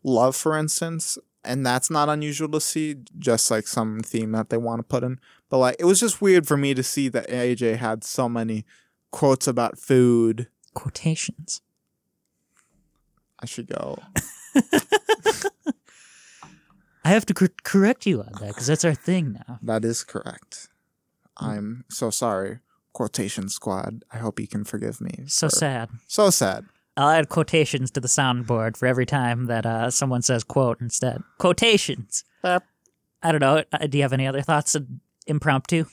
love, 0.03 0.35
for 0.35 0.57
instance. 0.57 1.17
And 1.45 1.65
that's 1.65 1.89
not 1.89 2.07
unusual 2.07 2.47
to 2.49 2.61
see, 2.61 2.95
just 3.19 3.51
like 3.51 3.67
some 3.67 3.99
theme 3.99 4.31
that 4.31 4.49
they 4.49 4.57
want 4.57 4.79
to 4.79 4.83
put 4.83 5.03
in. 5.03 5.19
But 5.53 5.59
like, 5.59 5.75
it 5.77 5.85
was 5.85 5.99
just 5.99 6.19
weird 6.19 6.47
for 6.47 6.57
me 6.57 6.73
to 6.73 6.81
see 6.81 7.09
that 7.09 7.29
AJ 7.29 7.75
had 7.77 8.03
so 8.03 8.27
many 8.27 8.65
quotes 9.11 9.45
about 9.45 9.77
food. 9.77 10.47
Quotations. 10.73 11.61
I 13.39 13.45
should 13.45 13.67
go. 13.67 13.99
I 17.05 17.09
have 17.09 17.27
to 17.27 17.35
cor- 17.35 17.49
correct 17.61 18.07
you 18.07 18.21
on 18.21 18.31
that 18.39 18.47
because 18.47 18.65
that's 18.65 18.83
our 18.83 18.95
thing 18.95 19.33
now. 19.47 19.59
That 19.61 19.85
is 19.85 20.03
correct. 20.03 20.69
I'm 21.37 21.85
so 21.87 22.09
sorry, 22.09 22.57
quotation 22.93 23.47
squad. 23.47 24.03
I 24.11 24.17
hope 24.17 24.39
you 24.39 24.47
can 24.47 24.63
forgive 24.63 24.99
me. 25.01 25.25
So 25.27 25.49
for- 25.49 25.55
sad. 25.55 25.89
So 26.07 26.31
sad. 26.31 26.65
I'll 26.97 27.09
add 27.09 27.29
quotations 27.29 27.91
to 27.91 27.99
the 27.99 28.07
soundboard 28.07 28.75
for 28.75 28.87
every 28.87 29.05
time 29.05 29.45
that 29.45 29.67
uh, 29.67 29.91
someone 29.91 30.23
says 30.23 30.43
quote 30.43 30.81
instead. 30.81 31.21
Quotations. 31.37 32.23
Yep. 32.43 32.63
I 33.21 33.31
don't 33.31 33.41
know. 33.41 33.63
Uh, 33.71 33.87
do 33.87 33.97
you 33.97 34.01
have 34.03 34.13
any 34.13 34.27
other 34.27 34.41
thoughts 34.41 34.75
impromptu? 35.27 35.85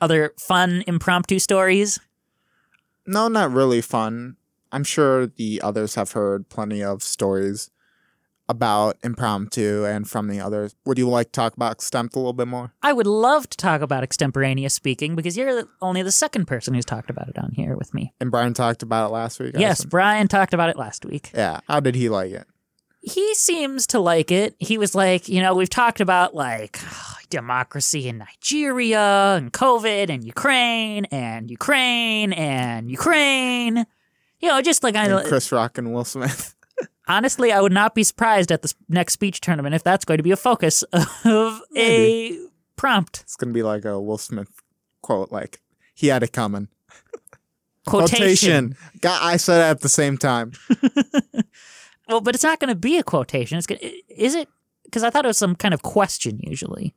Other 0.00 0.32
fun 0.38 0.84
impromptu 0.86 1.38
stories? 1.38 1.98
No, 3.06 3.28
not 3.28 3.50
really 3.50 3.80
fun. 3.80 4.36
I'm 4.72 4.84
sure 4.84 5.26
the 5.26 5.60
others 5.62 5.96
have 5.96 6.12
heard 6.12 6.48
plenty 6.48 6.82
of 6.82 7.02
stories 7.02 7.70
about 8.48 8.96
impromptu 9.04 9.84
and 9.84 10.08
from 10.10 10.26
the 10.26 10.40
others. 10.40 10.74
Would 10.84 10.98
you 10.98 11.08
like 11.08 11.26
to 11.28 11.32
talk 11.32 11.54
about 11.54 11.78
extemp 11.78 12.16
a 12.16 12.18
little 12.18 12.32
bit 12.32 12.48
more? 12.48 12.72
I 12.82 12.92
would 12.92 13.06
love 13.06 13.48
to 13.50 13.56
talk 13.56 13.80
about 13.80 14.02
extemporaneous 14.02 14.74
speaking 14.74 15.14
because 15.14 15.36
you're 15.36 15.68
only 15.80 16.02
the 16.02 16.10
second 16.10 16.46
person 16.46 16.74
who's 16.74 16.84
talked 16.84 17.10
about 17.10 17.28
it 17.28 17.38
on 17.38 17.52
here 17.52 17.76
with 17.76 17.94
me. 17.94 18.12
And 18.20 18.30
Brian 18.30 18.52
talked 18.52 18.82
about 18.82 19.08
it 19.08 19.12
last 19.12 19.38
week. 19.38 19.54
Yes. 19.56 19.84
Brian 19.84 20.26
talked 20.26 20.52
about 20.52 20.68
it 20.68 20.76
last 20.76 21.04
week. 21.04 21.30
Yeah. 21.32 21.60
How 21.68 21.78
did 21.78 21.94
he 21.94 22.08
like 22.08 22.32
it? 22.32 22.46
He 23.02 23.34
seems 23.34 23.86
to 23.88 23.98
like 23.98 24.30
it. 24.30 24.54
He 24.58 24.76
was 24.78 24.94
like, 24.94 25.28
you 25.28 25.40
know, 25.40 25.54
we've 25.54 25.70
talked 25.70 26.00
about 26.00 26.34
like 26.34 26.78
democracy 27.30 28.08
in 28.08 28.18
Nigeria 28.18 29.34
and 29.36 29.52
COVID 29.52 30.10
and 30.10 30.24
Ukraine 30.24 31.06
and 31.06 31.50
Ukraine 31.50 32.32
and 32.32 32.90
Ukraine. 32.90 33.86
You 34.40 34.48
know, 34.48 34.62
just 34.62 34.82
like 34.82 34.96
I 34.96 35.06
And 35.06 35.26
Chris 35.26 35.52
Rock 35.52 35.78
and 35.78 35.92
Will 35.92 36.04
Smith. 36.04 36.54
honestly, 37.10 37.52
I 37.52 37.60
would 37.60 37.72
not 37.72 37.94
be 37.94 38.04
surprised 38.04 38.50
at 38.52 38.62
the 38.62 38.72
next 38.88 39.14
speech 39.14 39.40
tournament 39.40 39.74
if 39.74 39.82
that's 39.82 40.04
going 40.04 40.18
to 40.18 40.22
be 40.22 40.30
a 40.30 40.36
focus 40.36 40.82
of 41.24 41.60
a 41.76 42.38
prompt 42.76 43.20
It's 43.24 43.36
gonna 43.36 43.52
be 43.52 43.62
like 43.62 43.84
a 43.84 44.00
Will 44.00 44.16
Smith 44.16 44.48
quote, 45.02 45.30
like 45.30 45.60
he 45.94 46.06
had 46.06 46.22
it 46.22 46.32
coming. 46.32 46.68
quotation. 47.86 48.76
God, 49.00 49.18
I 49.22 49.36
said 49.36 49.58
it 49.60 49.70
at 49.70 49.80
the 49.80 49.88
same 49.88 50.16
time. 50.16 50.52
Well, 52.10 52.20
but 52.20 52.34
it's 52.34 52.42
not 52.42 52.58
going 52.58 52.70
to 52.70 52.74
be 52.74 52.98
a 52.98 53.04
quotation. 53.04 53.56
It's 53.56 53.68
gonna, 53.68 53.80
is 54.08 54.34
it? 54.34 54.48
Because 54.84 55.04
I 55.04 55.10
thought 55.10 55.24
it 55.24 55.28
was 55.28 55.38
some 55.38 55.54
kind 55.54 55.72
of 55.72 55.82
question 55.82 56.40
usually. 56.42 56.94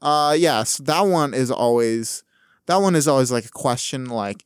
Uh 0.00 0.34
yes, 0.38 0.78
that 0.78 1.02
one 1.02 1.34
is 1.34 1.50
always 1.50 2.24
that 2.64 2.76
one 2.78 2.96
is 2.96 3.06
always 3.06 3.30
like 3.30 3.44
a 3.44 3.50
question 3.50 4.06
like 4.06 4.44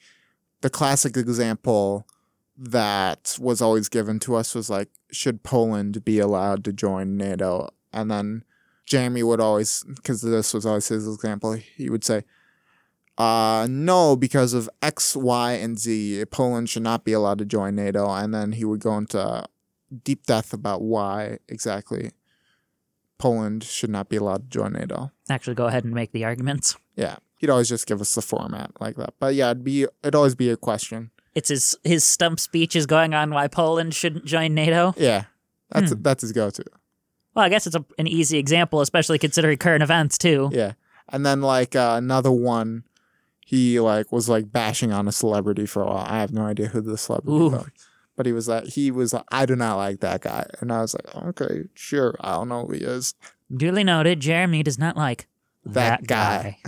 the 0.63 0.71
classic 0.71 1.17
example 1.17 2.09
that 2.59 3.37
was 3.41 3.63
always 3.63 3.89
given 3.89 4.19
to 4.21 4.35
us 4.35 4.53
was 4.57 4.69
like 4.69 4.89
should 5.13 5.45
Poland 5.45 6.05
be 6.05 6.19
allowed 6.19 6.65
to 6.65 6.73
join 6.73 7.17
NATO? 7.17 7.71
And 7.93 8.11
then 8.11 8.43
Jamie 8.85 9.23
would 9.23 9.41
always 9.41 9.85
cuz 10.03 10.23
this 10.23 10.53
was 10.53 10.67
always 10.67 10.89
his 10.89 11.07
example, 11.07 11.53
he 11.53 11.89
would 11.89 12.03
say 12.03 12.25
uh 13.17 13.69
no 13.71 14.17
because 14.17 14.55
of 14.55 14.69
X, 14.83 15.15
Y, 15.15 15.53
and 15.53 15.79
Z 15.79 16.25
Poland 16.33 16.69
should 16.69 16.83
not 16.83 17.05
be 17.05 17.13
allowed 17.13 17.39
to 17.39 17.45
join 17.45 17.77
NATO 17.77 18.11
and 18.11 18.35
then 18.35 18.51
he 18.53 18.65
would 18.65 18.81
go 18.81 18.99
into 18.99 19.45
deep 20.03 20.27
depth 20.27 20.53
about 20.53 20.83
why 20.83 21.39
exactly 21.49 22.11
Poland 23.19 23.63
should 23.65 23.91
not 23.91 24.09
be 24.09 24.17
allowed 24.17 24.51
to 24.51 24.59
join 24.59 24.73
NATO. 24.73 25.11
Actually, 25.31 25.55
go 25.55 25.67
ahead 25.67 25.85
and 25.85 25.95
make 25.95 26.13
the 26.13 26.25
arguments. 26.25 26.77
Yeah, 26.97 27.17
he'd 27.39 27.51
always 27.51 27.69
just 27.69 27.87
give 27.87 28.01
us 28.01 28.15
the 28.15 28.23
format 28.23 28.73
like 28.81 28.97
that. 28.97 29.15
But 29.19 29.35
yeah, 29.35 29.51
it'd 29.51 29.65
be 29.65 29.85
it'd 30.03 30.15
always 30.15 30.35
be 30.35 30.51
a 30.51 30.57
question. 30.57 31.11
It's 31.35 31.49
his 31.49 31.77
his 31.85 32.05
stump 32.05 32.39
speech 32.41 32.77
is 32.77 32.87
going 32.87 33.15
on 33.15 33.31
why 33.31 33.49
Poland 33.49 33.95
shouldn't 33.95 34.25
join 34.25 34.55
NATO. 34.55 34.95
Yeah, 34.97 35.25
that's 35.71 35.93
Hmm. 35.93 36.03
that's 36.03 36.23
his 36.23 36.33
go-to. 36.33 36.65
Well, 37.35 37.45
I 37.45 37.49
guess 37.49 37.67
it's 37.67 37.75
a, 37.75 37.85
an 37.99 38.07
easy 38.07 38.39
example, 38.39 38.81
especially 38.81 39.19
considering 39.19 39.59
current 39.59 39.83
events 39.83 40.19
too. 40.19 40.51
Yeah, 40.53 40.73
and 41.09 41.25
then 41.27 41.41
like 41.41 41.75
uh, 41.75 41.95
another 41.97 42.31
one, 42.31 42.85
he 43.45 43.81
like 43.81 44.13
was 44.13 44.29
like 44.29 44.53
bashing 44.53 44.93
on 44.93 45.09
a 45.09 45.13
celebrity 45.13 45.67
for 45.67 45.83
a 45.83 45.87
while. 45.87 46.07
I 46.09 46.19
have 46.21 46.33
no 46.33 46.43
idea 46.43 46.67
who 46.69 46.81
the 46.81 46.97
celebrity 46.99 47.37
Ooh. 47.37 47.49
was, 47.51 47.67
but 48.17 48.27
he 48.27 48.33
was 48.33 48.49
like 48.49 48.65
he 48.65 48.91
was 48.91 49.13
like 49.13 49.25
I 49.31 49.47
do 49.47 49.57
not 49.57 49.77
like 49.77 50.01
that 50.01 50.21
guy, 50.21 50.47
and 50.61 50.73
I 50.73 50.81
was 50.81 50.95
like 50.95 51.15
okay, 51.15 51.65
sure, 51.75 52.15
I 52.21 52.33
don't 52.33 52.49
know 52.49 52.67
who 52.67 52.75
he 52.75 52.81
is. 52.81 53.15
Duly 53.55 53.85
noted. 53.85 54.21
Jeremy 54.21 54.63
does 54.63 54.79
not 54.79 54.97
like 54.97 55.29
That 55.65 56.07
guy. 56.07 56.59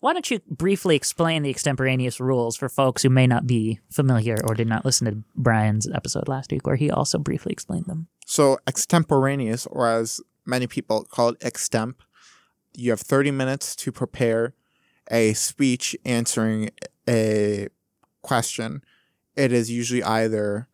Why 0.00 0.12
don't 0.12 0.30
you 0.30 0.40
briefly 0.46 0.96
explain 0.96 1.42
the 1.42 1.48
extemporaneous 1.48 2.20
rules 2.20 2.58
for 2.58 2.68
folks 2.68 3.02
who 3.02 3.08
may 3.08 3.26
not 3.26 3.46
be 3.46 3.80
familiar 3.90 4.36
or 4.46 4.54
did 4.54 4.68
not 4.68 4.84
listen 4.84 5.06
to 5.06 5.22
Brian's 5.34 5.88
episode 5.90 6.28
last 6.28 6.52
week, 6.52 6.66
where 6.66 6.76
he 6.76 6.90
also 6.90 7.16
briefly 7.18 7.52
explained 7.52 7.86
them? 7.86 8.08
So 8.26 8.58
extemporaneous, 8.66 9.64
or 9.66 9.88
as 9.88 10.20
many 10.44 10.66
people 10.66 11.04
call 11.04 11.30
it, 11.30 11.40
extemp, 11.40 11.94
you 12.74 12.90
have 12.90 13.00
30 13.00 13.30
minutes 13.30 13.74
to 13.76 13.92
prepare 13.92 14.52
a 15.10 15.32
speech 15.32 15.96
answering 16.04 16.70
a 17.08 17.68
question. 18.20 18.82
It 19.36 19.52
is 19.52 19.70
usually 19.70 20.02
either 20.02 20.68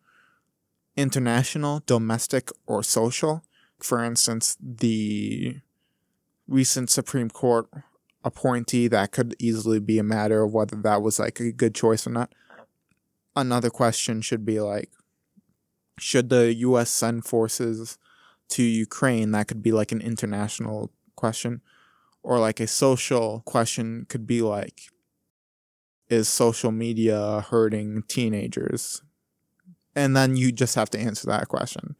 international, 0.95 1.83
domestic, 1.85 2.49
or 2.67 2.83
social. 2.83 3.43
For 3.79 4.03
instance, 4.03 4.57
the 4.61 5.57
recent 6.47 6.89
Supreme 6.89 7.29
Court 7.29 7.67
appointee, 8.23 8.87
that 8.87 9.11
could 9.11 9.35
easily 9.39 9.79
be 9.79 9.97
a 9.97 10.03
matter 10.03 10.43
of 10.43 10.53
whether 10.53 10.75
that 10.75 11.01
was 11.01 11.19
like 11.19 11.39
a 11.39 11.51
good 11.51 11.73
choice 11.73 12.05
or 12.05 12.11
not. 12.11 12.33
Another 13.35 13.69
question 13.69 14.21
should 14.21 14.45
be 14.45 14.59
like, 14.59 14.91
should 15.97 16.29
the 16.29 16.53
U.S. 16.53 16.91
send 16.91 17.25
forces 17.25 17.97
to 18.49 18.63
Ukraine? 18.63 19.31
That 19.31 19.47
could 19.47 19.63
be 19.63 19.71
like 19.71 19.91
an 19.91 20.01
international 20.01 20.91
question. 21.15 21.61
Or 22.23 22.37
like 22.37 22.59
a 22.59 22.67
social 22.67 23.41
question 23.45 24.05
could 24.07 24.27
be 24.27 24.41
like, 24.41 24.90
is 26.11 26.27
social 26.27 26.71
media 26.71 27.45
hurting 27.49 28.03
teenagers? 28.07 29.01
And 29.95 30.15
then 30.15 30.35
you 30.35 30.51
just 30.51 30.75
have 30.75 30.89
to 30.91 30.99
answer 30.99 31.27
that 31.27 31.47
question. 31.47 31.95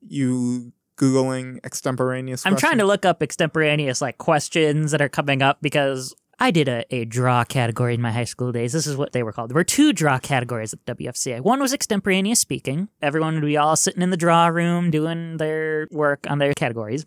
You 0.00 0.72
Googling 0.96 1.58
extemporaneous 1.62 2.46
I'm 2.46 2.56
trying 2.56 2.78
to 2.78 2.84
look 2.84 3.04
up 3.04 3.22
extemporaneous 3.22 4.00
like 4.00 4.16
questions 4.16 4.92
that 4.92 5.02
are 5.02 5.10
coming 5.10 5.42
up 5.42 5.58
because 5.60 6.14
I 6.38 6.50
did 6.50 6.68
a, 6.68 6.84
a 6.94 7.04
draw 7.04 7.44
category 7.44 7.94
in 7.94 8.00
my 8.00 8.12
high 8.12 8.24
school 8.24 8.50
days. 8.52 8.72
This 8.72 8.86
is 8.86 8.96
what 8.96 9.12
they 9.12 9.22
were 9.22 9.32
called. 9.32 9.50
There 9.50 9.56
were 9.56 9.64
two 9.64 9.92
draw 9.92 10.18
categories 10.18 10.72
at 10.72 10.84
the 10.84 10.94
WFCA. 10.94 11.40
One 11.40 11.60
was 11.60 11.72
extemporaneous 11.72 12.40
speaking. 12.40 12.88
Everyone 13.02 13.34
would 13.34 13.44
be 13.44 13.56
all 13.56 13.76
sitting 13.76 14.02
in 14.02 14.10
the 14.10 14.16
draw 14.16 14.46
room 14.46 14.90
doing 14.90 15.36
their 15.36 15.86
work 15.90 16.26
on 16.28 16.38
their 16.38 16.54
categories. 16.54 17.06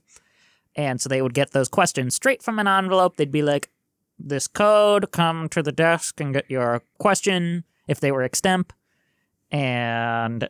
And 0.75 1.01
so 1.01 1.09
they 1.09 1.21
would 1.21 1.33
get 1.33 1.51
those 1.51 1.67
questions 1.67 2.15
straight 2.15 2.41
from 2.43 2.59
an 2.59 2.67
envelope. 2.67 3.17
They'd 3.17 3.31
be 3.31 3.41
like, 3.41 3.69
this 4.19 4.47
code, 4.47 5.11
come 5.11 5.49
to 5.49 5.63
the 5.63 5.71
desk 5.71 6.19
and 6.19 6.33
get 6.33 6.49
your 6.49 6.81
question 6.97 7.63
if 7.87 7.99
they 7.99 8.11
were 8.11 8.27
extemp. 8.27 8.71
And 9.51 10.49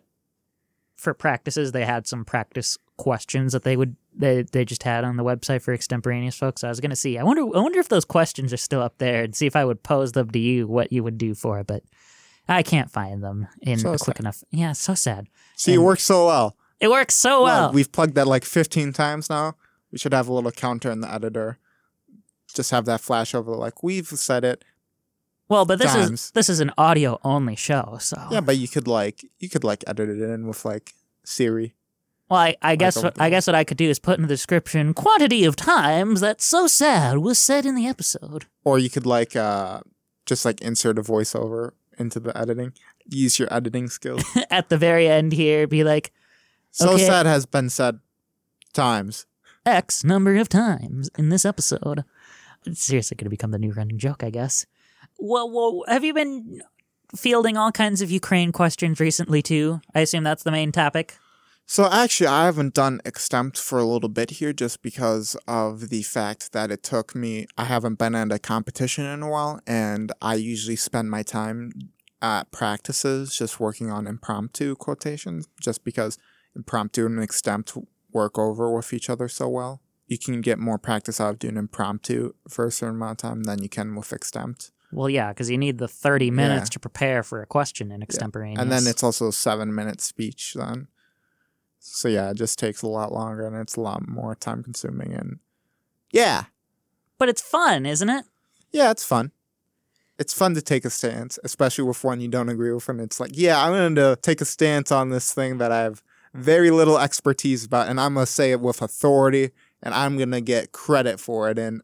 for 0.96 1.14
practices, 1.14 1.72
they 1.72 1.86
had 1.86 2.08
some 2.08 2.26
practice 2.26 2.78
questions 2.98 3.54
that 3.54 3.64
they 3.64 3.78
would 3.78 3.96
they, 4.14 4.42
they 4.42 4.66
just 4.66 4.84
had 4.84 5.06
on 5.06 5.16
the 5.16 5.24
website 5.24 5.62
for 5.62 5.74
extemporaneous 5.74 6.36
folks. 6.36 6.64
I 6.64 6.70
was 6.70 6.82
gonna 6.82 6.96
see. 6.96 7.18
I 7.18 7.24
wonder 7.24 7.42
I 7.44 7.62
wonder 7.62 7.80
if 7.80 7.88
those 7.88 8.04
questions 8.04 8.52
are 8.52 8.58
still 8.58 8.82
up 8.82 8.98
there 8.98 9.24
and 9.24 9.34
see 9.36 9.46
if 9.46 9.56
I 9.56 9.64
would 9.64 9.84
pose 9.84 10.12
them 10.12 10.30
to 10.32 10.40
you 10.40 10.68
what 10.68 10.92
you 10.92 11.04
would 11.04 11.18
do 11.18 11.34
for 11.34 11.60
it, 11.60 11.68
but 11.68 11.84
I 12.50 12.64
can't 12.64 12.92
find 12.92 13.24
them 13.24 13.48
in 13.62 13.78
So 13.80 13.90
quick 13.92 14.18
sad. 14.18 14.20
enough. 14.20 14.44
Yeah, 14.52 14.74
so 14.74 14.96
sad. 14.96 15.28
See, 15.56 15.74
it 15.74 15.78
works 15.78 16.04
so 16.04 16.26
well. 16.26 16.58
It 16.82 16.90
works 16.90 17.16
so 17.16 17.44
well. 17.44 17.66
Well, 17.68 17.74
we've 17.74 17.92
plugged 17.92 18.16
that 18.16 18.28
like 18.28 18.44
15 18.44 18.92
times 18.94 19.30
now. 19.30 19.56
We 19.92 19.98
should 19.98 20.14
have 20.14 20.28
a 20.28 20.34
little 20.34 20.52
counter 20.52 20.90
in 20.92 21.02
the 21.02 21.12
editor. 21.12 21.60
Just 22.54 22.72
have 22.72 22.86
that 22.86 23.02
flash 23.02 23.34
over 23.36 23.52
like 23.56 23.84
we've 23.84 24.08
said 24.08 24.44
it. 24.44 24.64
well, 25.48 25.66
but 25.66 25.80
this 25.80 25.94
is 25.96 26.32
this 26.32 26.50
is 26.50 26.60
an 26.60 26.72
audio 26.78 27.20
only 27.24 27.56
show, 27.56 27.98
so 28.00 28.18
Yeah, 28.32 28.42
but 28.42 28.58
you 28.58 28.68
could 28.68 28.88
like 28.88 29.26
you 29.40 29.50
could 29.50 29.64
like 29.64 29.84
edit 29.88 30.10
it 30.10 30.22
in 30.22 30.48
with 30.48 30.66
like 30.66 30.94
Siri. 31.24 31.76
Well, 32.30 32.40
I, 32.40 32.56
I 32.62 32.76
guess 32.76 32.96
what, 33.02 33.20
I 33.20 33.32
guess 33.32 33.48
what 33.48 33.56
I 33.56 33.64
could 33.64 33.78
do 33.78 33.90
is 33.90 33.98
put 33.98 34.18
in 34.20 34.22
the 34.22 34.28
description 34.28 34.94
quantity 34.94 35.46
of 35.46 35.56
times 35.56 36.22
that 36.22 36.42
so 36.42 36.68
sad 36.68 37.18
was 37.20 37.40
said 37.40 37.66
in 37.66 37.74
the 37.74 37.88
episode. 37.88 38.46
Or 38.64 38.78
you 38.78 38.90
could 38.90 39.06
like 39.06 39.36
uh 39.36 39.82
just 40.26 40.46
like 40.46 40.62
insert 40.62 41.00
a 41.00 41.02
voiceover 41.02 41.72
into 41.98 42.20
the 42.20 42.36
editing. 42.38 42.74
Use 43.08 43.40
your 43.40 43.52
editing 43.54 43.90
skills. 43.90 44.24
At 44.52 44.70
the 44.70 44.78
very 44.78 45.08
end 45.08 45.34
here, 45.34 45.66
be 45.68 45.84
like 45.84 46.12
so 46.72 46.94
Okay. 46.94 47.06
sad 47.08 47.26
has 47.26 47.46
been 47.48 47.70
said 47.70 48.00
times. 48.74 49.26
X 49.66 50.04
number 50.04 50.36
of 50.38 50.50
times 50.50 51.10
in 51.18 51.30
this 51.30 51.46
episode. 51.46 52.04
Seriously 52.76 53.16
going 53.16 53.26
to 53.26 53.30
become 53.30 53.52
the 53.52 53.60
new 53.60 53.72
running 53.72 53.98
joke, 53.98 54.24
I 54.24 54.30
guess. 54.30 54.66
Well, 55.18 55.50
well, 55.50 55.84
have 55.88 56.04
you 56.04 56.14
been 56.14 56.62
fielding 57.16 57.58
all 57.58 57.72
kinds 57.72 58.02
of 58.02 58.12
Ukraine 58.12 58.52
questions 58.52 59.00
recently 59.00 59.42
too? 59.42 59.82
I 59.96 60.02
assume 60.02 60.24
that's 60.24 60.44
the 60.44 60.52
main 60.52 60.72
topic. 60.72 61.18
So 61.66 61.88
actually, 61.92 62.26
I 62.26 62.46
haven't 62.46 62.74
done 62.74 63.00
extemp 63.06 63.56
for 63.56 63.78
a 63.78 63.86
little 63.86 64.10
bit 64.10 64.32
here, 64.32 64.54
just 64.54 64.82
because 64.82 65.38
of 65.48 65.90
the 65.90 66.02
fact 66.02 66.52
that 66.52 66.72
it 66.72 66.82
took 66.82 67.14
me. 67.14 67.46
I 67.60 67.66
haven't 67.66 68.00
been 68.00 68.16
at 68.16 68.32
a 68.32 68.40
competition 68.40 69.06
in 69.06 69.22
a 69.22 69.30
while, 69.30 69.60
and 69.68 70.12
I 70.20 70.34
usually 70.34 70.76
spend 70.76 71.12
my 71.12 71.22
time 71.22 71.72
at 72.24 72.50
practices 72.52 73.36
just 73.36 73.60
working 73.60 73.92
on 73.92 74.08
impromptu 74.08 74.76
quotations, 74.76 75.48
just 75.62 75.84
because 75.84 76.18
impromptu 76.56 77.06
and 77.06 77.20
extemp 77.20 77.86
work 78.12 78.40
over 78.40 78.76
with 78.76 78.92
each 78.92 79.08
other 79.08 79.28
so 79.28 79.48
well. 79.48 79.80
You 80.10 80.18
can 80.18 80.42
get 80.42 80.60
more 80.60 80.78
practice 80.78 81.22
out 81.22 81.30
of 81.30 81.40
doing 81.40 81.56
impromptu 81.56 82.34
for 82.50 82.66
a 82.66 82.72
certain 82.72 82.96
amount 82.96 83.24
of 83.24 83.30
time 83.30 83.44
than 83.44 83.64
you 83.64 83.70
can 83.70 83.96
with 83.96 84.10
extemp. 84.10 84.70
Well, 84.92 85.10
yeah, 85.10 85.30
because 85.30 85.50
you 85.50 85.58
need 85.58 85.78
the 85.78 85.88
thirty 85.88 86.32
minutes 86.32 86.70
to 86.72 86.80
prepare 86.80 87.24
for 87.24 87.42
a 87.42 87.46
question 87.46 87.92
in 87.92 88.02
extemporaneous. 88.02 88.60
And 88.60 88.72
then 88.72 88.88
it's 88.88 89.04
also 89.04 89.28
a 89.28 89.32
seven 89.32 89.74
minute 89.74 90.02
speech 90.02 90.56
then. 90.56 90.88
So 91.80 92.08
yeah, 92.08 92.32
it 92.32 92.38
just 92.38 92.60
takes 92.60 92.82
a 92.82 92.88
lot 92.88 93.12
longer 93.12 93.46
and 93.48 93.56
it's 93.56 93.76
a 93.76 93.82
lot 93.82 94.08
more 94.08 94.36
time 94.36 94.64
consuming 94.64 95.14
and 95.14 95.40
yeah. 96.12 96.46
but 97.18 97.30
it's 97.30 97.42
fun, 97.42 97.86
isn't 97.86 98.10
it? 98.10 98.26
Yeah, 98.72 98.92
it's 98.92 99.06
fun. 99.06 99.32
It's 100.18 100.34
fun 100.34 100.54
to 100.56 100.62
take 100.62 100.84
a 100.84 100.90
stance, 100.90 101.40
especially 101.44 101.86
with 101.86 102.04
one 102.04 102.20
you 102.20 102.28
don't 102.28 102.50
agree 102.50 102.74
with 102.74 102.90
and 102.90 103.00
it's 103.00 103.20
like, 103.20 103.32
yeah, 103.34 103.64
I'm 103.64 103.72
going 103.72 103.96
to 103.96 104.18
take 104.22 104.42
a 104.42 104.46
stance 104.46 104.92
on 104.92 105.10
this 105.10 105.34
thing 105.34 105.60
that 105.60 105.72
I 105.72 105.82
have 105.82 106.04
very 106.34 106.70
little 106.70 107.00
expertise 107.00 107.64
about 107.64 107.88
and 107.88 108.00
I'm 108.00 108.16
going 108.16 108.26
to 108.26 108.32
say 108.32 108.52
it 108.52 108.60
with 108.60 108.82
authority 108.82 109.52
and 109.82 109.94
I'm 109.94 110.18
going 110.18 110.32
to 110.32 110.42
get 110.42 110.72
credit 110.72 111.20
for 111.20 111.50
it 111.50 111.58
and 111.58 111.82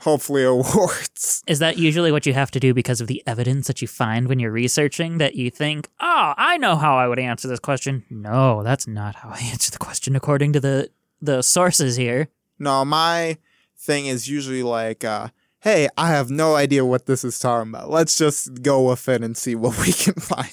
hopefully 0.00 0.44
awards. 0.44 1.42
Is 1.46 1.58
that 1.60 1.78
usually 1.78 2.12
what 2.12 2.26
you 2.26 2.34
have 2.34 2.50
to 2.52 2.60
do 2.60 2.74
because 2.74 3.00
of 3.00 3.06
the 3.06 3.22
evidence 3.26 3.66
that 3.66 3.82
you 3.82 3.88
find 3.88 4.28
when 4.28 4.38
you're 4.38 4.52
researching 4.52 5.18
that 5.18 5.34
you 5.34 5.50
think, 5.50 5.88
oh, 6.00 6.34
I 6.36 6.58
know 6.58 6.76
how 6.76 6.96
I 6.96 7.08
would 7.08 7.18
answer 7.18 7.48
this 7.48 7.60
question? 7.60 8.04
No, 8.10 8.62
that's 8.62 8.86
not 8.86 9.16
how 9.16 9.30
I 9.30 9.38
answer 9.52 9.70
the 9.70 9.78
question 9.78 10.16
according 10.16 10.52
to 10.54 10.60
the 10.60 10.90
the 11.20 11.42
sources 11.42 11.96
here. 11.96 12.28
No, 12.58 12.84
my 12.84 13.38
thing 13.76 14.06
is 14.06 14.28
usually 14.28 14.62
like, 14.62 15.02
uh, 15.02 15.28
hey, 15.60 15.88
I 15.96 16.08
have 16.10 16.30
no 16.30 16.54
idea 16.54 16.84
what 16.84 17.06
this 17.06 17.24
is 17.24 17.38
talking 17.38 17.70
about. 17.70 17.90
Let's 17.90 18.16
just 18.16 18.62
go 18.62 18.88
with 18.88 19.08
it 19.08 19.22
and 19.22 19.36
see 19.36 19.54
what 19.54 19.78
we 19.78 19.92
can 19.92 20.14
find. 20.14 20.50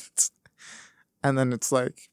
And 1.23 1.37
then 1.37 1.53
it's 1.53 1.71
like, 1.71 2.09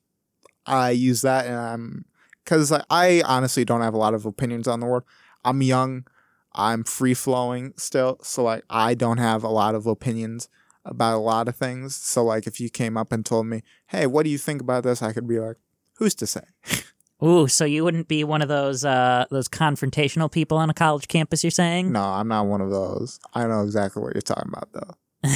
I 0.66 0.90
use 0.90 1.22
that 1.22 1.46
and 1.46 1.56
I'm, 1.56 2.04
because 2.44 2.72
I 2.90 3.22
honestly 3.24 3.64
don't 3.64 3.80
have 3.82 3.94
a 3.94 3.98
lot 3.98 4.14
of 4.14 4.26
opinions 4.26 4.66
on 4.68 4.80
the 4.80 4.86
world. 4.86 5.04
I'm 5.44 5.62
young, 5.62 6.06
I'm 6.52 6.84
free 6.84 7.14
flowing 7.14 7.72
still. 7.76 8.18
So, 8.22 8.42
like, 8.42 8.64
I 8.68 8.94
don't 8.94 9.18
have 9.18 9.42
a 9.44 9.48
lot 9.48 9.74
of 9.74 9.86
opinions 9.86 10.48
about 10.84 11.16
a 11.16 11.18
lot 11.18 11.48
of 11.48 11.56
things. 11.56 11.94
So, 11.94 12.24
like, 12.24 12.46
if 12.46 12.60
you 12.60 12.68
came 12.70 12.96
up 12.96 13.12
and 13.12 13.24
told 13.24 13.46
me, 13.46 13.62
hey, 13.88 14.06
what 14.06 14.24
do 14.24 14.30
you 14.30 14.38
think 14.38 14.60
about 14.60 14.82
this? 14.84 15.02
I 15.02 15.12
could 15.12 15.28
be 15.28 15.38
like, 15.38 15.56
who's 15.98 16.14
to 16.16 16.26
say? 16.26 16.42
Ooh, 17.22 17.46
so 17.48 17.66
you 17.66 17.84
wouldn't 17.84 18.08
be 18.08 18.24
one 18.24 18.40
of 18.40 18.48
those 18.48 18.82
uh 18.82 19.26
those 19.30 19.46
confrontational 19.46 20.32
people 20.32 20.56
on 20.56 20.70
a 20.70 20.74
college 20.74 21.06
campus 21.06 21.44
you're 21.44 21.50
saying? 21.50 21.92
No, 21.92 22.02
I'm 22.02 22.28
not 22.28 22.46
one 22.46 22.62
of 22.62 22.70
those. 22.70 23.20
I 23.34 23.46
know 23.46 23.60
exactly 23.60 24.02
what 24.02 24.14
you're 24.14 24.22
talking 24.22 24.50
about, 24.50 24.70
though. 24.72 24.94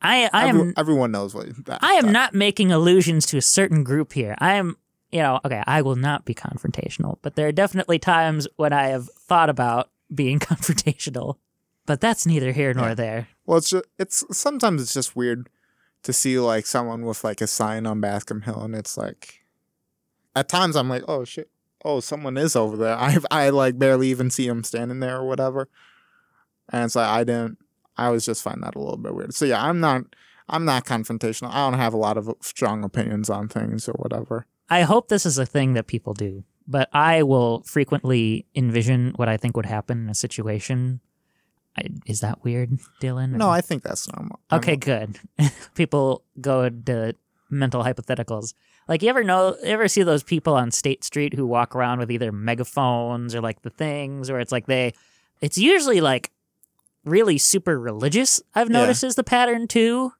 I 0.00 0.30
I 0.32 0.48
Every- 0.48 0.60
am 0.62 0.74
everyone 0.78 1.10
knows 1.10 1.34
what 1.34 1.48
that. 1.66 1.80
I 1.82 1.92
am 1.94 2.06
that- 2.06 2.12
not 2.12 2.34
making 2.34 2.72
allusions 2.72 3.26
to 3.26 3.36
a 3.36 3.42
certain 3.42 3.84
group 3.84 4.14
here. 4.14 4.36
I 4.38 4.54
am, 4.54 4.78
you 5.10 5.20
know, 5.20 5.40
okay, 5.44 5.62
I 5.66 5.82
will 5.82 5.96
not 5.96 6.24
be 6.24 6.34
confrontational, 6.34 7.18
but 7.22 7.34
there 7.34 7.48
are 7.48 7.52
definitely 7.52 7.98
times 7.98 8.46
when 8.56 8.72
I 8.72 8.88
have 8.88 9.08
thought 9.10 9.48
about 9.50 9.90
being 10.14 10.38
confrontational. 10.38 11.36
But 11.86 12.00
that's 12.02 12.26
neither 12.26 12.52
here 12.52 12.74
nor 12.74 12.88
Yeah. 12.88 12.94
there. 12.94 13.28
Well, 13.46 13.58
it's 13.58 13.70
just, 13.70 13.84
it's 13.98 14.24
sometimes 14.36 14.82
it's 14.82 14.92
just 14.92 15.16
weird 15.16 15.48
to 16.02 16.12
see 16.12 16.38
like 16.38 16.66
someone 16.66 17.02
with 17.06 17.24
like 17.24 17.40
a 17.40 17.46
sign 17.46 17.86
on 17.86 18.00
Bascom 18.00 18.42
Hill, 18.42 18.60
and 18.62 18.74
it's 18.74 18.96
like, 18.98 19.40
at 20.36 20.48
times 20.48 20.76
I'm 20.76 20.88
like, 20.90 21.02
oh 21.08 21.24
shit, 21.24 21.50
oh 21.84 22.00
someone 22.00 22.36
is 22.36 22.54
over 22.54 22.76
there. 22.76 22.96
I 22.98 23.16
I 23.30 23.48
like 23.50 23.78
barely 23.78 24.08
even 24.08 24.30
see 24.30 24.46
him 24.46 24.62
standing 24.64 25.00
there 25.00 25.16
or 25.16 25.26
whatever, 25.26 25.68
and 26.70 26.84
it's 26.84 26.94
like 26.96 27.08
I 27.08 27.24
didn't. 27.24 27.58
I 27.96 28.06
always 28.06 28.26
just 28.26 28.42
find 28.44 28.62
that 28.62 28.76
a 28.76 28.78
little 28.78 28.96
bit 28.98 29.14
weird. 29.14 29.34
So 29.34 29.44
yeah, 29.46 29.64
I'm 29.64 29.80
not 29.80 30.02
I'm 30.48 30.64
not 30.66 30.84
confrontational. 30.84 31.50
I 31.50 31.68
don't 31.70 31.80
have 31.80 31.94
a 31.94 31.98
lot 31.98 32.16
of 32.18 32.30
strong 32.42 32.84
opinions 32.84 33.28
on 33.30 33.48
things 33.48 33.88
or 33.88 33.92
whatever. 33.94 34.46
I 34.70 34.82
hope 34.82 35.08
this 35.08 35.24
is 35.26 35.38
a 35.38 35.46
thing 35.46 35.74
that 35.74 35.86
people 35.86 36.14
do, 36.14 36.44
but 36.66 36.88
I 36.92 37.22
will 37.22 37.62
frequently 37.62 38.46
envision 38.54 39.12
what 39.16 39.28
I 39.28 39.36
think 39.36 39.56
would 39.56 39.66
happen 39.66 39.98
in 40.04 40.10
a 40.10 40.14
situation. 40.14 41.00
I, 41.76 41.82
is 42.06 42.20
that 42.20 42.42
weird, 42.44 42.78
Dylan? 43.00 43.30
No, 43.32 43.48
I 43.50 43.60
think 43.60 43.82
that's 43.82 44.10
normal. 44.12 44.40
I'm- 44.50 44.58
Okay, 44.60 44.76
good. 44.76 45.18
people 45.74 46.22
go 46.40 46.62
into 46.64 47.14
mental 47.50 47.82
hypotheticals. 47.82 48.54
Like 48.88 49.02
you 49.02 49.08
ever 49.10 49.22
know, 49.22 49.54
you 49.62 49.68
ever 49.70 49.86
see 49.88 50.02
those 50.02 50.22
people 50.22 50.54
on 50.54 50.70
State 50.70 51.04
Street 51.04 51.34
who 51.34 51.46
walk 51.46 51.76
around 51.76 51.98
with 51.98 52.10
either 52.10 52.32
megaphones 52.32 53.34
or 53.34 53.40
like 53.40 53.62
the 53.62 53.70
things, 53.70 54.28
or 54.30 54.40
it's 54.40 54.52
like 54.52 54.66
they, 54.66 54.92
it's 55.40 55.56
usually 55.58 56.00
like 56.00 56.30
really 57.04 57.38
super 57.38 57.78
religious. 57.78 58.40
I've 58.54 58.70
Yeah. 58.70 58.78
noticed 58.80 59.04
is 59.04 59.14
the 59.14 59.24
pattern 59.24 59.68
too. 59.68 60.12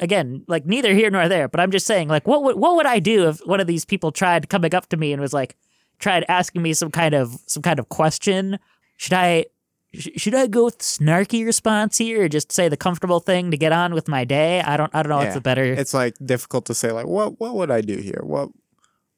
Again, 0.00 0.44
like 0.48 0.66
neither 0.66 0.94
here 0.94 1.10
nor 1.10 1.28
there, 1.28 1.48
but 1.48 1.60
I'm 1.60 1.70
just 1.70 1.86
saying, 1.86 2.08
like, 2.08 2.26
what 2.26 2.42
would 2.42 2.56
what 2.56 2.76
would 2.76 2.86
I 2.86 2.98
do 2.98 3.28
if 3.28 3.38
one 3.46 3.60
of 3.60 3.66
these 3.66 3.84
people 3.84 4.10
tried 4.12 4.48
coming 4.48 4.74
up 4.74 4.88
to 4.88 4.96
me 4.96 5.12
and 5.12 5.20
was 5.20 5.32
like, 5.32 5.56
tried 5.98 6.24
asking 6.28 6.62
me 6.62 6.72
some 6.72 6.90
kind 6.90 7.14
of 7.14 7.36
some 7.46 7.62
kind 7.62 7.78
of 7.78 7.88
question? 7.88 8.58
Should 8.96 9.12
I 9.12 9.46
sh- 9.94 10.08
should 10.16 10.34
I 10.34 10.46
go 10.46 10.64
with 10.64 10.78
snarky 10.78 11.44
response 11.44 11.98
here, 11.98 12.24
or 12.24 12.28
just 12.28 12.50
say 12.52 12.68
the 12.68 12.76
comfortable 12.76 13.20
thing 13.20 13.50
to 13.50 13.56
get 13.56 13.72
on 13.72 13.92
with 13.94 14.08
my 14.08 14.24
day? 14.24 14.60
I 14.62 14.76
don't 14.76 14.92
I 14.94 15.02
don't 15.02 15.10
know 15.10 15.16
what's 15.18 15.28
Yeah. 15.28 15.34
the 15.34 15.40
better. 15.40 15.64
it's 15.64 15.94
like 15.94 16.14
difficult 16.24 16.64
to 16.66 16.74
say 16.74 16.90
like 16.90 17.06
what 17.06 17.38
what 17.38 17.54
would 17.54 17.70
I 17.70 17.80
do 17.82 17.96
here? 17.98 18.20
What 18.24 18.48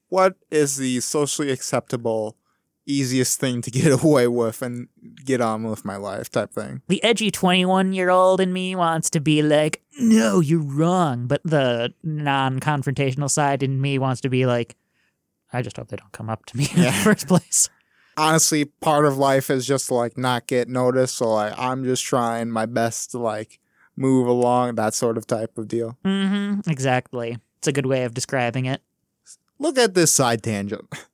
what 0.08 0.34
is 0.50 0.76
the 0.76 1.00
socially 1.00 1.50
acceptable 1.50 2.36
easiest 2.86 3.40
thing 3.40 3.62
to 3.62 3.70
get 3.70 3.92
away 4.04 4.28
with 4.28 4.62
and 4.62 4.88
get 5.24 5.40
on 5.40 5.62
with 5.64 5.84
my 5.84 5.96
life 5.96 6.30
type 6.30 6.52
thing. 6.52 6.82
the 6.88 7.02
edgy 7.02 7.30
21 7.30 7.92
year 7.92 8.10
old 8.10 8.40
in 8.40 8.52
me 8.52 8.74
wants 8.76 9.10
to 9.10 9.20
be 9.20 9.42
like, 9.42 9.82
no, 9.98 10.40
you're 10.40 10.60
wrong. 10.60 11.26
But 11.26 11.42
the 11.44 11.94
non 12.02 12.60
confrontational 12.60 13.30
side 13.30 13.62
in 13.62 13.80
me 13.80 13.98
wants 13.98 14.20
to 14.22 14.28
be 14.28 14.46
like, 14.46 14.76
I 15.52 15.62
just 15.62 15.76
hope 15.76 15.88
they 15.88 15.96
don't 15.96 16.12
come 16.12 16.28
up 16.28 16.46
to 16.46 16.56
me 16.56 16.68
in 16.74 16.82
the 16.82 16.92
first 17.04 17.28
place. 17.28 17.68
Honestly, 18.16 18.64
part 18.64 19.06
of 19.06 19.16
life 19.18 19.50
is 19.50 19.66
just 19.66 19.90
like 19.90 20.16
not 20.18 20.46
get 20.46 20.68
noticed. 20.68 21.16
So 21.16 21.32
like 21.32 21.54
I'm 21.58 21.84
just 21.84 22.04
trying 22.04 22.50
my 22.50 22.66
best 22.66 23.12
to 23.12 23.18
like 23.18 23.60
move 23.96 24.26
along, 24.26 24.74
that 24.74 24.94
sort 24.94 25.16
of 25.16 25.26
type 25.26 25.56
of 25.56 25.68
deal. 25.68 25.96
Mm-hmm, 26.04 26.68
exactly. 26.70 27.38
It's 27.58 27.68
a 27.68 27.72
good 27.72 27.86
way 27.86 28.04
of 28.04 28.14
describing 28.14 28.66
it. 28.66 28.82
Look 29.58 29.78
at 29.78 29.94
this 29.94 30.12
side 30.12 30.42
tangent. 30.42 30.92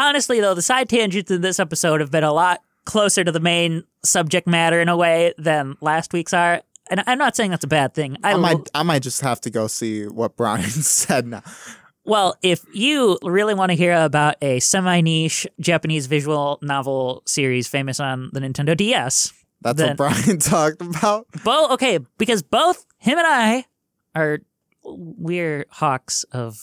Honestly, 0.00 0.40
though, 0.40 0.54
the 0.54 0.62
side 0.62 0.88
tangents 0.88 1.30
in 1.30 1.42
this 1.42 1.60
episode 1.60 2.00
have 2.00 2.10
been 2.10 2.24
a 2.24 2.32
lot 2.32 2.62
closer 2.86 3.22
to 3.22 3.30
the 3.30 3.38
main 3.38 3.84
subject 4.02 4.46
matter 4.46 4.80
in 4.80 4.88
a 4.88 4.96
way 4.96 5.34
than 5.36 5.76
last 5.82 6.14
week's 6.14 6.32
are. 6.32 6.62
And 6.90 7.04
I'm 7.06 7.18
not 7.18 7.36
saying 7.36 7.50
that's 7.50 7.64
a 7.64 7.68
bad 7.68 7.92
thing. 7.94 8.16
I, 8.24 8.30
I 8.30 8.34
lo- 8.34 8.40
might 8.40 8.70
I 8.74 8.82
might 8.82 9.02
just 9.02 9.20
have 9.20 9.40
to 9.42 9.50
go 9.50 9.66
see 9.66 10.06
what 10.06 10.36
Brian 10.36 10.62
said 10.70 11.26
now. 11.26 11.42
Well, 12.06 12.34
if 12.42 12.64
you 12.72 13.18
really 13.22 13.52
want 13.54 13.70
to 13.72 13.76
hear 13.76 13.92
about 14.02 14.36
a 14.40 14.58
semi 14.60 15.02
niche 15.02 15.46
Japanese 15.60 16.06
visual 16.06 16.58
novel 16.62 17.22
series 17.26 17.68
famous 17.68 18.00
on 18.00 18.30
the 18.32 18.40
Nintendo 18.40 18.74
DS, 18.74 19.32
That's 19.60 19.76
Then- 19.76 19.88
what 19.90 19.96
Brian 19.98 20.38
talked 20.40 20.80
about. 20.80 21.26
both 21.44 21.72
okay, 21.72 21.98
because 22.16 22.42
both 22.42 22.86
him 22.96 23.18
and 23.18 23.26
I 23.26 23.66
are 24.14 24.38
we're 24.82 25.66
hawks 25.68 26.24
of 26.32 26.58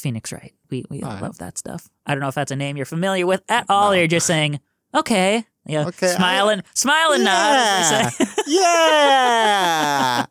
Phoenix 0.00 0.32
Wright. 0.32 0.54
We 0.70 0.84
we 0.90 1.02
Alright. 1.02 1.22
love 1.22 1.38
that 1.38 1.58
stuff. 1.58 1.88
I 2.06 2.14
don't 2.14 2.20
know 2.20 2.28
if 2.28 2.34
that's 2.34 2.50
a 2.50 2.56
name 2.56 2.76
you're 2.76 2.86
familiar 2.86 3.26
with 3.26 3.42
at 3.48 3.66
all. 3.68 3.90
No. 3.90 3.96
You're 3.98 4.06
just 4.06 4.26
saying 4.26 4.60
okay, 4.94 5.44
yeah, 5.66 5.86
Okay, 5.86 6.08
smiling, 6.08 6.62
smiling 6.74 7.22
nod. 7.24 7.56
as 7.56 8.34
yeah. 8.46 10.26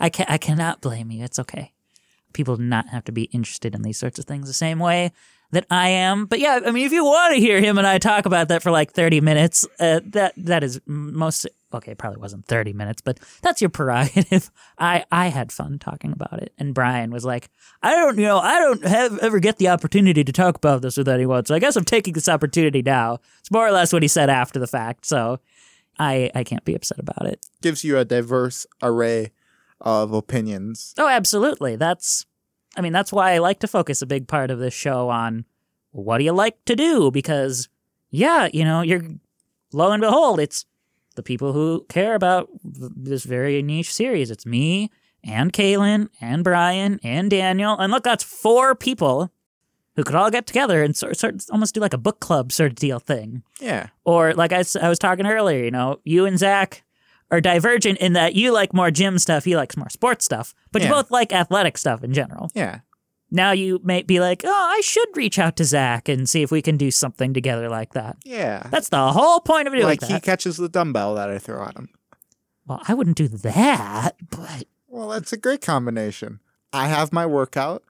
I 0.00 0.08
can 0.08 0.26
I 0.28 0.38
cannot 0.38 0.80
blame 0.80 1.10
you. 1.10 1.24
It's 1.24 1.38
okay. 1.38 1.72
People 2.32 2.56
do 2.56 2.64
not 2.64 2.88
have 2.88 3.04
to 3.04 3.12
be 3.12 3.24
interested 3.24 3.74
in 3.74 3.82
these 3.82 3.98
sorts 3.98 4.18
of 4.18 4.24
things 4.24 4.48
the 4.48 4.54
same 4.54 4.78
way 4.80 5.12
that 5.54 5.66
I 5.70 5.88
am. 5.88 6.26
But 6.26 6.38
yeah, 6.38 6.60
I 6.64 6.70
mean, 6.70 6.86
if 6.86 6.92
you 6.92 7.04
want 7.04 7.34
to 7.34 7.40
hear 7.40 7.60
him 7.60 7.78
and 7.78 7.86
I 7.86 7.98
talk 7.98 8.26
about 8.26 8.48
that 8.48 8.62
for 8.62 8.70
like 8.70 8.92
thirty 8.92 9.20
minutes, 9.20 9.66
uh, 9.80 10.00
that 10.04 10.34
that 10.36 10.62
is 10.62 10.80
most 10.86 11.46
okay. 11.72 11.92
it 11.92 11.98
Probably 11.98 12.20
wasn't 12.20 12.46
thirty 12.46 12.72
minutes, 12.72 13.00
but 13.02 13.18
that's 13.42 13.60
your 13.60 13.70
prerogative. 13.70 14.50
I 14.78 15.04
I 15.10 15.28
had 15.28 15.50
fun 15.50 15.78
talking 15.78 16.12
about 16.12 16.42
it, 16.42 16.52
and 16.58 16.74
Brian 16.74 17.10
was 17.10 17.24
like, 17.24 17.50
I 17.82 17.92
don't 17.92 18.18
you 18.18 18.24
know 18.24 18.38
I 18.38 18.58
don't 18.60 18.84
have 18.84 19.18
ever 19.18 19.40
get 19.40 19.58
the 19.58 19.68
opportunity 19.68 20.22
to 20.22 20.32
talk 20.32 20.56
about 20.56 20.82
this 20.82 20.96
with 20.96 21.08
anyone, 21.08 21.46
so 21.46 21.54
I 21.54 21.58
guess 21.58 21.76
I'm 21.76 21.84
taking 21.84 22.14
this 22.14 22.28
opportunity 22.28 22.82
now. 22.82 23.18
It's 23.40 23.50
more 23.50 23.66
or 23.66 23.72
less 23.72 23.92
what 23.92 24.02
he 24.02 24.08
said 24.08 24.30
after 24.30 24.58
the 24.58 24.66
fact. 24.68 25.06
So. 25.06 25.40
I, 25.96 26.28
I 26.34 26.42
can't 26.42 26.64
be 26.64 26.74
upset 26.74 26.98
about 26.98 27.24
it. 27.26 27.46
Gives 27.62 27.84
you 27.84 27.96
a 27.96 28.04
diverse 28.04 28.66
array 28.82 29.30
of 29.80 30.12
opinions. 30.12 30.92
Oh, 30.98 31.06
absolutely. 31.06 31.76
That's, 31.76 32.26
I 32.76 32.80
mean, 32.80 32.92
that's 32.92 33.12
why 33.12 33.32
I 33.32 33.38
like 33.38 33.60
to 33.60 33.68
focus 33.68 34.02
a 34.02 34.06
big 34.06 34.28
part 34.28 34.50
of 34.50 34.58
this 34.58 34.74
show 34.74 35.08
on 35.08 35.44
what 35.90 36.18
do 36.18 36.24
you 36.24 36.32
like 36.32 36.64
to 36.64 36.76
do? 36.76 37.10
Because, 37.10 37.68
yeah, 38.10 38.48
you 38.52 38.64
know, 38.64 38.82
you're, 38.82 39.02
lo 39.72 39.92
and 39.92 40.00
behold, 40.00 40.40
it's 40.40 40.66
the 41.14 41.22
people 41.22 41.52
who 41.52 41.86
care 41.88 42.14
about 42.14 42.48
this 42.62 43.24
very 43.24 43.62
niche 43.62 43.92
series. 43.92 44.30
It's 44.30 44.46
me 44.46 44.90
and 45.22 45.52
Kaylin 45.52 46.08
and 46.20 46.44
Brian 46.44 47.00
and 47.02 47.30
Daniel. 47.30 47.76
And 47.78 47.92
look, 47.92 48.04
that's 48.04 48.24
four 48.24 48.74
people 48.74 49.30
who 49.96 50.04
could 50.04 50.14
all 50.14 50.30
get 50.30 50.46
together 50.46 50.82
and 50.82 50.96
sort, 50.96 51.16
sort 51.16 51.44
almost 51.50 51.74
do 51.74 51.80
like 51.80 51.94
a 51.94 51.98
book 51.98 52.20
club 52.20 52.52
sort 52.52 52.72
of 52.72 52.76
deal 52.76 52.98
thing. 52.98 53.42
Yeah. 53.60 53.88
Or 54.04 54.34
like 54.34 54.52
I, 54.52 54.64
I 54.80 54.88
was 54.88 54.98
talking 54.98 55.26
earlier, 55.26 55.64
you 55.64 55.70
know, 55.70 56.00
you 56.04 56.26
and 56.26 56.38
Zach 56.38 56.83
are 57.34 57.40
divergent 57.40 57.98
in 57.98 58.12
that 58.14 58.34
you 58.34 58.52
like 58.52 58.72
more 58.72 58.90
gym 58.90 59.18
stuff, 59.18 59.44
he 59.44 59.56
likes 59.56 59.76
more 59.76 59.90
sports 59.90 60.24
stuff, 60.24 60.54
but 60.72 60.82
you 60.82 60.88
both 60.88 61.10
like 61.10 61.32
athletic 61.32 61.76
stuff 61.78 62.02
in 62.04 62.12
general. 62.12 62.50
Yeah. 62.54 62.80
Now 63.30 63.50
you 63.50 63.80
may 63.82 64.02
be 64.02 64.20
like, 64.20 64.42
oh, 64.44 64.48
I 64.76 64.80
should 64.82 65.08
reach 65.16 65.38
out 65.38 65.56
to 65.56 65.64
Zach 65.64 66.08
and 66.08 66.28
see 66.28 66.42
if 66.42 66.50
we 66.52 66.62
can 66.62 66.76
do 66.76 66.90
something 66.92 67.34
together 67.34 67.68
like 67.68 67.94
that. 67.94 68.16
Yeah. 68.24 68.66
That's 68.70 68.90
the 68.90 69.10
whole 69.12 69.40
point 69.40 69.66
of 69.66 69.72
doing 69.74 69.84
like 69.84 70.00
that. 70.00 70.10
he 70.10 70.20
catches 70.20 70.56
the 70.56 70.68
dumbbell 70.68 71.14
that 71.16 71.30
I 71.30 71.38
throw 71.38 71.64
at 71.64 71.76
him. 71.76 71.88
well, 72.66 72.80
I 72.86 72.94
wouldn't 72.94 73.16
do 73.16 73.26
that, 73.28 74.14
but 74.30 74.64
Well, 74.88 75.08
that's 75.08 75.32
a 75.32 75.36
great 75.36 75.60
combination. 75.62 76.40
I 76.72 76.86
have 76.88 77.12
my 77.12 77.26
workout, 77.26 77.82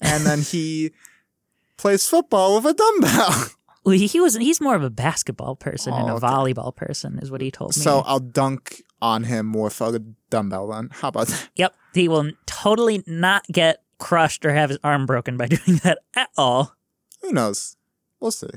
and 0.00 0.24
then 0.24 0.40
he 0.40 0.90
plays 1.78 2.06
football 2.06 2.56
with 2.56 2.66
a 2.66 2.74
dumbbell. 2.74 3.46
Well, 3.90 3.98
he, 3.98 4.06
he 4.06 4.20
was 4.20 4.36
he's 4.36 4.60
more 4.60 4.74
of 4.76 4.82
a 4.82 4.90
basketball 4.90 5.56
person 5.56 5.92
and 5.92 6.08
Oh, 6.08 6.14
a 6.14 6.16
okay. 6.16 6.26
volleyball 6.26 6.74
person, 6.74 7.18
is 7.20 7.30
what 7.30 7.40
he 7.40 7.50
told 7.50 7.76
me. 7.76 7.82
so 7.82 8.00
I'll 8.06 8.20
dunk 8.20 8.82
on 9.02 9.24
him 9.24 9.52
with 9.52 9.80
a 9.80 9.98
dumbbell. 10.30 10.68
Then 10.68 10.88
how 10.92 11.08
about 11.08 11.28
that? 11.28 11.48
yep, 11.56 11.74
he 11.94 12.08
will 12.08 12.30
totally 12.46 13.02
not 13.06 13.44
get 13.48 13.82
crushed 13.98 14.44
or 14.46 14.52
have 14.52 14.70
his 14.70 14.78
arm 14.82 15.06
broken 15.06 15.36
by 15.36 15.46
doing 15.54 15.78
that 15.84 15.98
at 16.14 16.30
all. 16.36 16.74
Who 17.22 17.32
knows? 17.32 17.76
We'll 18.20 18.30
see. 18.30 18.48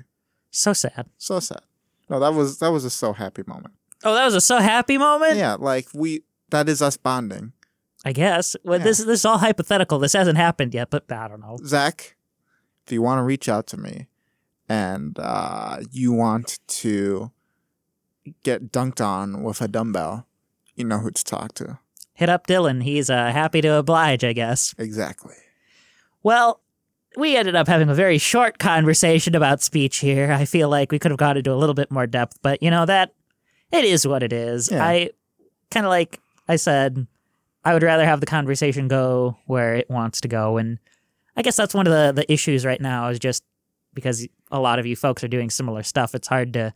So 0.51 0.73
sad. 0.73 1.07
So 1.17 1.39
sad. 1.39 1.61
No, 2.09 2.19
that 2.19 2.33
was 2.33 2.59
that 2.59 2.71
was 2.71 2.85
a 2.85 2.89
so 2.89 3.13
happy 3.13 3.43
moment. 3.47 3.73
Oh, 4.03 4.13
that 4.13 4.25
was 4.25 4.35
a 4.35 4.41
so 4.41 4.59
happy 4.59 4.97
moment. 4.97 5.37
Yeah, 5.37 5.55
like 5.55 5.87
we 5.93 6.23
that 6.49 6.69
is 6.69 6.81
us 6.81 6.97
bonding. 6.97 7.53
I 8.05 8.11
guess. 8.11 8.55
Well, 8.65 8.77
Yeah. 8.79 8.83
this 8.83 8.97
this 8.99 9.19
is 9.21 9.25
all 9.25 9.37
hypothetical. 9.37 9.97
This 9.99 10.13
hasn't 10.13 10.37
happened 10.37 10.73
yet, 10.73 10.89
but 10.89 11.09
I 11.11 11.27
don't 11.29 11.39
know. 11.39 11.57
Zach, 11.65 12.15
if 12.85 12.91
you 12.91 13.01
want 13.01 13.19
to 13.19 13.23
reach 13.23 13.47
out 13.47 13.65
to 13.67 13.77
me 13.77 14.07
and 14.69 15.17
uh, 15.19 15.79
you 15.91 16.11
want 16.13 16.59
to 16.67 17.31
get 18.43 18.71
dunked 18.71 19.03
on 19.05 19.43
with 19.43 19.61
a 19.61 19.67
dumbbell, 19.67 20.27
you 20.75 20.85
know 20.85 20.99
who 20.99 21.11
to 21.11 21.23
talk 21.23 21.53
to. 21.55 21.79
Hit 22.13 22.29
up 22.29 22.47
Dylan. 22.47 22.83
He's 22.83 23.09
uh, 23.09 23.31
happy 23.31 23.61
to 23.61 23.75
oblige, 23.75 24.23
I 24.23 24.33
guess. 24.33 24.73
Exactly. 24.77 25.35
Well, 26.21 26.61
we 27.17 27.35
ended 27.35 27.55
up 27.55 27.67
having 27.67 27.89
a 27.89 27.93
very 27.93 28.17
short 28.17 28.59
conversation 28.59 29.35
about 29.35 29.61
speech 29.61 29.97
here. 29.97 30.31
I 30.31 30.45
feel 30.45 30.69
like 30.69 30.91
we 30.91 30.99
could 30.99 31.11
have 31.11 31.17
gone 31.17 31.37
into 31.37 31.51
a 31.51 31.55
little 31.55 31.75
bit 31.75 31.91
more 31.91 32.07
depth, 32.07 32.39
but 32.41 32.61
you 32.63 32.71
know 32.71 32.85
that 32.85 33.13
it 33.71 33.85
is 33.85 34.07
what 34.07 34.23
it 34.23 34.33
is. 34.33 34.71
Yeah. 34.71 34.83
I 34.83 35.09
kind 35.71 35.85
of 35.85 35.89
like 35.89 36.19
I 36.47 36.55
said, 36.55 37.07
I 37.65 37.73
would 37.73 37.83
rather 37.83 38.05
have 38.05 38.19
the 38.19 38.25
conversation 38.25 38.87
go 38.87 39.37
where 39.45 39.75
it 39.75 39.89
wants 39.89 40.21
to 40.21 40.27
go, 40.27 40.57
and 40.57 40.79
I 41.35 41.41
guess 41.41 41.55
that's 41.57 41.73
one 41.73 41.87
of 41.87 41.93
the 41.93 42.21
the 42.21 42.31
issues 42.31 42.65
right 42.65 42.81
now 42.81 43.09
is 43.09 43.19
just 43.19 43.43
because 43.93 44.27
a 44.51 44.59
lot 44.59 44.79
of 44.79 44.85
you 44.85 44.95
folks 44.95 45.23
are 45.23 45.27
doing 45.27 45.49
similar 45.49 45.83
stuff. 45.83 46.13
It's 46.15 46.27
hard 46.27 46.53
to 46.53 46.73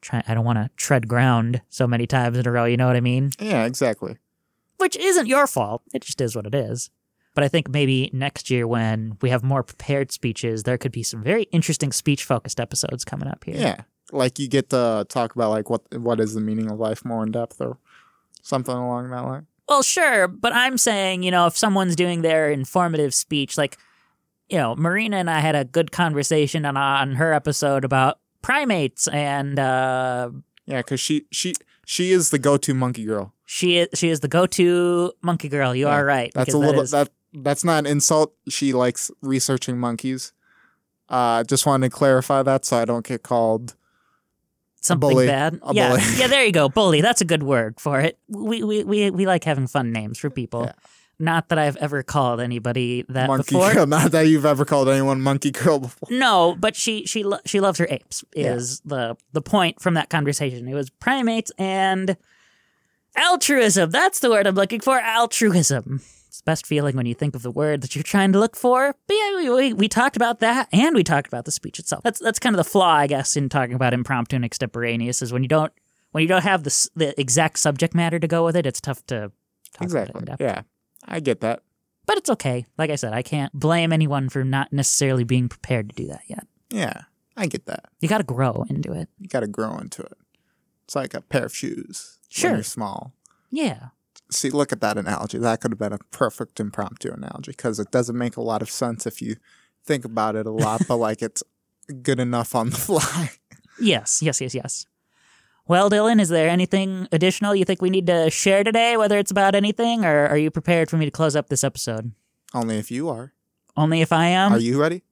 try. 0.00 0.22
I 0.26 0.34
don't 0.34 0.44
want 0.44 0.58
to 0.58 0.70
tread 0.76 1.08
ground 1.08 1.60
so 1.68 1.86
many 1.86 2.06
times 2.06 2.38
in 2.38 2.46
a 2.46 2.50
row. 2.52 2.64
You 2.64 2.76
know 2.76 2.86
what 2.86 2.96
I 2.96 3.00
mean? 3.00 3.30
Yeah, 3.38 3.64
exactly. 3.64 4.16
which 4.78 4.96
isn't 4.96 5.26
your 5.26 5.46
fault. 5.46 5.82
It 5.92 6.02
just 6.02 6.20
is 6.20 6.34
what 6.34 6.46
it 6.46 6.54
is. 6.54 6.90
But 7.34 7.44
I 7.44 7.48
think 7.48 7.68
maybe 7.68 8.10
next 8.12 8.50
year 8.50 8.66
when 8.66 9.16
we 9.20 9.30
have 9.30 9.44
more 9.44 9.62
prepared 9.62 10.10
speeches, 10.10 10.62
there 10.64 10.78
could 10.78 10.92
be 10.92 11.02
some 11.02 11.22
very 11.22 11.44
interesting 11.52 11.92
speech 11.92 12.24
focused 12.24 12.58
episodes 12.58 13.04
coming 13.04 13.28
up 13.28 13.44
here. 13.44 13.56
Yeah. 13.56 13.82
Like 14.10 14.38
you 14.38 14.48
get 14.48 14.70
to 14.70 15.06
talk 15.08 15.34
about 15.34 15.50
like 15.50 15.68
what 15.70 15.82
what 15.98 16.18
is 16.18 16.34
the 16.34 16.40
meaning 16.40 16.70
of 16.70 16.78
life 16.78 17.04
more 17.04 17.22
in 17.22 17.30
depth 17.30 17.60
or 17.60 17.78
something 18.42 18.74
along 18.74 19.10
that 19.10 19.20
line. 19.24 19.46
Well, 19.68 19.82
sure, 19.82 20.26
but 20.28 20.54
I'm 20.54 20.78
saying, 20.78 21.22
you 21.22 21.30
know, 21.30 21.46
if 21.46 21.56
someone's 21.56 21.94
doing 21.94 22.22
their 22.22 22.50
informative 22.50 23.12
speech, 23.12 23.58
like, 23.58 23.76
you 24.48 24.58
know, 24.58 24.74
Marina 24.76 25.16
and 25.18 25.30
I 25.30 25.40
had 25.40 25.54
a 25.54 25.64
good 25.64 25.92
conversation 25.92 26.64
on, 26.64 26.76
on 26.76 27.14
her 27.16 27.32
episode 27.32 27.84
about 27.84 28.18
primates 28.42 29.08
and 29.08 29.58
uh 29.58 30.30
Yeah, 30.66 30.78
because 30.78 31.00
she 31.00 31.26
she 31.30 31.54
she 31.86 32.12
is 32.12 32.30
the 32.30 32.38
go 32.38 32.56
to 32.56 32.74
monkey 32.74 33.04
girl. 33.04 33.32
She 33.44 33.78
is 33.78 33.88
she 33.94 34.08
is 34.10 34.20
the 34.20 34.28
go-to 34.28 35.12
monkey 35.22 35.48
girl. 35.48 35.74
You 35.74 35.86
Yeah, 35.86 35.94
are 35.96 36.04
right. 36.04 36.30
That's 36.34 36.52
a 36.54 36.58
little 36.58 36.82
is- 36.82 36.90
that 36.92 37.08
that's 37.32 37.64
not 37.64 37.80
an 37.80 37.86
insult. 37.86 38.32
She 38.48 38.72
likes 38.72 39.10
researching 39.22 39.78
monkeys. 39.78 40.32
Uh, 41.08 41.42
just 41.44 41.64
wanted 41.66 41.90
to 41.90 41.96
clarify 41.96 42.42
that 42.42 42.64
so 42.66 42.76
I 42.78 42.84
don't 42.84 43.06
get 43.06 43.22
called. 43.22 43.74
something 44.80 45.08
bully. 45.10 45.26
bad. 45.26 45.58
A 45.62 45.74
yeah, 45.74 45.88
bully. 45.90 46.02
yeah. 46.16 46.26
There 46.28 46.44
you 46.44 46.52
go, 46.52 46.68
bully. 46.78 47.00
That's 47.00 47.20
a 47.20 47.24
good 47.24 47.42
word 47.42 47.80
for 47.80 48.00
it. 48.00 48.18
We 48.28 48.62
we 48.62 48.84
we, 48.84 49.10
we 49.10 49.26
like 49.26 49.44
having 49.44 49.66
fun 49.66 49.92
names 49.92 50.18
for 50.18 50.30
people. 50.30 50.64
Yeah. 50.64 50.72
Not 51.20 51.48
that 51.48 51.58
I've 51.58 51.76
ever 51.78 52.02
called 52.04 52.40
anybody 52.40 53.04
that 53.08 53.26
monkey 53.26 53.56
before. 53.56 53.72
girl. 53.74 53.86
Not 53.98 54.12
that 54.12 54.22
you've 54.28 54.46
ever 54.46 54.64
called 54.64 54.88
anyone 54.88 55.20
monkey 55.20 55.50
girl 55.50 55.80
before. 55.80 56.08
No, 56.16 56.56
but 56.58 56.76
she 56.76 57.06
she 57.06 57.24
lo- 57.24 57.40
she 57.44 57.58
loves 57.60 57.78
her 57.80 57.86
apes. 57.90 58.24
Yeah. 58.36 58.54
Is 58.54 58.80
the 58.84 59.16
the 59.32 59.42
point 59.42 59.80
from 59.82 59.94
that 59.94 60.10
conversation? 60.10 60.68
It 60.68 60.74
was 60.74 60.90
primates 60.90 61.50
and 61.58 62.16
altruism. 63.16 63.90
That's 63.90 64.20
the 64.20 64.30
word 64.30 64.46
I'm 64.46 64.54
looking 64.54 64.80
for. 64.80 64.98
Altruism. 65.00 66.00
It's 66.28 66.38
the 66.40 66.44
best 66.44 66.66
feeling 66.66 66.94
when 66.96 67.06
you 67.06 67.14
think 67.14 67.34
of 67.34 67.42
the 67.42 67.50
word 67.50 67.80
that 67.80 67.96
you're 67.96 68.02
trying 68.04 68.32
to 68.32 68.38
look 68.38 68.54
for. 68.54 68.94
But 69.06 69.14
yeah, 69.14 69.36
we, 69.36 69.50
we, 69.50 69.72
we 69.72 69.88
talked 69.88 70.14
about 70.14 70.40
that, 70.40 70.68
and 70.72 70.94
we 70.94 71.02
talked 71.02 71.26
about 71.26 71.46
the 71.46 71.50
speech 71.50 71.78
itself. 71.78 72.02
That's 72.04 72.20
that's 72.20 72.38
kind 72.38 72.54
of 72.54 72.58
the 72.58 72.70
flaw, 72.70 72.92
I 72.94 73.06
guess, 73.06 73.36
in 73.36 73.48
talking 73.48 73.74
about 73.74 73.94
impromptu 73.94 74.36
and 74.36 74.44
extemporaneous 74.44 75.22
is 75.22 75.32
when 75.32 75.42
you 75.42 75.48
don't 75.48 75.72
when 76.12 76.22
you 76.22 76.28
don't 76.28 76.44
have 76.44 76.64
the 76.64 76.88
the 76.94 77.18
exact 77.20 77.58
subject 77.58 77.94
matter 77.94 78.18
to 78.18 78.28
go 78.28 78.44
with 78.44 78.56
it. 78.56 78.66
It's 78.66 78.80
tough 78.80 79.04
to 79.06 79.32
talk 79.72 79.82
Exactly. 79.82 80.10
about 80.10 80.18
it 80.18 80.20
in 80.20 80.24
depth. 80.26 80.40
Yeah, 80.42 80.62
I 81.08 81.20
get 81.20 81.40
that. 81.40 81.62
But 82.06 82.18
it's 82.18 82.30
okay. 82.30 82.66
Like 82.78 82.90
I 82.90 82.96
said, 82.96 83.12
I 83.12 83.22
can't 83.22 83.52
blame 83.52 83.92
anyone 83.92 84.28
for 84.28 84.44
not 84.44 84.72
necessarily 84.72 85.24
being 85.24 85.48
prepared 85.48 85.90
to 85.90 85.96
do 85.96 86.06
that 86.08 86.22
yet. 86.26 86.46
Yeah, 86.70 87.02
I 87.36 87.46
get 87.46 87.66
that. 87.66 87.86
You 88.00 88.08
got 88.08 88.18
to 88.18 88.24
grow 88.24 88.64
into 88.70 88.92
it. 88.92 89.08
You 89.18 89.28
got 89.28 89.40
to 89.40 89.46
grow 89.46 89.76
into 89.78 90.02
it. 90.02 90.16
It's 90.84 90.96
like 90.96 91.12
a 91.12 91.20
pair 91.20 91.44
of 91.44 91.54
shoes. 91.54 92.18
Sure. 92.28 92.50
When 92.50 92.58
you're 92.58 92.64
small. 92.64 93.12
Yeah. 93.50 93.88
See, 94.30 94.50
look 94.50 94.72
at 94.72 94.80
that 94.80 94.96
analogy. 94.96 95.38
That 95.38 95.60
could 95.60 95.72
have 95.72 95.78
been 95.78 95.92
a 95.92 95.98
perfect 96.10 96.60
impromptu 96.60 97.12
analogy 97.12 97.52
because 97.52 97.78
it 97.78 97.90
doesn't 97.90 98.16
make 98.16 98.36
a 98.36 98.42
lot 98.42 98.62
of 98.62 98.70
sense 98.70 99.06
if 99.06 99.20
you 99.20 99.36
think 99.84 100.04
about 100.04 100.36
it 100.36 100.46
a 100.46 100.50
lot, 100.50 100.82
but 100.88 100.96
like 100.96 101.22
it's 101.22 101.42
good 102.02 102.20
enough 102.20 102.54
on 102.54 102.70
the 102.70 102.76
fly. 102.78 103.30
Yes, 103.80 104.22
yes, 104.22 104.40
yes, 104.40 104.54
yes. 104.54 104.86
Well, 105.68 105.90
Dylan, 105.90 106.18
is 106.20 106.30
there 106.30 106.48
anything 106.48 107.06
additional 107.12 107.54
you 107.54 107.64
think 107.66 107.82
we 107.82 107.90
need 107.90 108.06
to 108.06 108.30
share 108.30 108.64
today, 108.64 108.96
whether 108.96 109.18
it's 109.18 109.30
about 109.30 109.54
anything, 109.54 110.04
or 110.04 110.26
are 110.26 110.38
you 110.38 110.50
prepared 110.50 110.88
for 110.88 110.96
me 110.96 111.04
to 111.04 111.10
close 111.10 111.36
up 111.36 111.48
this 111.50 111.62
episode? 111.62 112.12
Only 112.54 112.78
if 112.78 112.90
you 112.90 113.08
are. 113.10 113.34
Only 113.76 114.00
if 114.00 114.10
I 114.10 114.28
am. 114.28 114.52
are 114.54 114.58
you 114.58 114.80
ready? 114.80 115.02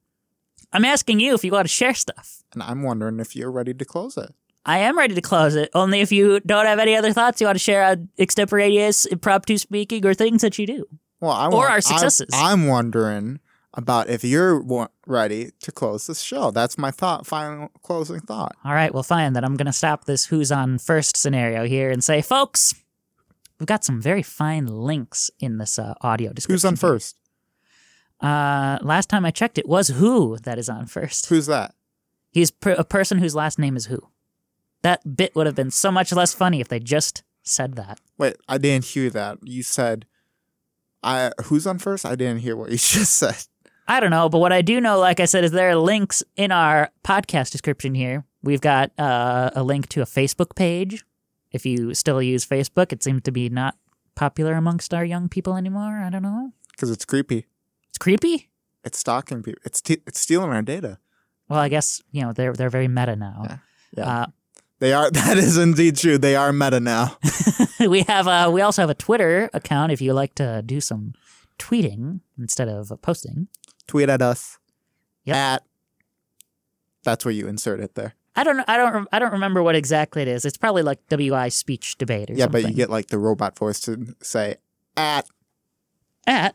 I'm 0.73 0.85
asking 0.85 1.21
you 1.21 1.35
if 1.35 1.45
you 1.45 1.53
want 1.53 1.67
to 1.67 1.73
share 1.73 1.93
stuff. 1.95 2.43
And 2.55 2.63
I'm 2.63 2.83
wondering 2.83 3.21
if 3.21 3.37
you're 3.37 3.53
ready 3.53 3.75
to 3.75 3.85
close 3.85 4.17
it. 4.17 4.35
I 4.65 4.79
am 4.79 4.99
ready 4.99 5.15
to 5.15 5.21
close 5.21 5.55
it. 5.55 5.71
Only 5.75 6.01
if 6.01 6.11
you 6.11 6.41
don't 6.41 6.67
have 6.67 6.79
any 6.81 6.97
other 6.97 7.13
thoughts 7.13 7.41
you 7.41 7.47
want 7.47 7.57
to 7.57 7.63
share 7.63 7.85
on 7.85 8.09
extemporaneous, 8.19 9.05
impromptu 9.05 9.59
speaking, 9.59 10.05
or 10.07 10.15
things 10.15 10.41
that 10.43 10.59
you 10.59 10.67
do. 10.67 10.87
Well, 11.21 11.31
I 11.33 11.47
Or 11.47 11.51
want, 11.53 11.71
our 11.71 11.77
I- 11.77 11.81
successes. 11.81 12.29
I'm 12.33 12.67
wondering 12.67 13.41
about 13.77 14.09
if 14.09 14.25
you're 14.25 14.89
ready 15.07 15.51
to 15.61 15.71
close 15.71 16.07
this 16.07 16.21
show. 16.21 16.51
That's 16.51 16.79
my 16.79 16.91
thought. 16.91 17.27
Final 17.27 17.69
closing 17.83 18.21
thought. 18.21 18.57
All 18.65 18.73
right, 18.73 18.93
well, 18.93 19.03
fine. 19.03 19.35
Then 19.35 19.45
I'm 19.45 19.57
going 19.57 19.67
to 19.67 19.73
stop 19.73 20.07
this 20.07 20.27
who's 20.27 20.51
on 20.51 20.79
first 20.79 21.17
scenario 21.17 21.67
here 21.67 21.91
and 21.91 22.03
say, 22.03 22.23
folks, 22.23 22.75
we've 23.61 23.67
got 23.67 23.85
some 23.85 24.01
very 24.01 24.23
fine 24.23 24.67
links 24.67 25.31
in 25.39 25.59
this 25.59 25.79
uh, 25.79 25.95
audio 26.01 26.33
description. 26.33 26.55
Who's 26.55 26.65
on 26.65 26.77
first? 26.77 27.17
Uh, 28.21 28.79
last 28.81 29.11
time 29.11 29.27
I 29.27 29.31
checked, 29.31 29.59
it 29.59 29.69
was 29.69 29.89
who 29.89 30.39
that 30.39 30.59
is 30.59 30.71
on 30.71 30.87
first. 30.87 31.27
Who's 31.27 31.47
that? 31.47 31.75
He's 32.33 32.51
per- 32.51 32.73
a 32.73 32.85
person 32.85 33.19
whose 33.19 33.35
last 33.35 33.59
name 33.59 33.77
is 33.77 33.87
who. 33.87 34.01
That 34.83 35.17
bit 35.17 35.35
would 35.35 35.47
have 35.47 35.55
been 35.55 35.71
so 35.71 35.91
much 35.91 36.13
less 36.13 36.33
funny 36.33 36.61
if 36.61 36.69
they 36.69 36.81
just 36.81 37.23
said 37.43 37.75
that. 37.75 38.01
Wait, 38.17 38.37
I 38.49 38.57
didn't 38.59 38.87
hear 38.87 39.11
that. 39.11 39.39
You 39.43 39.63
said, 39.63 40.07
"I 41.03 41.33
who's 41.45 41.67
on 41.67 41.79
first? 41.79 42.07
I 42.07 42.15
didn't 42.15 42.41
hear 42.41 42.57
what 42.57 42.71
you 42.71 42.77
just 42.79 43.15
said. 43.17 43.37
I 43.89 44.01
don't 44.01 44.11
know, 44.11 44.29
but 44.29 44.39
what 44.39 44.53
I 44.53 44.63
do 44.63 44.81
know, 44.81 44.99
like 44.99 45.21
I 45.21 45.27
said, 45.27 45.45
is 45.45 45.53
there 45.53 45.71
are 45.71 45.77
links 45.77 46.23
in 46.37 46.51
our 46.51 46.91
podcast 47.05 47.53
description 47.53 47.95
here. 47.95 48.25
We've 48.43 48.61
got 48.61 48.91
uh, 48.99 49.51
a 49.55 49.63
link 49.63 49.89
to 49.91 50.03
a 50.03 50.07
Facebook 50.07 50.57
page. 50.57 51.05
If 51.53 51.65
you 51.65 51.95
still 51.95 52.21
use 52.21 52.45
Facebook, 52.45 52.93
it 52.93 53.03
seems 53.03 53.23
to 53.23 53.31
be 53.31 53.49
not 53.49 53.77
popular 54.17 54.55
amongst 54.55 54.93
our 54.93 55.05
young 55.05 55.29
people 55.29 55.57
anymore. 55.57 56.03
I 56.05 56.11
don't 56.11 56.23
know. 56.23 56.53
Because 56.73 56.91
it's 56.91 57.05
creepy. 57.05 57.47
It's 57.89 57.99
creepy. 57.99 58.51
It's 58.85 58.99
stalking 58.99 59.43
people. 59.43 59.61
It's 59.65 59.81
t- 59.81 60.03
it's 60.07 60.21
stealing 60.21 60.51
our 60.51 60.63
data. 60.63 60.99
Well, 61.49 61.61
I 61.61 61.69
guess 61.69 62.03
you 62.11 62.23
know 62.23 62.33
they're 62.33 62.53
they're 62.53 62.71
very 62.71 62.89
meta 62.89 63.17
now. 63.17 63.43
Yeah. 63.45 63.59
Yeah. 63.97 64.09
Uh, 64.23 64.27
They 64.81 64.93
are. 64.93 65.11
That 65.13 65.39
is 65.39 65.57
indeed 65.57 65.97
true. 65.97 66.19
They 66.19 66.37
are 66.37 66.53
meta 66.53 66.81
now. 66.81 67.17
we 67.81 68.03
have 68.03 68.27
uh, 68.29 68.51
we 68.53 68.61
also 68.61 68.83
have 68.83 68.91
a 68.91 68.95
Twitter 68.95 69.49
account 69.55 69.93
if 69.93 70.01
you 70.01 70.13
like 70.13 70.35
to 70.37 70.63
do 70.63 70.81
some 70.81 71.15
tweeting 71.59 72.21
instead 72.39 72.69
of 72.69 72.93
posting. 73.03 73.49
Tweet 73.87 74.09
at 74.09 74.23
us. 74.23 74.59
Yep. 75.25 75.37
At. 75.37 75.63
That's 77.05 77.25
where 77.25 77.33
you 77.33 77.47
insert 77.47 77.81
it 77.81 77.95
there. 77.95 78.15
I 78.35 78.45
don't 78.45 78.61
I 78.69 78.77
don't 78.77 79.09
I 79.13 79.19
don't 79.19 79.33
remember 79.33 79.63
what 79.63 79.75
exactly 79.77 80.23
it 80.23 80.29
is. 80.29 80.45
It's 80.45 80.57
probably 80.59 80.83
like 80.83 80.99
WI 81.09 81.49
speech 81.49 81.97
debate 81.99 82.29
or 82.31 82.35
Yeah, 82.35 82.45
something. 82.45 82.63
but 82.63 82.71
you 82.71 82.77
get 82.77 82.91
like 82.91 83.07
the 83.09 83.19
robot 83.19 83.57
voice 83.59 83.81
to 83.83 84.15
say 84.23 84.57
at. 84.97 85.27
at 86.27 86.55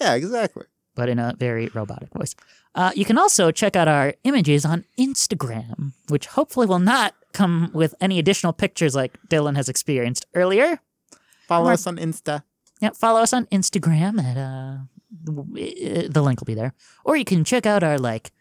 Yeah, 0.00 0.14
exactly. 0.14 0.64
but 0.94 1.08
in 1.08 1.18
a 1.18 1.34
very 1.38 1.68
robotic 1.74 2.08
voice. 2.16 2.34
Uh, 2.74 2.92
you 2.94 3.04
can 3.04 3.18
also 3.18 3.50
check 3.50 3.74
out 3.76 3.88
our 3.88 4.14
images 4.24 4.64
on 4.64 4.84
Instagram, 4.98 5.92
which 6.08 6.26
hopefully 6.26 6.66
will 6.66 6.78
not 6.78 7.14
come 7.32 7.70
with 7.74 7.94
any 8.00 8.18
additional 8.18 8.52
pictures 8.52 8.94
like 8.94 9.18
Dylan 9.28 9.56
has 9.56 9.68
experienced 9.68 10.24
earlier. 10.34 10.80
Follow 11.48 11.70
us 11.70 11.86
on 11.86 11.96
Insta. 11.96 12.44
Yeah, 12.80 12.90
follow 12.94 13.20
us 13.20 13.32
on 13.32 13.46
Instagram 13.46 14.22
at 14.22 14.36
uh, 14.36 14.78
the 15.10 16.22
link 16.22 16.40
will 16.40 16.46
be 16.46 16.54
there, 16.54 16.74
or 17.04 17.16
you 17.16 17.24
can 17.24 17.44
check 17.44 17.66
out 17.66 17.82
our 17.82 17.98
like 17.98 18.32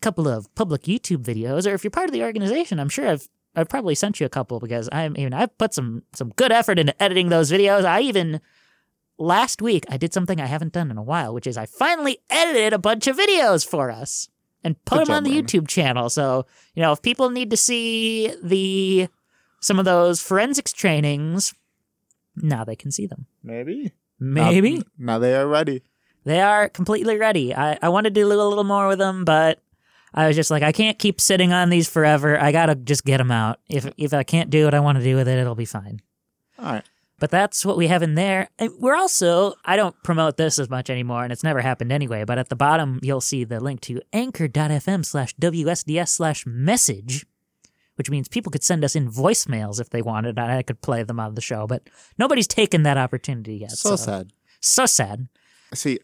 couple 0.00 0.28
of 0.28 0.54
public 0.54 0.82
YouTube 0.82 1.24
videos, 1.24 1.66
or 1.66 1.74
if 1.74 1.82
you're 1.82 1.90
part 1.90 2.06
of 2.06 2.12
the 2.12 2.22
organization, 2.22 2.78
I'm 2.78 2.88
sure 2.90 3.08
I've 3.08 3.28
I've 3.56 3.68
probably 3.68 3.94
sent 3.94 4.20
you 4.20 4.26
a 4.26 4.30
couple 4.30 4.60
because 4.60 4.88
I'm 4.92 5.16
even 5.16 5.32
I've 5.32 5.56
put 5.58 5.72
some 5.74 6.02
some 6.12 6.30
good 6.30 6.52
effort 6.52 6.78
into 6.78 7.00
editing 7.02 7.28
those 7.28 7.50
videos. 7.50 7.84
I 7.84 8.00
even 8.00 8.40
last 9.16 9.62
week 9.62 9.84
I 9.88 9.96
did 9.96 10.12
something 10.12 10.40
I 10.40 10.46
haven't 10.46 10.72
done 10.72 10.90
in 10.90 10.98
a 10.98 11.02
while, 11.02 11.32
which 11.32 11.46
is 11.46 11.56
I 11.56 11.66
finally 11.66 12.18
edited 12.28 12.72
a 12.72 12.78
bunch 12.78 13.06
of 13.06 13.16
videos 13.16 13.66
for 13.66 13.90
us 13.90 14.28
and 14.62 14.82
put 14.84 14.98
Good 14.98 15.06
them 15.08 15.14
on 15.14 15.24
the 15.24 15.30
Ryan. 15.30 15.46
YouTube 15.46 15.68
channel. 15.68 16.10
So 16.10 16.46
you 16.74 16.82
know 16.82 16.92
if 16.92 17.00
people 17.00 17.30
need 17.30 17.50
to 17.50 17.56
see 17.56 18.34
the 18.42 19.08
some 19.60 19.78
of 19.78 19.84
those 19.86 20.20
forensics 20.20 20.72
trainings, 20.72 21.54
now 22.36 22.64
they 22.64 22.76
can 22.76 22.90
see 22.90 23.06
them. 23.06 23.26
Maybe. 23.42 23.92
Maybe. 24.20 24.76
Now, 24.76 24.82
now 24.98 25.18
they 25.18 25.34
are 25.34 25.46
ready. 25.46 25.82
They 26.24 26.40
are 26.40 26.68
completely 26.68 27.18
ready. 27.18 27.54
I, 27.54 27.78
I 27.80 27.88
wanted 27.90 28.14
to 28.14 28.20
do 28.20 28.26
a 28.26 28.32
little 28.32 28.64
more 28.64 28.88
with 28.88 28.98
them, 28.98 29.24
but 29.24 29.60
I 30.14 30.26
was 30.26 30.36
just 30.36 30.50
like, 30.50 30.62
I 30.62 30.72
can't 30.72 30.98
keep 30.98 31.20
sitting 31.20 31.52
on 31.52 31.70
these 31.70 31.88
forever. 31.88 32.40
I 32.40 32.52
gotta 32.52 32.74
just 32.74 33.04
get 33.04 33.18
them 33.18 33.30
out. 33.30 33.60
If 33.68 33.92
if 33.96 34.14
I 34.14 34.22
can't 34.22 34.50
do 34.50 34.64
what 34.64 34.74
I 34.74 34.80
want 34.80 34.98
to 34.98 35.04
do 35.04 35.16
with 35.16 35.28
it, 35.28 35.38
it'll 35.38 35.54
be 35.54 35.64
fine. 35.64 36.00
All 36.58 36.72
right. 36.72 36.84
But 37.20 37.30
that's 37.30 37.64
what 37.64 37.76
we 37.76 37.86
have 37.86 38.02
in 38.02 38.16
there. 38.16 38.48
And 38.58 38.72
we're 38.80 38.96
also, 38.96 39.54
I 39.64 39.76
don't 39.76 39.94
promote 40.02 40.36
this 40.36 40.58
as 40.58 40.68
much 40.68 40.90
anymore, 40.90 41.22
and 41.22 41.32
it's 41.32 41.44
never 41.44 41.60
happened 41.60 41.92
anyway, 41.92 42.24
but 42.24 42.38
at 42.38 42.48
the 42.48 42.56
bottom, 42.56 42.98
you'll 43.02 43.20
see 43.20 43.44
the 43.44 43.60
link 43.60 43.80
to 43.82 44.00
anchor.fm 44.12 45.04
slash 45.04 45.34
WSDS 45.36 46.08
slash 46.08 46.44
message, 46.44 47.24
which 47.94 48.10
means 48.10 48.28
people 48.28 48.50
could 48.50 48.64
send 48.64 48.84
us 48.84 48.96
in 48.96 49.10
voicemails 49.10 49.80
if 49.80 49.90
they 49.90 50.02
wanted, 50.02 50.38
and 50.38 50.50
I 50.52 50.62
could 50.62 50.82
play 50.82 51.02
them 51.04 51.20
on 51.20 51.34
the 51.34 51.40
show, 51.40 51.66
but 51.66 51.88
nobody's 52.18 52.48
taken 52.48 52.82
that 52.82 52.98
opportunity 52.98 53.56
yet. 53.58 53.70
So 53.70 53.96
sad. 53.96 54.32
So 54.60 54.84
sad. 54.84 55.28
See, 55.72 56.00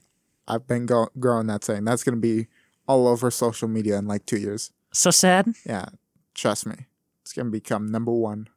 I've 0.49 0.67
been 0.67 0.87
go- 0.87 1.11
growing 1.19 1.47
that 1.49 1.65
saying. 1.65 1.85
That's 1.85 2.03
going 2.03 2.17
to 2.17 2.21
be 2.21 2.49
all 2.87 3.07
over 3.07 3.31
social 3.31 3.69
media 3.69 3.99
in 3.99 4.07
like 4.07 4.27
two 4.27 4.39
years. 4.39 4.73
So 4.93 5.11
sad. 5.11 5.55
Yeah. 5.65 5.87
Trust 6.35 6.67
me. 6.67 6.87
It's 7.23 7.33
going 7.33 7.47
to 7.47 7.53
become 7.53 7.87
number 7.87 8.13
one. 8.13 8.49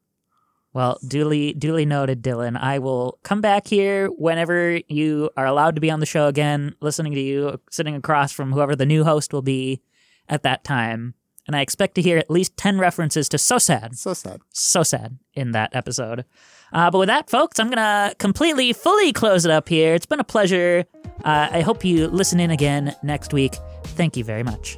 Well, 0.73 0.97
duly 1.07 1.53
duly 1.53 1.85
noted, 1.85 2.23
Dylan. 2.23 2.59
I 2.59 2.79
will 2.79 3.19
come 3.21 3.41
back 3.41 3.67
here 3.67 4.07
whenever 4.07 4.79
you 4.87 5.29
are 5.37 5.45
allowed 5.45 5.75
to 5.75 5.81
be 5.81 5.91
on 5.91 5.99
the 5.99 6.07
show 6.07 6.25
again, 6.27 6.73
listening 6.81 7.13
to 7.13 7.21
you, 7.21 7.61
sitting 7.69 7.95
across 7.95 8.31
from 8.31 8.51
whoever 8.51 8.75
the 8.75 8.87
new 8.87 9.03
host 9.03 9.33
will 9.33 9.43
be 9.43 9.83
at 10.27 10.41
that 10.41 10.63
time. 10.63 11.13
And 11.45 11.55
I 11.55 11.61
expect 11.61 11.93
to 11.95 12.01
hear 12.01 12.17
at 12.17 12.31
least 12.31 12.57
10 12.57 12.79
references 12.79 13.27
to 13.29 13.37
So 13.37 13.57
Sad, 13.59 13.97
So 13.97 14.13
sad. 14.13 14.41
So 14.51 14.81
Sad 14.81 15.19
in 15.33 15.51
that 15.51 15.75
episode. 15.75 16.25
Uh, 16.71 16.89
but 16.89 16.97
with 16.99 17.07
that, 17.07 17.29
folks, 17.29 17.59
I'm 17.59 17.67
going 17.67 17.77
to 17.77 18.15
completely, 18.17 18.73
fully 18.73 19.11
close 19.13 19.45
it 19.45 19.51
up 19.51 19.69
here. 19.69 19.93
It's 19.93 20.05
been 20.05 20.21
a 20.21 20.23
pleasure. 20.23 20.85
Uh, 21.23 21.47
I 21.51 21.61
hope 21.61 21.85
you 21.85 22.07
listen 22.07 22.39
in 22.39 22.51
again 22.51 22.95
next 23.03 23.33
week. 23.33 23.55
Thank 23.83 24.17
you 24.17 24.23
very 24.23 24.43
much. 24.43 24.77